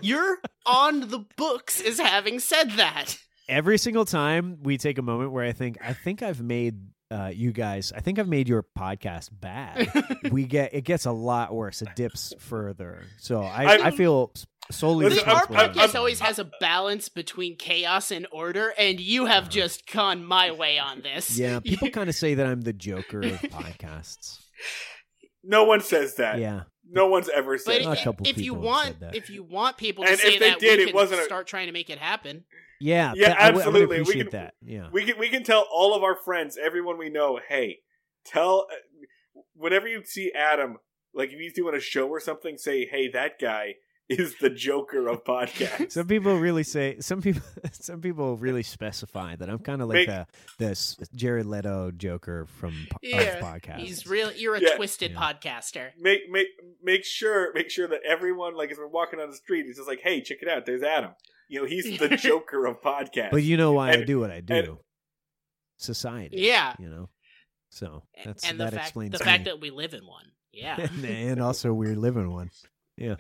you're 0.02 0.38
on 0.66 1.10
the 1.10 1.26
books 1.38 1.82
as 1.82 2.00
having 2.00 2.40
said 2.40 2.72
that. 2.72 3.18
Every 3.48 3.78
single 3.78 4.06
time 4.06 4.58
we 4.64 4.78
take 4.78 4.98
a 4.98 5.02
moment 5.04 5.32
where 5.32 5.46
I 5.46 5.52
think, 5.52 5.78
I 5.82 5.94
think 5.94 6.24
I've 6.24 6.42
made 6.42 6.80
uh, 7.12 7.32
you 7.34 7.52
guys, 7.52 7.94
I 7.96 8.00
think 8.00 8.18
I've 8.18 8.28
made 8.28 8.50
your 8.50 8.66
podcast 8.78 9.30
bad. 9.32 9.88
we 10.32 10.46
get 10.46 10.74
it 10.74 10.82
gets 10.82 11.06
a 11.06 11.12
lot 11.12 11.54
worse. 11.54 11.82
It 11.84 11.90
dips 11.96 12.34
further. 12.40 13.04
So 13.20 13.42
I, 13.44 13.64
I, 13.78 13.86
I- 13.88 13.92
feel 13.92 14.34
solely 14.72 15.06
Listen, 15.06 15.30
our 15.30 15.36
responsible. 15.42 15.58
I'm- 15.58 15.74
podcast 15.76 15.96
always 15.96 16.20
has 16.22 16.40
a 16.40 16.50
balance 16.60 17.08
between 17.10 17.56
chaos 17.58 18.10
and 18.10 18.26
order, 18.32 18.74
and 18.80 19.00
you 19.00 19.28
have 19.28 19.48
just 19.50 19.86
gone 19.92 20.26
my 20.26 20.50
way 20.50 20.80
on 20.80 21.02
this. 21.04 21.38
Yeah, 21.38 21.60
people 21.60 21.90
kind 21.92 22.10
of 22.10 22.16
say 22.16 22.34
that 22.34 22.48
I'm 22.48 22.62
the 22.62 22.74
Joker 22.74 23.22
of 23.22 23.34
podcasts. 23.44 24.40
No 25.44 25.66
one 25.66 25.82
says 25.82 26.16
that. 26.16 26.40
Yeah, 26.40 26.64
No 26.90 27.08
one's 27.08 27.30
ever 27.30 27.54
But 27.54 27.62
said 27.62 27.82
A 27.82 27.92
if, 27.92 27.98
that. 27.98 28.04
couple 28.04 28.28
if 28.28 28.38
you 28.38 28.54
want, 28.54 28.86
said 28.88 29.00
that. 29.02 29.16
if 29.16 29.30
you 29.30 29.44
want 29.44 29.78
people 29.78 30.04
to 30.04 30.12
And 30.12 30.20
say 30.20 30.34
if 30.36 30.40
they 30.40 30.50
that, 30.52 30.60
did, 30.60 30.78
we 30.78 30.84
it 30.84 30.88
can 30.88 30.96
wasn't 30.96 31.22
a- 31.22 31.24
start 31.26 31.48
trying 31.48 31.66
to 31.68 31.72
make 31.74 31.90
it 31.90 31.98
happen. 31.98 32.46
yeah, 32.80 33.14
Yeah, 33.16 33.30
that- 33.30 33.40
I 33.40 33.50
would- 33.50 33.50
I 33.50 33.52
would 33.52 33.62
absolutely. 33.62 33.96
We 33.98 34.02
appreciate 34.04 34.22
can- 34.32 34.32
that. 34.40 34.54
Yeah, 34.62 34.90
We 34.92 35.06
can 35.06 35.18
we 35.18 35.30
can 35.30 35.44
tell 35.44 35.68
all 35.72 35.94
of 35.96 36.04
our 36.04 36.16
friends, 36.16 36.58
everyone 36.58 36.98
we 36.98 37.10
know, 37.10 37.40
hey, 37.50 37.80
tell 38.26 38.68
uh, 38.72 38.76
whenever 39.56 39.88
you 39.88 40.04
see 40.04 40.32
Adam, 40.36 40.78
like 41.14 41.32
if 41.32 41.40
he's 41.40 41.54
doing 41.54 41.76
a 41.76 41.80
show 41.80 42.08
or 42.08 42.20
something, 42.20 42.58
say, 42.58 42.86
hey, 42.86 43.08
that 43.10 43.40
guy 43.40 43.76
is 44.10 44.36
the 44.40 44.50
Joker 44.50 45.08
of 45.08 45.24
podcasts. 45.24 45.94
Some 45.94 46.08
people 46.08 46.38
really 46.38 46.64
say 46.64 46.98
some 47.00 47.22
people 47.22 47.42
some 47.72 48.02
people 48.02 48.38
really 48.38 48.64
specify 48.64 49.36
that 49.38 49.50
I'm 49.50 49.60
kind 49.60 49.82
of 49.82 49.88
like 49.90 49.96
Make- 49.96 50.08
the 50.08 50.28
this 50.60 50.96
Jared 51.16 51.46
Leto 51.48 51.92
Joker 51.92 52.46
from 52.46 52.74
po- 52.90 52.98
Yeah, 53.02 53.20
of 53.22 53.44
podcasts. 53.44 53.78
He's 53.80 54.06
real. 54.08 54.32
You're 54.32 54.56
a 54.56 54.62
Yeah. 54.62 54.76
twisted 54.76 55.12
Yeah. 55.12 55.18
podcaster. 55.34 55.90
make 56.00 56.30
make 56.30 56.48
make 56.84 57.04
sure 57.04 57.52
make 57.54 57.70
sure 57.72 57.88
that 57.88 58.02
everyone, 58.08 58.56
like 58.56 58.72
as 58.72 58.78
we're 58.78 58.88
walking 58.88 59.20
on 59.20 59.30
the 59.30 59.36
street, 59.36 59.66
it's 59.68 59.78
just 59.78 59.88
like, 59.90 60.02
hey, 60.02 60.22
check 60.22 60.38
it 60.42 60.48
out, 60.48 60.66
there's 60.66 60.84
Adam. 60.84 61.12
You 61.50 61.62
know, 61.62 61.66
he's 61.68 61.98
the 62.00 62.10
Joker 62.18 62.66
of 62.66 62.82
podcasts. 62.82 63.32
But 63.32 63.44
you 63.44 63.58
know 63.58 63.74
why 63.74 63.92
I 63.92 64.04
do 64.04 64.20
what 64.20 64.32
I 64.32 64.42
do. 64.42 64.54
and- 64.54 64.78
Society. 65.78 66.38
Yeah, 66.38 66.74
You 66.80 66.90
know. 66.90 67.10
So 67.70 68.04
that's 68.24 68.50
and 68.50 68.60
that 68.62 68.72
fact 68.74 68.86
explains 68.86 69.12
the 69.12 69.20
me. 69.20 69.26
fact 69.26 69.46
that 69.46 69.60
we 69.60 69.70
live 69.70 69.94
in 69.94 70.06
one. 70.08 70.26
Yeah, 70.54 70.80
and, 70.80 71.04
and 71.06 71.42
also 71.42 71.74
we're 71.74 71.96
living 71.98 72.32
one. 72.32 72.50
yeah. 72.96 73.16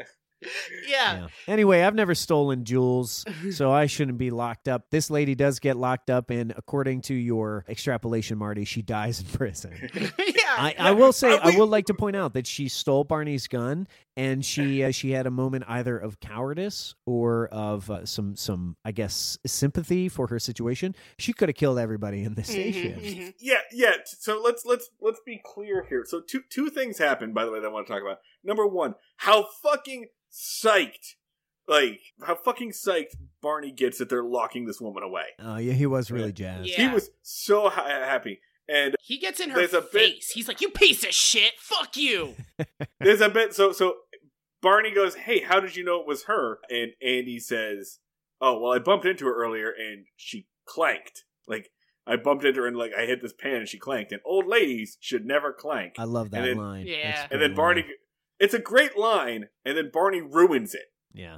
Yeah. 0.87 1.27
Anyway, 1.47 1.81
I've 1.81 1.95
never 1.95 2.13
stolen 2.13 2.65
jewels, 2.65 3.25
so 3.51 3.71
I 3.71 3.87
shouldn't 3.87 4.17
be 4.17 4.29
locked 4.31 4.67
up. 4.67 4.85
This 4.91 5.09
lady 5.09 5.33
does 5.33 5.59
get 5.59 5.75
locked 5.77 6.09
up, 6.09 6.29
and 6.29 6.53
according 6.55 7.01
to 7.03 7.13
your 7.13 7.65
extrapolation, 7.67 8.37
Marty, 8.37 8.65
she 8.65 8.81
dies 8.81 9.21
in 9.21 9.25
prison. 9.33 9.73
yeah. 9.93 10.11
I, 10.57 10.75
I 10.77 10.91
will 10.91 11.13
say, 11.13 11.33
Uh, 11.33 11.39
I 11.41 11.49
we- 11.51 11.57
would 11.61 11.69
like 11.69 11.85
to 11.85 11.93
point 11.93 12.15
out 12.15 12.33
that 12.33 12.45
she 12.47 12.67
stole 12.67 13.03
Barney's 13.03 13.47
gun 13.47 13.87
and 14.17 14.43
she 14.45 14.83
uh, 14.85 14.91
she 14.91 15.11
had 15.11 15.25
a 15.27 15.31
moment 15.31 15.63
either 15.67 15.97
of 15.97 16.19
cowardice 16.19 16.95
or 17.05 17.47
of 17.47 17.89
uh, 17.91 18.05
some 18.05 18.35
some 18.35 18.75
I 18.85 18.91
guess 18.91 19.37
sympathy 19.45 20.09
for 20.09 20.27
her 20.27 20.39
situation. 20.39 20.95
She 21.17 21.33
could 21.33 21.49
have 21.49 21.55
killed 21.55 21.79
everybody 21.79 22.23
in 22.23 22.35
the 22.35 22.41
Mhm, 22.41 22.45
station. 22.45 22.99
mhm. 22.99 23.33
Yeah, 23.39 23.59
yeah. 23.71 23.93
So 24.05 24.41
let's 24.43 24.65
let's 24.65 24.89
let's 25.01 25.19
be 25.25 25.41
clear 25.43 25.85
here. 25.89 26.03
So 26.07 26.21
two 26.21 26.41
two 26.49 26.69
things 26.69 26.97
happened, 26.97 27.33
by 27.33 27.45
the 27.45 27.51
way, 27.51 27.59
that 27.59 27.67
I 27.67 27.71
want 27.71 27.87
to 27.87 27.93
talk 27.93 28.01
about. 28.01 28.19
Number 28.43 28.65
one, 28.67 28.95
how 29.17 29.47
fucking 29.63 30.07
psyched, 30.31 31.15
like 31.67 31.99
how 32.25 32.35
fucking 32.35 32.71
psyched 32.71 33.15
Barney 33.41 33.71
gets 33.71 33.97
that 33.97 34.09
they're 34.09 34.23
locking 34.23 34.65
this 34.65 34.79
woman 34.81 35.03
away. 35.03 35.25
Oh 35.39 35.57
yeah, 35.57 35.73
he 35.73 35.85
was 35.85 36.11
really 36.11 36.31
jazzed. 36.33 36.67
Yeah. 36.69 36.87
He 36.89 36.93
was 36.93 37.09
so 37.23 37.69
ha- 37.69 37.85
happy, 37.87 38.39
and 38.69 38.95
He 39.01 39.17
gets 39.17 39.39
in 39.39 39.49
her 39.51 39.57
There's 39.59 39.73
a 39.73 39.81
bit- 39.81 39.91
face. 39.91 40.31
He's 40.31 40.47
like, 40.47 40.61
"You 40.61 40.69
piece 40.69 41.03
of 41.03 41.11
shit! 41.11 41.53
Fuck 41.59 41.95
you!" 41.97 42.35
there's 42.99 43.21
a 43.21 43.29
bit. 43.29 43.53
So 43.53 43.71
so 43.71 43.95
Barney 44.65 44.91
goes, 44.91 45.13
"Hey, 45.15 45.41
how 45.41 45.59
did 45.59 45.75
you 45.75 45.83
know 45.83 46.01
it 46.01 46.07
was 46.07 46.23
her?" 46.23 46.57
And 46.71 46.93
Andy 47.01 47.37
says, 47.39 47.99
"Oh, 48.41 48.59
well, 48.59 48.73
I 48.73 48.79
bumped 48.79 49.05
into 49.05 49.25
her 49.25 49.35
earlier, 49.35 49.69
and 49.69 50.07
she 50.17 50.47
clanked. 50.65 51.23
Like 51.47 51.69
I 52.07 52.15
bumped 52.15 52.43
into 52.45 52.61
her, 52.61 52.67
and 52.67 52.75
like 52.75 52.91
I 52.97 53.05
hit 53.05 53.21
this 53.21 53.31
pan, 53.33 53.57
and 53.57 53.67
she 53.69 53.77
clanked. 53.77 54.11
And 54.11 54.21
old 54.25 54.47
ladies 54.47 54.97
should 54.99 55.23
never 55.23 55.53
clank." 55.53 55.93
I 55.99 56.05
love 56.05 56.31
that 56.31 56.39
And 56.39 56.47
then- 56.47 56.57
line. 56.57 56.87
Yeah. 56.87 57.27
And 57.29 57.39
then 57.39 57.53
Barney, 57.53 57.83
line. 57.83 57.91
it's 58.39 58.55
a 58.55 58.59
great 58.59 58.97
line, 58.97 59.49
and 59.63 59.77
then 59.77 59.91
Barney 59.93 60.21
ruins 60.21 60.73
it. 60.73 60.91
Yeah. 61.13 61.37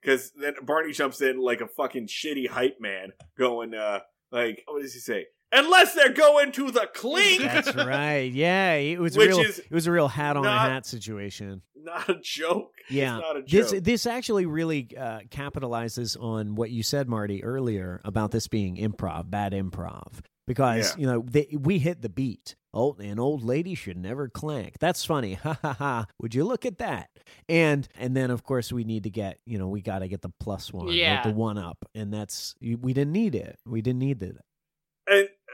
Because 0.00 0.30
then 0.32 0.54
Barney 0.62 0.92
jumps 0.92 1.20
in 1.20 1.40
like 1.40 1.60
a 1.60 1.66
fucking 1.68 2.06
shitty 2.06 2.48
hype 2.50 2.80
man, 2.80 3.12
going, 3.36 3.74
uh, 3.74 4.00
like, 4.30 4.62
what 4.66 4.80
does 4.80 4.94
he 4.94 5.00
say? 5.00 5.26
Unless 5.52 5.94
they're 5.94 6.12
going 6.12 6.52
to 6.52 6.70
the 6.70 6.88
clink! 6.94 7.42
That's 7.42 7.74
right. 7.74 8.30
Yeah, 8.32 8.74
it 8.74 9.00
was 9.00 9.16
a 9.16 9.18
Which 9.18 9.28
real 9.30 9.40
is 9.40 9.58
it 9.58 9.70
was 9.70 9.86
a 9.86 9.92
real 9.92 10.08
hat 10.08 10.36
on 10.36 10.44
not- 10.44 10.66
a 10.68 10.70
hat 10.70 10.86
situation. 10.86 11.62
Not 11.82 12.10
a 12.10 12.18
joke. 12.22 12.72
Yeah. 12.90 13.16
It's 13.16 13.22
not 13.22 13.36
a 13.36 13.40
This 13.42 13.50
joke. 13.50 13.70
this 13.70 14.04
this 14.04 14.06
actually 14.06 14.44
really 14.46 14.88
uh, 14.98 15.20
capitalizes 15.30 16.14
on 16.22 16.54
what 16.54 16.70
you 16.70 16.82
said, 16.82 17.08
Marty, 17.08 17.42
earlier 17.42 18.00
about 18.04 18.30
this 18.32 18.48
being 18.48 18.76
improv, 18.76 19.30
bad 19.30 19.52
improv, 19.52 20.20
because 20.46 20.94
Yeah. 20.94 21.00
you 21.00 21.06
know 21.06 21.24
they, 21.26 21.48
we 21.58 21.78
hit 21.78 22.02
the 22.02 22.10
beat. 22.10 22.54
Oh, 22.72 22.94
an 23.00 23.18
old 23.18 23.42
lady 23.42 23.74
should 23.74 23.96
never 23.96 24.28
clank. 24.28 24.74
That's 24.78 25.04
funny. 25.04 25.34
Ha 25.42 25.58
ha 25.62 25.72
ha. 25.72 26.06
Would 26.20 26.34
you 26.34 26.44
look 26.44 26.64
at 26.66 26.78
that? 26.78 27.08
And 27.48 27.88
and 27.98 28.14
then 28.16 28.30
of 28.30 28.44
course 28.44 28.70
we 28.72 28.84
need 28.84 29.04
to 29.04 29.10
get 29.10 29.38
you 29.46 29.58
know 29.58 29.66
we 29.68 29.80
got 29.80 30.00
to 30.00 30.08
get 30.08 30.20
the 30.22 30.30
plus 30.38 30.72
one, 30.72 30.86
the- 30.86 30.92
Yeah. 30.94 31.22
the 31.22 31.32
one 31.32 31.56
up, 31.58 31.78
and 31.94 32.12
that's 32.12 32.54
we 32.60 32.92
didn't 32.92 33.12
need 33.12 33.34
it. 33.34 33.58
We 33.66 33.80
didn't 33.80 34.00
need 34.00 34.22
it. 34.22 34.36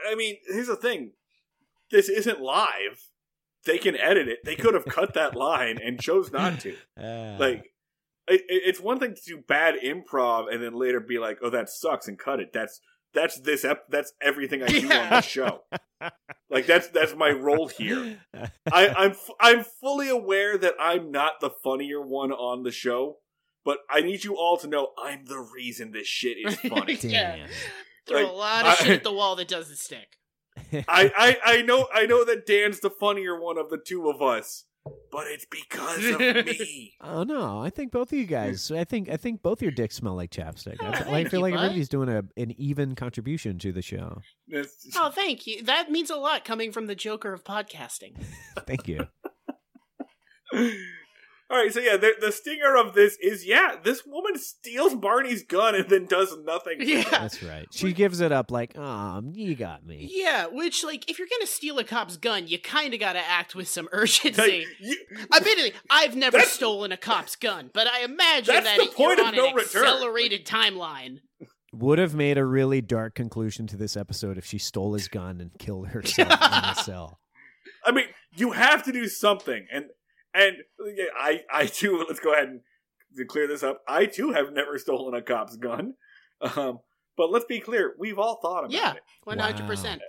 I 0.07 0.15
mean, 0.15 0.37
here's 0.47 0.67
the 0.67 0.75
thing 0.75 1.11
this 1.91 2.09
isn't 2.09 2.41
live. 2.41 3.01
They 3.65 3.77
can 3.77 3.97
edit 3.97 4.27
it. 4.27 4.39
They 4.45 4.55
could 4.55 4.73
have 4.73 4.85
cut 4.85 5.13
that 5.15 5.35
line 5.47 5.77
and 5.83 5.99
chose 5.99 6.31
not 6.31 6.59
to. 6.61 6.75
Uh, 6.97 7.37
Like, 7.39 7.71
it, 8.27 8.41
it- 8.47 8.63
it's 8.65 8.79
one 8.79 8.99
thing 8.99 9.15
to 9.15 9.21
do 9.25 9.37
bad 9.47 9.75
improv 9.83 10.51
and 10.53 10.61
then 10.63 10.73
later 10.73 10.99
be 10.99 11.19
like, 11.19 11.39
"Oh, 11.41 11.49
that 11.49 11.69
sucks," 11.69 12.07
and 12.07 12.17
cut 12.19 12.39
it. 12.39 12.51
That's 12.53 12.79
that's 13.13 13.39
this 13.41 13.63
ep- 13.65 13.89
that's 13.89 14.13
everything 14.21 14.63
I 14.63 14.67
do 14.67 14.83
on 14.85 14.89
Yeah. 14.89 15.09
this 15.21 15.25
show. 15.25 15.63
Like 16.49 16.65
that's 16.65 16.87
that's 16.89 17.15
my 17.15 17.29
role 17.31 17.67
here. 17.67 18.19
I, 18.71 18.87
I'm 18.89 19.11
f- 19.11 19.29
I'm 19.39 19.63
fully 19.81 20.09
aware 20.09 20.57
that 20.57 20.75
I'm 20.79 21.11
not 21.11 21.39
the 21.41 21.49
funnier 21.63 22.01
one 22.01 22.31
on 22.31 22.63
the 22.63 22.71
show, 22.71 23.17
but 23.65 23.79
I 23.89 24.01
need 24.01 24.23
you 24.23 24.35
all 24.37 24.57
to 24.57 24.67
know 24.67 24.89
I'm 25.01 25.25
the 25.25 25.39
reason 25.39 25.91
this 25.91 26.07
shit 26.07 26.37
is 26.37 26.55
funny. 26.69 26.97
Yeah. 27.01 27.47
Damn. 28.07 28.17
Throw 28.17 28.23
Like, 28.23 28.31
a 28.31 28.35
lot 28.35 28.65
of 28.65 28.71
I- 28.71 28.75
shit 28.75 28.89
at 28.97 29.03
the 29.03 29.13
wall 29.13 29.35
that 29.35 29.47
doesn't 29.47 29.77
stick. 29.77 30.17
I, 30.73 30.83
I 31.15 31.37
I 31.45 31.61
know 31.61 31.87
I 31.93 32.05
know 32.07 32.25
that 32.25 32.45
Dan's 32.47 32.79
the 32.79 32.89
funnier 32.89 33.39
one 33.39 33.57
of 33.59 33.69
the 33.69 33.77
two 33.77 34.09
of 34.09 34.21
us, 34.23 34.65
but 35.11 35.27
it's 35.27 35.45
because 35.45 36.03
of 36.03 36.19
me. 36.45 36.95
Oh 36.99 37.21
no! 37.23 37.61
I 37.61 37.69
think 37.69 37.91
both 37.91 38.11
of 38.11 38.17
you 38.17 38.25
guys. 38.25 38.71
I 38.71 38.83
think 38.83 39.07
I 39.07 39.17
think 39.17 39.43
both 39.43 39.61
your 39.61 39.69
dicks 39.71 39.95
smell 39.95 40.15
like 40.15 40.31
chapstick. 40.31 40.77
Oh, 40.81 40.87
I, 41.11 41.19
I 41.19 41.23
feel 41.29 41.39
you, 41.39 41.43
like 41.43 41.53
bud. 41.53 41.59
everybody's 41.59 41.89
doing 41.89 42.09
a 42.09 42.23
an 42.37 42.53
even 42.59 42.95
contribution 42.95 43.59
to 43.59 43.71
the 43.71 43.83
show. 43.83 44.21
Oh, 44.95 45.11
thank 45.11 45.45
you. 45.45 45.61
That 45.63 45.91
means 45.91 46.09
a 46.09 46.15
lot 46.17 46.43
coming 46.43 46.71
from 46.71 46.87
the 46.87 46.95
Joker 46.95 47.33
of 47.33 47.43
podcasting. 47.43 48.15
Thank 48.65 48.87
you. 48.87 49.07
All 51.49 51.55
right, 51.57 51.71
so 51.71 51.79
yeah, 51.79 51.95
the, 51.95 52.11
the 52.19 52.31
stinger 52.33 52.75
of 52.75 52.93
this 52.93 53.17
is 53.21 53.45
yeah, 53.45 53.75
this 53.81 54.03
woman 54.05 54.37
steals 54.37 54.95
Barney's 54.95 55.43
gun 55.45 55.75
and 55.75 55.87
then 55.87 56.05
does 56.05 56.35
nothing. 56.43 56.79
with 56.79 56.89
it. 56.89 56.97
Yeah. 57.05 57.09
That's 57.09 57.41
right. 57.41 57.65
She 57.71 57.93
gives 57.93 58.19
it 58.19 58.33
up 58.33 58.51
like, 58.51 58.73
"Ah, 58.77 59.21
you 59.31 59.55
got 59.55 59.85
me." 59.85 60.09
Yeah, 60.11 60.47
which, 60.47 60.83
like, 60.83 61.09
if 61.09 61.17
you're 61.17 61.27
gonna 61.29 61.47
steal 61.47 61.79
a 61.79 61.85
cop's 61.85 62.17
gun, 62.17 62.47
you 62.49 62.59
kind 62.59 62.93
of 62.93 62.99
gotta 62.99 63.19
act 63.25 63.55
with 63.55 63.69
some 63.69 63.87
urgency. 63.93 64.33
Like, 64.41 64.65
you- 64.81 65.05
Admittedly, 65.33 65.71
I've 65.89 66.17
never 66.17 66.41
stolen 66.41 66.91
a 66.91 66.97
cop's 66.97 67.37
gun, 67.37 67.69
but 67.73 67.87
I 67.87 68.03
imagine 68.03 68.53
That's 68.53 68.65
that 68.65 68.77
the 68.79 68.83
you're 68.85 68.93
point 68.93 69.19
of 69.21 69.27
on 69.27 69.35
no 69.35 69.47
an 69.49 69.55
return. 69.55 69.83
accelerated 69.85 70.45
timeline. 70.45 71.19
Would 71.73 71.99
have 71.99 72.13
made 72.15 72.37
a 72.37 72.45
really 72.45 72.81
dark 72.81 73.15
conclusion 73.15 73.67
to 73.67 73.77
this 73.77 73.95
episode 73.95 74.37
if 74.37 74.45
she 74.45 74.57
stole 74.57 74.93
his 74.95 75.07
gun 75.07 75.39
and 75.39 75.51
killed 75.59 75.89
herself 75.89 76.29
in 76.29 76.37
a 76.69 76.75
cell. 76.83 77.19
I 77.85 77.91
mean, 77.91 78.05
you 78.35 78.51
have 78.51 78.83
to 78.83 78.91
do 78.91 79.07
something, 79.07 79.65
and 79.71 79.85
and 80.37 80.57
I 81.17 81.41
I 81.51 81.65
too. 81.65 82.05
Let's 82.07 82.19
go 82.19 82.33
ahead 82.33 82.47
and 82.47 82.61
to 83.17 83.25
clear 83.25 83.47
this 83.47 83.63
up. 83.63 83.81
I 83.87 84.05
too 84.05 84.31
have 84.31 84.53
never 84.53 84.77
stolen 84.77 85.13
a 85.15 85.21
cop's 85.21 85.57
gun, 85.57 85.95
um, 86.41 86.79
but 87.17 87.31
let's 87.31 87.45
be 87.45 87.59
clear, 87.59 87.95
we've 87.97 88.19
all 88.19 88.35
thought 88.35 88.59
about 88.59 88.71
it. 88.71 88.75
Yeah, 88.75 88.93
one 89.23 89.39
hundred 89.39 89.65
percent. 89.65 90.01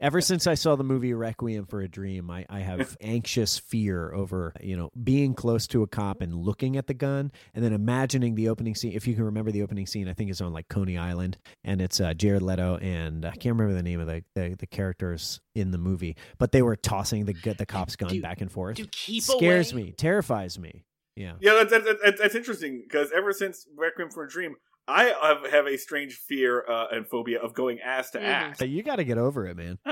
Ever 0.00 0.20
since 0.20 0.46
I 0.46 0.54
saw 0.54 0.76
the 0.76 0.84
movie 0.84 1.14
Requiem 1.14 1.64
for 1.64 1.80
a 1.80 1.88
Dream, 1.88 2.30
I, 2.30 2.44
I 2.50 2.60
have 2.60 2.96
anxious 3.00 3.58
fear 3.58 4.12
over, 4.12 4.52
you 4.60 4.76
know, 4.76 4.90
being 5.02 5.34
close 5.34 5.66
to 5.68 5.82
a 5.82 5.86
cop 5.86 6.20
and 6.20 6.34
looking 6.34 6.76
at 6.76 6.86
the 6.86 6.94
gun 6.94 7.32
and 7.54 7.64
then 7.64 7.72
imagining 7.72 8.34
the 8.34 8.50
opening 8.50 8.74
scene. 8.74 8.92
If 8.92 9.06
you 9.06 9.14
can 9.14 9.24
remember 9.24 9.50
the 9.50 9.62
opening 9.62 9.86
scene, 9.86 10.08
I 10.08 10.12
think 10.12 10.30
it's 10.30 10.42
on 10.42 10.52
like 10.52 10.68
Coney 10.68 10.98
Island 10.98 11.38
and 11.64 11.80
it's 11.80 12.00
uh, 12.00 12.12
Jared 12.12 12.42
Leto 12.42 12.76
and 12.76 13.24
I 13.24 13.30
can't 13.30 13.56
remember 13.56 13.72
the 13.72 13.82
name 13.82 14.00
of 14.00 14.06
the, 14.06 14.22
the, 14.34 14.54
the 14.58 14.66
characters 14.66 15.40
in 15.54 15.70
the 15.70 15.78
movie, 15.78 16.16
but 16.38 16.52
they 16.52 16.60
were 16.60 16.76
tossing 16.76 17.24
the, 17.24 17.32
the 17.56 17.66
cop's 17.66 17.96
gun 17.96 18.10
Dude, 18.10 18.22
back 18.22 18.42
and 18.42 18.52
forth. 18.52 18.76
To 18.76 18.86
keep 18.86 19.22
Scares 19.22 19.72
away. 19.72 19.84
me, 19.84 19.92
terrifies 19.92 20.58
me. 20.58 20.84
Yeah. 21.16 21.32
yeah, 21.40 21.54
that's 21.54 21.70
that's, 21.70 22.02
that's, 22.04 22.20
that's 22.20 22.34
interesting 22.34 22.82
because 22.86 23.10
ever 23.16 23.32
since 23.32 23.66
Requiem 23.74 24.10
for 24.10 24.24
a 24.24 24.28
Dream, 24.28 24.56
I 24.88 25.04
have, 25.22 25.50
have 25.50 25.66
a 25.66 25.76
strange 25.76 26.14
fear 26.14 26.64
uh, 26.68 26.86
and 26.92 27.06
phobia 27.06 27.40
of 27.40 27.54
going 27.54 27.80
ass 27.80 28.10
to 28.12 28.18
Mhm. 28.18 28.22
ass. 28.24 28.60
You 28.60 28.82
got 28.82 28.96
to 28.96 29.04
get 29.04 29.18
over 29.18 29.46
it, 29.46 29.56
man. 29.56 29.78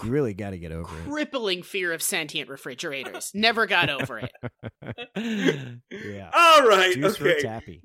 You 0.00 0.10
really 0.12 0.32
got 0.32 0.50
to 0.50 0.58
get 0.58 0.70
over 0.70 0.96
it. 0.96 1.08
Crippling 1.10 1.64
fear 1.64 1.92
of 1.92 2.00
sentient 2.02 2.48
refrigerators. 2.48 3.32
Never 3.34 3.66
got 3.66 3.90
over 3.90 4.20
it. 4.20 4.30
it. 5.16 5.78
yeah. 5.90 6.30
All 6.32 6.68
right, 6.68 6.94
Juice 6.94 7.16
for 7.16 7.28
okay. 7.28 7.42
tappy. 7.42 7.82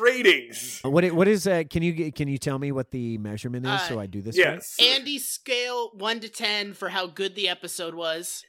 Ratings. 0.00 0.80
What 0.82 1.04
i- 1.04 1.10
what 1.10 1.28
is 1.28 1.46
uh 1.46 1.64
can 1.68 1.82
you 1.82 2.12
can 2.12 2.28
you 2.28 2.38
tell 2.38 2.58
me 2.58 2.72
what 2.72 2.90
the 2.90 3.18
measurement 3.18 3.66
is 3.66 3.72
Uh, 3.72 3.78
so 3.88 4.00
I 4.00 4.06
do 4.06 4.22
this 4.22 4.38
right? 4.38 4.54
Yes. 4.54 4.76
Andy's 4.80 5.28
scale 5.28 5.90
one 5.94 6.20
to 6.20 6.28
ten 6.28 6.72
for 6.72 6.88
how 6.88 7.06
good 7.06 7.34
the 7.34 7.48
episode 7.48 7.94
was. 7.94 8.44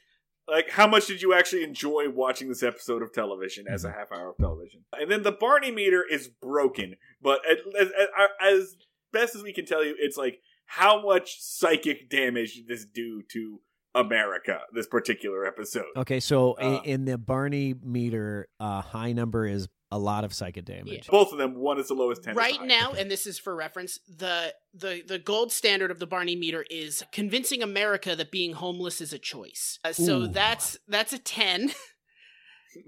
Like 0.50 0.70
how 0.70 0.86
much 0.86 1.06
did 1.06 1.22
you 1.22 1.32
actually 1.34 1.62
enjoy 1.62 2.08
watching 2.10 2.48
this 2.48 2.62
episode 2.62 3.02
of 3.02 3.12
television 3.12 3.66
as 3.68 3.84
a 3.84 3.90
half 3.92 4.10
hour 4.12 4.30
of 4.30 4.36
television? 4.38 4.80
And 4.92 5.10
then 5.10 5.22
the 5.22 5.32
barney 5.32 5.70
meter 5.70 6.04
is 6.10 6.28
broken 6.28 6.96
but 7.22 7.40
as, 7.48 7.58
as, 7.78 7.88
as 8.40 8.76
best 9.12 9.34
as 9.34 9.42
we 9.42 9.52
can 9.52 9.64
tell 9.66 9.84
you 9.84 9.94
it's 9.98 10.16
like 10.16 10.40
how 10.66 11.02
much 11.02 11.40
psychic 11.40 12.08
damage 12.10 12.54
did 12.54 12.68
this 12.68 12.84
do 12.84 13.22
to 13.32 13.60
america 13.94 14.60
this 14.72 14.86
particular 14.86 15.44
episode? 15.44 15.86
Okay, 15.96 16.20
so 16.20 16.52
Uh, 16.52 16.80
in 16.84 17.04
the 17.06 17.18
Barney 17.18 17.74
meter, 17.82 18.48
uh, 18.60 18.80
high 18.80 19.12
number 19.12 19.46
is 19.46 19.68
a 19.92 19.98
lot 19.98 20.24
of 20.24 20.32
psychic 20.32 20.64
damage. 20.64 21.08
both 21.08 21.32
of 21.32 21.38
them 21.38 21.54
one 21.56 21.78
is 21.78 21.88
the 21.88 21.94
lowest 21.94 22.22
10 22.22 22.34
right 22.36 22.62
now, 22.62 22.92
and 22.92 23.10
this 23.10 23.26
is 23.26 23.38
for 23.38 23.54
reference, 23.54 23.98
the 24.08 24.54
the 24.72 25.02
the 25.06 25.18
gold 25.18 25.50
standard 25.52 25.90
of 25.90 25.98
the 25.98 26.06
Barney 26.06 26.36
meter 26.36 26.64
is 26.70 27.02
convincing 27.12 27.62
America 27.62 28.14
that 28.14 28.30
being 28.30 28.52
homeless 28.52 29.00
is 29.00 29.12
a 29.12 29.18
choice. 29.18 29.78
Uh, 29.84 29.92
so 29.92 30.22
Ooh. 30.22 30.26
that's 30.28 30.78
that's 30.88 31.12
a 31.12 31.18
ten. 31.18 31.72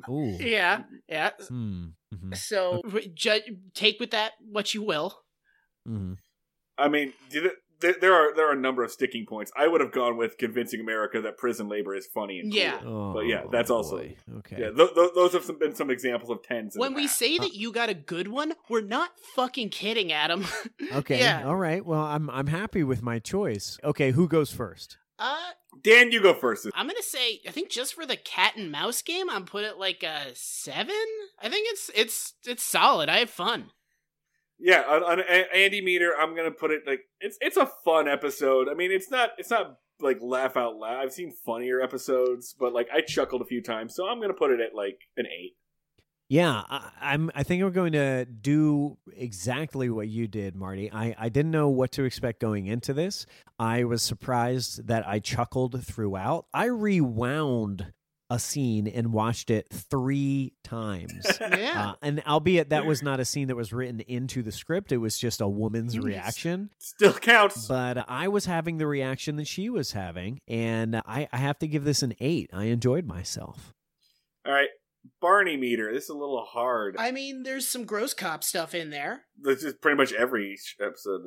Ooh. 0.08 0.36
yeah, 0.40 0.82
yeah. 1.08 1.30
Hmm. 1.48 1.86
mhm, 2.14 2.36
So 2.36 2.82
ju- 3.14 3.40
take 3.74 3.98
with 3.98 4.12
that 4.12 4.32
what 4.40 4.74
you 4.74 4.82
will. 4.82 5.18
Mm-hmm. 5.88 6.12
i 6.78 6.86
mean 6.88 7.12
did 7.28 7.44
it, 7.44 7.54
there, 7.82 7.94
there 8.00 8.14
are 8.14 8.34
there 8.34 8.48
are 8.48 8.52
a 8.52 8.60
number 8.60 8.82
of 8.82 8.90
sticking 8.90 9.26
points 9.26 9.52
i 9.56 9.68
would 9.68 9.80
have 9.80 9.92
gone 9.92 10.16
with 10.16 10.38
convincing 10.38 10.80
america 10.80 11.20
that 11.20 11.36
prison 11.36 11.68
labor 11.68 11.94
is 11.94 12.06
funny 12.06 12.38
and 12.40 12.50
cool. 12.52 12.60
Yeah. 12.60 12.80
Oh, 12.84 13.12
But 13.12 13.26
yeah, 13.26 13.42
that's 13.52 13.70
also- 13.70 13.98
boy. 13.98 14.16
okay. 14.38 14.56
yeah 14.58 14.70
th- 14.70 14.94
th- 14.94 15.10
those 15.14 15.32
have 15.34 15.44
some, 15.44 15.58
been 15.58 15.74
some 15.74 15.90
examples 15.90 16.30
of 16.30 16.42
tens 16.42 16.74
When 16.76 16.94
we 16.94 17.06
say 17.06 17.36
that 17.38 17.54
you 17.54 17.72
got 17.72 17.88
a 17.90 17.94
good 17.94 18.28
one, 18.28 18.54
we're 18.70 18.80
not 18.80 19.10
fucking 19.36 19.68
kidding, 19.70 20.12
Adam. 20.12 20.46
Okay. 20.94 21.18
Yeah. 21.20 21.44
All 21.46 21.56
right. 21.56 21.84
Well, 21.84 22.00
I'm 22.02 22.28
I'm 22.30 22.46
happy 22.48 22.82
with 22.84 23.02
my 23.02 23.18
choice. 23.18 23.78
Okay, 23.82 24.10
who 24.12 24.28
goes 24.28 24.50
first? 24.52 24.98
Uh, 25.18 25.36
dan 25.82 26.10
you 26.12 26.20
go 26.20 26.34
first 26.34 26.66
I'm 26.74 26.86
gonna 26.86 27.02
say 27.02 27.40
I 27.46 27.50
think 27.50 27.70
just 27.70 27.94
for 27.94 28.04
the 28.06 28.16
cat 28.16 28.56
and 28.56 28.70
mouse 28.70 29.00
game, 29.02 29.30
I'm 29.30 29.44
put 29.44 29.64
it 29.64 29.78
like 29.78 30.02
a 30.02 30.32
seven. 30.34 30.94
I 31.40 31.48
think 31.48 31.66
it's 31.70 31.90
it's 31.94 32.34
it's 32.46 32.62
solid. 32.64 33.08
I 33.08 33.18
have 33.18 33.30
fun. 33.30 33.70
Yeah, 34.64 34.82
on, 34.82 35.02
on 35.02 35.20
Andy 35.52 35.82
Meter, 35.82 36.12
I'm 36.16 36.36
gonna 36.36 36.52
put 36.52 36.70
it 36.70 36.82
like 36.86 37.00
it's 37.20 37.36
it's 37.40 37.56
a 37.56 37.66
fun 37.84 38.06
episode. 38.06 38.68
I 38.68 38.74
mean, 38.74 38.92
it's 38.92 39.10
not 39.10 39.30
it's 39.36 39.50
not 39.50 39.78
like 40.00 40.18
laugh 40.22 40.56
out 40.56 40.76
loud. 40.76 41.02
I've 41.02 41.12
seen 41.12 41.32
funnier 41.44 41.80
episodes, 41.80 42.54
but 42.58 42.72
like 42.72 42.88
I 42.94 43.00
chuckled 43.00 43.42
a 43.42 43.44
few 43.44 43.60
times, 43.60 43.94
so 43.96 44.06
I'm 44.06 44.20
gonna 44.20 44.34
put 44.34 44.52
it 44.52 44.60
at 44.60 44.72
like 44.74 45.00
an 45.16 45.26
eight. 45.26 45.56
Yeah, 46.28 46.62
I, 46.70 46.90
I'm. 47.00 47.30
I 47.34 47.42
think 47.42 47.62
we're 47.62 47.68
going 47.68 47.92
to 47.92 48.24
do 48.24 48.96
exactly 49.14 49.90
what 49.90 50.08
you 50.08 50.26
did, 50.26 50.56
Marty. 50.56 50.90
I, 50.90 51.14
I 51.18 51.28
didn't 51.28 51.50
know 51.50 51.68
what 51.68 51.92
to 51.92 52.04
expect 52.04 52.40
going 52.40 52.68
into 52.68 52.94
this. 52.94 53.26
I 53.58 53.84
was 53.84 54.02
surprised 54.02 54.86
that 54.86 55.06
I 55.06 55.18
chuckled 55.18 55.84
throughout. 55.84 56.46
I 56.54 56.66
rewound 56.66 57.92
a 58.32 58.38
scene 58.38 58.88
and 58.88 59.12
watched 59.12 59.50
it 59.50 59.68
three 59.70 60.54
times. 60.64 61.12
Yeah. 61.52 61.90
Uh, 61.90 61.94
and 62.02 62.22
albeit 62.26 62.70
that 62.70 62.86
was 62.86 63.02
not 63.02 63.20
a 63.20 63.24
scene 63.24 63.48
that 63.48 63.56
was 63.56 63.72
written 63.72 64.00
into 64.00 64.42
the 64.42 64.52
script, 64.52 64.90
it 64.90 64.96
was 64.96 65.18
just 65.18 65.40
a 65.40 65.48
woman's 65.48 65.98
reaction. 65.98 66.70
Still 66.78 67.12
counts. 67.12 67.66
But 67.66 68.08
I 68.08 68.28
was 68.28 68.46
having 68.46 68.78
the 68.78 68.86
reaction 68.86 69.36
that 69.36 69.46
she 69.46 69.68
was 69.68 69.92
having, 69.92 70.40
and 70.48 70.96
I, 70.96 71.28
I 71.30 71.36
have 71.36 71.58
to 71.58 71.68
give 71.68 71.84
this 71.84 72.02
an 72.02 72.14
eight. 72.20 72.48
I 72.52 72.64
enjoyed 72.64 73.06
myself. 73.06 73.74
All 74.46 74.52
right, 74.52 74.68
Barney 75.20 75.56
meter. 75.56 75.92
This 75.92 76.04
is 76.04 76.10
a 76.10 76.14
little 76.14 76.44
hard. 76.44 76.96
I 76.98 77.10
mean, 77.10 77.42
there's 77.42 77.68
some 77.68 77.84
gross 77.84 78.14
cop 78.14 78.42
stuff 78.42 78.74
in 78.74 78.90
there. 78.90 79.24
This 79.38 79.62
is 79.62 79.74
pretty 79.74 79.96
much 79.96 80.12
every 80.12 80.56
episode. 80.80 81.22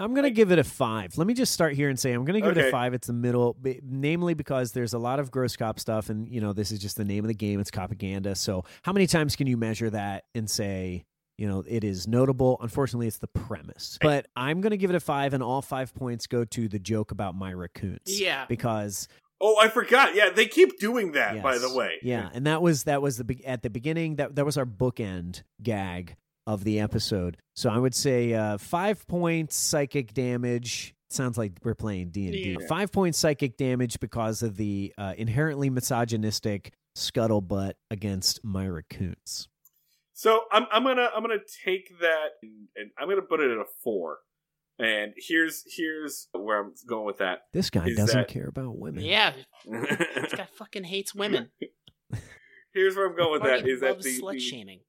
I'm 0.00 0.14
going 0.14 0.24
to 0.24 0.30
give 0.30 0.50
it 0.50 0.58
a 0.58 0.64
five. 0.64 1.16
Let 1.18 1.26
me 1.26 1.34
just 1.34 1.52
start 1.52 1.74
here 1.74 1.88
and 1.88 1.98
say 1.98 2.12
I'm 2.12 2.24
going 2.24 2.40
to 2.40 2.46
give 2.48 2.56
it 2.56 2.68
a 2.68 2.70
five. 2.70 2.94
It's 2.94 3.06
the 3.06 3.12
middle, 3.12 3.54
b- 3.60 3.80
namely 3.82 4.34
because 4.34 4.72
there's 4.72 4.94
a 4.94 4.98
lot 4.98 5.20
of 5.20 5.30
gross 5.30 5.56
cop 5.56 5.78
stuff, 5.78 6.08
and 6.10 6.28
you 6.28 6.40
know 6.40 6.52
this 6.52 6.72
is 6.72 6.78
just 6.78 6.96
the 6.96 7.04
name 7.04 7.24
of 7.24 7.28
the 7.28 7.34
game. 7.34 7.60
It's 7.60 7.70
propaganda. 7.70 8.34
So 8.34 8.64
how 8.82 8.92
many 8.92 9.06
times 9.06 9.36
can 9.36 9.46
you 9.46 9.56
measure 9.56 9.90
that 9.90 10.24
and 10.34 10.48
say? 10.48 11.04
You 11.38 11.48
know, 11.48 11.64
it 11.66 11.84
is 11.84 12.06
notable. 12.06 12.58
Unfortunately, 12.60 13.06
it's 13.06 13.16
the 13.16 13.26
premise. 13.26 13.96
But 14.02 14.26
I'm 14.36 14.60
going 14.60 14.72
to 14.72 14.76
give 14.76 14.90
it 14.90 14.96
a 14.96 15.00
five, 15.00 15.32
and 15.32 15.42
all 15.42 15.62
five 15.62 15.94
points 15.94 16.26
go 16.26 16.44
to 16.44 16.68
the 16.68 16.78
joke 16.78 17.12
about 17.12 17.34
my 17.34 17.54
Kuntz. 17.72 18.20
Yeah. 18.20 18.44
Because 18.46 19.08
Oh, 19.40 19.56
I 19.58 19.68
forgot. 19.68 20.14
Yeah, 20.14 20.28
they 20.30 20.46
keep 20.46 20.78
doing 20.78 21.12
that. 21.12 21.42
By 21.42 21.56
the 21.58 21.72
way. 21.74 21.94
Yeah, 22.02 22.28
and 22.34 22.46
that 22.46 22.60
was 22.60 22.84
that 22.84 23.00
was 23.00 23.16
the 23.16 23.42
at 23.46 23.62
the 23.62 23.70
beginning 23.70 24.16
that 24.16 24.36
that 24.36 24.44
was 24.44 24.58
our 24.58 24.66
bookend 24.66 25.42
gag 25.62 26.16
of 26.54 26.64
the 26.64 26.80
episode. 26.80 27.36
So 27.54 27.70
I 27.70 27.78
would 27.78 27.94
say 27.94 28.34
uh, 28.34 28.58
five 28.58 29.06
points 29.06 29.56
psychic 29.56 30.14
damage. 30.14 30.94
Sounds 31.10 31.36
like 31.36 31.52
we're 31.62 31.74
playing 31.74 32.10
D 32.10 32.26
and 32.26 32.32
D. 32.32 32.66
Five 32.68 32.92
points 32.92 33.18
psychic 33.18 33.56
damage 33.56 34.00
because 34.00 34.42
of 34.42 34.56
the 34.56 34.92
uh, 34.96 35.14
inherently 35.16 35.70
misogynistic 35.70 36.72
scuttlebutt 36.96 37.72
against 37.90 38.44
Myra 38.44 38.82
Kuntz. 38.88 39.48
So 40.12 40.42
I'm 40.52 40.66
I'm 40.70 40.84
gonna 40.84 41.08
I'm 41.14 41.22
gonna 41.22 41.36
take 41.64 41.98
that 42.00 42.32
and, 42.42 42.68
and 42.76 42.90
I'm 42.98 43.08
gonna 43.08 43.22
put 43.22 43.40
it 43.40 43.50
at 43.50 43.56
a 43.56 43.64
four. 43.82 44.18
And 44.78 45.12
here's 45.16 45.64
here's 45.66 46.28
where 46.32 46.60
I'm 46.60 46.74
going 46.86 47.06
with 47.06 47.18
that. 47.18 47.40
This 47.52 47.70
guy 47.70 47.88
doesn't 47.88 48.06
that- 48.16 48.28
care 48.28 48.48
about 48.48 48.76
women. 48.76 49.04
Yeah, 49.04 49.32
this 49.66 50.34
guy 50.34 50.46
fucking 50.56 50.84
hates 50.84 51.14
women. 51.14 51.50
here's 52.74 52.96
where 52.96 53.08
I'm 53.08 53.16
going 53.16 53.32
with 53.32 53.42
that. 53.42 53.60
Marty 53.60 53.74
that 53.76 53.86
loves 53.86 54.04
the, 54.04 54.20
slut 54.20 54.32
the 54.32 54.40
shaming? 54.40 54.80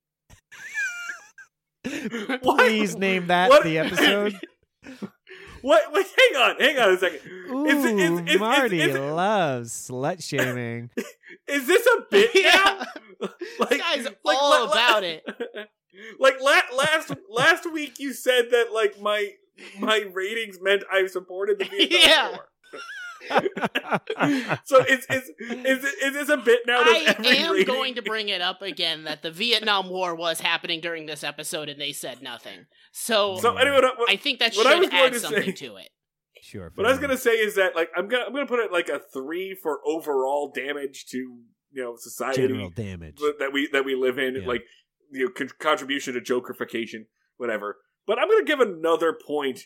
What? 2.42 2.58
Please 2.60 2.96
name 2.96 3.28
that 3.28 3.50
What? 3.50 3.64
the 3.64 3.78
episode. 3.80 4.40
what? 5.62 5.92
Wait, 5.94 6.06
hang 6.18 6.42
on, 6.42 6.56
hang 6.60 6.78
on 6.80 6.90
a 6.94 6.98
second. 6.98 7.20
Ooh, 7.50 7.66
Is 7.66 7.86
it- 7.86 8.00
is- 8.00 8.20
is- 8.22 8.34
is- 8.36 8.40
Marty 8.40 8.82
is 8.82 8.96
it- 8.96 9.00
loves 9.00 9.72
slut 9.90 10.24
shaming. 10.24 10.90
Is 11.48 11.68
this 11.68 11.86
a 11.86 12.02
bit 12.10 12.30
now? 12.36 12.42
Yeah. 12.42 12.86
Like, 13.60 13.70
This 13.70 13.82
guy's 13.82 14.06
like, 14.24 14.38
all 14.40 14.52
la- 14.52 14.66
la- 14.66 14.72
about 14.72 15.04
it. 15.04 15.24
like 16.20 16.40
la- 16.40 16.78
last 16.78 17.12
last 17.30 17.72
week, 17.74 18.00
you 18.00 18.14
said 18.14 18.46
that 18.52 18.72
like 18.74 19.02
my 19.02 19.32
my 19.80 20.06
ratings 20.14 20.60
meant 20.62 20.84
I 20.92 21.08
supported 21.08 21.60
the 21.60 21.66
Vietnam 21.66 22.00
Yeah. 22.02 22.30
War. 22.30 22.48
So 24.66 24.80
is 24.86 25.06
is 25.10 25.32
is 25.50 25.84
is 25.84 26.14
this 26.14 26.30
a 26.30 26.38
bit 26.38 26.62
now? 26.68 26.84
Does 26.84 26.96
I 26.96 27.16
every 27.18 27.38
am 27.38 27.52
rating- 27.54 27.66
going 27.68 27.96
to 27.96 28.02
bring 28.02 28.30
it 28.30 28.42
up 28.42 28.62
again 28.62 29.04
that 29.06 29.22
the 29.22 29.32
Vietnam 29.32 29.90
War 29.90 30.16
was 30.16 30.40
happening 30.42 30.80
during 30.82 31.06
this 31.06 31.24
episode 31.24 31.70
and 31.70 31.80
they 31.80 31.92
said 31.92 32.22
nothing. 32.22 32.66
So, 32.92 33.38
So 33.38 33.54
mm. 33.54 33.62
anyway, 33.62 33.78
what, 33.82 33.98
what, 34.00 34.10
I 34.10 34.16
think 34.16 34.40
that 34.40 34.56
what 34.56 34.68
I 34.68 34.76
was 34.76 34.86
should 34.86 34.92
going 34.92 35.04
add 35.06 35.14
to 35.14 35.20
something 35.20 35.44
say- 35.56 35.68
to 35.68 35.76
it. 35.78 35.90
sure. 36.42 36.72
what 36.76 36.86
I 36.88 36.92
was 36.92 37.00
gonna 37.00 37.18
say 37.18 37.32
is 37.32 37.56
that 37.56 37.76
like 37.76 37.90
I'm 37.96 38.08
gonna 38.08 38.26
I'm 38.26 38.34
gonna 38.34 38.46
put 38.48 38.60
it 38.60 38.72
like 38.72 38.90
a 38.90 39.00
three 39.14 39.58
for 39.62 39.80
overall 39.86 40.52
damage 40.54 41.06
to 41.12 41.18
you 41.18 41.84
know 41.84 41.96
society 41.98 42.48
general 42.48 42.70
damage. 42.70 43.18
that 43.40 43.52
we 43.54 43.68
that 43.72 43.86
we 43.86 43.96
live 43.96 44.18
in, 44.18 44.36
Yeah. 44.36 44.48
like 44.48 44.64
you 45.12 45.26
know, 45.26 45.32
con- 45.32 45.50
contribution 45.60 46.14
to 46.14 46.22
jokerification, 46.22 47.06
whatever. 47.38 47.78
But 48.08 48.20
I'm 48.20 48.30
gonna 48.30 48.44
give 48.46 48.60
another 48.60 49.14
point 49.14 49.62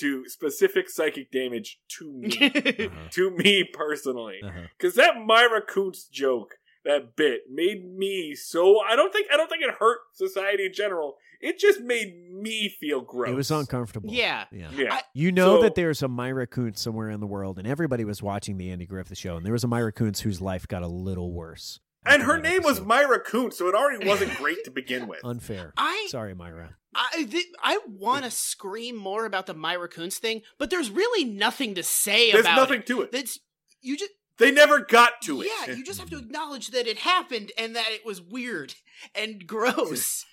to 0.00 0.28
specific 0.28 0.88
psychic 0.90 1.30
damage 1.30 1.78
to 1.98 2.12
me, 2.12 2.28
Uh-huh. 2.40 3.08
to 3.10 3.30
me 3.30 3.64
personally, 3.64 4.38
Uh-huh. 4.42 4.60
because 4.76 4.94
that 4.96 5.14
Myra 5.24 5.60
Kuntz 5.62 6.04
joke, 6.08 6.54
that 6.84 7.16
bit, 7.16 7.42
made 7.50 7.84
me 7.84 8.34
so. 8.34 8.80
I 8.80 8.96
don't 8.96 9.12
think 9.12 9.28
I 9.32 9.36
don't 9.36 9.48
think 9.50 9.62
it 9.62 9.74
hurt 9.78 9.98
society 10.14 10.66
in 10.66 10.72
general. 10.72 11.16
It 11.40 11.58
just 11.58 11.80
made 11.80 12.32
me 12.32 12.68
feel 12.68 13.00
gross. 13.00 13.30
It 13.30 13.34
was 13.34 13.50
uncomfortable. 13.52 14.10
Yeah. 14.12 14.44
Yeah. 14.50 14.70
Yeah. 14.74 14.94
I- 14.94 15.02
You 15.14 15.30
know 15.30 15.56
So- 15.58 15.62
that 15.62 15.74
there's 15.76 16.02
a 16.02 16.08
Myra 16.08 16.46
Kuntz 16.48 16.80
somewhere 16.80 17.10
in 17.10 17.20
the 17.20 17.26
world, 17.26 17.58
and 17.58 17.66
everybody 17.68 18.04
was 18.04 18.22
watching 18.22 18.56
the 18.58 18.70
Andy 18.70 18.86
Griffith 18.86 19.18
show, 19.18 19.36
and 19.36 19.44
there 19.46 19.52
was 19.52 19.62
a 19.64 19.68
Myra 19.68 19.92
Kuntz 19.92 20.20
whose 20.20 20.40
life 20.40 20.66
got 20.66 20.82
a 20.82 20.88
little 20.88 21.32
worse. 21.32 21.78
And 22.06 22.22
her 22.22 22.34
that 22.36 22.42
name 22.42 22.62
was. 22.62 22.80
Myra 22.80 23.20
Kuntz, 23.20 23.58
so 23.58 23.68
it 23.68 23.74
already 23.74 24.06
wasn't 24.06 24.34
great 24.38 24.64
to 24.64 24.70
begin 24.70 25.06
with. 25.08 25.20
unfair. 25.24 25.72
I 25.76 26.06
Sorry, 26.10 26.34
Myra. 26.34 26.76
I 26.94 27.26
th- 27.30 27.46
I 27.62 27.78
want 27.86 28.24
to 28.24 28.30
scream 28.30 28.96
more 28.96 29.24
about 29.26 29.46
the 29.46 29.54
Myra 29.54 29.88
Kuntz 29.88 30.18
thing, 30.18 30.42
but 30.58 30.70
there's 30.70 30.90
really 30.90 31.24
nothing 31.24 31.74
to 31.74 31.82
say 31.82 32.32
There's 32.32 32.44
about 32.44 32.56
nothing 32.56 32.80
it. 32.80 32.86
to 32.86 33.02
it. 33.02 33.12
That's 33.12 33.38
you 33.82 33.96
just 33.96 34.10
They 34.38 34.50
never 34.50 34.80
got 34.80 35.20
to 35.24 35.42
it. 35.42 35.48
yeah, 35.68 35.74
you 35.74 35.84
just 35.84 36.00
have 36.00 36.10
to 36.10 36.18
acknowledge 36.24 36.68
that 36.68 36.86
it 36.86 36.98
happened 36.98 37.52
and 37.58 37.76
that 37.76 37.88
it 37.90 38.04
was 38.06 38.20
weird 38.22 38.74
and 39.14 39.46
gross. 39.46 40.24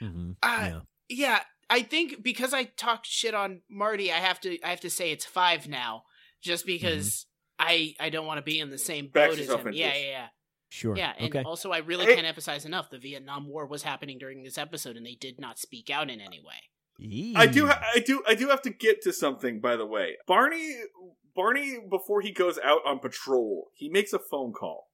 hmm 0.00 0.32
Uh, 0.42 0.68
yeah. 0.70 0.80
yeah, 1.08 1.40
I 1.70 1.82
think 1.82 2.22
because 2.22 2.52
I 2.52 2.64
talked 2.64 3.06
shit 3.06 3.34
on 3.34 3.62
Marty, 3.70 4.10
I 4.12 4.16
have 4.16 4.40
to 4.40 4.58
I 4.64 4.70
have 4.70 4.80
to 4.80 4.90
say 4.90 5.12
it's 5.12 5.24
five 5.24 5.68
now, 5.68 6.02
just 6.42 6.66
because 6.66 7.26
I 7.58 7.94
I 8.00 8.10
don't 8.10 8.26
want 8.26 8.38
to 8.38 8.42
be 8.42 8.58
in 8.58 8.70
the 8.70 8.78
same 8.78 9.06
Back 9.08 9.30
boat 9.30 9.38
as 9.38 9.48
him. 9.48 9.72
Yeah, 9.72 9.94
yeah, 9.94 10.08
yeah, 10.10 10.26
Sure. 10.70 10.96
yeah. 10.96 11.12
And 11.18 11.34
okay. 11.34 11.42
also, 11.42 11.72
I 11.72 11.78
really 11.78 12.06
can't 12.06 12.26
emphasize 12.26 12.64
enough: 12.64 12.90
the 12.90 12.98
Vietnam 12.98 13.48
War 13.48 13.66
was 13.66 13.82
happening 13.82 14.18
during 14.18 14.42
this 14.42 14.56
episode, 14.56 14.96
and 14.96 15.04
they 15.04 15.16
did 15.20 15.38
not 15.38 15.58
speak 15.58 15.90
out 15.90 16.08
in 16.08 16.20
any 16.20 16.40
way. 16.40 16.70
I 17.36 17.46
do, 17.46 17.66
ha- 17.66 17.82
I 17.94 18.00
do, 18.00 18.22
I 18.28 18.34
do 18.34 18.48
have 18.48 18.62
to 18.62 18.70
get 18.70 19.02
to 19.02 19.12
something. 19.12 19.60
By 19.60 19.76
the 19.76 19.86
way, 19.86 20.16
Barney, 20.26 20.76
Barney, 21.34 21.78
before 21.88 22.20
he 22.20 22.32
goes 22.32 22.58
out 22.62 22.80
on 22.86 22.98
patrol, 22.98 23.68
he 23.74 23.88
makes 23.88 24.12
a 24.12 24.18
phone 24.18 24.52
call. 24.52 24.88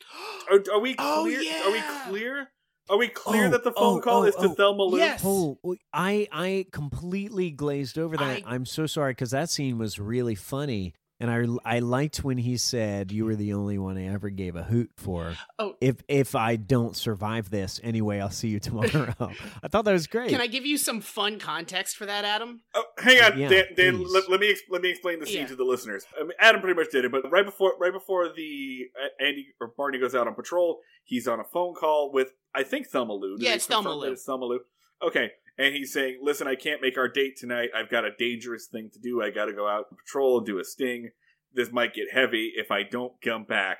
Are, 0.50 0.58
are 0.72 0.80
we 0.80 0.96
oh, 0.98 1.22
clear? 1.22 1.40
Oh, 1.42 1.68
Are 1.68 1.72
we 1.72 2.10
clear? 2.10 2.48
Are 2.88 2.98
we 2.98 3.08
clear 3.08 3.46
Oh, 3.46 3.50
that 3.50 3.62
the 3.62 3.72
phone 3.72 3.98
oh, 3.98 4.00
call 4.00 4.22
oh, 4.22 4.24
is 4.24 4.34
to 4.34 4.48
oh. 4.48 4.54
Thelma 4.54 4.82
Lou? 4.82 4.98
Yes. 4.98 5.22
Oh, 5.24 5.58
oh 5.62 5.76
I 5.92 6.26
I 6.32 6.66
completely 6.72 7.50
glazed 7.50 7.98
over 7.98 8.16
that. 8.16 8.24
I- 8.24 8.42
I, 8.46 8.54
am 8.56 8.66
so 8.66 8.86
sorry 8.86 9.12
because 9.12 9.30
that 9.30 9.50
scene 9.50 9.78
was 9.78 10.00
really 10.00 10.34
funny, 10.34 10.94
and 11.20 11.30
I 11.30 11.76
I 11.76 11.78
liked 11.80 12.24
when 12.24 12.38
he 12.38 12.56
said, 12.56 13.12
"You 13.12 13.24
were 13.26 13.36
the 13.36 13.52
only 13.52 13.78
one 13.78 13.96
I 13.98 14.06
ever 14.06 14.30
gave 14.30 14.56
a 14.56 14.62
hoot 14.62 14.90
for." 14.96 15.34
Oh. 15.58 15.76
if 15.80 16.02
if 16.08 16.34
I 16.34 16.56
don't 16.56 16.96
survive 16.96 17.50
this 17.50 17.78
anyway, 17.84 18.18
I'll 18.20 18.30
see 18.30 18.48
you 18.48 18.58
tomorrow. 18.60 19.14
I 19.62 19.68
thought 19.68 19.84
that 19.84 19.92
was 19.92 20.06
great. 20.06 20.30
Can 20.30 20.40
I 20.40 20.46
give 20.46 20.64
you 20.66 20.78
some 20.78 21.00
fun 21.00 21.38
context 21.38 21.96
for 21.96 22.06
that, 22.06 22.24
Adam? 22.24 22.62
Oh, 22.74 22.84
hang 22.98 23.20
on, 23.22 23.38
Yeah, 23.38 23.48
Dan. 23.48 23.64
Dan 23.76 24.04
let, 24.12 24.28
let 24.30 24.40
me 24.40 24.54
let 24.70 24.82
me 24.82 24.90
explain 24.90 25.20
the 25.20 25.26
scene 25.26 25.42
Yeah. 25.42 25.46
to 25.48 25.56
the 25.56 25.64
listeners. 25.64 26.04
I 26.18 26.22
mean, 26.22 26.32
Adam 26.40 26.60
pretty 26.60 26.78
much 26.80 26.90
did 26.90 27.04
it, 27.04 27.12
but 27.12 27.30
right 27.30 27.44
before 27.44 27.74
right 27.78 27.92
before 27.92 28.28
the 28.34 28.86
uh, 29.00 29.22
Andy 29.24 29.48
or 29.60 29.68
Barney 29.76 29.98
goes 29.98 30.14
out 30.14 30.26
on 30.26 30.34
patrol, 30.34 30.80
he's 31.04 31.28
on 31.28 31.38
a 31.40 31.44
phone 31.44 31.74
call 31.74 32.10
with 32.12 32.32
I 32.54 32.62
think 32.62 32.88
Thelma 32.88 33.12
Lou. 33.12 33.36
Did 33.36 33.44
Yeah, 33.44 33.50
they 33.50 33.56
it's 33.56 33.66
Thelma 33.66 33.94
Lou. 33.94 34.12
It's 34.12 34.24
Thelma 34.24 34.46
Lou. 34.46 34.60
Okay, 35.02 35.30
and 35.60 35.74
he's 35.74 35.92
saying, 35.92 36.18
"Listen, 36.22 36.48
I 36.48 36.54
can't 36.54 36.80
make 36.82 36.96
our 36.98 37.08
date 37.08 37.36
tonight. 37.36 37.68
I've 37.76 37.90
got 37.90 38.04
a 38.04 38.10
dangerous 38.18 38.66
thing 38.66 38.90
to 38.92 38.98
do. 38.98 39.22
I 39.22 39.30
got 39.30 39.46
to 39.46 39.52
go 39.52 39.68
out 39.68 39.86
and 39.90 39.98
patrol, 39.98 40.38
and 40.38 40.46
do 40.46 40.58
a 40.58 40.64
sting. 40.64 41.10
This 41.52 41.70
might 41.72 41.94
get 41.94 42.06
heavy 42.12 42.52
if 42.56 42.70
I 42.70 42.82
don't 42.82 43.12
come 43.22 43.44
back." 43.44 43.78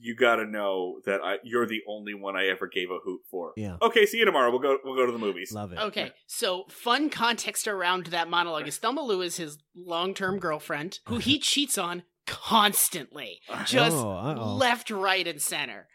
You 0.00 0.16
got 0.16 0.36
to 0.36 0.44
know 0.44 0.98
that 1.06 1.20
I, 1.22 1.36
you're 1.44 1.64
the 1.64 1.82
only 1.88 2.12
one 2.12 2.34
I 2.34 2.46
ever 2.48 2.66
gave 2.66 2.90
a 2.90 2.98
hoot 3.04 3.20
for. 3.30 3.52
Yeah, 3.56 3.76
Okay, 3.80 4.04
see 4.04 4.18
you 4.18 4.24
tomorrow. 4.24 4.50
We'll 4.50 4.58
go. 4.58 4.78
We'll 4.82 4.96
go 4.96 5.06
to 5.06 5.12
the 5.12 5.18
movies. 5.18 5.52
love 5.52 5.72
it. 5.72 5.78
Okay, 5.78 6.10
so 6.26 6.64
fun 6.68 7.08
context 7.08 7.68
around 7.68 8.06
that 8.06 8.28
monologue 8.28 8.66
is 8.66 8.78
Thelma 8.78 9.02
Lou 9.02 9.20
is 9.22 9.36
his 9.36 9.58
long-term 9.76 10.40
girlfriend 10.40 10.98
who 11.06 11.18
he 11.18 11.38
cheats 11.50 11.78
on 11.78 12.02
constantly, 12.26 13.40
just 13.64 13.96
Oh, 13.96 14.10
uh-oh. 14.10 14.54
left, 14.56 14.90
right, 14.90 15.26
and 15.26 15.40
center. 15.40 15.86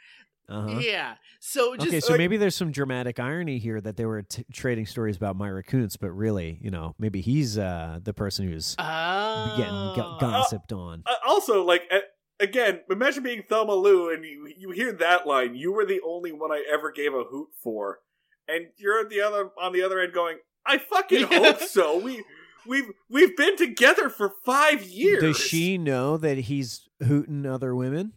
Uh-huh. 0.50 0.80
Yeah. 0.80 1.16
So 1.40 1.76
just 1.76 1.88
okay, 1.88 2.00
so 2.00 2.14
like- 2.14 2.18
maybe 2.18 2.38
there's 2.38 2.56
some 2.56 2.72
dramatic 2.72 3.20
irony 3.20 3.58
here 3.58 3.80
that 3.82 3.98
they 3.98 4.06
were 4.06 4.24
t- 4.24 4.46
trading 4.52 4.86
stories 4.86 5.16
about 5.16 5.36
Myra 5.36 5.64
Kuntz, 5.64 5.98
but 5.98 6.12
really, 6.12 6.60
you 6.62 6.70
know, 6.72 6.94
maybe 7.00 7.22
he's 7.22 7.58
uh, 7.58 8.00
the 8.04 8.14
person 8.14 8.48
who's 8.48 8.76
oh. 8.78 9.54
getting 9.58 9.74
go- 9.74 10.18
gossiped 10.20 10.74
on. 10.74 11.04
Uh, 11.06 11.14
also, 11.26 11.64
like 11.64 11.84
uh, 11.92 12.00
again, 12.40 12.82
imagine 12.90 13.24
being 13.24 13.44
Thelma 13.48 13.76
Lou 13.76 14.14
and 14.14 14.26
you 14.26 14.52
you 14.58 14.72
hear 14.72 14.92
that 14.94 15.26
line. 15.26 15.56
You 15.56 15.72
were 15.72 15.86
the 15.86 16.02
only 16.06 16.32
one 16.32 16.52
I 16.52 16.64
ever 16.72 16.92
gave 16.92 17.14
a 17.14 17.24
hoot 17.24 17.50
for, 17.64 18.00
and 18.48 18.68
you're 18.78 19.00
at 19.00 19.10
the 19.10 19.22
other 19.22 19.50
on 19.62 19.72
the 19.72 19.84
other 19.84 20.00
end 20.00 20.14
going, 20.14 20.38
"I 20.66 20.78
fucking 20.78 21.28
Yeah. 21.32 21.40
hope 21.40 21.62
so." 21.62 21.98
We 21.98 22.24
we've 22.68 22.92
we've 23.10 23.36
been 23.38 23.56
together 23.56 24.10
for 24.10 24.34
five 24.46 24.84
years. 24.84 25.22
Does 25.22 25.38
she 25.38 25.78
know 25.78 26.18
that 26.18 26.38
he's 26.40 26.88
hooting 27.06 27.46
other 27.46 27.76
women? 27.76 28.14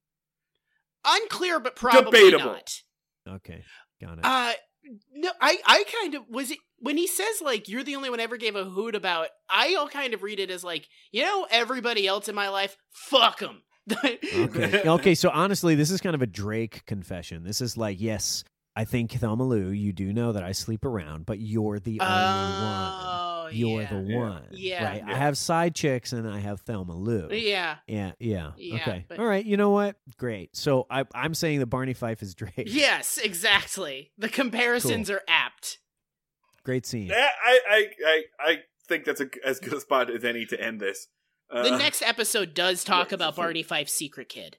Unclear, 1.04 1.60
but 1.60 1.76
probably 1.76 2.30
Debatable. 2.30 2.52
not. 2.52 2.80
Okay, 3.28 3.62
got 4.00 4.18
it. 4.18 4.24
Uh 4.24 4.52
no, 5.14 5.30
I 5.40 5.58
I 5.66 5.84
kind 6.00 6.14
of 6.14 6.22
was 6.28 6.50
it 6.50 6.58
when 6.78 6.96
he 6.96 7.06
says 7.06 7.40
like 7.42 7.68
you're 7.68 7.82
the 7.82 7.96
only 7.96 8.10
one 8.10 8.20
I 8.20 8.24
ever 8.24 8.36
gave 8.36 8.56
a 8.56 8.64
hoot 8.64 8.94
about. 8.94 9.28
I 9.48 9.74
all 9.74 9.88
kind 9.88 10.14
of 10.14 10.22
read 10.22 10.40
it 10.40 10.50
as 10.50 10.62
like 10.64 10.88
you 11.12 11.22
know 11.22 11.46
everybody 11.50 12.06
else 12.06 12.28
in 12.28 12.34
my 12.34 12.48
life, 12.48 12.76
fuck 12.90 13.38
them. 13.38 13.62
okay. 13.92 14.82
okay, 14.86 15.14
so 15.14 15.30
honestly, 15.30 15.74
this 15.74 15.90
is 15.90 16.00
kind 16.00 16.14
of 16.14 16.22
a 16.22 16.26
Drake 16.26 16.86
confession. 16.86 17.44
This 17.44 17.60
is 17.60 17.76
like, 17.76 18.00
yes, 18.00 18.42
I 18.74 18.84
think 18.84 19.12
Thelma 19.12 19.44
Lou, 19.44 19.68
you 19.68 19.92
do 19.92 20.12
know 20.12 20.32
that 20.32 20.42
I 20.42 20.52
sleep 20.52 20.84
around, 20.84 21.26
but 21.26 21.38
you're 21.38 21.78
the 21.78 22.00
only 22.00 22.12
one. 22.12 23.33
Oh, 23.44 23.48
You're 23.48 23.82
yeah. 23.82 23.88
the 23.92 24.16
one. 24.16 24.44
Yeah. 24.52 24.84
Right. 24.84 25.02
I 25.06 25.14
have 25.16 25.36
side 25.36 25.74
chicks 25.74 26.12
and 26.12 26.28
I 26.28 26.38
have 26.38 26.60
Thelma 26.62 26.96
Lou. 26.96 27.28
Yeah. 27.32 27.76
Yeah, 27.86 28.12
yeah. 28.18 28.52
Yeah, 28.56 28.74
okay. 28.76 29.04
but- 29.08 29.18
All 29.18 29.26
right. 29.26 29.44
You 29.44 29.56
know 29.56 29.70
what? 29.70 29.96
Great. 30.16 30.56
So 30.56 30.86
I, 30.90 31.04
I'm 31.14 31.34
saying 31.34 31.58
that 31.60 31.66
Barney 31.66 31.94
Fife 31.94 32.22
is 32.22 32.34
Drake. 32.34 32.52
Yes, 32.66 33.18
exactly. 33.18 34.10
The 34.18 34.28
comparisons 34.28 35.10
are 35.10 35.22
apt. 35.28 35.78
Great 36.64 36.86
scene. 36.86 37.08
Yeah, 37.08 37.28
I, 37.44 37.58
I 37.68 37.86
I 38.06 38.22
I 38.40 38.56
think 38.88 39.04
that's 39.04 39.20
a, 39.20 39.28
as 39.44 39.60
good 39.60 39.74
a 39.74 39.80
spot 39.80 40.10
as 40.10 40.24
any 40.24 40.46
to 40.46 40.60
end 40.60 40.80
this. 40.80 41.08
Uh, 41.50 41.62
The 41.62 41.76
next 41.76 42.02
episode 42.02 42.54
does 42.54 42.84
talk 42.84 43.10
yeah, 43.10 43.16
about 43.16 43.36
Barney 43.36 43.62
Fife's 43.62 43.92
secret 43.92 44.28
kid. 44.30 44.56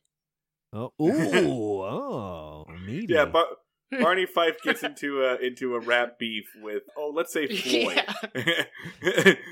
Oh, 0.72 0.92
ooh, 1.02 1.82
oh, 1.82 2.66
meaty. 2.86 3.14
yeah, 3.14 3.26
Bar- 3.26 3.46
Barney 3.92 4.26
Fife 4.26 4.62
gets 4.64 4.84
into 4.90 5.24
a 5.24 5.36
into 5.38 5.76
a 5.76 5.80
rap 5.80 6.18
beef 6.20 6.46
with 6.62 6.84
oh 6.98 7.12
let's 7.16 7.32
say 7.34 7.48
Floyd. 7.58 8.02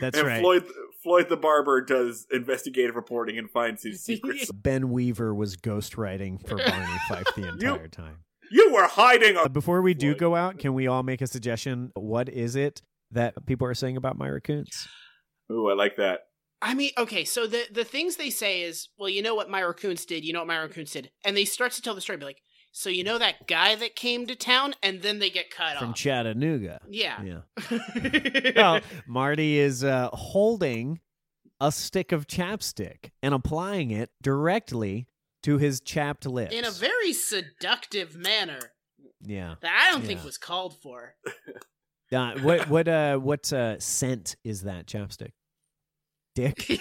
That's 0.01 0.18
and 0.18 0.27
right. 0.27 0.41
Floyd 0.41 0.65
Floyd 1.01 1.30
the 1.30 1.38
barber 1.38 1.81
does 1.81 2.26
investigative 2.31 2.95
reporting 2.95 3.38
and 3.38 3.49
finds 3.49 3.84
his 3.84 4.03
secrets. 4.03 4.51
Ben 4.51 4.89
Weaver 4.91 5.34
was 5.34 5.55
ghostwriting 5.57 6.45
for 6.47 6.57
Barney 6.57 6.97
Fife 7.07 7.27
the 7.35 7.47
entire 7.49 7.88
time. 7.88 8.18
you 8.51 8.72
were 8.73 8.88
hiding 8.88 9.38
Uh, 9.38 9.43
a 9.43 9.49
before 9.49 9.81
we 9.81 9.93
do 9.93 10.11
Floyd. 10.11 10.19
go 10.19 10.35
out, 10.35 10.60
can 10.60 10.73
we 10.73 10.88
all 10.88 11.03
make 11.03 11.22
a 11.22 11.27
suggestion? 11.27 11.91
What 11.95 12.30
is 12.30 12.55
it 12.55 12.81
that 13.11 13.45
people 13.45 13.68
are 13.68 13.73
saying 13.73 13.97
about 13.97 14.18
Myra 14.18 14.41
Kuntz? 14.41 14.88
Ooh, 15.51 15.69
I 15.69 15.73
like 15.73 15.97
that. 15.97 16.22
I 16.61 16.73
mean, 16.73 16.91
okay, 16.97 17.26
so 17.26 17.45
the 17.45 17.64
the 17.72 17.84
things 17.84 18.15
they 18.15 18.30
say 18.30 18.61
is, 18.61 18.88
well, 18.97 19.10
you 19.10 19.22
know 19.22 19.35
what 19.35 19.49
Myra 19.49 19.73
Kuntz 19.73 20.05
did, 20.05 20.23
you 20.23 20.31
know 20.34 20.39
what 20.39 20.47
Myra 20.47 20.69
Kuntz 20.69 20.91
did, 20.93 21.11
and 21.26 21.35
they 21.35 21.45
start 21.45 21.73
to 21.73 21.81
tell 21.81 21.93
the 21.93 21.99
story, 22.01 22.18
be 22.18 22.26
like, 22.26 22.41
so 22.75 22.89
you 22.89 23.03
know 23.03 23.19
that 23.19 23.47
guy 23.47 23.75
that 23.75 23.95
came 23.95 24.25
to 24.25 24.35
town, 24.35 24.73
and 24.81 25.03
then 25.03 25.19
they 25.19 25.29
get 25.29 25.51
cut 25.51 25.75
off. 25.75 25.79
From 25.79 25.89
off. 25.91 25.95
Chattanooga. 25.95 26.81
yeah. 26.89 27.21
Yeah. 27.23 28.51
Well, 28.55 28.81
Marty 29.07 29.59
is 29.59 29.83
uh, 29.83 30.09
holding 30.11 30.99
a 31.61 31.71
stick 31.71 32.11
of 32.11 32.27
chapstick 32.27 33.11
and 33.21 33.33
applying 33.33 33.91
it 33.91 34.09
directly 34.21 35.07
to 35.43 35.59
his 35.59 35.81
chapped 35.81 36.25
lips. 36.25 36.53
In 36.53 36.65
a 36.65 36.71
very 36.71 37.13
seductive 37.13 38.15
manner 38.15 38.59
yeah. 39.21 39.55
that 39.61 39.87
I 39.87 39.91
don't 39.91 40.03
think 40.03 40.23
was 40.23 40.37
called 40.37 40.75
for. 40.81 41.15
Uh, 42.11 42.37
what 42.41 42.69
what 42.69 42.87
uh 42.87 43.17
what 43.17 43.51
uh 43.51 43.79
scent 43.79 44.35
is 44.43 44.63
that 44.63 44.85
chapstick? 44.85 45.31
Dick. 46.35 46.55
Dick. 46.68 46.80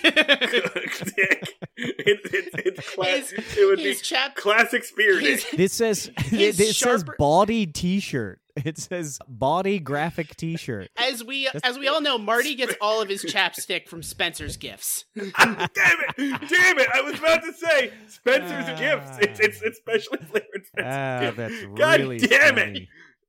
It, 1.77 2.21
it, 2.25 2.49
it's 2.67 2.95
cla- 2.95 3.05
His- 3.07 3.33
it 3.33 3.67
would 3.67 3.79
be 3.79 3.85
his 3.85 4.01
chap- 4.03 4.35
classic 4.35 4.85
spear 4.85 5.19
his- 5.19 5.43
dick. 5.45 5.53
This 5.57 5.73
says 5.73 6.11
His 6.19 6.59
it, 6.61 6.67
says 6.75 6.77
sharper- 6.77 7.17
baudy 7.19 7.67
T-shirt. 7.67 8.41
It 8.57 8.77
says 8.79 9.19
body 9.27 9.79
graphic 9.79 10.37
T-shirt. 10.37 10.89
As 10.99 11.25
we 11.25 11.45
That's- 11.47 11.63
as 11.65 11.79
we 11.79 11.89
all 11.89 12.01
know, 12.03 12.19
Marty 12.19 12.55
gets 12.55 12.75
all 12.81 13.01
of 13.01 13.09
his 13.09 13.25
chapstick 13.25 13.89
from 13.89 14.03
Spencer's 14.03 14.57
gifts. 14.59 15.05
damn 15.17 15.31
it! 15.39 15.75
Damn 16.17 16.79
it! 16.79 16.89
I 16.95 17.01
was 17.03 17.19
about 17.19 17.43
to 17.43 17.53
say 17.55 17.93
Spencer's 18.09 18.65
Ah. 18.69 18.77
gifts. 18.79 19.19
It's 19.21 19.41
it's 19.41 19.63
it's 19.63 19.79
specially 19.79 20.19
flavored 20.19 20.67
Spencer's 20.67 20.93
Ah, 20.95 21.21
gift. 21.21 21.37
that's 21.39 21.65
God 21.79 22.01
really 22.01 22.19
damn 22.19 22.59
it! 22.59 22.83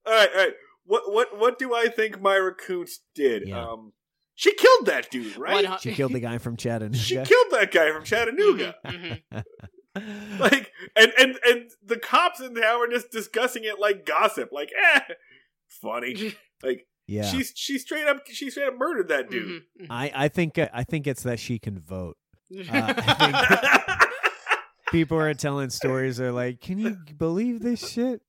All 0.06 0.14
right, 0.14 0.30
all 0.36 0.42
right. 0.44 0.54
What 0.86 1.04
what 1.14 1.40
what 1.40 1.58
do 1.58 1.74
I 1.74 1.88
think 1.88 2.20
Myra 2.22 2.54
Kuntz 2.54 3.00
did? 3.16 3.48
Yeah. 3.48 3.66
Um, 3.72 3.94
she 4.36 4.54
killed 4.56 4.86
that 4.88 5.10
dude, 5.12 5.38
right? 5.38 5.68
One 5.68 5.78
She 5.80 5.94
killed 5.94 6.14
the 6.14 6.20
guy 6.20 6.38
from 6.38 6.58
Chattanooga. 6.58 6.98
She 6.98 7.16
killed 7.16 7.52
that 7.52 7.72
guy 7.72 7.92
from 7.92 8.04
Chattanooga. 8.04 8.76
Mhm, 8.86 9.22
mhm. 9.32 9.44
Like, 10.40 10.72
and 10.96 11.12
and 11.20 11.38
and 11.46 11.70
the 11.86 11.98
cops 12.00 12.40
in 12.40 12.56
town 12.56 12.80
were 12.80 12.88
just 12.88 13.12
discussing 13.12 13.64
it 13.64 13.80
like 13.80 14.08
gossip. 14.08 14.50
Like, 14.52 14.72
eh, 14.96 15.02
funny. 15.68 16.36
Like, 16.64 16.88
yeah. 17.08 17.24
she's 17.24 17.52
she 17.56 17.78
straight 17.78 18.08
up 18.08 18.22
she 18.26 18.50
straight 18.50 18.68
up 18.68 18.78
murdered 18.78 19.10
that 19.10 19.30
dude. 19.30 19.46
Mhm, 19.46 19.60
mhm. 19.82 19.88
I 19.90 20.12
I 20.16 20.28
think 20.30 20.58
uh, 20.58 20.70
I 20.74 20.84
think 20.86 21.06
it's 21.08 21.24
that 21.24 21.40
she 21.40 21.60
can 21.60 21.78
vote. 21.78 22.16
Uh, 22.58 22.64
I 22.72 24.08
People 24.92 25.20
are 25.20 25.34
telling 25.34 25.70
stories. 25.72 26.18
They're 26.18 26.32
like, 26.32 26.62
"Can 26.62 26.80
you 26.80 26.96
believe 27.18 27.62
this 27.62 27.86
shit? 27.92 28.22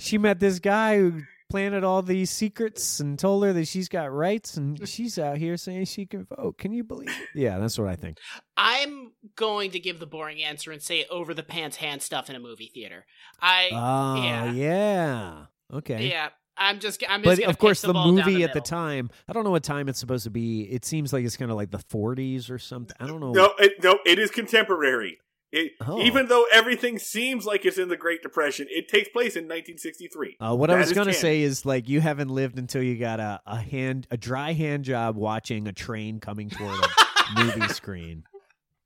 She 0.00 0.18
met 0.18 0.40
this 0.40 0.58
guy 0.58 0.98
who 0.98 1.22
planted 1.50 1.84
all 1.84 2.00
these 2.00 2.30
secrets 2.30 3.00
and 3.00 3.18
told 3.18 3.44
her 3.44 3.52
that 3.52 3.68
she's 3.68 3.88
got 3.88 4.12
rights, 4.12 4.56
and 4.56 4.88
she's 4.88 5.18
out 5.18 5.36
here 5.36 5.56
saying 5.56 5.84
she 5.84 6.06
can 6.06 6.24
vote. 6.24 6.56
Can 6.58 6.72
you 6.72 6.84
believe 6.84 7.08
it?" 7.08 7.28
Yeah, 7.34 7.58
that's 7.58 7.78
what 7.78 7.88
I 7.88 7.96
think. 7.96 8.18
I'm 8.56 9.12
going 9.36 9.72
to 9.72 9.80
give 9.80 10.00
the 10.00 10.06
boring 10.06 10.42
answer 10.42 10.72
and 10.72 10.82
say 10.82 11.04
over 11.10 11.34
the 11.34 11.42
pants 11.42 11.76
hand 11.76 12.02
stuff 12.02 12.30
in 12.30 12.36
a 12.36 12.40
movie 12.40 12.70
theater. 12.72 13.04
I 13.40 13.68
Oh 13.72 14.22
yeah. 14.22 14.52
yeah, 14.52 15.44
okay. 15.74 16.08
yeah. 16.08 16.30
I'm 16.56 16.78
just 16.78 17.02
I'm 17.08 17.22
just 17.22 17.40
But 17.40 17.48
of 17.48 17.58
course, 17.58 17.80
pitch 17.80 17.88
the, 17.88 17.94
movie 17.94 18.36
the 18.36 18.44
at 18.44 18.52
the 18.52 18.60
time, 18.60 19.10
I 19.26 19.32
don't 19.32 19.44
know 19.44 19.50
what 19.50 19.64
time 19.64 19.88
it's 19.88 19.98
supposed 19.98 20.24
to 20.24 20.30
be. 20.30 20.62
It 20.62 20.84
seems 20.84 21.12
like 21.12 21.24
it's 21.24 21.36
kind 21.36 21.50
of 21.50 21.56
like 21.56 21.70
the 21.70 21.78
40s 21.78 22.50
or 22.50 22.58
something. 22.58 22.94
I 23.00 23.06
don't 23.06 23.20
know. 23.20 23.32
No, 23.32 23.54
it, 23.58 23.82
no, 23.82 23.98
it 24.04 24.18
is 24.18 24.30
contemporary. 24.30 25.18
It, 25.52 25.72
Oh. 25.80 26.00
Even 26.02 26.28
though 26.28 26.46
everything 26.52 26.98
seems 26.98 27.44
like 27.44 27.64
it's 27.64 27.76
in 27.78 27.88
the 27.88 27.96
Great 27.96 28.22
Depression, 28.22 28.66
it 28.70 28.88
takes 28.88 29.08
place 29.08 29.34
in 29.34 29.44
1963. 29.44 30.36
Uh, 30.40 30.54
what 30.54 30.70
I 30.70 30.78
was 30.78 30.92
going 30.92 31.08
to 31.08 31.12
say 31.12 31.42
is 31.42 31.66
like 31.66 31.88
you 31.88 32.00
haven't 32.00 32.28
lived 32.28 32.58
until 32.58 32.82
you 32.82 32.96
got 32.98 33.18
a, 33.18 33.40
a 33.46 33.56
hand 33.56 34.06
a 34.10 34.16
dry 34.16 34.52
hand 34.52 34.84
job 34.84 35.16
watching 35.16 35.66
a 35.66 35.72
train 35.72 36.20
coming 36.20 36.50
toward 36.50 36.78
a 36.78 36.88
movie 37.44 37.68
screen. 37.68 38.22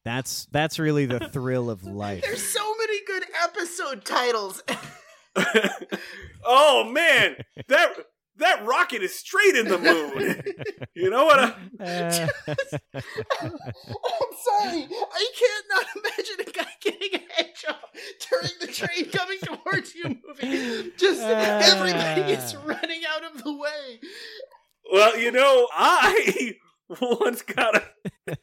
That's 0.04 0.46
that's 0.52 0.78
really 0.78 1.06
the 1.06 1.20
thrill 1.28 1.68
of 1.70 1.84
life. 1.84 2.22
There's 2.22 2.42
so 2.42 2.74
many 2.78 2.98
good 3.06 3.24
episode 3.42 4.04
titles. 4.04 4.62
oh 6.44 6.90
man, 6.92 7.36
that 7.68 7.94
that 8.38 8.64
rocket 8.66 9.02
is 9.02 9.14
straight 9.14 9.56
in 9.56 9.68
the 9.68 9.78
moon. 9.78 10.42
you 10.94 11.10
know 11.10 11.24
what? 11.24 11.38
I, 11.38 11.54
Uh, 11.80 12.28
I'm 13.40 13.50
sorry. 14.42 14.88
I 14.90 15.26
can't 15.38 15.66
not 15.70 15.86
imagine 15.96 16.40
a 16.46 16.50
guy 16.50 16.70
getting 16.80 17.14
a 17.20 17.32
head 17.34 17.50
job 17.60 17.76
during 18.30 18.52
the 18.60 18.66
train 18.68 19.10
coming 19.10 19.38
towards 19.42 19.94
you 19.94 20.04
movie. 20.26 20.92
Just 20.96 21.20
everybody 21.20 22.32
is 22.32 22.56
running 22.56 23.02
out 23.08 23.24
of 23.34 23.42
the 23.42 23.52
way. 23.56 24.00
well, 24.92 25.16
you 25.18 25.30
know, 25.32 25.68
I 25.72 26.56
once 27.00 27.42
got 27.42 27.76
a. 27.76 28.36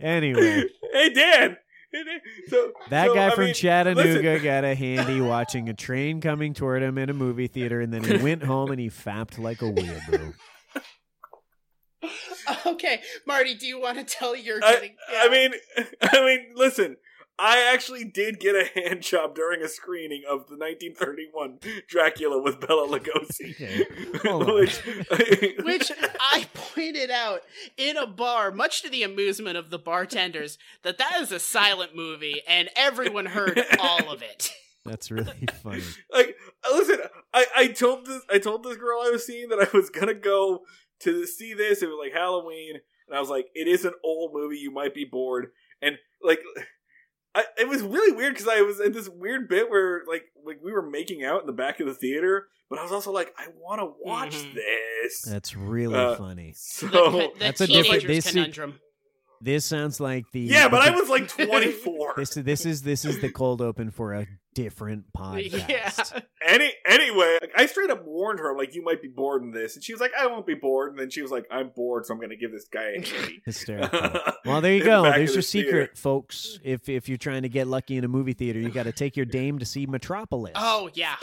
anyway, 0.00 0.64
hey 0.92 1.12
Dan. 1.12 1.56
Hey, 1.92 2.04
Dan. 2.04 2.20
So 2.48 2.72
that 2.90 3.08
so, 3.08 3.14
guy 3.14 3.26
I 3.28 3.34
from 3.34 3.44
mean, 3.46 3.54
Chattanooga 3.54 4.08
listen. 4.08 4.44
got 4.44 4.64
a 4.64 4.74
handy 4.74 5.20
watching 5.20 5.68
a 5.68 5.74
train 5.74 6.20
coming 6.20 6.54
toward 6.54 6.82
him 6.82 6.96
in 6.98 7.10
a 7.10 7.14
movie 7.14 7.48
theater, 7.48 7.80
and 7.80 7.92
then 7.92 8.02
he 8.02 8.16
went 8.16 8.42
home 8.42 8.70
and 8.70 8.80
he 8.80 8.88
fapped 8.88 9.38
like 9.38 9.62
a 9.62 9.66
weirdo. 9.70 10.34
Okay, 12.66 13.00
Marty, 13.26 13.54
do 13.54 13.66
you 13.66 13.80
want 13.80 13.98
to 13.98 14.04
tell 14.04 14.34
your 14.34 14.58
I, 14.62 14.72
getting? 14.72 14.96
I 15.16 15.28
mean, 15.28 15.52
I 16.02 16.24
mean, 16.24 16.46
listen. 16.56 16.96
I 17.44 17.72
actually 17.74 18.04
did 18.04 18.38
get 18.38 18.54
a 18.54 18.64
hand 18.80 19.02
job 19.02 19.34
during 19.34 19.62
a 19.62 19.68
screening 19.68 20.22
of 20.28 20.46
the 20.46 20.56
1931 20.56 21.58
Dracula 21.88 22.40
with 22.40 22.60
Bela 22.60 22.86
Lugosi, 22.86 23.50
Okay, 23.60 23.84
hold 24.22 24.48
on. 24.48 24.54
which, 24.54 24.78
which 25.64 25.90
I 26.20 26.46
pointed 26.54 27.10
out 27.10 27.40
in 27.76 27.96
a 27.96 28.06
bar, 28.06 28.52
much 28.52 28.82
to 28.82 28.88
the 28.88 29.02
amusement 29.02 29.56
of 29.56 29.70
the 29.70 29.78
bartenders, 29.78 30.56
that 30.84 30.98
that 30.98 31.16
is 31.20 31.32
a 31.32 31.40
silent 31.40 31.96
movie, 31.96 32.42
and 32.46 32.70
everyone 32.76 33.26
heard 33.26 33.60
all 33.80 34.12
of 34.12 34.22
it. 34.22 34.52
That's 34.84 35.10
really 35.10 35.46
funny. 35.62 35.82
like 36.12 36.36
listen 36.72 36.98
I, 37.32 37.46
I 37.56 37.66
told 37.68 38.04
this 38.06 38.22
I 38.28 38.38
told 38.38 38.64
this 38.64 38.76
girl 38.76 39.00
I 39.00 39.10
was 39.10 39.24
seeing 39.24 39.48
that 39.50 39.60
I 39.60 39.76
was 39.76 39.90
gonna 39.90 40.12
go 40.14 40.62
to 41.00 41.24
see 41.24 41.54
this 41.54 41.82
it 41.82 41.86
was 41.86 41.98
like 42.02 42.12
Halloween 42.12 42.80
and 43.06 43.16
I 43.16 43.20
was 43.20 43.30
like 43.30 43.46
it 43.54 43.68
is 43.68 43.84
an 43.84 43.92
old 44.02 44.32
movie 44.34 44.58
you 44.58 44.72
might 44.72 44.92
be 44.92 45.04
bored 45.04 45.52
and 45.80 45.98
like 46.20 46.40
I, 47.34 47.44
it 47.58 47.68
was 47.68 47.82
really 47.82 48.12
weird 48.12 48.34
because 48.34 48.48
I 48.48 48.60
was 48.62 48.78
in 48.80 48.92
this 48.92 49.08
weird 49.08 49.48
bit 49.48 49.70
where 49.70 50.02
like 50.08 50.24
like 50.44 50.58
we 50.62 50.72
were 50.72 50.82
making 50.82 51.24
out 51.24 51.40
in 51.40 51.46
the 51.46 51.52
back 51.52 51.80
of 51.80 51.86
the 51.86 51.94
theater 51.94 52.46
but 52.68 52.78
I 52.78 52.82
was 52.82 52.92
also 52.92 53.10
like 53.12 53.32
I 53.38 53.46
want 53.58 53.80
to 53.80 53.92
watch 54.04 54.34
Mhm. 54.36 54.54
this 54.54 55.22
That's 55.22 55.56
really 55.56 55.94
Uh, 55.94 56.16
funny. 56.16 56.52
so 56.56 56.86
the, 56.88 57.00
the 57.10 57.30
That's 57.38 57.60
a 57.62 57.66
different- 57.66 57.86
teenager's 58.02 58.04
this 58.08 58.26
is- 58.26 58.32
conundrum. 58.32 58.80
This 59.40 59.64
sounds 59.64 59.98
like 59.98 60.24
the 60.32 60.40
yeah 60.40 60.68
but 60.68 60.82
I 60.82 60.90
was 60.90 61.08
like 61.08 61.26
24 61.46 62.14
This 62.16 62.34
this 62.34 62.66
is 62.66 62.82
this 62.82 63.04
is 63.04 63.20
the 63.20 63.30
cold 63.30 63.60
open 63.60 63.90
for 63.90 64.12
a 64.14 64.26
different 64.54 65.12
podcast. 65.16 65.68
Yeah. 66.14 66.20
Any 66.46 66.70
anyway, 66.86 67.38
like, 67.40 67.52
I 67.56 67.66
straight 67.66 67.90
up 67.90 68.04
warned 68.04 68.38
her, 68.40 68.50
I'm 68.50 68.56
like, 68.56 68.74
you 68.74 68.82
might 68.82 69.00
be 69.00 69.08
bored 69.08 69.42
in 69.42 69.50
this, 69.52 69.74
and 69.76 69.84
she 69.84 69.92
was 69.92 70.00
like, 70.00 70.12
I 70.18 70.26
won't 70.26 70.46
be 70.46 70.54
bored. 70.54 70.90
And 70.90 70.98
then 70.98 71.10
she 71.10 71.22
was 71.22 71.30
like, 71.30 71.44
I'm 71.50 71.70
bored, 71.74 72.04
so 72.06 72.12
I'm 72.14 72.18
going 72.18 72.30
to 72.30 72.36
give 72.36 72.52
this 72.52 72.66
guy 72.68 72.82
a 72.82 72.92
handy. 73.06 73.42
Hysterical. 73.44 74.00
Well, 74.44 74.60
there 74.60 74.74
you 74.74 74.82
go. 74.84 75.04
the 75.04 75.10
There's 75.12 75.30
your 75.30 75.36
the 75.36 75.42
secret, 75.42 75.72
theater. 75.72 75.92
folks. 75.94 76.58
If 76.64 76.88
if 76.88 77.08
you're 77.08 77.16
trying 77.16 77.42
to 77.42 77.48
get 77.48 77.68
lucky 77.68 77.96
in 77.96 78.04
a 78.04 78.08
movie 78.08 78.32
theater, 78.32 78.58
you 78.58 78.70
got 78.70 78.82
to 78.84 78.92
take 78.92 79.16
your 79.16 79.24
dame 79.26 79.60
to 79.60 79.64
see 79.64 79.86
Metropolis. 79.86 80.52
Oh 80.56 80.90
yeah, 80.94 81.14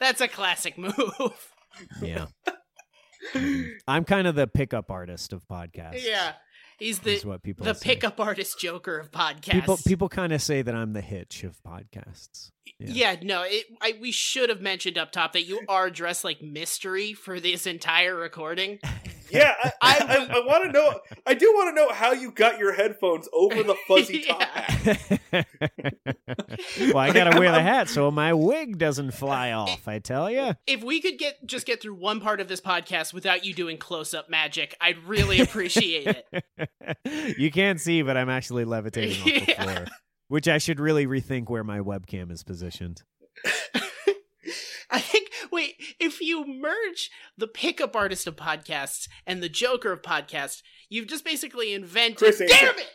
that's 0.00 0.20
a 0.20 0.26
classic 0.28 0.76
move. 0.76 1.52
yeah. 2.02 2.26
I'm 3.86 4.04
kind 4.04 4.26
of 4.26 4.34
the 4.34 4.46
pickup 4.46 4.90
artist 4.90 5.32
of 5.32 5.46
podcasts. 5.48 6.04
yeah, 6.04 6.32
he's 6.78 6.98
is 7.06 7.22
the 7.22 7.28
what 7.28 7.42
people 7.42 7.64
the 7.64 7.74
pickup 7.74 8.20
artist 8.20 8.58
Joker 8.58 8.98
of 8.98 9.10
podcasts. 9.10 9.50
People 9.50 9.78
people 9.86 10.08
kind 10.08 10.32
of 10.32 10.42
say 10.42 10.62
that 10.62 10.74
I'm 10.74 10.92
the 10.92 11.00
hitch 11.00 11.44
of 11.44 11.60
podcasts. 11.62 12.50
Yeah, 12.80 13.16
no, 13.22 13.42
it, 13.44 13.66
I, 13.80 13.98
we 14.00 14.12
should 14.12 14.50
have 14.50 14.60
mentioned 14.60 14.98
up 14.98 15.10
top 15.10 15.32
that 15.32 15.44
you 15.44 15.62
are 15.68 15.90
dressed 15.90 16.22
like 16.22 16.40
mystery 16.40 17.12
for 17.12 17.40
this 17.40 17.66
entire 17.66 18.14
recording. 18.14 18.78
yeah, 19.30 19.54
I, 19.62 19.70
I, 19.82 20.06
I, 20.30 20.36
I 20.36 20.46
want 20.46 20.64
to 20.64 20.72
know. 20.72 21.00
I 21.26 21.34
do 21.34 21.52
want 21.54 21.74
to 21.76 21.80
know 21.80 21.92
how 21.92 22.12
you 22.12 22.30
got 22.30 22.58
your 22.58 22.72
headphones 22.72 23.28
over 23.32 23.62
the 23.62 23.76
fuzzy 23.86 24.20
top 24.28 24.42
hat. 24.42 25.18
well, 26.78 26.98
I 26.98 27.12
gotta 27.12 27.38
wear 27.38 27.50
the 27.52 27.62
hat 27.62 27.88
so 27.88 28.10
my 28.10 28.32
wig 28.34 28.78
doesn't 28.78 29.12
fly 29.12 29.52
off. 29.52 29.86
I 29.88 29.98
tell 29.98 30.30
you. 30.30 30.54
If 30.66 30.82
we 30.82 31.00
could 31.00 31.18
get 31.18 31.46
just 31.46 31.66
get 31.66 31.80
through 31.82 31.94
one 31.94 32.20
part 32.20 32.40
of 32.40 32.48
this 32.48 32.60
podcast 32.60 33.12
without 33.12 33.44
you 33.44 33.54
doing 33.54 33.78
close 33.78 34.14
up 34.14 34.28
magic, 34.30 34.76
I'd 34.80 34.98
really 35.04 35.40
appreciate 35.40 36.06
it. 36.32 37.36
you 37.38 37.50
can't 37.50 37.80
see, 37.80 38.02
but 38.02 38.16
I'm 38.16 38.28
actually 38.30 38.64
levitating 38.64 39.18
off 39.20 39.24
the 39.24 39.44
Yeah. 39.48 39.62
floor. 39.64 39.84
Which 40.28 40.46
I 40.46 40.58
should 40.58 40.78
really 40.78 41.06
rethink 41.06 41.48
where 41.48 41.64
my 41.64 41.78
webcam 41.80 42.30
is 42.30 42.42
positioned. 42.42 43.02
I 44.90 45.00
think 45.00 45.30
wait, 45.52 45.74
if 46.00 46.20
you 46.20 46.46
merge 46.46 47.10
the 47.36 47.46
pickup 47.46 47.94
artist 47.94 48.26
of 48.26 48.36
podcasts 48.36 49.08
and 49.26 49.42
the 49.42 49.48
Joker 49.48 49.92
of 49.92 50.02
podcasts, 50.02 50.62
you've 50.88 51.08
just 51.08 51.24
basically 51.24 51.74
invented 51.74 52.18
Criss 52.18 52.40
Angel. 52.40 52.56
Damn 52.58 52.78
it! 52.78 52.90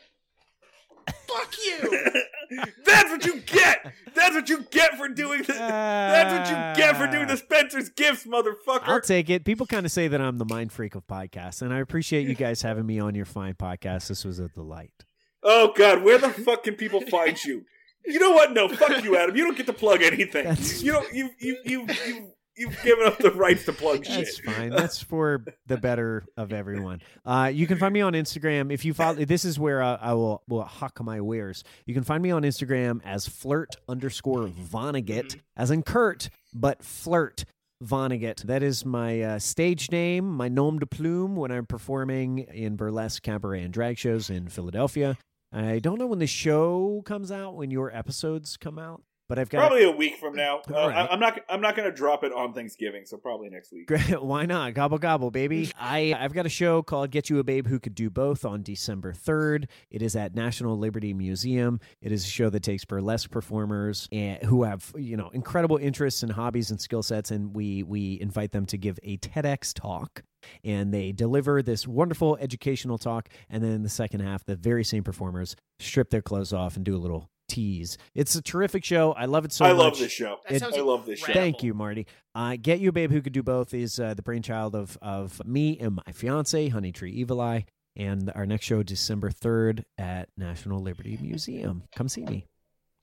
Fuck 1.28 1.54
you! 1.66 2.12
That's 2.86 3.10
what 3.10 3.26
you 3.26 3.42
get. 3.42 3.94
That's 4.16 4.36
what 4.36 4.48
you 4.48 4.64
get 4.72 4.96
for 4.98 5.08
doing 5.10 5.40
this. 5.44 5.58
That's 5.58 6.32
what 6.34 6.48
you 6.50 6.82
get 6.84 6.96
for 6.98 7.08
doing 7.08 7.28
the 7.28 7.38
Spencer's 7.38 7.90
gifts, 7.90 8.26
motherfucker. 8.26 8.84
I'll 8.84 9.02
take 9.02 9.30
it. 9.30 9.44
People 9.44 9.66
kind 9.66 9.86
of 9.86 9.92
say 9.92 10.08
that 10.08 10.22
I'm 10.22 10.38
the 10.38 10.46
mind 10.46 10.72
freak 10.72 10.96
of 10.96 11.06
podcasts, 11.08 11.62
and 11.62 11.74
I 11.74 11.80
appreciate 11.80 12.28
you 12.28 12.36
guys 12.36 12.62
having 12.62 12.86
me 12.86 13.00
on 13.00 13.16
your 13.16 13.26
fine 13.26 13.56
podcast. 13.56 14.08
This 14.08 14.24
was 14.24 14.40
a 14.40 14.48
delight. 14.50 15.06
oh 15.44 15.74
God, 15.76 16.04
where 16.04 16.18
the 16.18 16.30
fuck 16.30 16.64
can 16.64 16.76
people 16.76 17.02
find 17.02 17.44
you? 17.44 17.66
You 18.06 18.20
know 18.20 18.32
what? 18.32 18.52
No, 18.52 18.68
fuck 18.68 19.04
you, 19.04 19.18
Adam. 19.20 19.36
You 19.36 19.46
don't 19.46 19.58
get 19.58 19.66
to 19.68 19.74
plug 19.74 20.02
anything. 20.02 20.44
That's- 20.46 20.82
You 20.84 20.92
don't. 20.94 21.14
You 21.14 21.30
you 21.40 21.58
you 21.64 21.88
you 22.08 22.34
you've 22.56 22.84
given 22.84 23.06
up 23.08 23.18
the 23.18 23.32
rights 23.32 23.66
to 23.66 23.74
plug 23.74 24.06
shit. 24.06 24.16
That's 24.26 24.40
fine. 24.40 24.70
That's 24.70 25.02
for 25.02 25.44
the 25.66 25.78
better 25.78 26.24
of 26.38 26.54
everyone. 26.54 27.02
Uh, 27.26 27.50
you 27.54 27.66
can 27.66 27.78
find 27.80 27.94
me 27.94 28.02
on 28.02 28.14
Instagram 28.14 28.72
if 28.72 28.86
you 28.86 28.94
follow. 28.94 29.26
This 29.26 29.46
is 29.46 29.58
where 29.58 29.82
uh, 29.82 29.98
I 30.02 30.14
will 30.14 30.44
will 30.48 30.64
huck 30.64 31.02
my 31.04 31.22
wares. 31.22 31.64
You 31.86 31.94
can 31.94 32.04
find 32.04 32.22
me 32.22 32.32
on 32.32 32.44
Instagram 32.44 33.02
as 33.06 33.28
flirt 33.28 33.76
underscore 33.88 34.48
Vonnegut, 34.48 35.40
as 35.58 35.72
in 35.72 35.84
Kurt, 35.84 36.30
but 36.54 36.84
flirt. 36.84 37.46
Vonnegut. 37.84 38.44
That 38.44 38.64
is 38.64 38.86
my 38.86 39.22
uh, 39.22 39.40
stage 39.40 39.92
name, 39.92 40.26
my 40.30 40.48
nom 40.48 40.80
de 40.80 40.86
plume 40.86 41.36
when 41.36 41.52
I'm 41.52 41.66
performing 41.66 42.40
in 42.40 42.78
burlesque, 42.78 43.22
cabaret, 43.24 43.62
and 43.62 43.74
drag 43.74 43.98
shows 43.98 44.30
in 44.30 44.48
Philadelphia. 44.48 45.18
I 45.54 45.78
don't 45.78 46.00
know 46.00 46.08
when 46.08 46.20
the 46.20 46.26
show 46.26 47.04
comes 47.06 47.32
out, 47.32 47.56
when 47.56 47.70
your 47.70 47.96
episodes 47.96 48.58
come 48.58 48.80
out, 48.80 49.04
but 49.34 49.40
I've 49.40 49.50
got 49.50 49.62
Probably 49.62 49.84
a 49.84 49.92
week 49.92 50.18
from 50.18 50.36
now. 50.36 50.62
Uh, 50.70 50.74
right. 50.74 50.96
I, 50.96 51.08
I'm 51.08 51.20
not. 51.20 51.40
I'm 51.50 51.60
not 51.60 51.76
going 51.76 51.90
to 51.90 51.96
drop 51.96 52.24
it 52.24 52.32
on 52.32 52.54
Thanksgiving, 52.54 53.04
so 53.08 53.18
probably 53.18 53.50
next 53.50 53.72
week. 53.72 53.90
Why 54.20 54.46
not? 54.46 54.76
Gobble 54.76 55.00
gobble, 55.00 55.32
baby. 55.32 55.72
I 55.80 56.16
I've 56.16 56.34
got 56.34 56.46
a 56.46 56.50
show 56.50 56.84
called 56.84 57.10
Get 57.10 57.32
You 57.32 57.40
a 57.40 57.44
Babe 57.44 57.66
Who 57.66 57.80
Could 57.80 57.96
Do 57.96 58.12
Both 58.12 58.46
on 58.46 58.62
December 58.62 59.12
3rd. 59.12 59.66
It 59.90 60.04
is 60.04 60.16
at 60.16 60.36
National 60.36 60.78
Liberty 60.78 61.16
Museum. 61.16 61.80
It 62.00 62.12
is 62.12 62.26
a 62.26 62.28
show 62.30 62.52
that 62.52 62.62
takes 62.62 62.86
burlesque 62.86 63.32
performers 63.32 64.08
and 64.12 64.40
who 64.44 64.66
have, 64.66 64.94
you 64.96 65.18
know, 65.18 65.32
incredible 65.34 65.78
interests 65.78 66.22
and 66.22 66.32
hobbies 66.32 66.70
and 66.70 66.80
skill 66.80 67.02
sets 67.02 67.32
and 67.32 67.56
we 67.56 67.82
we 67.82 68.20
invite 68.22 68.52
them 68.52 68.68
to 68.68 68.78
give 68.78 69.00
a 69.02 69.18
TEDx 69.18 69.74
talk 69.74 70.22
and 70.64 70.94
they 70.94 71.12
deliver 71.12 71.64
this 71.64 71.88
wonderful 71.88 72.38
educational 72.40 73.00
talk 73.00 73.30
and 73.50 73.64
then 73.64 73.72
in 73.72 73.82
the 73.82 73.90
second 73.90 74.20
half 74.20 74.46
the 74.46 74.56
very 74.56 74.84
same 74.84 75.04
performers 75.04 75.56
strip 75.80 76.12
their 76.12 76.22
clothes 76.22 76.54
off 76.54 76.76
and 76.76 76.86
do 76.86 76.96
a 76.96 77.00
little 77.00 77.30
tease. 77.48 77.98
It's 78.16 78.36
a 78.36 78.42
terrific 78.42 78.84
show. 78.84 79.14
I 79.14 79.26
love 79.26 79.46
it 79.46 79.52
so 79.52 79.66
I 79.66 79.70
much. 79.70 79.78
love 79.78 79.98
this 80.00 80.12
show. 80.12 80.40
It- 80.50 80.64
I 80.64 80.82
love 80.82 81.06
this 81.06 81.20
show. 81.20 81.34
Thank 81.34 81.64
you, 81.64 81.74
Marty. 81.74 82.08
Uh, 82.36 82.58
Get 82.62 82.80
You 82.80 82.90
a 82.90 82.92
Babe 82.92 83.12
Who 83.12 83.22
Could 83.22 83.34
Do 83.34 83.44
Both 83.44 83.74
is 83.74 84.00
uh, 84.00 84.14
the 84.14 84.22
brainchild 84.22 84.76
of, 84.76 84.98
of 85.02 85.46
me 85.46 85.78
and 85.80 85.96
my 86.06 86.12
fiance, 86.14 86.70
Honey 86.70 86.92
Tree 86.92 87.12
Evil 87.12 87.40
Eye. 87.42 87.66
And 87.96 88.32
our 88.34 88.48
next 88.48 88.66
show, 88.66 88.82
December 88.82 89.30
3rd 89.30 89.84
at 90.00 90.30
National 90.36 90.82
Liberty 90.82 91.18
Museum. 91.22 91.84
Come 91.96 92.10
see 92.10 92.26
me. 92.26 92.48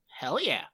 Hell 0.09 0.41
yeah. 0.41 0.65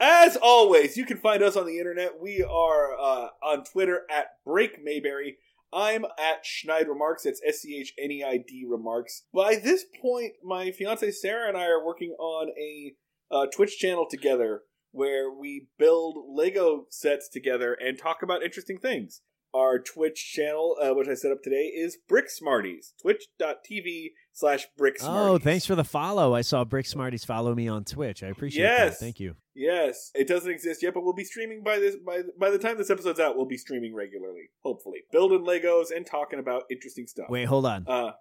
As 0.00 0.36
always, 0.36 0.96
you 0.96 1.04
can 1.04 1.16
find 1.18 1.42
us 1.42 1.56
on 1.56 1.66
the 1.66 1.78
internet. 1.78 2.20
We 2.20 2.44
are 2.44 2.96
uh, 2.96 3.28
on 3.42 3.64
Twitter 3.64 4.02
at 4.08 4.26
Break 4.46 4.82
Mayberry. 4.82 5.38
I'm 5.72 6.04
at 6.18 6.44
Schneid 6.44 6.88
Remarks. 6.88 7.24
That's 7.24 7.42
S 7.46 7.60
C 7.60 7.78
H 7.80 7.94
N 7.98 8.10
E 8.10 8.24
I 8.24 8.38
D 8.38 8.64
Remarks. 8.68 9.24
By 9.34 9.56
this 9.56 9.84
point, 10.00 10.32
my 10.42 10.70
fiance 10.70 11.10
Sarah 11.12 11.48
and 11.48 11.56
I 11.56 11.66
are 11.66 11.84
working 11.84 12.14
on 12.18 12.48
a 12.58 12.94
uh, 13.30 13.46
Twitch 13.54 13.78
channel 13.78 14.06
together 14.08 14.62
where 14.90 15.30
we 15.30 15.68
build 15.78 16.16
Lego 16.34 16.86
sets 16.90 17.28
together 17.28 17.74
and 17.74 17.98
talk 17.98 18.22
about 18.22 18.42
interesting 18.42 18.78
things. 18.78 19.20
Our 19.54 19.78
Twitch 19.78 20.32
channel, 20.32 20.76
uh, 20.80 20.90
which 20.94 21.08
I 21.08 21.14
set 21.14 21.32
up 21.32 21.42
today, 21.42 21.72
is 21.74 21.96
Brick 22.08 22.28
Smarties. 22.30 22.92
Twitch.tv 23.00 24.10
slash 24.32 24.66
Brick 24.76 24.98
Smarties. 24.98 25.20
Oh, 25.30 25.38
thanks 25.38 25.64
for 25.66 25.74
the 25.74 25.84
follow. 25.84 26.34
I 26.34 26.42
saw 26.42 26.64
Brick 26.64 26.86
Smarties 26.86 27.24
follow 27.24 27.54
me 27.54 27.66
on 27.66 27.84
Twitch. 27.84 28.22
I 28.22 28.26
appreciate 28.28 28.62
Yes. 28.62 28.98
that. 28.98 29.04
Thank 29.04 29.20
you. 29.20 29.36
Yes, 29.54 30.10
it 30.14 30.28
doesn't 30.28 30.50
exist 30.50 30.82
yet, 30.82 30.94
but 30.94 31.02
we'll 31.02 31.14
be 31.14 31.24
streaming 31.24 31.62
by 31.64 31.78
this 31.78 31.96
by 32.06 32.20
by 32.38 32.50
the 32.50 32.58
time 32.58 32.76
this 32.78 32.90
episode's 32.90 33.18
out. 33.18 33.36
We'll 33.36 33.46
be 33.46 33.56
streaming 33.56 33.92
regularly, 33.94 34.50
hopefully, 34.62 35.00
building 35.10 35.44
Legos 35.44 35.86
and 35.94 36.06
talking 36.06 36.38
about 36.38 36.62
interesting 36.70 37.06
stuff. 37.08 37.26
Wait, 37.28 37.46
hold 37.46 37.66
on. 37.66 37.84
uh, 37.88 38.12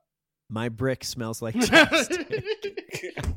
My 0.49 0.69
brick 0.69 1.03
smells 1.03 1.41
like 1.41 1.53
chapstick. 1.57 2.43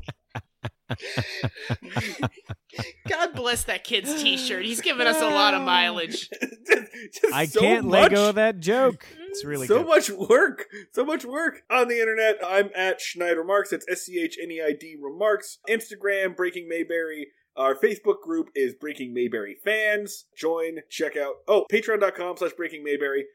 God 3.07 3.33
bless 3.33 3.63
that 3.65 3.83
kid's 3.83 4.21
t-shirt. 4.21 4.65
He's 4.65 4.81
given 4.81 5.07
us 5.07 5.21
a 5.21 5.29
lot 5.29 5.53
of 5.53 5.61
mileage. 5.61 6.29
just, 6.67 6.93
just 7.13 7.33
I 7.33 7.45
so 7.45 7.59
can't 7.59 7.85
much, 7.85 7.93
let 7.93 8.11
go 8.11 8.29
of 8.29 8.35
that 8.35 8.59
joke. 8.59 9.05
It's 9.29 9.45
really 9.45 9.67
so 9.67 9.79
good. 9.79 9.87
much 9.87 10.09
work, 10.09 10.65
so 10.93 11.05
much 11.05 11.25
work 11.25 11.63
on 11.69 11.87
the 11.87 11.99
internet. 11.99 12.37
I'm 12.45 12.69
at 12.75 12.99
Schneid 12.99 13.37
Remarks. 13.37 13.71
It's 13.71 13.85
S 13.89 14.03
C 14.03 14.21
H 14.21 14.37
N 14.41 14.51
E 14.51 14.61
I 14.61 14.73
D 14.77 14.95
Remarks. 15.01 15.59
Instagram 15.69 16.35
Breaking 16.35 16.67
Mayberry. 16.67 17.27
Our 17.55 17.75
Facebook 17.75 18.21
group 18.23 18.47
is 18.55 18.73
Breaking 18.73 19.13
Mayberry 19.13 19.57
Fans. 19.63 20.25
Join, 20.37 20.79
check 20.89 21.17
out. 21.17 21.35
Oh, 21.47 21.65
Patreon.com 21.71 22.37
slash 22.37 22.53
Breaking 22.53 22.83
Mayberry. 22.83 23.25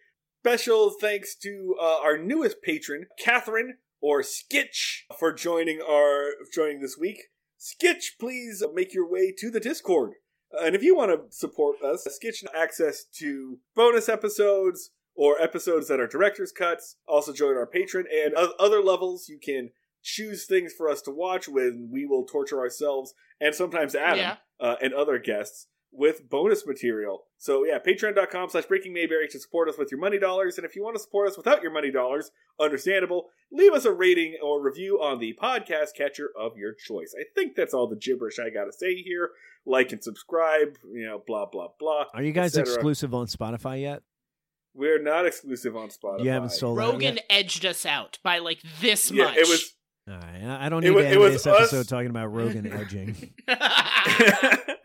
Special 0.43 0.91
thanks 1.01 1.35
to 1.37 1.75
uh, 1.81 1.99
our 2.03 2.17
newest 2.17 2.63
patron, 2.63 3.07
Catherine 3.19 3.79
or 4.01 4.23
Skitch, 4.23 5.01
for 5.19 5.33
joining 5.33 5.81
our 5.83 6.31
joining 6.55 6.81
this 6.81 6.97
week. 6.99 7.25
Skitch, 7.59 8.19
please 8.21 8.63
make 8.75 8.93
your 8.95 9.09
way 9.09 9.33
to 9.39 9.51
the 9.51 9.61
Discord. 9.61 10.13
And 10.53 10.75
if 10.75 10.83
you 10.83 10.97
want 10.97 11.11
to 11.11 11.37
support 11.37 11.83
us, 11.83 12.07
Skitch 12.07 12.45
access 12.55 13.05
to 13.19 13.59
bonus 13.75 14.09
episodes 14.09 14.91
or 15.15 15.41
episodes 15.41 15.89
that 15.89 16.01
are 16.01 16.07
director's 16.07 16.53
cuts. 16.53 16.97
Also 17.09 17.33
join 17.33 17.57
our 17.57 17.67
patron 17.67 18.07
and 18.15 18.35
other 18.35 18.81
levels. 18.83 19.29
You 19.29 19.39
can 19.43 19.71
choose 20.03 20.47
things 20.47 20.73
for 20.77 20.89
us 20.89 21.03
to 21.03 21.11
watch 21.11 21.49
when 21.49 21.89
we 21.93 22.07
will 22.07 22.25
torture 22.25 22.61
ourselves 22.61 23.13
and 23.41 23.55
sometimes 23.55 23.95
Adam 23.95 24.19
Yeah. 24.19 24.37
uh, 24.61 24.77
and 24.81 24.95
other 24.95 25.19
guests 25.19 25.67
with 25.93 26.29
bonus 26.29 26.67
material. 26.67 27.25
So 27.39 27.65
yeah, 27.65 27.79
patreon.com 27.79 28.51
slash 28.51 28.67
breaking 28.67 28.93
Mayberry 28.93 29.29
to 29.29 29.39
support 29.41 29.69
us 29.69 29.79
with 29.79 29.91
your 29.91 30.01
money 30.01 30.19
dollars. 30.19 30.59
And 30.59 30.65
if 30.67 30.77
you 30.77 30.83
want 30.83 30.97
to 30.97 31.03
support 31.03 31.29
us 31.29 31.37
without 31.37 31.63
your 31.63 31.73
money 31.73 31.91
dollars, 31.91 32.31
understandable, 32.61 33.27
leave 33.53 33.73
us 33.73 33.85
a 33.85 33.93
rating 33.93 34.37
or 34.43 34.63
review 34.63 34.99
on 35.03 35.19
the 35.21 35.35
podcast 35.43 35.95
catcher 35.97 36.31
of 36.39 36.57
your 36.57 36.73
choice. 36.75 37.15
I 37.19 37.25
think 37.35 37.55
that's 37.57 37.73
all 37.75 37.87
the 37.89 37.97
gibberish 37.97 38.39
I 38.39 38.51
gotta 38.51 38.73
say 38.73 38.95
here. 38.97 39.31
Like 39.65 39.93
and 39.93 40.03
subscribe, 40.05 40.77
you 40.93 41.07
know, 41.07 41.23
blah 41.27 41.47
blah 41.47 41.69
blah. 41.79 42.05
Are 42.15 42.23
you 42.23 42.33
guys 42.33 42.57
exclusive 42.57 43.15
on 43.15 43.27
Spotify 43.27 43.81
yet? 43.81 44.03
We're 44.75 45.03
not 45.03 45.25
exclusive 45.27 45.75
on 45.77 45.89
Spotify. 45.89 46.25
You 46.25 46.31
haven't 46.31 46.51
sold 46.51 46.79
out 46.79 46.93
Rogan 46.93 47.15
yet? 47.17 47.25
edged 47.31 47.65
us 47.65 47.87
out 47.87 48.19
by 48.23 48.39
like 48.39 48.61
this 48.83 49.11
Yeah, 49.11 49.25
much. 49.25 49.37
it 49.39 49.49
was 49.49 49.75
All 50.09 50.15
right. 50.15 50.43
I 50.45 50.67
I 50.67 50.69
don't 50.69 50.85
It 50.85 50.91
need 50.91 50.95
wa- 50.97 51.01
to 51.01 51.07
it 51.07 51.11
end 51.13 51.21
was 51.21 51.33
this 51.33 51.47
us- 51.47 51.73
episode 51.73 51.89
talking 51.89 52.11
about 52.11 52.27
Rogan 52.33 52.71
edging. 52.71 53.33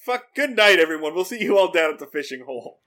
Fuck. 0.00 0.34
Good 0.34 0.56
night, 0.56 0.78
everyone. 0.78 1.14
We'll 1.14 1.26
see 1.26 1.42
you 1.42 1.58
all 1.58 1.70
down 1.70 1.92
at 1.92 1.98
the 1.98 2.06
fishing 2.06 2.44
hole. 2.46 2.80